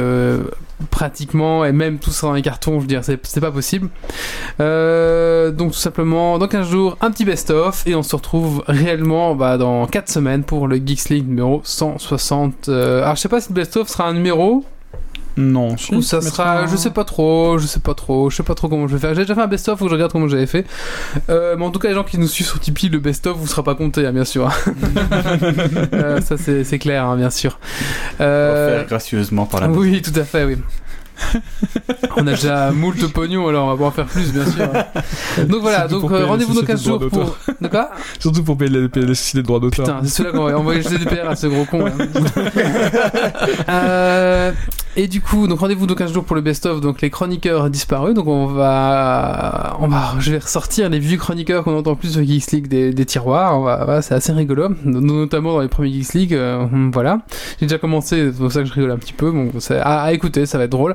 pratiquement 0.90 1.64
et 1.64 1.72
même 1.72 1.98
tout 1.98 2.10
ça 2.10 2.26
dans 2.26 2.34
les 2.34 2.42
cartons, 2.42 2.74
je 2.76 2.80
veux 2.82 2.86
dire, 2.86 3.02
c'est 3.02 3.18
c'est 3.26 3.40
pas 3.40 3.50
possible. 3.50 3.88
Donc 4.58 5.72
tout 5.72 5.78
simplement, 5.78 6.38
dans 6.38 6.48
15 6.48 6.68
jours, 6.68 6.96
un 7.00 7.10
petit 7.10 7.24
best-of 7.24 7.86
et 7.86 7.94
on 7.94 8.02
se 8.02 8.14
retrouve 8.14 8.62
réellement 8.66 9.34
bah, 9.34 9.56
dans 9.56 9.86
4 9.86 10.08
semaines 10.10 10.42
pour 10.44 10.68
le 10.68 10.76
Geeks 10.76 11.08
League 11.08 11.28
numéro 11.28 11.60
160. 11.64 12.68
euh, 12.68 13.02
alors 13.02 13.16
je 13.16 13.20
sais 13.22 13.28
pas 13.28 13.40
si 13.40 13.48
le 13.48 13.54
best-of 13.54 13.88
sera 13.88 14.06
un 14.08 14.12
numéro 14.14 14.64
Non, 15.40 15.76
si, 15.76 15.94
ou 15.94 16.02
ça 16.02 16.20
sera, 16.20 16.66
je 16.66 16.74
sais 16.74 16.90
pas 16.90 17.04
trop, 17.04 17.58
je 17.58 17.66
sais 17.68 17.78
pas 17.78 17.94
trop, 17.94 18.28
je 18.28 18.36
sais 18.36 18.42
pas 18.42 18.56
trop 18.56 18.68
comment 18.68 18.88
je 18.88 18.94
vais 18.96 18.98
faire. 19.00 19.14
J'ai 19.14 19.22
déjà 19.22 19.36
fait 19.36 19.40
un 19.40 19.46
best-of, 19.46 19.78
faut 19.78 19.84
que 19.84 19.90
je 19.90 19.94
regarde 19.94 20.10
comment 20.10 20.26
j'avais 20.26 20.46
fait. 20.46 20.66
Euh, 21.30 21.54
mais 21.56 21.64
en 21.64 21.70
tout 21.70 21.78
cas, 21.78 21.88
les 21.88 21.94
gens 21.94 22.02
qui 22.02 22.18
nous 22.18 22.26
suivent 22.26 22.48
sur 22.48 22.58
Tipeee, 22.58 22.88
le 22.88 22.98
best-of 22.98 23.36
vous 23.36 23.46
sera 23.46 23.62
pas 23.62 23.76
compté, 23.76 24.04
hein, 24.04 24.12
bien 24.12 24.24
sûr. 24.24 24.50
Euh, 25.92 26.20
ça 26.20 26.36
c'est 26.36 26.78
clair, 26.78 27.04
hein, 27.04 27.16
bien 27.16 27.30
sûr. 27.30 27.58
On 28.18 28.24
va 28.24 28.24
Euh, 28.28 28.78
faire 28.80 28.88
gracieusement 28.88 29.46
par 29.46 29.60
la 29.60 29.68
oui, 29.68 30.02
tout 30.02 30.18
à 30.18 30.24
fait, 30.24 30.44
oui. 30.44 30.56
On 32.16 32.26
a 32.26 32.30
déjà 32.32 32.70
moult 32.72 33.06
pognon, 33.12 33.48
alors 33.48 33.68
on 33.68 33.74
va 33.74 33.86
en 33.86 33.90
faire 33.90 34.06
plus, 34.06 34.32
bien 34.32 34.44
sûr. 34.46 34.68
Donc 35.48 35.60
voilà, 35.62 35.88
Surtout 35.88 36.02
donc 36.08 36.12
euh, 36.12 36.26
rendez-vous 36.26 36.54
dans 36.54 36.60
sociétés 36.60 36.72
15 36.72 36.82
de 36.82 36.88
jours 36.88 37.08
pour. 37.10 37.36
De 37.60 37.68
quoi 37.68 37.90
Surtout 38.18 38.42
pour 38.42 38.56
payer 38.58 38.88
les, 39.34 39.42
droits 39.42 39.60
d'auteur. 39.60 39.84
Putain, 39.86 40.00
c'est 40.02 40.08
celui-là 40.10 40.36
qu'on 40.36 40.44
va 40.44 40.58
envoyer 40.58 40.82
le 40.82 40.88
GDPR 40.88 41.28
à 41.28 41.36
ce 41.36 41.46
gros 41.46 41.64
con. 41.64 41.84
Euh, 43.68 44.52
et 44.96 45.06
du 45.06 45.20
coup, 45.20 45.46
donc 45.46 45.60
rendez-vous 45.60 45.86
dans 45.86 45.94
15 45.94 46.12
jours 46.12 46.24
pour 46.24 46.34
le 46.34 46.42
best-of, 46.42 46.80
donc 46.80 47.00
les 47.02 47.10
chroniqueurs 47.10 47.70
disparus. 47.70 48.14
Donc 48.14 48.26
on 48.26 48.46
va, 48.46 49.76
on 49.80 49.86
va, 49.88 50.14
je 50.18 50.32
vais 50.32 50.38
ressortir 50.38 50.88
les 50.88 50.98
vieux 50.98 51.18
chroniqueurs 51.18 51.62
qu'on 51.64 51.76
entend 51.78 51.94
plus 51.94 52.12
sur 52.12 52.24
Geeks 52.24 52.50
League 52.52 52.68
des, 52.68 52.92
des 52.92 53.04
tiroirs. 53.04 53.58
On 53.58 53.62
va, 53.62 53.84
voilà, 53.84 54.02
c'est 54.02 54.14
assez 54.14 54.32
rigolo, 54.32 54.68
no- 54.84 55.00
notamment 55.00 55.52
dans 55.54 55.60
les 55.60 55.68
premiers 55.68 55.92
Geeks 55.92 56.14
League. 56.14 56.34
euh, 56.34 56.66
voilà, 56.92 57.20
j'ai 57.60 57.66
déjà 57.66 57.78
commencé, 57.78 58.30
c'est 58.32 58.38
pour 58.38 58.50
ça 58.50 58.60
que 58.62 58.66
je 58.66 58.72
rigole 58.72 58.90
un 58.90 58.96
petit 58.98 59.12
peu. 59.12 59.30
Bon, 59.30 59.50
à, 59.70 60.02
à 60.02 60.12
écouter, 60.12 60.46
ça 60.46 60.58
va 60.58 60.64
être 60.64 60.70
drôle. 60.70 60.94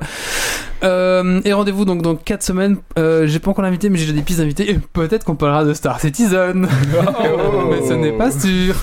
Euh, 0.84 1.40
et 1.44 1.52
rendez-vous 1.52 1.84
donc 1.84 2.02
dans 2.02 2.14
4 2.14 2.42
semaines. 2.42 2.76
Euh, 2.98 3.26
j'ai 3.26 3.38
pas 3.38 3.50
encore 3.50 3.64
l'invité, 3.64 3.88
mais 3.88 3.98
j'ai 3.98 4.06
déjà 4.06 4.16
des 4.16 4.22
pistes 4.22 4.40
d'invités. 4.40 4.70
Et 4.70 4.78
peut-être 4.78 5.24
qu'on 5.24 5.34
parlera 5.34 5.64
de 5.64 5.72
Star 5.72 6.00
Citizen. 6.00 6.68
mais 7.70 7.88
ce 7.88 7.94
n'est 7.94 8.12
pas 8.12 8.30
sûr. 8.30 8.74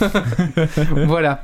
voilà. 1.08 1.44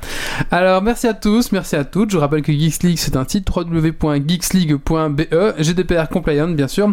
Alors 0.50 0.82
merci 0.82 1.06
à 1.06 1.14
tous, 1.14 1.52
merci 1.52 1.76
à 1.76 1.84
toutes. 1.84 2.10
Je 2.10 2.18
rappelle 2.18 2.42
que 2.42 2.52
Geeks 2.52 2.82
League 2.82 2.98
c'est 2.98 3.16
un 3.16 3.24
site 3.26 3.48
www.geeksleague.be, 3.54 5.22
GDPR 5.58 6.08
compliant 6.10 6.48
bien 6.48 6.68
sûr. 6.68 6.90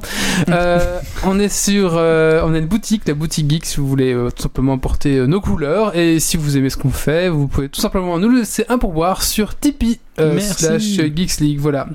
Euh, 0.49 0.99
on 1.25 1.39
est 1.39 1.49
sur, 1.49 1.95
euh, 1.95 2.41
on 2.43 2.53
a 2.53 2.57
une 2.57 2.67
boutique, 2.67 3.07
la 3.07 3.13
boutique 3.13 3.49
Geek 3.49 3.65
si 3.65 3.77
vous 3.77 3.87
voulez 3.87 4.13
tout 4.35 4.41
simplement 4.41 4.77
porter 4.77 5.25
nos 5.27 5.41
couleurs 5.41 5.95
et 5.95 6.19
si 6.19 6.37
vous 6.37 6.57
aimez 6.57 6.69
ce 6.69 6.77
qu'on 6.77 6.89
fait, 6.89 7.29
vous 7.29 7.47
pouvez 7.47 7.69
tout 7.69 7.81
simplement 7.81 8.19
nous 8.19 8.29
laisser 8.29 8.65
un 8.69 8.77
pourboire 8.77 9.23
sur 9.23 9.57
Tipeee. 9.57 9.99
Euh, 10.19 10.39
slash 10.39 10.83
Geeks 10.83 11.39
League, 11.39 11.59
voilà. 11.59 11.87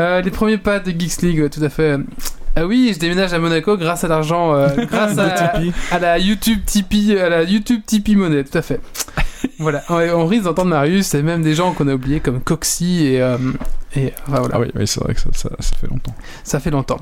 Euh, 0.00 0.20
les 0.20 0.30
premiers 0.30 0.58
pas 0.58 0.80
de 0.80 0.90
Geeks 0.90 1.22
League, 1.22 1.50
tout 1.50 1.62
à 1.62 1.68
fait. 1.68 1.98
Ah 2.58 2.64
oui, 2.66 2.90
je 2.94 2.98
déménage 2.98 3.34
à 3.34 3.38
Monaco 3.38 3.76
grâce 3.76 4.02
à 4.04 4.08
l'argent, 4.08 4.54
euh, 4.54 4.68
grâce 4.90 5.18
à, 5.18 5.52
à 5.90 5.98
la 5.98 6.18
YouTube 6.18 6.60
Tipeee, 6.64 7.18
à 7.18 7.28
la 7.28 7.42
YouTube 7.42 7.82
Tipeee 7.84 8.16
monnaie, 8.16 8.44
tout 8.44 8.56
à 8.56 8.62
fait. 8.62 8.80
voilà, 9.58 9.82
on, 9.90 10.24
risque 10.26 10.44
d'entendre 10.44 10.70
Marius 10.70 11.12
et 11.14 11.22
même 11.22 11.42
des 11.42 11.54
gens 11.54 11.72
qu'on 11.72 11.86
a 11.86 11.94
oubliés 11.94 12.20
comme 12.20 12.40
Coxy 12.40 13.08
et, 13.08 13.20
euh, 13.20 13.36
et 13.94 14.14
enfin, 14.26 14.38
voilà, 14.40 14.54
Ah 14.54 14.60
oui, 14.60 14.68
oui 14.74 14.86
c'est 14.86 15.00
vrai 15.02 15.12
que 15.14 15.20
ça, 15.20 15.28
ça, 15.34 15.50
ça 15.58 15.76
fait 15.78 15.86
longtemps. 15.86 16.14
ça 16.44 16.58
fait 16.58 16.70
longtemps. 16.70 16.98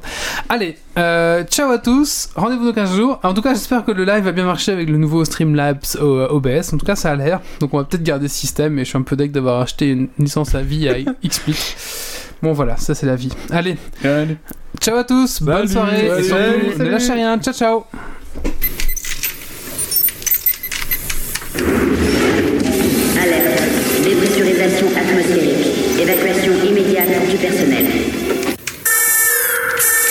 Allez, 0.49 0.77
euh, 0.99 1.45
ciao 1.45 1.71
à 1.71 1.79
tous, 1.79 2.31
rendez-vous 2.35 2.65
dans 2.67 2.73
15 2.73 2.97
jours. 2.97 3.21
En 3.23 3.33
tout 3.33 3.43
cas, 3.43 3.55
j'espère 3.55 3.85
que 3.85 3.93
le 3.93 4.05
live 4.05 4.25
va 4.25 4.33
bien 4.33 4.47
marcher 4.47 4.73
avec 4.73 4.89
le 4.89 4.99
nouveau 4.99 5.25
Streamlabs 5.25 5.85
au- 6.01 6.21
OBS. 6.31 6.75
En 6.75 6.79
tout 6.79 6.87
cas, 6.87 6.97
ça 6.97 7.13
a 7.13 7.15
l'air. 7.15 7.41
Donc, 7.61 7.75
on 7.75 7.79
va 7.79 7.85
peut-être 7.85 8.03
garder 8.03 8.27
ce 8.27 8.35
système. 8.35 8.77
Et 8.81 8.85
je 8.85 8.89
suis 8.89 8.99
un 8.99 9.03
peu 9.03 9.15
deck 9.15 9.31
d'avoir 9.31 9.61
acheté 9.61 9.91
une 9.91 10.09
licence 10.19 10.57
à 10.57 10.63
vie 10.63 10.89
à 10.89 10.95
XSplit. 11.25 11.77
Bon, 12.43 12.53
voilà, 12.53 12.77
ça 12.77 12.95
c'est 12.95 13.07
la 13.07 13.17
vie. 13.17 13.33
Allez, 13.51 13.77
ciao 14.81 14.97
à 14.99 15.05
tous, 15.05 15.43
bonne 15.43 15.67
Salut, 15.69 15.73
soirée. 15.73 16.07
et 16.07 16.23
salut, 16.23 16.63
surtout, 16.65 16.83
ne 16.83 16.89
lâchez 16.91 17.13
rien. 17.13 17.39
Ciao, 17.39 17.55
ciao. 17.55 17.85
Alerte. 23.21 23.63
Dépressurisation 24.05 24.87
atmosphérique. 24.97 26.01
Évacuation 26.01 26.53
immédiate 26.65 27.29
du 27.31 27.37
personnel. 27.37 27.87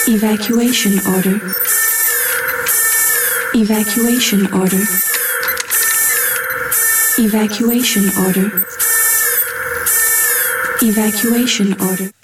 Evacuation 0.08 0.92
order. 1.08 1.40
Evacuation 3.56 4.40
order. 4.54 4.86
Evacuation 7.20 8.04
order. 8.26 8.50
Evacuation 10.82 11.76
order. 11.80 12.23